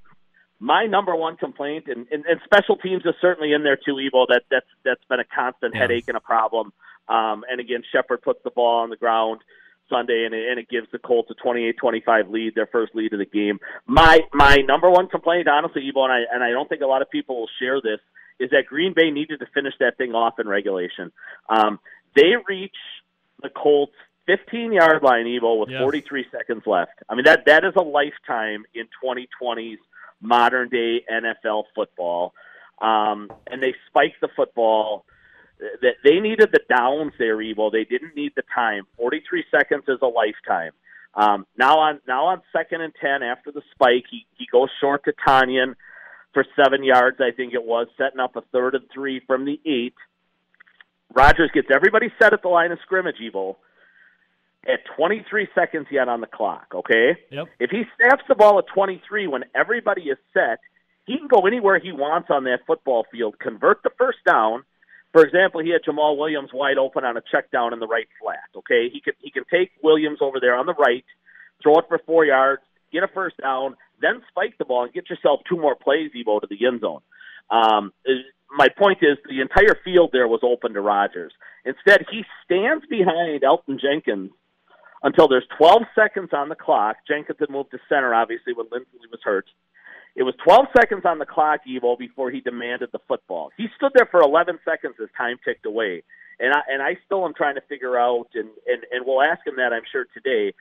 my 0.60 0.86
number 0.86 1.14
one 1.14 1.36
complaint, 1.36 1.86
and, 1.88 2.06
and, 2.10 2.24
and 2.26 2.40
special 2.44 2.76
teams 2.76 3.02
is 3.04 3.14
certainly 3.20 3.52
in 3.52 3.62
there 3.62 3.76
too. 3.76 3.94
Evo, 3.94 4.26
that 4.28 4.42
that's 4.50 4.66
that's 4.84 5.04
been 5.08 5.20
a 5.20 5.24
constant 5.24 5.74
yeah. 5.74 5.82
headache 5.82 6.04
and 6.08 6.16
a 6.16 6.20
problem. 6.20 6.72
Um, 7.08 7.44
and 7.48 7.60
again, 7.60 7.82
Shepherd 7.92 8.22
puts 8.22 8.40
the 8.44 8.50
ball 8.50 8.82
on 8.82 8.90
the 8.90 8.96
ground 8.96 9.40
Sunday, 9.88 10.24
and 10.24 10.34
it, 10.34 10.50
and 10.50 10.58
it 10.58 10.68
gives 10.68 10.86
the 10.92 10.98
Colts 10.98 11.30
a 11.30 11.46
28-25 11.46 12.30
lead, 12.30 12.54
their 12.54 12.66
first 12.66 12.94
lead 12.94 13.12
of 13.12 13.18
the 13.18 13.26
game. 13.26 13.58
My 13.86 14.20
my 14.32 14.56
number 14.56 14.90
one 14.90 15.08
complaint, 15.08 15.48
honestly, 15.48 15.82
Evo, 15.82 16.02
and 16.04 16.12
I 16.12 16.20
and 16.32 16.42
I 16.42 16.50
don't 16.50 16.68
think 16.68 16.82
a 16.82 16.86
lot 16.86 17.02
of 17.02 17.10
people 17.10 17.40
will 17.40 17.50
share 17.60 17.80
this, 17.80 18.00
is 18.40 18.50
that 18.50 18.66
Green 18.66 18.92
Bay 18.94 19.10
needed 19.10 19.40
to 19.40 19.46
finish 19.54 19.74
that 19.80 19.96
thing 19.96 20.12
off 20.12 20.38
in 20.38 20.48
regulation. 20.48 21.12
Um, 21.48 21.78
they 22.14 22.34
reach 22.48 22.76
the 23.42 23.48
Colts 23.48 23.94
15 24.28 24.72
yard 24.72 25.02
line, 25.02 25.24
Evo, 25.24 25.58
with 25.58 25.70
43 25.70 26.26
seconds 26.30 26.62
left. 26.66 26.92
I 27.08 27.14
mean 27.14 27.24
that 27.24 27.46
that 27.46 27.64
is 27.64 27.72
a 27.76 27.82
lifetime 27.82 28.64
in 28.74 28.84
2020's 29.02 29.80
modern 30.20 30.68
day 30.68 31.02
NFL 31.10 31.64
football. 31.74 32.34
Um, 32.80 33.30
and 33.50 33.62
they 33.62 33.74
spiked 33.88 34.20
the 34.20 34.28
football. 34.36 35.04
That 35.80 35.94
they 36.04 36.20
needed 36.20 36.50
the 36.52 36.60
downs 36.68 37.12
there, 37.18 37.38
Evo. 37.38 37.72
They 37.72 37.84
didn't 37.84 38.14
need 38.14 38.32
the 38.36 38.44
time. 38.54 38.84
43 38.96 39.44
seconds 39.50 39.84
is 39.88 39.98
a 40.02 40.06
lifetime. 40.06 40.70
Um, 41.14 41.46
now 41.56 41.78
on 41.78 42.00
now 42.06 42.26
on 42.26 42.42
second 42.52 42.82
and 42.82 42.92
ten 43.00 43.22
after 43.22 43.50
the 43.50 43.62
spike, 43.72 44.04
he 44.10 44.26
he 44.36 44.46
goes 44.52 44.68
short 44.78 45.04
to 45.06 45.14
Tonyan 45.26 45.74
for 46.34 46.44
seven 46.54 46.84
yards, 46.84 47.16
I 47.20 47.30
think 47.34 47.54
it 47.54 47.64
was, 47.64 47.88
setting 47.96 48.20
up 48.20 48.36
a 48.36 48.42
third 48.52 48.74
and 48.74 48.84
three 48.92 49.20
from 49.26 49.46
the 49.46 49.58
eight. 49.64 49.94
Rodgers 51.14 51.50
gets 51.54 51.68
everybody 51.74 52.12
set 52.20 52.34
at 52.34 52.42
the 52.42 52.48
line 52.48 52.70
of 52.70 52.78
scrimmage, 52.84 53.16
Evo 53.16 53.56
at 54.66 54.80
23 54.96 55.48
seconds 55.54 55.86
yet 55.90 56.08
on 56.08 56.20
the 56.20 56.26
clock, 56.26 56.66
okay? 56.74 57.16
Yep. 57.30 57.46
If 57.60 57.70
he 57.70 57.84
snaps 57.96 58.24
the 58.28 58.34
ball 58.34 58.58
at 58.58 58.66
23 58.74 59.26
when 59.26 59.44
everybody 59.54 60.02
is 60.02 60.18
set, 60.34 60.58
he 61.06 61.16
can 61.16 61.28
go 61.28 61.46
anywhere 61.46 61.78
he 61.78 61.92
wants 61.92 62.28
on 62.30 62.44
that 62.44 62.60
football 62.66 63.06
field, 63.10 63.38
convert 63.38 63.82
the 63.82 63.90
first 63.96 64.18
down. 64.26 64.64
For 65.12 65.24
example, 65.24 65.62
he 65.62 65.70
had 65.70 65.82
Jamaal 65.82 66.18
Williams 66.18 66.50
wide 66.52 66.76
open 66.76 67.04
on 67.04 67.16
a 67.16 67.22
check 67.32 67.50
down 67.50 67.72
in 67.72 67.80
the 67.80 67.86
right 67.86 68.08
flat, 68.20 68.44
okay? 68.56 68.90
He 68.92 69.00
can 69.00 69.14
he 69.20 69.30
can 69.30 69.44
take 69.50 69.70
Williams 69.82 70.18
over 70.20 70.38
there 70.38 70.54
on 70.54 70.66
the 70.66 70.74
right, 70.74 71.04
throw 71.62 71.78
it 71.78 71.86
for 71.88 71.98
4 72.04 72.26
yards, 72.26 72.62
get 72.92 73.02
a 73.02 73.08
first 73.08 73.38
down, 73.38 73.76
then 74.02 74.22
spike 74.28 74.58
the 74.58 74.66
ball 74.66 74.84
and 74.84 74.92
get 74.92 75.08
yourself 75.08 75.40
two 75.48 75.56
more 75.56 75.74
plays 75.74 76.10
Evo 76.14 76.40
to 76.40 76.46
the 76.46 76.66
end 76.66 76.80
zone. 76.80 77.00
Um, 77.50 77.92
my 78.54 78.68
point 78.68 78.98
is 79.00 79.16
the 79.28 79.40
entire 79.40 79.76
field 79.82 80.10
there 80.12 80.28
was 80.28 80.40
open 80.42 80.74
to 80.74 80.80
Rodgers. 80.80 81.32
Instead, 81.64 82.04
he 82.10 82.24
stands 82.44 82.84
behind 82.86 83.42
Elgton 83.42 83.80
Jenkins 83.80 84.30
until 85.02 85.28
there's 85.28 85.46
12 85.56 85.82
seconds 85.94 86.30
on 86.32 86.48
the 86.48 86.54
clock. 86.54 86.96
Jenkins 87.06 87.38
had 87.38 87.50
moved 87.50 87.70
to 87.72 87.78
center, 87.88 88.14
obviously, 88.14 88.52
when 88.52 88.66
Linsley 88.66 89.10
was 89.10 89.20
hurt. 89.22 89.46
It 90.16 90.24
was 90.24 90.34
12 90.42 90.66
seconds 90.76 91.02
on 91.04 91.18
the 91.18 91.26
clock, 91.26 91.60
Evo, 91.68 91.96
before 91.96 92.30
he 92.30 92.40
demanded 92.40 92.90
the 92.92 92.98
football. 93.06 93.50
He 93.56 93.66
stood 93.76 93.92
there 93.94 94.08
for 94.10 94.20
11 94.20 94.58
seconds 94.64 94.94
as 95.00 95.08
time 95.16 95.36
ticked 95.44 95.64
away, 95.64 96.02
and 96.40 96.52
I 96.52 96.60
and 96.68 96.82
I 96.82 96.96
still 97.06 97.24
am 97.24 97.34
trying 97.34 97.54
to 97.54 97.60
figure 97.68 97.96
out, 97.96 98.26
and 98.34 98.48
and 98.66 98.82
and 98.90 99.06
we'll 99.06 99.22
ask 99.22 99.46
him 99.46 99.54
that 99.56 99.72
I'm 99.72 99.84
sure 99.92 100.06
today. 100.12 100.54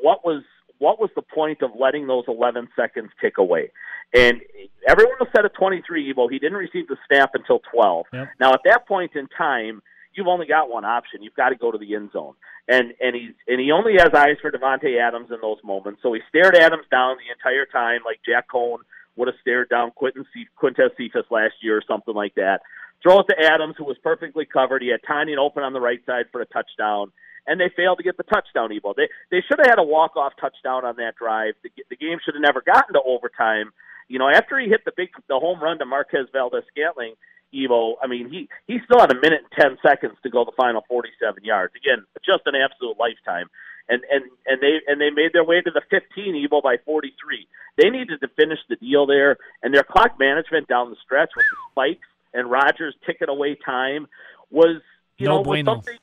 What 0.00 0.24
was 0.24 0.44
what 0.78 1.00
was 1.00 1.10
the 1.16 1.22
point 1.22 1.62
of 1.62 1.70
letting 1.78 2.06
those 2.06 2.24
11 2.28 2.68
seconds 2.76 3.10
tick 3.20 3.38
away? 3.38 3.72
And 4.14 4.40
everyone 4.86 5.16
was 5.18 5.28
set 5.34 5.44
at 5.44 5.54
23, 5.54 6.12
Evo. 6.12 6.30
He 6.30 6.38
didn't 6.38 6.58
receive 6.58 6.86
the 6.86 6.98
snap 7.08 7.30
until 7.34 7.60
12. 7.72 8.06
Yep. 8.12 8.28
Now 8.38 8.52
at 8.52 8.60
that 8.66 8.86
point 8.86 9.12
in 9.16 9.26
time 9.36 9.82
you've 10.16 10.26
only 10.26 10.46
got 10.46 10.70
one 10.70 10.84
option. 10.84 11.22
You've 11.22 11.34
got 11.34 11.50
to 11.50 11.56
go 11.56 11.70
to 11.70 11.78
the 11.78 11.94
end 11.94 12.10
zone. 12.12 12.34
And 12.68 12.94
and 13.00 13.14
he's 13.14 13.34
and 13.46 13.60
he 13.60 13.70
only 13.70 13.94
has 13.98 14.10
eyes 14.14 14.36
for 14.42 14.50
Davante 14.50 14.98
Adams 15.00 15.30
in 15.30 15.38
those 15.40 15.58
moments. 15.62 16.00
So 16.02 16.12
he 16.12 16.20
stared 16.28 16.56
Adams 16.56 16.86
down 16.90 17.16
the 17.16 17.32
entire 17.32 17.66
time, 17.66 18.00
like 18.04 18.20
Jack 18.26 18.48
Coan 18.48 18.78
would 19.16 19.28
have 19.28 19.36
stared 19.40 19.68
down 19.68 19.92
Quinton 19.92 20.26
C- 20.34 20.48
Quintez 20.60 20.90
Cephus 20.96 21.26
last 21.30 21.54
year 21.62 21.76
or 21.76 21.82
something 21.86 22.14
like 22.14 22.34
that. 22.34 22.60
Throw 23.02 23.20
it 23.20 23.26
to 23.28 23.36
Adams, 23.40 23.76
who 23.78 23.84
was 23.84 23.96
perfectly 24.02 24.44
covered. 24.44 24.82
He 24.82 24.88
had 24.88 25.00
Tonyan 25.02 25.38
open 25.38 25.62
on 25.62 25.72
the 25.72 25.80
right 25.80 26.00
side 26.06 26.26
for 26.32 26.40
a 26.40 26.46
touchdown, 26.46 27.12
and 27.46 27.60
they 27.60 27.70
failed 27.76 27.98
to 27.98 28.04
get 28.04 28.16
the 28.16 28.24
touchdown. 28.24 28.70
Evo, 28.70 28.94
they 28.96 29.08
they 29.30 29.42
should 29.46 29.58
have 29.58 29.68
had 29.68 29.78
a 29.78 29.84
walk 29.84 30.16
off 30.16 30.32
touchdown 30.40 30.84
on 30.84 30.96
that 30.96 31.14
drive. 31.16 31.54
The, 31.62 31.70
the 31.88 31.96
game 31.96 32.18
should 32.24 32.34
have 32.34 32.42
never 32.42 32.62
gotten 32.62 32.94
to 32.94 33.00
overtime. 33.04 33.72
You 34.08 34.18
know, 34.18 34.28
after 34.28 34.58
he 34.58 34.68
hit 34.68 34.84
the 34.84 34.92
big 34.96 35.10
the 35.28 35.38
home 35.38 35.62
run 35.62 35.78
to 35.78 35.86
Marquez 35.86 36.26
Valdes-Scantling, 36.32 37.14
Evo. 37.56 37.94
I 38.02 38.06
mean, 38.06 38.28
he 38.30 38.48
he 38.66 38.78
still 38.84 39.00
had 39.00 39.10
a 39.10 39.20
minute 39.20 39.42
and 39.44 39.52
ten 39.56 39.78
seconds 39.80 40.16
to 40.22 40.30
go 40.30 40.44
the 40.44 40.52
final 40.56 40.84
forty-seven 40.88 41.44
yards. 41.44 41.72
Again, 41.76 42.04
just 42.24 42.42
an 42.46 42.54
absolute 42.54 42.98
lifetime. 42.98 43.48
And 43.88 44.02
and 44.10 44.24
and 44.46 44.60
they 44.60 44.80
and 44.86 45.00
they 45.00 45.10
made 45.10 45.32
their 45.32 45.44
way 45.44 45.60
to 45.60 45.70
the 45.70 45.82
fifteen 45.90 46.34
Evo 46.34 46.62
by 46.62 46.76
forty-three. 46.84 47.46
They 47.76 47.90
needed 47.90 48.20
to 48.20 48.28
finish 48.28 48.58
the 48.68 48.76
deal 48.76 49.06
there, 49.06 49.36
and 49.62 49.72
their 49.72 49.84
clock 49.84 50.18
management 50.18 50.66
down 50.66 50.90
the 50.90 50.96
stretch 51.04 51.30
with 51.36 51.46
the 51.50 51.56
spikes 51.70 52.08
and 52.36 52.50
Rodgers 52.50 52.94
ticking 53.04 53.28
away 53.28 53.56
time 53.56 54.06
was 54.50 54.80
you 55.18 55.26
no 55.26 55.38
know 55.38 55.42
bueno. 55.42 55.76
was 55.76 55.84
something 55.84 55.98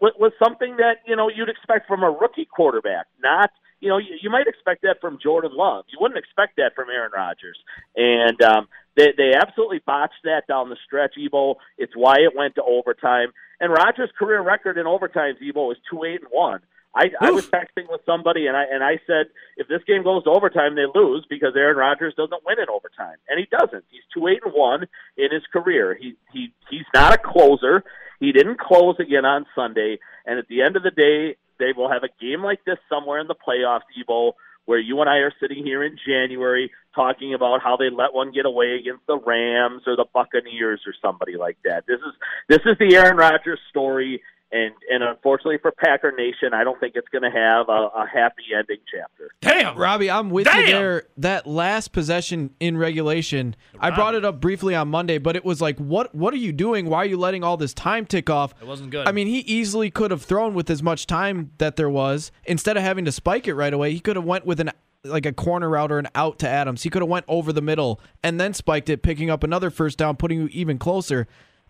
was, 0.00 0.12
was 0.18 0.32
something 0.42 0.76
that 0.78 0.98
you 1.06 1.14
know 1.14 1.28
you'd 1.28 1.48
expect 1.48 1.86
from 1.86 2.02
a 2.02 2.10
rookie 2.10 2.46
quarterback, 2.46 3.06
not 3.22 3.50
you 3.80 3.88
know, 3.88 3.98
you, 3.98 4.16
you 4.22 4.30
might 4.30 4.46
expect 4.46 4.82
that 4.82 5.00
from 5.00 5.18
Jordan 5.22 5.52
Love. 5.54 5.84
You 5.88 5.98
wouldn't 6.00 6.18
expect 6.18 6.56
that 6.56 6.74
from 6.74 6.88
Aaron 6.90 7.12
Rodgers. 7.14 7.58
And 7.96 8.40
um, 8.42 8.68
they 8.96 9.12
they 9.16 9.32
absolutely 9.34 9.80
botched 9.84 10.22
that 10.24 10.46
down 10.46 10.70
the 10.70 10.76
stretch, 10.84 11.14
Evo. 11.18 11.56
It's 11.78 11.94
why 11.94 12.16
it 12.20 12.36
went 12.36 12.54
to 12.56 12.62
overtime. 12.62 13.32
And 13.60 13.72
Rodgers' 13.72 14.10
career 14.18 14.42
record 14.42 14.78
in 14.78 14.86
overtimes, 14.86 15.42
Evo, 15.42 15.72
is 15.72 15.78
two 15.90 16.04
eight 16.04 16.20
and 16.20 16.30
one. 16.30 16.60
I, 16.96 17.10
I 17.20 17.30
was 17.32 17.46
texting 17.48 17.90
with 17.90 18.02
somebody 18.06 18.46
and 18.46 18.56
I 18.56 18.64
and 18.70 18.84
I 18.84 19.00
said 19.06 19.26
if 19.56 19.66
this 19.66 19.82
game 19.84 20.04
goes 20.04 20.22
to 20.24 20.30
overtime 20.30 20.76
they 20.76 20.86
lose 20.94 21.26
because 21.28 21.54
Aaron 21.56 21.76
Rodgers 21.76 22.14
doesn't 22.14 22.46
win 22.46 22.60
in 22.60 22.66
overtime 22.68 23.16
and 23.28 23.38
he 23.38 23.46
doesn't. 23.50 23.84
He's 23.90 24.02
two 24.14 24.28
eight 24.28 24.42
and 24.44 24.54
one 24.54 24.86
in 25.16 25.32
his 25.32 25.42
career. 25.52 25.98
He 26.00 26.14
he 26.32 26.52
he's 26.70 26.86
not 26.94 27.12
a 27.12 27.18
closer. 27.18 27.82
He 28.20 28.30
didn't 28.30 28.60
close 28.60 28.96
again 29.00 29.24
on 29.24 29.44
Sunday. 29.56 29.98
And 30.24 30.38
at 30.38 30.46
the 30.46 30.62
end 30.62 30.76
of 30.76 30.84
the 30.84 30.92
day, 30.92 31.36
they 31.58 31.72
will 31.76 31.90
have 31.90 32.02
a 32.02 32.12
game 32.20 32.42
like 32.42 32.64
this 32.64 32.78
somewhere 32.88 33.20
in 33.20 33.26
the 33.26 33.34
playoffs, 33.34 33.82
Evo, 33.98 34.32
where 34.66 34.78
you 34.78 35.00
and 35.00 35.10
I 35.10 35.18
are 35.18 35.32
sitting 35.40 35.64
here 35.64 35.84
in 35.84 35.96
January 36.06 36.70
talking 36.94 37.34
about 37.34 37.60
how 37.62 37.76
they 37.76 37.90
let 37.90 38.14
one 38.14 38.32
get 38.32 38.46
away 38.46 38.76
against 38.80 39.06
the 39.06 39.18
Rams 39.18 39.82
or 39.86 39.96
the 39.96 40.06
Buccaneers 40.12 40.80
or 40.86 40.94
somebody 41.02 41.36
like 41.36 41.58
that. 41.64 41.84
This 41.86 41.98
is 41.98 42.14
this 42.48 42.60
is 42.64 42.76
the 42.78 42.96
Aaron 42.96 43.16
Rodgers 43.16 43.60
story, 43.68 44.22
and 44.52 44.72
and 44.90 45.02
unfortunately 45.02 45.58
for 45.60 45.72
Packer 45.72 46.12
Nation, 46.16 46.54
I 46.54 46.64
don't 46.64 46.78
think 46.78 46.94
it's 46.96 47.08
going 47.08 47.22
to 47.22 47.30
have 47.30 47.68
a, 47.68 47.72
a, 47.72 48.06
happy 48.12 48.44
ending 48.56 48.78
chapter. 48.90 49.30
Damn, 49.40 49.76
Robbie, 49.76 50.10
I'm 50.10 50.30
with 50.30 50.46
Damn. 50.46 50.60
you 50.60 50.66
there. 50.66 51.02
That 51.16 51.46
last 51.46 51.92
possession 51.92 52.50
in 52.60 52.76
regulation, 52.76 53.56
Robbie. 53.74 53.86
I 53.86 53.96
brought 53.96 54.14
it 54.14 54.24
up 54.24 54.40
briefly 54.40 54.74
on 54.74 54.88
Monday, 54.88 55.18
but 55.18 55.34
it 55.36 55.44
was 55.44 55.60
like, 55.60 55.78
what 55.78 56.14
what 56.14 56.32
are 56.32 56.38
you 56.38 56.52
doing? 56.52 56.88
Why 56.88 56.98
are 56.98 57.06
you 57.06 57.16
letting 57.16 57.42
all 57.42 57.56
this 57.56 57.74
time 57.74 58.06
tick 58.06 58.30
off? 58.30 58.54
It 58.60 58.66
wasn't 58.66 58.90
good. 58.90 59.08
I 59.08 59.12
mean, 59.12 59.26
he 59.26 59.40
easily 59.40 59.90
could 59.90 60.10
have 60.10 60.22
thrown 60.22 60.54
with 60.54 60.70
as 60.70 60.82
much 60.82 61.06
time 61.06 61.50
that 61.58 61.76
there 61.76 61.90
was 61.90 62.30
instead 62.44 62.76
of 62.76 62.82
having 62.82 63.04
to 63.06 63.12
spike 63.12 63.48
it 63.48 63.54
right 63.54 63.72
away. 63.72 63.92
He 63.92 64.00
could 64.00 64.16
have 64.16 64.24
went 64.24 64.46
with 64.46 64.60
an 64.60 64.70
like 65.04 65.26
a 65.26 65.32
corner 65.32 65.68
route 65.68 65.92
or 65.92 65.98
an 65.98 66.08
out 66.14 66.38
to 66.38 66.48
Adams. 66.48 66.82
He 66.82 66.90
could 66.90 67.02
have 67.02 67.08
went 67.08 67.26
over 67.28 67.52
the 67.52 67.60
middle 67.60 68.00
and 68.22 68.40
then 68.40 68.54
spiked 68.54 68.88
it, 68.88 69.02
picking 69.02 69.30
up 69.30 69.44
another 69.44 69.70
first 69.70 69.98
down, 69.98 70.16
putting 70.16 70.40
you 70.40 70.48
even 70.52 70.78
closer. 70.78 71.26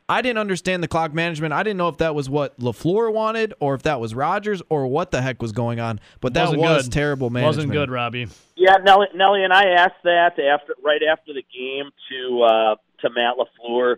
I 0.08 0.20
didn't 0.20 0.38
understand 0.38 0.82
the 0.82 0.88
clock 0.88 1.14
management. 1.14 1.54
I 1.54 1.62
didn't 1.62 1.78
know 1.78 1.88
if 1.88 1.96
that 1.98 2.14
was 2.14 2.28
what 2.28 2.58
LaFleur 2.60 3.10
wanted 3.12 3.54
or 3.58 3.74
if 3.74 3.82
that 3.84 4.00
was 4.00 4.14
Rodgers 4.14 4.60
or 4.68 4.86
what 4.86 5.10
the 5.10 5.22
heck 5.22 5.40
was 5.40 5.52
going 5.52 5.80
on. 5.80 5.98
But 6.20 6.34
that 6.34 6.42
Wasn't 6.42 6.60
was 6.60 6.84
good. 6.84 6.92
terrible 6.92 7.30
management. 7.30 7.56
wasn't 7.56 7.72
good, 7.72 7.90
Robbie. 7.90 8.26
Yeah, 8.54 8.76
Nelly, 8.82 9.06
Nelly 9.14 9.44
and 9.44 9.52
I 9.52 9.64
asked 9.70 10.02
that 10.04 10.32
after 10.38 10.74
right 10.84 11.00
after 11.10 11.32
the 11.32 11.42
game 11.56 11.90
to 12.10 12.42
uh, 12.42 12.76
to 13.00 13.10
Matt 13.10 13.36
LaFleur, 13.38 13.96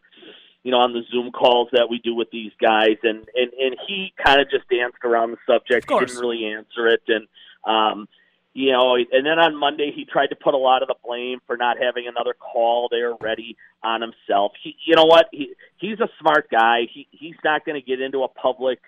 you 0.63 0.71
know, 0.71 0.79
on 0.79 0.93
the 0.93 1.03
Zoom 1.11 1.33
calls 1.33 1.69
that 1.73 1.89
we 1.91 1.99
do 1.99 2.15
with 2.15 2.31
these 2.31 2.53
guys, 2.61 2.99
and 3.03 3.27
and 3.35 3.53
and 3.59 3.77
he 3.89 4.13
kind 4.25 4.41
of 4.41 4.49
just 4.49 4.69
danced 4.69 4.99
around 5.05 5.33
the 5.33 5.39
subject. 5.45 5.85
Of 5.85 5.89
course. 5.89 6.03
He 6.03 6.07
didn't 6.15 6.21
really 6.21 6.45
answer 6.47 6.87
it, 6.87 7.03
and 7.09 7.27
um, 7.65 8.09
you 8.57 8.73
know, 8.73 8.95
and 8.97 9.27
then 9.27 9.39
on 9.39 9.55
Monday 9.55 9.93
he 9.95 10.07
tried 10.07 10.29
to 10.29 10.35
put 10.35 10.55
a 10.55 10.57
lot 10.57 10.81
of 10.81 10.89
the 10.89 10.95
blame 11.05 11.41
for 11.47 11.59
not 11.59 11.77
having 11.79 12.09
another 12.09 12.33
call 12.33 12.89
there 12.91 13.13
ready 13.21 13.55
on 13.83 14.01
himself. 14.01 14.53
He, 14.63 14.75
you 14.87 14.97
know 14.97 15.05
what? 15.05 15.27
He 15.31 15.53
he's 15.77 16.01
a 16.01 16.09
smart 16.19 16.49
guy. 16.51 16.89
He 16.91 17.07
he's 17.11 17.37
not 17.45 17.67
going 17.67 17.79
to 17.79 17.87
get 17.87 18.01
into 18.01 18.23
a 18.23 18.29
public 18.29 18.79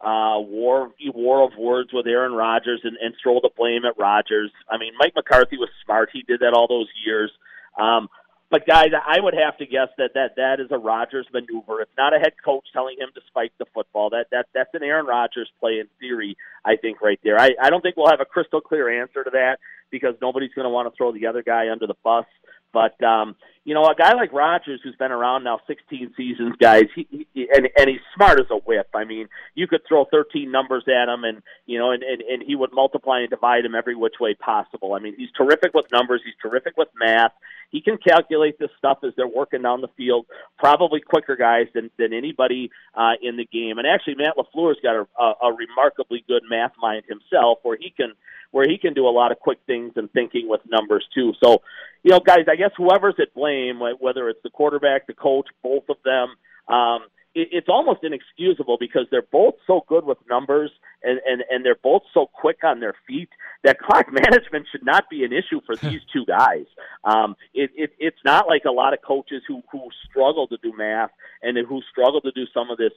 uh, 0.00 0.40
war 0.40 0.90
war 1.14 1.46
of 1.46 1.56
words 1.56 1.90
with 1.92 2.08
Aaron 2.08 2.32
Rodgers 2.32 2.80
and, 2.82 2.96
and 3.00 3.14
throw 3.22 3.38
the 3.40 3.50
blame 3.56 3.84
at 3.84 3.96
Rodgers. 3.96 4.50
I 4.68 4.76
mean, 4.76 4.92
Mike 4.98 5.12
McCarthy 5.14 5.56
was 5.56 5.68
smart. 5.84 6.10
He 6.12 6.22
did 6.22 6.40
that 6.40 6.52
all 6.52 6.66
those 6.66 6.88
years. 7.06 7.30
Um, 7.78 8.08
but 8.52 8.66
guys, 8.66 8.88
I 8.92 9.18
would 9.18 9.32
have 9.32 9.56
to 9.56 9.66
guess 9.66 9.88
that 9.96 10.10
that 10.12 10.36
that 10.36 10.60
is 10.60 10.68
a 10.70 10.76
Rodgers 10.76 11.26
maneuver. 11.32 11.80
It's 11.80 11.96
not 11.96 12.14
a 12.14 12.18
head 12.18 12.34
coach 12.44 12.66
telling 12.74 12.96
him 12.98 13.08
to 13.14 13.22
spike 13.26 13.52
the 13.58 13.64
football. 13.72 14.10
That 14.10 14.26
that 14.30 14.46
that's 14.54 14.68
an 14.74 14.82
Aaron 14.82 15.06
Rodgers 15.06 15.50
play 15.58 15.80
in 15.80 15.88
theory. 15.98 16.36
I 16.62 16.76
think 16.76 17.00
right 17.00 17.18
there. 17.24 17.40
I 17.40 17.52
I 17.60 17.70
don't 17.70 17.80
think 17.80 17.96
we'll 17.96 18.10
have 18.10 18.20
a 18.20 18.26
crystal 18.26 18.60
clear 18.60 19.00
answer 19.00 19.24
to 19.24 19.30
that 19.30 19.56
because 19.90 20.14
nobody's 20.20 20.52
going 20.54 20.66
to 20.66 20.70
want 20.70 20.92
to 20.92 20.94
throw 20.94 21.12
the 21.12 21.26
other 21.26 21.42
guy 21.42 21.70
under 21.72 21.86
the 21.86 21.96
bus. 22.04 22.26
But 22.72 23.02
um, 23.02 23.36
you 23.64 23.74
know, 23.74 23.84
a 23.84 23.94
guy 23.94 24.14
like 24.14 24.32
Rodgers, 24.32 24.80
who's 24.82 24.96
been 24.96 25.12
around 25.12 25.44
now 25.44 25.60
16 25.68 26.14
seasons, 26.16 26.56
guys, 26.58 26.84
he, 26.94 27.06
he 27.10 27.48
and 27.54 27.68
and 27.76 27.88
he's 27.88 28.00
smart 28.14 28.40
as 28.40 28.46
a 28.50 28.56
whip. 28.56 28.88
I 28.94 29.04
mean, 29.04 29.28
you 29.54 29.68
could 29.68 29.82
throw 29.86 30.04
13 30.06 30.50
numbers 30.50 30.84
at 30.88 31.08
him, 31.08 31.22
and 31.24 31.42
you 31.66 31.78
know, 31.78 31.92
and 31.92 32.02
and, 32.02 32.22
and 32.22 32.42
he 32.42 32.56
would 32.56 32.72
multiply 32.72 33.20
and 33.20 33.30
divide 33.30 33.64
him 33.64 33.74
every 33.74 33.94
which 33.94 34.14
way 34.20 34.34
possible. 34.34 34.94
I 34.94 34.98
mean, 34.98 35.14
he's 35.16 35.30
terrific 35.36 35.74
with 35.74 35.86
numbers. 35.92 36.22
He's 36.24 36.34
terrific 36.42 36.76
with 36.76 36.88
math. 36.98 37.32
He 37.70 37.80
can 37.80 37.98
calculate 37.98 38.58
this 38.58 38.70
stuff 38.76 38.98
as 39.04 39.12
they're 39.16 39.28
working 39.28 39.62
down 39.62 39.80
the 39.80 39.88
field, 39.96 40.26
probably 40.58 41.00
quicker 41.00 41.36
guys 41.36 41.66
than 41.72 41.90
than 41.98 42.12
anybody 42.12 42.70
uh, 42.94 43.12
in 43.22 43.36
the 43.36 43.46
game. 43.46 43.78
And 43.78 43.86
actually, 43.86 44.16
Matt 44.16 44.34
LaFleur's 44.36 44.78
got 44.82 44.96
a, 44.96 45.06
a, 45.22 45.50
a 45.50 45.54
remarkably 45.54 46.24
good 46.26 46.42
math 46.50 46.72
mind 46.80 47.04
himself, 47.08 47.58
where 47.62 47.76
he 47.76 47.90
can 47.90 48.14
where 48.52 48.68
he 48.68 48.78
can 48.78 48.94
do 48.94 49.06
a 49.06 49.10
lot 49.10 49.32
of 49.32 49.40
quick 49.40 49.58
things 49.66 49.92
and 49.96 50.10
thinking 50.12 50.48
with 50.48 50.60
numbers 50.70 51.04
too. 51.14 51.32
So, 51.42 51.62
you 52.04 52.12
know, 52.12 52.20
guys, 52.20 52.44
I 52.48 52.56
guess 52.56 52.70
whoever's 52.76 53.16
at 53.20 53.34
blame, 53.34 53.80
whether 53.98 54.28
it's 54.28 54.42
the 54.42 54.50
quarterback, 54.50 55.06
the 55.06 55.14
coach, 55.14 55.48
both 55.62 55.84
of 55.88 55.96
them, 56.04 56.28
um, 56.72 57.00
it's 57.34 57.68
almost 57.68 58.00
inexcusable 58.02 58.76
because 58.78 59.06
they're 59.10 59.22
both 59.22 59.54
so 59.66 59.84
good 59.88 60.04
with 60.04 60.18
numbers 60.28 60.70
and, 61.02 61.18
and, 61.26 61.42
and 61.50 61.64
they're 61.64 61.78
both 61.82 62.02
so 62.12 62.26
quick 62.26 62.58
on 62.62 62.80
their 62.80 62.94
feet 63.06 63.30
that 63.64 63.78
clock 63.86 64.06
management 64.12 64.66
should 64.70 64.84
not 64.84 65.08
be 65.10 65.24
an 65.24 65.32
issue 65.32 65.60
for 65.64 65.76
these 65.88 66.00
two 66.12 66.26
guys. 66.26 66.66
Um, 67.04 67.36
it, 67.54 67.70
it, 67.74 67.92
it's 67.98 68.18
not 68.24 68.48
like 68.48 68.64
a 68.66 68.70
lot 68.70 68.92
of 68.92 69.00
coaches 69.02 69.42
who, 69.48 69.62
who 69.70 69.88
struggle 70.08 70.46
to 70.48 70.58
do 70.62 70.72
math 70.76 71.10
and 71.42 71.56
who 71.66 71.80
struggle 71.90 72.20
to 72.20 72.32
do 72.32 72.44
some 72.52 72.70
of 72.70 72.78
this 72.78 72.92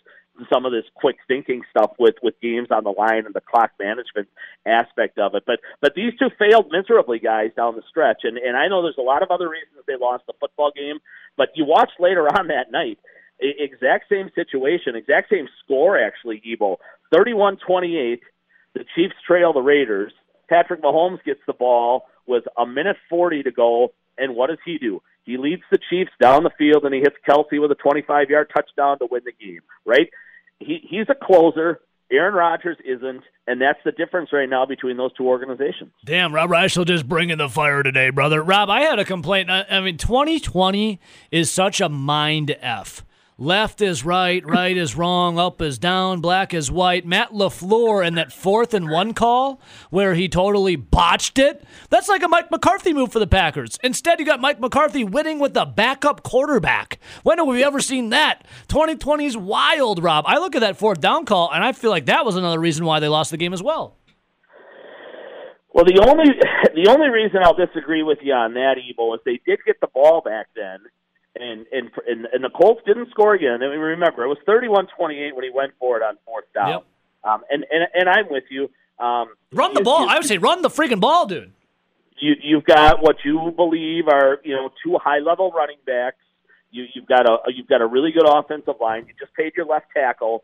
some 0.51 0.65
of 0.65 0.73
this 0.73 0.83
quick 0.95 1.15
thinking 1.29 1.61
stuff 1.69 1.91
with 1.97 2.15
with 2.21 2.35
games 2.41 2.67
on 2.69 2.83
the 2.83 2.91
line 2.91 3.25
and 3.25 3.33
the 3.33 3.41
clock 3.41 3.71
management 3.79 4.27
aspect 4.65 5.17
of 5.17 5.33
it. 5.33 5.43
But 5.47 5.59
but 5.79 5.93
these 5.95 6.11
two 6.19 6.29
failed 6.37 6.67
miserably, 6.71 7.19
guys, 7.19 7.51
down 7.55 7.75
the 7.75 7.83
stretch. 7.89 8.21
And 8.23 8.37
and 8.37 8.57
I 8.57 8.67
know 8.67 8.83
there's 8.83 8.97
a 8.99 9.01
lot 9.01 9.23
of 9.23 9.31
other 9.31 9.47
reasons 9.47 9.85
they 9.87 9.95
lost 9.95 10.25
the 10.27 10.33
football 10.39 10.71
game, 10.75 10.99
but 11.37 11.49
you 11.55 11.63
watch 11.65 11.91
later 11.99 12.27
on 12.27 12.47
that 12.47 12.69
night 12.69 12.99
exact 13.39 14.05
same 14.09 14.29
situation, 14.35 14.95
exact 14.95 15.29
same 15.29 15.47
score 15.63 15.99
actually, 15.99 16.41
Ebo. 16.45 16.79
31-28, 17.13 18.19
the 18.73 18.85
Chiefs 18.95 19.15
trail 19.25 19.53
the 19.53 19.61
Raiders. 19.61 20.11
Patrick 20.49 20.81
Mahomes 20.81 21.23
gets 21.23 21.39
the 21.47 21.53
ball 21.53 22.05
with 22.27 22.43
a 22.57 22.65
minute 22.65 22.97
40 23.09 23.43
to 23.43 23.51
go, 23.51 23.93
and 24.17 24.35
what 24.35 24.47
does 24.49 24.59
he 24.65 24.77
do? 24.77 25.01
He 25.23 25.37
leads 25.37 25.63
the 25.71 25.79
Chiefs 25.89 26.11
down 26.21 26.43
the 26.43 26.51
field 26.57 26.85
and 26.85 26.93
he 26.93 26.99
hits 26.99 27.15
Kelce 27.27 27.59
with 27.59 27.71
a 27.71 27.75
25-yard 27.75 28.51
touchdown 28.55 28.99
to 28.99 29.07
win 29.09 29.23
the 29.25 29.31
game, 29.31 29.61
right? 29.85 30.09
He 30.59 30.79
he's 30.89 31.07
a 31.09 31.15
closer. 31.15 31.81
Aaron 32.11 32.35
Rodgers 32.35 32.77
isn't, 32.85 33.23
and 33.47 33.59
that's 33.59 33.79
the 33.83 33.91
difference 33.91 34.31
right 34.31 34.47
now 34.47 34.67
between 34.67 34.95
those 34.95 35.11
two 35.13 35.27
organizations. 35.27 35.91
Damn, 36.05 36.35
Rob 36.35 36.51
Reischel 36.51 36.85
just 36.85 37.09
bringing 37.09 37.39
the 37.39 37.49
fire 37.49 37.81
today, 37.81 38.11
brother. 38.11 38.43
Rob, 38.43 38.69
I 38.69 38.81
had 38.81 38.99
a 38.99 39.05
complaint. 39.05 39.49
I 39.49 39.79
mean, 39.79 39.97
2020 39.97 40.99
is 41.31 41.49
such 41.51 41.81
a 41.81 41.89
mind 41.89 42.55
f. 42.61 43.03
Left 43.37 43.81
is 43.81 44.05
right, 44.05 44.45
right 44.45 44.77
is 44.77 44.95
wrong, 44.95 45.37
up 45.37 45.61
is 45.61 45.77
down, 45.77 46.21
black 46.21 46.53
is 46.53 46.71
white. 46.71 47.05
Matt 47.05 47.31
LaFleur 47.31 48.07
and 48.07 48.17
that 48.17 48.31
fourth 48.31 48.73
and 48.73 48.89
one 48.89 49.13
call 49.13 49.59
where 49.89 50.13
he 50.13 50.29
totally 50.29 50.77
botched 50.77 51.37
it. 51.37 51.61
That's 51.89 52.07
like 52.07 52.23
a 52.23 52.29
Mike 52.29 52.49
McCarthy 52.49 52.93
move 52.93 53.11
for 53.11 53.19
the 53.19 53.27
Packers. 53.27 53.77
Instead, 53.83 54.21
you 54.21 54.25
got 54.25 54.39
Mike 54.39 54.61
McCarthy 54.61 55.03
winning 55.03 55.39
with 55.39 55.57
a 55.57 55.65
backup 55.65 56.23
quarterback. 56.23 56.97
When 57.23 57.37
have 57.37 57.47
we 57.47 57.61
ever 57.61 57.81
seen 57.81 58.09
that? 58.11 58.47
2020 58.69 59.25
is 59.25 59.35
wild, 59.35 60.01
Rob. 60.01 60.23
I 60.29 60.37
look 60.37 60.55
at 60.55 60.61
that 60.61 60.77
fourth 60.77 61.01
down 61.01 61.25
call 61.25 61.51
and 61.51 61.61
I 61.61 61.73
feel 61.73 61.91
like 61.91 62.05
that 62.05 62.23
was 62.23 62.37
another 62.37 62.59
reason 62.59 62.85
why 62.85 63.01
they 63.01 63.09
lost 63.09 63.31
the 63.31 63.37
game 63.37 63.51
as 63.51 63.61
well. 63.61 63.97
Well, 65.73 65.83
the 65.83 65.99
only 66.07 66.31
the 66.73 66.89
only 66.89 67.09
reason 67.09 67.41
I'll 67.43 67.53
disagree 67.53 68.01
with 68.01 68.19
you 68.21 68.31
on 68.31 68.53
that, 68.53 68.77
Ebo, 68.77 69.13
is 69.15 69.19
they 69.25 69.41
did 69.45 69.59
get 69.65 69.81
the 69.81 69.87
ball 69.87 70.21
back 70.21 70.47
then 70.55 70.79
and 71.35 71.65
and 71.71 71.89
and, 72.07 72.27
and 72.31 72.43
the 72.43 72.49
Colts 72.49 72.81
didn't 72.85 73.09
score 73.09 73.33
again. 73.33 73.61
I 73.61 73.69
mean, 73.69 73.79
remember 73.79 74.23
it 74.23 74.27
was 74.27 74.37
31-28 74.47 75.33
when 75.33 75.43
he 75.43 75.49
went 75.53 75.73
for 75.79 75.97
it 75.97 76.03
on 76.03 76.17
fourth 76.25 76.45
down. 76.53 76.69
Yep. 76.69 76.85
Um, 77.23 77.41
and 77.49 77.65
and 77.71 77.87
and 77.93 78.09
I'm 78.09 78.29
with 78.29 78.45
you. 78.49 78.69
Um, 78.99 79.29
run 79.51 79.73
the 79.73 79.81
you, 79.81 79.85
ball. 79.85 80.01
You, 80.01 80.09
I 80.09 80.15
would 80.15 80.25
say 80.25 80.37
run 80.37 80.61
the 80.61 80.69
freaking 80.69 80.99
ball, 80.99 81.25
dude. 81.25 81.51
You 82.17 82.33
you've 82.41 82.63
got 82.63 83.01
what 83.01 83.17
you 83.25 83.53
believe 83.55 84.07
are 84.07 84.39
you 84.43 84.55
know 84.55 84.69
two 84.83 84.97
high 85.01 85.19
level 85.19 85.51
running 85.51 85.77
backs. 85.85 86.17
You 86.71 86.85
you've 86.93 87.07
got 87.07 87.27
a 87.27 87.37
you've 87.47 87.67
got 87.67 87.81
a 87.81 87.87
really 87.87 88.11
good 88.11 88.27
offensive 88.27 88.75
line. 88.79 89.05
You 89.07 89.13
just 89.19 89.33
paid 89.33 89.53
your 89.57 89.65
left 89.65 89.87
tackle. 89.95 90.43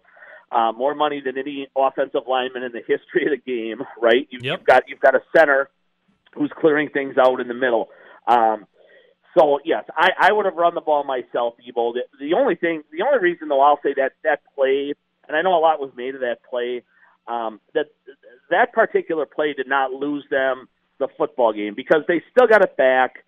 Uh, 0.52 0.74
more 0.74 0.94
money 0.94 1.22
than 1.24 1.38
any 1.38 1.70
offensive 1.78 2.24
lineman 2.28 2.64
in 2.64 2.74
the 2.74 2.80
history 2.80 3.24
of 3.24 3.32
the 3.32 3.38
game, 3.38 3.82
right? 4.02 4.28
You, 4.32 4.40
yep. 4.42 4.60
You've 4.60 4.68
got 4.68 4.84
you've 4.88 5.00
got 5.00 5.16
a 5.16 5.22
center 5.36 5.70
who's 6.34 6.52
clearing 6.60 6.90
things 6.90 7.18
out 7.18 7.40
in 7.40 7.48
the 7.48 7.54
middle. 7.54 7.90
Um, 8.28 8.66
so 9.38 9.60
yes, 9.64 9.86
I, 9.96 10.10
I 10.20 10.32
would 10.32 10.46
have 10.46 10.56
run 10.56 10.76
the 10.76 10.82
ball 10.82 11.04
myself, 11.04 11.56
Ebo. 11.66 11.94
The, 11.94 12.02
the 12.20 12.34
only 12.34 12.56
thing, 12.56 12.84
the 12.92 13.04
only 13.04 13.20
reason 13.20 13.48
though, 13.48 13.62
I'll 13.62 13.80
say 13.84 13.94
that 13.96 14.14
that 14.24 14.42
play, 14.56 14.94
and 15.28 15.38
I 15.38 15.42
know 15.42 15.58
a 15.58 15.60
lot 15.60 15.80
was 15.80 15.92
made 15.96 16.16
of 16.16 16.22
that 16.22 16.38
play. 16.50 16.84
Um, 17.28 17.62
that 17.74 17.88
that 18.50 18.74
particular 18.74 19.26
play 19.26 19.54
did 19.54 19.68
not 19.68 19.92
lose 19.92 20.26
them 20.30 20.68
the 21.00 21.08
football 21.18 21.54
game 21.54 21.76
because 21.76 22.04
they 22.08 22.22
still 22.32 22.48
got 22.48 22.62
it 22.62 22.76
back 22.76 23.24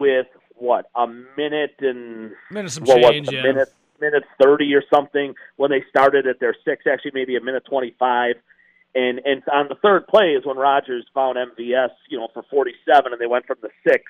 with 0.00 0.26
what 0.56 0.90
a 0.94 1.06
minute 1.06 1.76
and 1.80 2.32
minute 2.50 2.72
some 2.72 2.84
what 2.84 3.02
change, 3.02 3.26
was 3.26 3.34
it, 3.34 3.36
yeah. 3.36 3.42
minute 3.42 3.72
minute 4.00 4.24
thirty 4.42 4.74
or 4.74 4.82
something 4.92 5.34
when 5.56 5.70
they 5.70 5.84
started 5.88 6.26
at 6.26 6.40
their 6.40 6.56
six. 6.64 6.84
Actually, 6.90 7.12
maybe 7.14 7.36
a 7.36 7.40
minute 7.40 7.64
twenty 7.68 7.94
five. 7.98 8.34
And 8.94 9.20
and 9.24 9.42
on 9.52 9.68
the 9.68 9.74
third 9.76 10.06
play 10.08 10.30
is 10.30 10.46
when 10.46 10.56
Rodgers 10.56 11.04
found 11.14 11.36
MVS, 11.36 11.90
you 12.08 12.18
know, 12.18 12.28
for 12.32 12.42
forty 12.50 12.72
seven, 12.90 13.12
and 13.12 13.20
they 13.20 13.26
went 13.26 13.46
from 13.46 13.58
the 13.60 13.68
six 13.86 14.04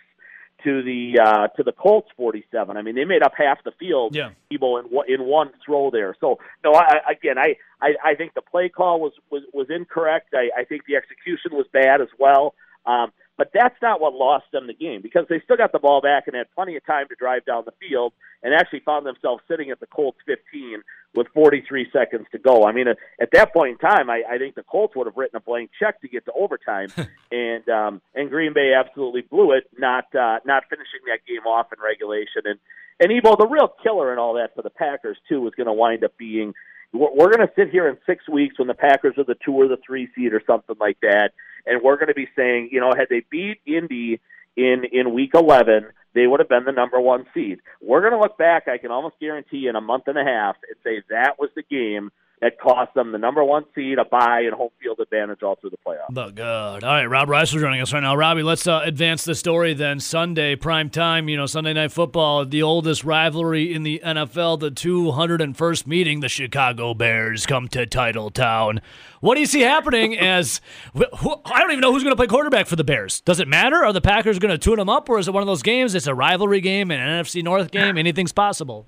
to 0.65 0.83
the 0.83 1.19
uh, 1.21 1.49
to 1.57 1.63
the 1.63 1.73
Colts 1.73 2.09
47. 2.17 2.77
I 2.77 2.83
mean, 2.83 2.95
they 2.95 3.05
made 3.05 3.23
up 3.23 3.33
half 3.37 3.63
the 3.65 3.73
field. 3.73 4.15
Yeah. 4.15 4.31
People 4.49 4.79
in 4.79 4.87
in 5.13 5.27
one 5.27 5.51
throw 5.65 5.91
there. 5.91 6.17
So 6.21 6.39
no, 6.65 6.73
I, 6.73 7.01
again, 7.11 7.39
I, 7.39 7.57
I 7.81 7.95
I 8.05 8.15
think 8.15 8.35
the 8.35 8.43
play 8.43 8.69
call 8.69 9.01
was 9.01 9.13
was 9.31 9.43
was 9.53 9.69
incorrect. 9.71 10.35
I, 10.35 10.51
I 10.59 10.65
think 10.65 10.83
the 10.87 10.97
execution 10.97 11.53
was 11.53 11.67
bad 11.73 12.01
as 12.01 12.09
well. 12.19 12.55
Um, 12.87 13.13
but 13.37 13.51
that's 13.53 13.77
not 13.83 14.01
what 14.01 14.15
lost 14.15 14.47
them 14.53 14.67
the 14.67 14.75
game 14.75 15.03
because 15.03 15.27
they 15.29 15.41
still 15.45 15.57
got 15.57 15.73
the 15.73 15.79
ball 15.79 16.01
back 16.01 16.27
and 16.27 16.37
had 16.37 16.47
plenty 16.55 16.77
of 16.77 16.85
time 16.87 17.07
to 17.09 17.15
drive 17.15 17.45
down 17.45 17.65
the 17.67 17.73
field 17.81 18.13
and 18.43 18.55
actually 18.55 18.81
found 18.81 19.07
themselves 19.07 19.43
sitting 19.49 19.71
at 19.71 19.81
the 19.81 19.87
Colts 19.87 20.19
15 20.27 20.83
with 21.15 21.27
43 21.35 21.89
seconds 21.93 22.27
to 22.33 22.39
go. 22.39 22.65
I 22.65 22.73
mean, 22.73 22.89
at, 22.89 22.99
at 23.21 23.31
that 23.33 23.53
point 23.53 23.73
in 23.73 23.79
time, 23.79 24.11
I, 24.11 24.23
I 24.29 24.39
think 24.39 24.55
the 24.55 24.63
Colts 24.63 24.95
would 24.97 25.07
have 25.07 25.17
written 25.17 25.37
a 25.37 25.41
blank 25.41 25.71
check 25.79 26.01
to 26.03 26.09
get 26.09 26.25
to 26.27 26.33
overtime, 26.33 26.89
and 27.31 27.69
um, 27.69 28.01
and 28.15 28.31
Green 28.31 28.53
Bay 28.53 28.73
absolutely 28.79 29.23
blew 29.23 29.53
it, 29.53 29.65
not 29.79 30.05
uh, 30.15 30.39
not 30.45 30.65
finishing 30.69 31.01
that 31.07 31.21
game 31.27 31.47
off 31.47 31.73
in 31.73 31.83
regulation. 31.83 32.43
And 32.45 32.59
and 33.01 33.13
Ebo, 33.13 33.37
the 33.37 33.49
real 33.49 33.73
killer 33.83 34.13
in 34.13 34.19
all 34.19 34.35
that 34.35 34.55
for 34.55 34.63
the 34.63 34.71
Packers 34.71 35.19
too 35.29 35.41
was 35.41 35.55
going 35.55 35.67
to 35.67 35.73
wind 35.73 36.05
up 36.05 36.17
being 36.17 36.55
we're 36.93 37.31
going 37.35 37.47
to 37.47 37.53
sit 37.57 37.71
here 37.71 37.89
in 37.89 37.97
six 38.07 38.29
weeks 38.29 38.59
when 38.59 38.69
the 38.69 38.75
Packers 38.75 39.15
are 39.19 39.25
the 39.25 39.37
two 39.45 39.53
or 39.53 39.69
the 39.69 39.79
three 39.85 40.09
seed 40.15 40.33
or 40.33 40.43
something 40.47 40.77
like 40.81 40.99
that, 41.01 41.31
and 41.67 41.83
we're 41.83 41.97
going 41.97 42.09
to 42.09 42.15
be 42.15 42.29
saying, 42.37 42.71
you 42.73 42.81
know, 42.81 42.93
had 42.97 43.09
they 43.11 43.25
beat 43.31 43.61
Indy 43.67 44.21
in 44.57 44.85
in 44.91 45.13
week 45.13 45.33
11, 45.35 45.87
they 46.15 46.27
would 46.27 46.41
have 46.41 46.49
been 46.49 46.65
the 46.65 46.73
number 46.73 46.99
one 46.99 47.27
seed. 47.35 47.61
We're 47.83 48.01
going 48.01 48.13
to 48.13 48.19
look 48.19 48.39
back, 48.39 48.69
I 48.69 48.79
can 48.79 48.91
almost 48.91 49.17
guarantee, 49.21 49.67
in 49.69 49.77
a 49.77 49.81
month 49.81 50.05
and 50.07 50.19
a 50.19 50.25
half, 50.25 50.57
and 50.69 50.77
say 50.83 51.03
that 51.11 51.39
was 51.39 51.51
the 51.55 51.63
game 51.63 52.11
that 52.43 52.61
cost 52.61 52.93
them 52.95 53.13
the 53.13 53.19
number 53.19 53.43
one 53.43 53.65
seed, 53.75 53.99
a 53.99 54.05
bye, 54.05 54.43
and 54.45 54.55
home 54.55 54.69
field 54.83 55.01
advantage 55.01 55.43
all 55.43 55.57
through 55.57 55.71
the 55.71 55.79
playoffs. 55.79 56.13
The 56.13 56.31
good. 56.31 56.85
All 56.85 56.91
right, 56.91 57.07
Rob 57.07 57.29
Reischel 57.29 57.61
joining 57.61 57.81
us 57.81 57.93
right 57.95 58.01
now. 58.01 58.15
Robbie, 58.15 58.43
let's 58.43 58.67
uh, 58.67 58.83
advance 58.85 59.25
the 59.25 59.35
story 59.35 59.73
then. 59.73 60.01
Sunday, 60.01 60.55
prime 60.55 60.91
time, 60.91 61.31
you 61.31 61.37
know, 61.37 61.47
Sunday 61.47 61.73
Night 61.73 61.93
Football, 61.93 62.45
the 62.45 62.63
oldest 62.63 63.05
rivalry 63.05 63.73
in 63.73 63.85
the 63.85 64.03
NFL, 64.05 64.61
the 64.61 64.71
201st 64.71 65.87
meeting, 65.87 66.21
the 66.21 66.29
Chicago 66.29 66.93
Bears 66.93 67.47
come 67.47 67.69
to 67.69 67.87
Titletown. 67.87 68.81
What 69.21 69.35
do 69.35 69.41
you 69.41 69.47
see 69.47 69.63
happening 69.63 70.19
as 70.19 70.61
who, 70.95 71.35
I 71.47 71.61
don't 71.61 71.71
even 71.71 71.81
know 71.81 71.93
who's 71.93 72.03
going 72.03 72.13
to 72.13 72.17
play 72.17 72.27
quarterback 72.27 72.67
for 72.67 72.77
the 72.77 72.85
Bears. 72.85 73.23
Does 73.23 73.41
it 73.41 73.49
matter? 73.49 73.83
Are 73.83 73.95
the 73.95 74.03
Packers 74.03 74.39
going 74.39 74.53
to 74.53 74.59
tune 74.59 74.77
them 74.77 74.91
up, 74.91 75.09
or 75.09 75.19
is 75.19 75.27
it 75.27 75.33
one 75.33 75.43
of 75.43 75.47
those 75.47 75.63
games? 75.63 75.95
It's 75.95 76.07
a 76.07 76.15
rivalry 76.15 76.61
game, 76.61 76.91
an 76.91 77.01
NFC 77.01 77.43
North 77.43 77.71
game. 77.71 77.97
Anything's 78.07 78.33
possible. 78.33 78.87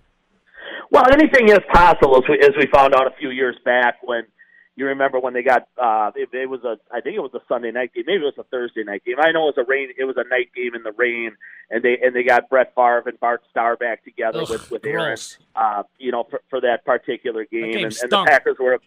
Well, 0.90 1.04
anything 1.12 1.48
is 1.48 1.58
possible, 1.72 2.16
as 2.16 2.22
we, 2.28 2.38
as 2.40 2.52
we 2.56 2.66
found 2.72 2.94
out 2.94 3.06
a 3.06 3.14
few 3.18 3.30
years 3.30 3.56
back 3.64 3.96
when 4.02 4.24
you 4.76 4.86
remember 4.86 5.18
when 5.18 5.34
they 5.34 5.42
got 5.42 5.66
uh 5.76 6.12
it, 6.14 6.28
it 6.32 6.48
was 6.48 6.62
a 6.62 6.78
I 6.94 7.00
think 7.00 7.16
it 7.16 7.20
was 7.20 7.34
a 7.34 7.40
Sunday 7.48 7.72
night 7.72 7.92
game, 7.94 8.04
maybe 8.06 8.22
it 8.22 8.32
was 8.36 8.38
a 8.38 8.44
Thursday 8.44 8.84
night 8.84 9.04
game. 9.04 9.16
I 9.18 9.32
know 9.32 9.48
it 9.48 9.56
was 9.56 9.66
a 9.66 9.68
rain 9.68 9.88
it 9.98 10.04
was 10.04 10.16
a 10.16 10.22
night 10.28 10.50
game 10.54 10.76
in 10.76 10.84
the 10.84 10.92
rain 10.92 11.32
and 11.68 11.82
they 11.82 11.98
and 12.00 12.14
they 12.14 12.22
got 12.22 12.48
Brett 12.48 12.72
Favre 12.76 13.02
and 13.06 13.18
Bart 13.18 13.42
Starr 13.50 13.76
back 13.76 14.04
together 14.04 14.42
Ugh, 14.42 14.50
with 14.50 14.70
with 14.70 14.82
gross. 14.82 15.36
Aaron 15.56 15.80
uh 15.80 15.82
you 15.98 16.12
know 16.12 16.24
for, 16.30 16.40
for 16.48 16.60
that 16.60 16.84
particular 16.84 17.44
game, 17.44 17.72
game 17.72 17.84
and, 17.86 17.96
and 18.00 18.12
the. 18.12 18.24
Packers 18.24 18.56
were 18.60 18.78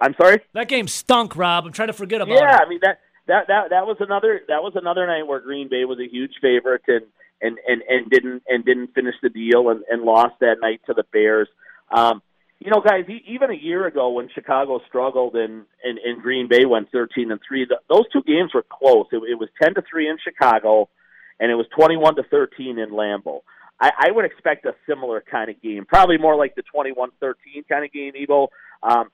I'm 0.00 0.14
sorry? 0.14 0.40
That 0.54 0.68
game 0.68 0.86
stunk, 0.86 1.34
Rob. 1.34 1.66
I'm 1.66 1.72
trying 1.72 1.88
to 1.88 1.94
forget 1.94 2.20
about 2.20 2.36
Yeah, 2.36 2.56
it. 2.56 2.62
I 2.64 2.68
mean 2.68 2.78
that 2.82 3.00
that 3.26 3.48
that 3.48 3.70
that 3.70 3.86
was 3.88 3.96
another 3.98 4.42
that 4.46 4.62
was 4.62 4.74
another 4.76 5.04
night 5.06 5.26
where 5.26 5.40
Green 5.40 5.68
Bay 5.68 5.84
was 5.84 5.98
a 5.98 6.06
huge 6.08 6.34
favorite 6.40 6.82
and 6.86 7.06
and 7.40 7.58
and 7.66 7.82
and 7.88 8.10
didn't 8.10 8.42
and 8.48 8.64
didn't 8.64 8.94
finish 8.94 9.14
the 9.22 9.28
deal 9.28 9.70
and, 9.70 9.82
and 9.90 10.02
lost 10.02 10.34
that 10.40 10.56
night 10.60 10.80
to 10.86 10.94
the 10.94 11.04
Bears. 11.12 11.48
Um, 11.90 12.22
you 12.58 12.70
know, 12.70 12.82
guys, 12.86 13.06
even 13.26 13.50
a 13.50 13.54
year 13.54 13.86
ago 13.86 14.10
when 14.10 14.28
Chicago 14.34 14.80
struggled 14.86 15.34
and 15.34 15.64
and, 15.82 15.98
and 15.98 16.22
Green 16.22 16.48
Bay 16.48 16.64
went 16.66 16.90
thirteen 16.92 17.30
and 17.30 17.40
three, 17.46 17.66
th- 17.66 17.80
those 17.88 18.04
two 18.12 18.22
games 18.22 18.52
were 18.54 18.64
close. 18.68 19.06
It, 19.12 19.16
it 19.16 19.38
was 19.38 19.48
ten 19.62 19.74
to 19.74 19.82
three 19.90 20.08
in 20.08 20.18
Chicago, 20.22 20.88
and 21.38 21.50
it 21.50 21.54
was 21.54 21.66
twenty 21.74 21.96
one 21.96 22.16
to 22.16 22.22
thirteen 22.22 22.78
in 22.78 22.90
Lambeau. 22.90 23.40
I, 23.80 23.90
I 24.08 24.10
would 24.10 24.26
expect 24.26 24.66
a 24.66 24.74
similar 24.86 25.22
kind 25.22 25.50
of 25.50 25.60
game, 25.62 25.86
probably 25.86 26.18
more 26.18 26.36
like 26.36 26.54
the 26.54 26.62
21-13 26.74 27.66
kind 27.66 27.84
of 27.84 27.90
game, 27.90 28.12
Evo. 28.12 28.48
Um, 28.82 29.10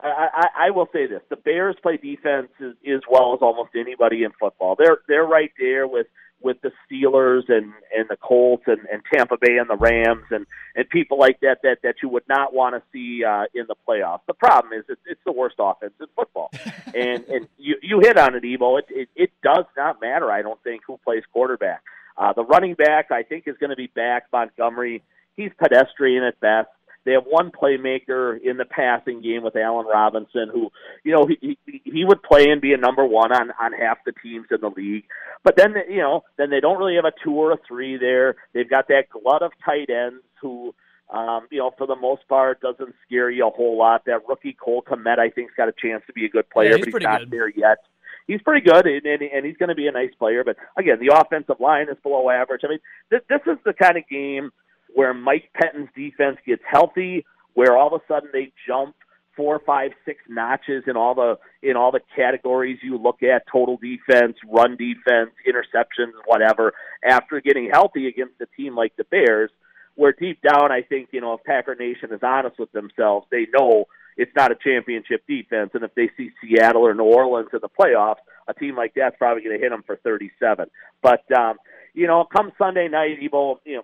I, 0.00 0.28
I, 0.32 0.46
I 0.66 0.70
will 0.70 0.88
say 0.92 1.06
this: 1.06 1.20
the 1.28 1.36
Bears 1.36 1.76
play 1.82 1.96
defense 1.96 2.48
as, 2.60 2.74
as 2.86 3.00
well 3.10 3.34
as 3.34 3.38
almost 3.42 3.70
anybody 3.76 4.24
in 4.24 4.30
football. 4.38 4.76
They're 4.78 4.98
they're 5.08 5.24
right 5.24 5.50
there 5.58 5.86
with 5.86 6.06
with 6.40 6.60
the 6.62 6.70
Steelers 6.84 7.48
and 7.48 7.72
and 7.96 8.08
the 8.08 8.16
Colts 8.16 8.64
and, 8.66 8.80
and 8.92 9.02
Tampa 9.12 9.36
Bay 9.40 9.56
and 9.58 9.68
the 9.68 9.76
Rams 9.76 10.24
and 10.30 10.46
and 10.74 10.88
people 10.88 11.18
like 11.18 11.40
that 11.40 11.58
that 11.62 11.78
that 11.82 11.96
you 12.02 12.08
would 12.08 12.28
not 12.28 12.54
want 12.54 12.74
to 12.74 12.82
see 12.92 13.24
uh, 13.24 13.44
in 13.54 13.66
the 13.66 13.74
playoffs. 13.86 14.20
The 14.26 14.34
problem 14.34 14.72
is 14.72 14.84
it's, 14.88 15.00
it's 15.06 15.20
the 15.24 15.32
worst 15.32 15.56
offense 15.58 15.94
in 16.00 16.06
football, 16.14 16.50
and 16.94 17.24
and 17.24 17.48
you 17.56 17.76
you 17.82 18.00
hit 18.00 18.16
on 18.18 18.34
it, 18.34 18.42
Evo. 18.42 18.78
It, 18.78 18.86
it 18.90 19.08
it 19.16 19.30
does 19.42 19.64
not 19.76 20.00
matter. 20.00 20.30
I 20.30 20.42
don't 20.42 20.62
think 20.62 20.82
who 20.86 20.98
plays 20.98 21.22
quarterback. 21.32 21.82
Uh, 22.16 22.32
the 22.32 22.44
running 22.44 22.74
back 22.74 23.10
I 23.10 23.22
think 23.22 23.44
is 23.46 23.56
going 23.58 23.70
to 23.70 23.76
be 23.76 23.88
back. 23.88 24.26
Montgomery, 24.32 25.02
he's 25.36 25.50
pedestrian 25.58 26.24
at 26.24 26.38
best. 26.40 26.68
They 27.08 27.14
have 27.14 27.24
one 27.24 27.50
playmaker 27.50 28.38
in 28.38 28.58
the 28.58 28.66
passing 28.66 29.22
game 29.22 29.42
with 29.42 29.56
Allen 29.56 29.86
Robinson, 29.86 30.50
who, 30.52 30.70
you 31.04 31.12
know, 31.14 31.26
he 31.26 31.56
he, 31.66 31.80
he 31.84 32.04
would 32.04 32.22
play 32.22 32.50
and 32.50 32.60
be 32.60 32.74
a 32.74 32.76
number 32.76 33.04
one 33.06 33.32
on 33.32 33.50
on 33.58 33.72
half 33.72 33.96
the 34.04 34.12
teams 34.22 34.46
in 34.50 34.60
the 34.60 34.68
league. 34.68 35.04
But 35.42 35.56
then, 35.56 35.74
you 35.88 36.02
know, 36.02 36.24
then 36.36 36.50
they 36.50 36.60
don't 36.60 36.78
really 36.78 36.96
have 36.96 37.06
a 37.06 37.12
two 37.24 37.32
or 37.32 37.52
a 37.52 37.56
three 37.66 37.96
there. 37.96 38.36
They've 38.52 38.68
got 38.68 38.88
that 38.88 39.04
glut 39.08 39.42
of 39.42 39.52
tight 39.64 39.88
ends 39.88 40.22
who, 40.42 40.74
um, 41.08 41.46
you 41.50 41.60
know, 41.60 41.70
for 41.78 41.86
the 41.86 41.96
most 41.96 42.28
part, 42.28 42.60
doesn't 42.60 42.94
scare 43.06 43.30
you 43.30 43.46
a 43.46 43.50
whole 43.50 43.78
lot. 43.78 44.04
That 44.04 44.28
rookie 44.28 44.52
Cole 44.62 44.82
Kmet, 44.82 45.18
I 45.18 45.30
think's 45.30 45.54
got 45.56 45.68
a 45.68 45.72
chance 45.72 46.02
to 46.08 46.12
be 46.12 46.26
a 46.26 46.28
good 46.28 46.50
player, 46.50 46.72
Yeah, 46.72 46.76
he's 46.84 46.92
but 46.92 47.00
he's 47.00 47.06
not 47.06 47.20
good. 47.20 47.30
there 47.30 47.48
yet. 47.48 47.78
He's 48.26 48.42
pretty 48.42 48.60
good, 48.68 48.84
and, 48.86 49.06
and, 49.06 49.22
and 49.22 49.46
he's 49.46 49.56
going 49.56 49.70
to 49.70 49.74
be 49.74 49.86
a 49.86 49.92
nice 49.92 50.12
player. 50.18 50.44
But 50.44 50.56
again, 50.76 50.98
the 51.00 51.16
offensive 51.18 51.60
line 51.60 51.88
is 51.88 51.96
below 52.02 52.28
average. 52.28 52.60
I 52.62 52.68
mean, 52.68 52.80
this, 53.10 53.22
this 53.30 53.40
is 53.46 53.56
the 53.64 53.72
kind 53.72 53.96
of 53.96 54.06
game 54.06 54.50
where 54.94 55.14
Mike 55.14 55.50
Pettine's 55.54 55.88
defense 55.94 56.38
gets 56.46 56.62
healthy, 56.70 57.24
where 57.54 57.76
all 57.76 57.94
of 57.94 58.00
a 58.00 58.12
sudden 58.12 58.30
they 58.32 58.52
jump 58.66 58.94
four, 59.36 59.60
five, 59.64 59.92
six 60.04 60.20
notches 60.28 60.84
in 60.86 60.96
all 60.96 61.14
the 61.14 61.38
in 61.62 61.76
all 61.76 61.92
the 61.92 62.00
categories 62.14 62.78
you 62.82 62.98
look 62.98 63.22
at: 63.22 63.44
total 63.50 63.78
defense, 63.78 64.36
run 64.46 64.76
defense, 64.76 65.30
interceptions, 65.46 66.12
whatever. 66.26 66.72
After 67.08 67.40
getting 67.40 67.70
healthy 67.72 68.08
against 68.08 68.40
a 68.40 68.46
team 68.56 68.76
like 68.76 68.96
the 68.96 69.04
Bears, 69.04 69.50
where 69.94 70.12
deep 70.12 70.40
down 70.42 70.72
I 70.72 70.82
think 70.82 71.10
you 71.12 71.20
know 71.20 71.34
if 71.34 71.44
Packer 71.44 71.74
Nation 71.74 72.12
is 72.12 72.20
honest 72.22 72.58
with 72.58 72.72
themselves, 72.72 73.26
they 73.30 73.46
know 73.56 73.84
it's 74.16 74.32
not 74.34 74.50
a 74.50 74.56
championship 74.56 75.22
defense, 75.28 75.70
and 75.74 75.84
if 75.84 75.94
they 75.94 76.10
see 76.16 76.30
Seattle 76.42 76.84
or 76.84 76.92
New 76.92 77.04
Orleans 77.04 77.50
in 77.52 77.60
the 77.62 77.68
playoffs, 77.68 78.16
a 78.48 78.54
team 78.54 78.76
like 78.76 78.92
that's 78.96 79.16
probably 79.16 79.44
going 79.44 79.56
to 79.56 79.62
hit 79.62 79.70
them 79.70 79.84
for 79.86 79.96
37. 79.96 80.66
But 81.00 81.24
um, 81.32 81.56
you 81.94 82.08
know, 82.08 82.24
come 82.24 82.50
Sunday 82.58 82.88
night, 82.88 83.22
you 83.22 83.30
know, 83.30 83.82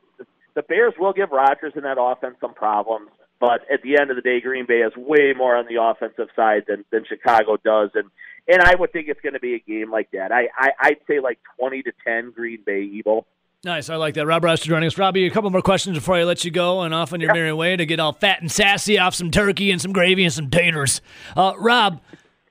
the 0.55 0.63
Bears 0.63 0.95
will 0.99 1.13
give 1.13 1.31
Rodgers 1.31 1.73
and 1.75 1.85
that 1.85 1.97
offense 2.01 2.37
some 2.41 2.55
problems. 2.55 3.11
But 3.41 3.61
at 3.73 3.83
the 3.83 3.99
end 4.01 4.11
of 4.11 4.17
the 4.17 4.23
day, 4.23 4.41
Green 4.41 4.65
Bay 4.67 4.81
has 4.81 4.93
way 4.97 5.35
more 5.37 5.57
on 5.57 5.67
the 5.67 5.83
offensive 5.83 6.29
side 6.35 6.65
than, 6.69 6.85
than 6.91 7.05
Chicago 7.05 7.57
does, 7.63 7.91
and 7.95 8.11
and 8.47 8.63
I 8.63 8.75
would 8.75 8.93
think 8.93 9.09
it's 9.09 9.21
going 9.21 9.33
to 9.33 9.41
be 9.41 9.55
a 9.55 9.59
game 9.59 9.91
like 9.91 10.11
that. 10.13 10.33
I, 10.33 10.49
I 10.57 10.71
I'd 10.81 11.01
say 11.07 11.21
like 11.21 11.39
twenty 11.59 11.83
to 11.83 11.93
ten 12.07 12.31
Green 12.31 12.61
Bay 12.65 12.87
Evo. 12.87 13.25
Nice, 13.65 13.89
I 13.89 13.97
like 13.97 14.15
that. 14.15 14.27
Rob 14.27 14.45
Roster 14.45 14.69
joining 14.69 14.87
us. 14.87 14.99
Robbie, 14.99 15.27
a 15.27 15.31
couple 15.31 15.49
more 15.51 15.63
questions 15.63 15.97
before 15.97 16.17
I 16.17 16.25
let 16.25 16.45
you 16.45 16.51
go 16.51 16.83
and 16.83 16.95
off 16.95 17.15
on 17.15 17.21
your 17.21 17.33
merry 17.33 17.53
way 17.53 17.77
to 17.77 17.87
get 17.87 17.99
all 17.99 18.13
fat 18.13 18.43
and 18.43 18.53
sassy 18.53 18.99
off 18.99 19.15
some 19.15 19.31
turkey 19.31 19.71
and 19.71 19.81
some 19.81 19.93
gravy 19.93 20.23
and 20.25 20.33
some 20.33 20.51
taters. 20.51 21.01
Uh, 21.35 21.55
Rob, 21.59 22.03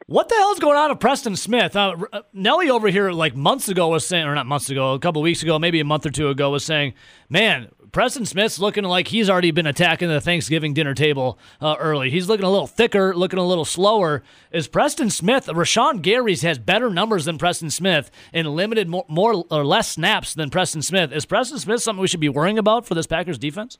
what 0.07 0.27
the 0.27 0.35
hell 0.35 0.51
is 0.53 0.59
going 0.59 0.75
on 0.75 0.89
with 0.89 0.99
Preston 0.99 1.35
Smith? 1.35 1.75
Uh, 1.75 1.95
uh, 2.11 2.21
Nelly 2.33 2.69
over 2.69 2.87
here, 2.87 3.11
like 3.11 3.35
months 3.35 3.69
ago, 3.69 3.89
was 3.89 4.05
saying, 4.05 4.25
or 4.25 4.33
not 4.33 4.47
months 4.47 4.71
ago, 4.71 4.93
a 4.93 4.99
couple 4.99 5.21
weeks 5.21 5.43
ago, 5.43 5.59
maybe 5.59 5.79
a 5.79 5.85
month 5.85 6.05
or 6.05 6.09
two 6.09 6.29
ago, 6.29 6.49
was 6.49 6.65
saying, 6.65 6.93
man, 7.29 7.69
Preston 7.93 8.25
Smith's 8.25 8.57
looking 8.57 8.83
like 8.83 9.09
he's 9.09 9.29
already 9.29 9.51
been 9.51 9.67
attacking 9.67 10.09
the 10.09 10.19
Thanksgiving 10.19 10.73
dinner 10.73 10.95
table 10.95 11.37
uh, 11.61 11.75
early. 11.79 12.09
He's 12.09 12.27
looking 12.27 12.43
a 12.43 12.49
little 12.49 12.65
thicker, 12.65 13.15
looking 13.15 13.37
a 13.37 13.45
little 13.45 13.65
slower. 13.65 14.23
Is 14.51 14.67
Preston 14.67 15.11
Smith, 15.11 15.45
Rashan 15.45 16.01
Gary's 16.01 16.41
has 16.41 16.57
better 16.57 16.89
numbers 16.89 17.25
than 17.25 17.37
Preston 17.37 17.69
Smith 17.69 18.09
and 18.33 18.47
limited 18.47 18.89
more, 18.89 19.05
more 19.07 19.45
or 19.51 19.63
less 19.63 19.89
snaps 19.89 20.33
than 20.33 20.49
Preston 20.49 20.81
Smith. 20.81 21.11
Is 21.11 21.27
Preston 21.27 21.59
Smith 21.59 21.83
something 21.83 22.01
we 22.01 22.07
should 22.07 22.19
be 22.19 22.29
worrying 22.29 22.57
about 22.57 22.87
for 22.87 22.95
this 22.95 23.05
Packers 23.05 23.37
defense? 23.37 23.77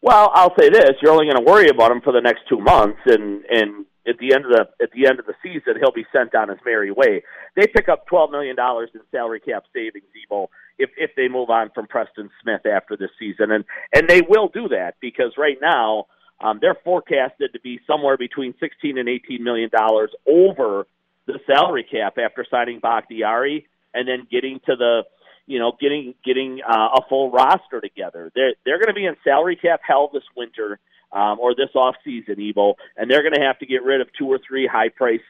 Well, 0.00 0.30
I'll 0.32 0.54
say 0.56 0.70
this: 0.70 0.92
you're 1.02 1.12
only 1.12 1.26
going 1.26 1.44
to 1.44 1.50
worry 1.50 1.68
about 1.68 1.90
him 1.90 2.00
for 2.00 2.12
the 2.12 2.20
next 2.20 2.42
two 2.48 2.60
months, 2.60 3.00
and 3.04 3.44
and 3.46 3.84
at 4.06 4.18
the 4.18 4.34
end 4.34 4.46
of 4.46 4.52
the 4.52 4.66
at 4.82 4.90
the 4.92 5.06
end 5.06 5.18
of 5.18 5.26
the 5.26 5.34
season, 5.42 5.74
he'll 5.78 5.92
be 5.92 6.06
sent 6.12 6.34
on 6.34 6.48
his 6.48 6.58
merry 6.64 6.90
way. 6.90 7.22
They 7.56 7.66
pick 7.66 7.88
up 7.88 8.06
twelve 8.06 8.30
million 8.30 8.56
dollars 8.56 8.90
in 8.94 9.00
salary 9.10 9.40
cap 9.40 9.64
savings, 9.74 10.06
Evo, 10.16 10.48
if 10.78 10.90
if 10.96 11.10
they 11.16 11.28
move 11.28 11.50
on 11.50 11.70
from 11.74 11.86
Preston 11.86 12.30
Smith 12.42 12.64
after 12.66 12.96
this 12.96 13.10
season, 13.18 13.50
and 13.50 13.64
and 13.94 14.08
they 14.08 14.22
will 14.22 14.48
do 14.48 14.68
that 14.68 14.94
because 15.00 15.32
right 15.36 15.58
now 15.60 16.06
um, 16.40 16.58
they're 16.60 16.78
forecasted 16.84 17.52
to 17.52 17.60
be 17.60 17.80
somewhere 17.86 18.16
between 18.16 18.54
sixteen 18.60 18.98
and 18.98 19.08
eighteen 19.08 19.44
million 19.44 19.70
dollars 19.70 20.10
over 20.26 20.86
the 21.26 21.38
salary 21.46 21.86
cap 21.88 22.16
after 22.18 22.46
signing 22.50 22.80
Bakhtiari 22.80 23.66
and 23.92 24.08
then 24.08 24.26
getting 24.30 24.60
to 24.66 24.76
the 24.76 25.02
you 25.46 25.58
know, 25.58 25.72
getting 25.80 26.14
getting 26.24 26.60
uh, 26.62 26.90
a 26.94 27.00
full 27.08 27.32
roster 27.32 27.80
together. 27.80 28.30
They're 28.36 28.54
they're 28.64 28.78
going 28.78 28.86
to 28.86 28.94
be 28.94 29.04
in 29.04 29.16
salary 29.24 29.56
cap 29.56 29.80
hell 29.82 30.08
this 30.12 30.22
winter 30.36 30.78
um, 31.12 31.38
or 31.40 31.54
this 31.54 31.70
off 31.74 31.96
season, 32.04 32.36
Evo, 32.36 32.74
and 32.96 33.10
they're 33.10 33.22
going 33.22 33.34
to 33.34 33.46
have 33.46 33.58
to 33.58 33.66
get 33.66 33.82
rid 33.82 34.00
of 34.00 34.08
two 34.18 34.26
or 34.26 34.38
three 34.46 34.66
high 34.66 34.88
priced 34.88 35.22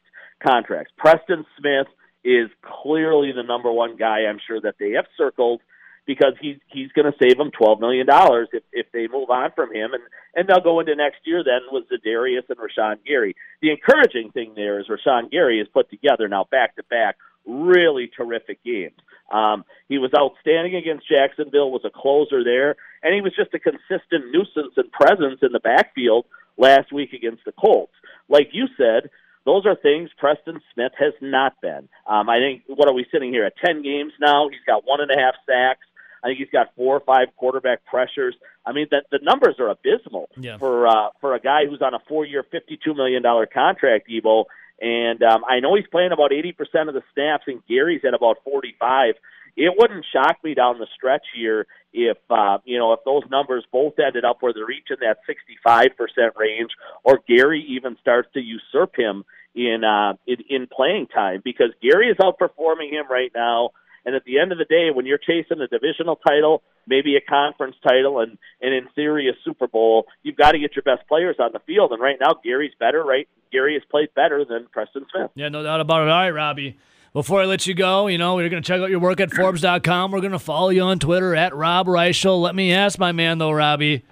contracts. 0.46 0.92
Preston 0.96 1.44
Smith 1.58 1.86
is 2.24 2.50
clearly 2.62 3.32
the 3.32 3.42
number 3.42 3.72
one 3.72 3.96
guy. 3.96 4.26
I'm 4.28 4.40
sure 4.46 4.60
that 4.60 4.76
they 4.78 4.92
have 4.92 5.06
circled 5.16 5.60
because 6.06 6.34
he's 6.40 6.56
he's 6.66 6.90
going 6.92 7.10
to 7.10 7.18
save 7.22 7.38
them 7.38 7.50
twelve 7.50 7.80
million 7.80 8.06
dollars 8.06 8.48
if 8.52 8.62
if 8.72 8.86
they 8.92 9.06
move 9.06 9.30
on 9.30 9.50
from 9.54 9.74
him, 9.74 9.92
and 9.92 10.02
and 10.34 10.48
they'll 10.48 10.62
go 10.62 10.80
into 10.80 10.94
next 10.94 11.18
year 11.24 11.42
then 11.44 11.60
with 11.70 11.84
Za'Darius 11.88 12.48
and 12.48 12.58
Rashan 12.58 13.04
Gary. 13.06 13.36
The 13.62 13.70
encouraging 13.70 14.32
thing 14.32 14.54
there 14.54 14.80
is 14.80 14.86
Rashan 14.88 15.30
Gary 15.30 15.58
has 15.58 15.68
put 15.68 15.90
together 15.90 16.28
now 16.28 16.46
back 16.50 16.76
to 16.76 16.82
back 16.84 17.16
really 17.46 18.10
terrific 18.14 18.62
games. 18.64 18.96
Um, 19.30 19.64
he 19.88 19.98
was 19.98 20.10
outstanding 20.18 20.74
against 20.74 21.08
Jacksonville, 21.08 21.70
was 21.70 21.82
a 21.84 21.90
closer 21.90 22.42
there, 22.44 22.76
and 23.02 23.14
he 23.14 23.20
was 23.20 23.32
just 23.36 23.54
a 23.54 23.58
consistent 23.58 24.32
nuisance 24.32 24.74
and 24.76 24.90
presence 24.92 25.40
in 25.42 25.52
the 25.52 25.60
backfield 25.60 26.26
last 26.56 26.92
week 26.92 27.12
against 27.12 27.44
the 27.44 27.52
Colts. 27.52 27.92
Like 28.28 28.48
you 28.52 28.66
said, 28.76 29.10
those 29.46 29.64
are 29.66 29.74
things 29.74 30.10
Preston 30.18 30.60
Smith 30.74 30.92
has 30.98 31.14
not 31.20 31.60
been. 31.62 31.88
Um, 32.06 32.28
I 32.28 32.38
think, 32.38 32.62
what 32.66 32.88
are 32.88 32.94
we 32.94 33.06
sitting 33.10 33.32
here 33.32 33.44
at 33.44 33.54
10 33.64 33.82
games 33.82 34.12
now? 34.20 34.48
He's 34.48 34.60
got 34.66 34.86
one 34.86 35.00
and 35.00 35.10
a 35.10 35.18
half 35.18 35.34
sacks. 35.46 35.86
I 36.22 36.28
think 36.28 36.38
he's 36.38 36.50
got 36.52 36.74
four 36.76 36.96
or 36.96 37.00
five 37.00 37.28
quarterback 37.36 37.84
pressures. 37.86 38.34
I 38.66 38.72
mean, 38.72 38.88
the, 38.90 39.02
the 39.10 39.20
numbers 39.22 39.54
are 39.58 39.70
abysmal 39.70 40.28
Yeah. 40.36 40.58
for 40.58 40.86
uh, 40.86 41.08
for 41.20 41.34
a 41.34 41.40
guy 41.40 41.64
who's 41.66 41.80
on 41.80 41.94
a 41.94 41.98
four-year, 42.08 42.44
fifty-two 42.50 42.92
million 42.92 43.22
dollar 43.22 43.46
contract, 43.46 44.10
Evo. 44.10 44.44
And 44.80 45.22
um, 45.22 45.44
I 45.46 45.60
know 45.60 45.74
he's 45.76 45.86
playing 45.86 46.12
about 46.12 46.32
eighty 46.32 46.52
percent 46.52 46.88
of 46.88 46.94
the 46.94 47.02
snaps, 47.12 47.44
and 47.46 47.62
Gary's 47.68 48.02
at 48.06 48.14
about 48.14 48.38
forty-five. 48.44 49.14
It 49.56 49.74
wouldn't 49.76 50.06
shock 50.10 50.38
me 50.42 50.54
down 50.54 50.78
the 50.78 50.86
stretch 50.94 51.24
here 51.34 51.66
if 51.92 52.16
uh, 52.30 52.58
you 52.64 52.78
know 52.78 52.92
if 52.92 53.00
those 53.04 53.22
numbers 53.30 53.64
both 53.70 53.98
ended 53.98 54.24
up 54.24 54.38
where 54.40 54.54
they're 54.54 54.64
reaching 54.64 54.96
that 55.00 55.18
sixty-five 55.26 55.96
percent 55.98 56.34
range, 56.36 56.70
or 57.04 57.20
Gary 57.28 57.64
even 57.68 57.96
starts 58.00 58.28
to 58.34 58.40
usurp 58.40 58.96
him 58.96 59.24
in 59.54 59.82
uh, 59.84 60.14
in, 60.26 60.36
in 60.48 60.66
playing 60.66 61.08
time 61.08 61.42
because 61.44 61.70
Gary 61.82 62.08
is 62.08 62.16
outperforming 62.16 62.90
him 62.90 63.04
right 63.10 63.32
now. 63.34 63.70
And 64.04 64.14
at 64.14 64.24
the 64.24 64.38
end 64.38 64.52
of 64.52 64.58
the 64.58 64.64
day, 64.64 64.90
when 64.94 65.06
you're 65.06 65.18
chasing 65.18 65.60
a 65.60 65.66
divisional 65.66 66.16
title, 66.16 66.62
maybe 66.86 67.16
a 67.16 67.20
conference 67.20 67.76
title, 67.82 68.20
and 68.20 68.38
and 68.60 68.74
in 68.74 68.88
theory 68.94 69.28
a 69.28 69.32
Super 69.44 69.66
Bowl, 69.66 70.06
you've 70.22 70.36
got 70.36 70.52
to 70.52 70.58
get 70.58 70.74
your 70.74 70.82
best 70.82 71.06
players 71.08 71.36
on 71.38 71.50
the 71.52 71.60
field. 71.60 71.92
And 71.92 72.00
right 72.00 72.16
now, 72.20 72.34
Gary's 72.42 72.72
better. 72.78 73.02
Right, 73.02 73.28
Gary 73.52 73.74
has 73.74 73.82
played 73.90 74.08
better 74.14 74.44
than 74.44 74.66
Preston 74.72 75.06
Smith. 75.12 75.30
Yeah, 75.34 75.48
no 75.48 75.62
doubt 75.62 75.80
about 75.80 76.02
it. 76.02 76.08
All 76.08 76.20
right, 76.20 76.30
Robbie. 76.30 76.76
Before 77.12 77.42
I 77.42 77.44
let 77.44 77.66
you 77.66 77.74
go, 77.74 78.06
you 78.06 78.18
know, 78.18 78.36
we're 78.36 78.48
going 78.48 78.62
to 78.62 78.66
check 78.66 78.80
out 78.80 78.88
your 78.88 79.00
work 79.00 79.18
at 79.18 79.32
Forbes.com. 79.32 80.12
We're 80.12 80.20
going 80.20 80.30
to 80.30 80.38
follow 80.38 80.68
you 80.68 80.82
on 80.82 81.00
Twitter 81.00 81.34
at 81.34 81.52
Rob 81.56 81.88
Reischel. 81.88 82.40
Let 82.40 82.54
me 82.54 82.72
ask 82.72 83.00
my 83.00 83.10
man, 83.10 83.38
though, 83.38 83.50
Robbie. 83.50 84.04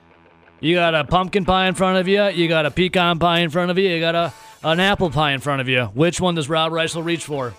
You 0.58 0.74
got 0.74 0.96
a 0.96 1.04
pumpkin 1.04 1.44
pie 1.44 1.68
in 1.68 1.74
front 1.74 1.98
of 1.98 2.08
you. 2.08 2.24
You 2.24 2.48
got 2.48 2.66
a 2.66 2.72
pecan 2.72 3.20
pie 3.20 3.38
in 3.38 3.50
front 3.50 3.70
of 3.70 3.78
you. 3.78 3.88
You 3.88 4.00
got 4.00 4.16
a 4.16 4.32
an 4.64 4.80
apple 4.80 5.10
pie 5.10 5.32
in 5.32 5.40
front 5.40 5.60
of 5.60 5.68
you. 5.68 5.84
Which 5.94 6.20
one 6.20 6.34
does 6.34 6.48
Rob 6.48 6.72
Reischel 6.72 7.04
reach 7.04 7.24
for? 7.24 7.54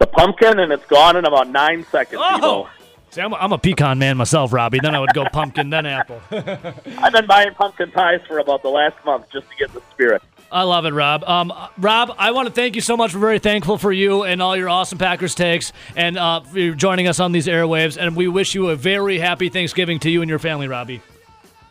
The 0.00 0.06
pumpkin, 0.06 0.58
and 0.58 0.72
it's 0.72 0.86
gone 0.86 1.16
in 1.16 1.26
about 1.26 1.50
nine 1.50 1.84
seconds. 1.90 2.22
Oh! 2.24 2.70
See, 3.10 3.20
I'm 3.20 3.34
a, 3.34 3.36
I'm 3.36 3.52
a 3.52 3.58
pecan 3.58 3.98
man 3.98 4.16
myself, 4.16 4.50
Robbie. 4.50 4.78
Then 4.80 4.94
I 4.94 5.00
would 5.00 5.12
go 5.12 5.26
pumpkin, 5.30 5.68
then 5.68 5.84
apple. 5.84 6.22
I've 6.30 7.12
been 7.12 7.26
buying 7.26 7.52
pumpkin 7.52 7.90
pies 7.90 8.20
for 8.26 8.38
about 8.38 8.62
the 8.62 8.70
last 8.70 8.96
month 9.04 9.26
just 9.30 9.50
to 9.50 9.56
get 9.56 9.74
the 9.74 9.82
spirit. 9.90 10.22
I 10.50 10.62
love 10.62 10.86
it, 10.86 10.92
Rob. 10.92 11.22
Um, 11.24 11.52
Rob, 11.76 12.14
I 12.18 12.30
want 12.30 12.48
to 12.48 12.54
thank 12.54 12.76
you 12.76 12.80
so 12.80 12.96
much. 12.96 13.12
We're 13.12 13.20
very 13.20 13.40
thankful 13.40 13.76
for 13.76 13.92
you 13.92 14.22
and 14.22 14.40
all 14.40 14.56
your 14.56 14.70
awesome 14.70 14.96
Packers 14.96 15.34
takes 15.34 15.72
and 15.96 16.16
uh, 16.16 16.40
for 16.40 16.70
joining 16.70 17.06
us 17.06 17.20
on 17.20 17.32
these 17.32 17.46
airwaves. 17.46 18.00
And 18.00 18.16
we 18.16 18.26
wish 18.26 18.54
you 18.54 18.70
a 18.70 18.76
very 18.76 19.18
happy 19.18 19.50
Thanksgiving 19.50 19.98
to 20.00 20.10
you 20.10 20.22
and 20.22 20.30
your 20.30 20.38
family, 20.38 20.66
Robbie. 20.66 21.02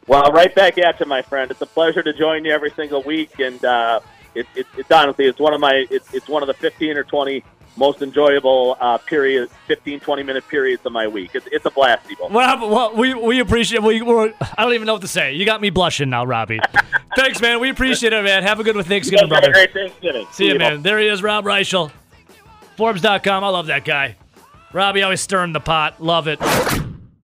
Well, 0.07 0.31
right 0.31 0.53
back 0.53 0.77
at 0.77 0.99
you, 0.99 1.05
my 1.07 1.23
friend. 1.23 1.49
It's 1.49 1.61
a 1.61 1.65
pleasure 1.65 2.03
to 2.03 2.13
join 2.13 2.45
you 2.45 2.51
every 2.51 2.71
single 2.71 3.01
week, 3.01 3.39
and 3.39 3.63
uh, 3.63 4.01
it, 4.35 4.45
it, 4.55 4.67
it's 4.77 4.91
honestly 4.91 5.25
it's 5.25 5.39
one 5.39 5.53
of 5.53 5.61
my 5.61 5.85
it's, 5.89 6.13
it's 6.13 6.27
one 6.27 6.43
of 6.43 6.47
the 6.47 6.53
15 6.53 6.97
or 6.97 7.03
20 7.03 7.43
most 7.79 8.01
enjoyable 8.03 8.77
uh, 8.79 8.97
period 8.99 9.49
15 9.67 9.99
20 10.01 10.23
minute 10.23 10.47
periods 10.47 10.85
of 10.85 10.91
my 10.91 11.07
week 11.07 11.31
it's, 11.33 11.47
it's 11.51 11.65
a 11.65 11.71
blast 11.71 12.09
Eagle. 12.11 12.29
Well, 12.29 12.69
well, 12.69 12.95
we 12.95 13.13
we 13.15 13.39
appreciate. 13.39 13.81
We 13.81 14.01
I 14.01 14.33
don't 14.63 14.73
even 14.73 14.85
know 14.85 14.93
what 14.93 15.01
to 15.01 15.07
say. 15.07 15.33
You 15.33 15.45
got 15.45 15.61
me 15.61 15.69
blushing 15.71 16.09
now, 16.09 16.25
Robbie. 16.25 16.59
Thanks, 17.15 17.41
man. 17.41 17.59
We 17.59 17.69
appreciate 17.69 18.13
it, 18.13 18.23
man. 18.23 18.43
Have 18.43 18.59
a 18.59 18.63
good 18.63 18.75
one, 18.75 18.83
You 18.85 18.89
Thanksgiving, 18.89 19.29
guys 19.29 19.37
have 19.37 19.43
a 19.43 19.51
brother. 19.51 19.53
great 19.53 19.73
Thanksgiving. 19.73 20.27
See 20.31 20.45
you, 20.45 20.55
Eagle. 20.55 20.69
man. 20.69 20.81
There 20.83 20.99
he 20.99 21.07
is, 21.07 21.23
Rob 21.23 21.45
Reischel. 21.45 21.91
Forbes.com. 22.77 23.43
I 23.43 23.49
love 23.49 23.67
that 23.67 23.85
guy. 23.85 24.15
Robbie 24.73 25.01
always 25.03 25.21
stirring 25.21 25.53
the 25.53 25.59
pot. 25.59 26.01
Love 26.01 26.27
it. 26.27 26.39